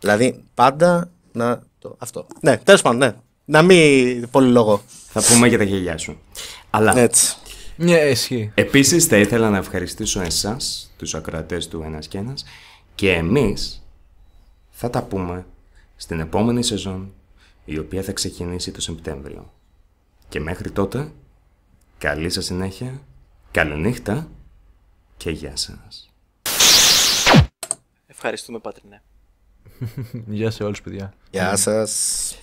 Δηλαδή, 0.00 0.44
πάντα 0.54 1.10
να 1.32 1.62
το. 1.78 1.96
Αυτό. 1.98 2.26
Ναι, 2.40 2.56
τέλος 2.56 2.82
πάντων, 2.82 2.98
ναι. 2.98 3.14
Να 3.44 3.62
μην 3.62 4.30
πολύ 4.30 4.50
λόγο. 4.50 4.82
Θα 5.08 5.22
πούμε 5.22 5.48
για 5.48 5.58
τα 5.58 5.64
γελιά 5.64 5.98
σου. 5.98 6.18
Αλλά 6.70 6.98
Έτσι. 6.98 7.36
Ναι, 7.82 7.98
ισχύει. 7.98 8.52
επίσης 8.54 9.06
θα 9.06 9.16
ήθελα 9.16 9.50
να 9.50 9.56
ευχαριστήσω 9.56 10.20
εσάς, 10.20 10.92
τους 10.96 11.14
ακροατές 11.14 11.68
του 11.68 11.82
Ένας 11.82 12.08
και 12.08 12.18
Ένας, 12.18 12.44
και 12.94 13.12
εμείς 13.12 13.86
θα 14.70 14.90
τα 14.90 15.02
πούμε 15.02 15.46
στην 15.96 16.20
επόμενη 16.20 16.62
σεζόν, 16.62 17.14
η 17.64 17.78
οποία 17.78 18.02
θα 18.02 18.12
ξεκινήσει 18.12 18.70
το 18.70 18.80
Σεπτέμβριο. 18.80 19.52
Και 20.28 20.40
μέχρι 20.40 20.70
τότε, 20.70 21.12
καλή 21.98 22.30
σας 22.30 22.44
συνέχεια, 22.44 23.00
καληνύχτα 23.50 24.28
και 25.16 25.30
γεια 25.30 25.56
σας. 25.56 26.10
Ευχαριστούμε, 28.06 28.58
Πατρινέ. 28.58 29.02
Γεια 30.36 30.50
σε 30.50 30.64
όλους, 30.64 30.82
παιδιά. 30.82 31.14
Γεια 31.30 31.56
σας. 31.56 32.34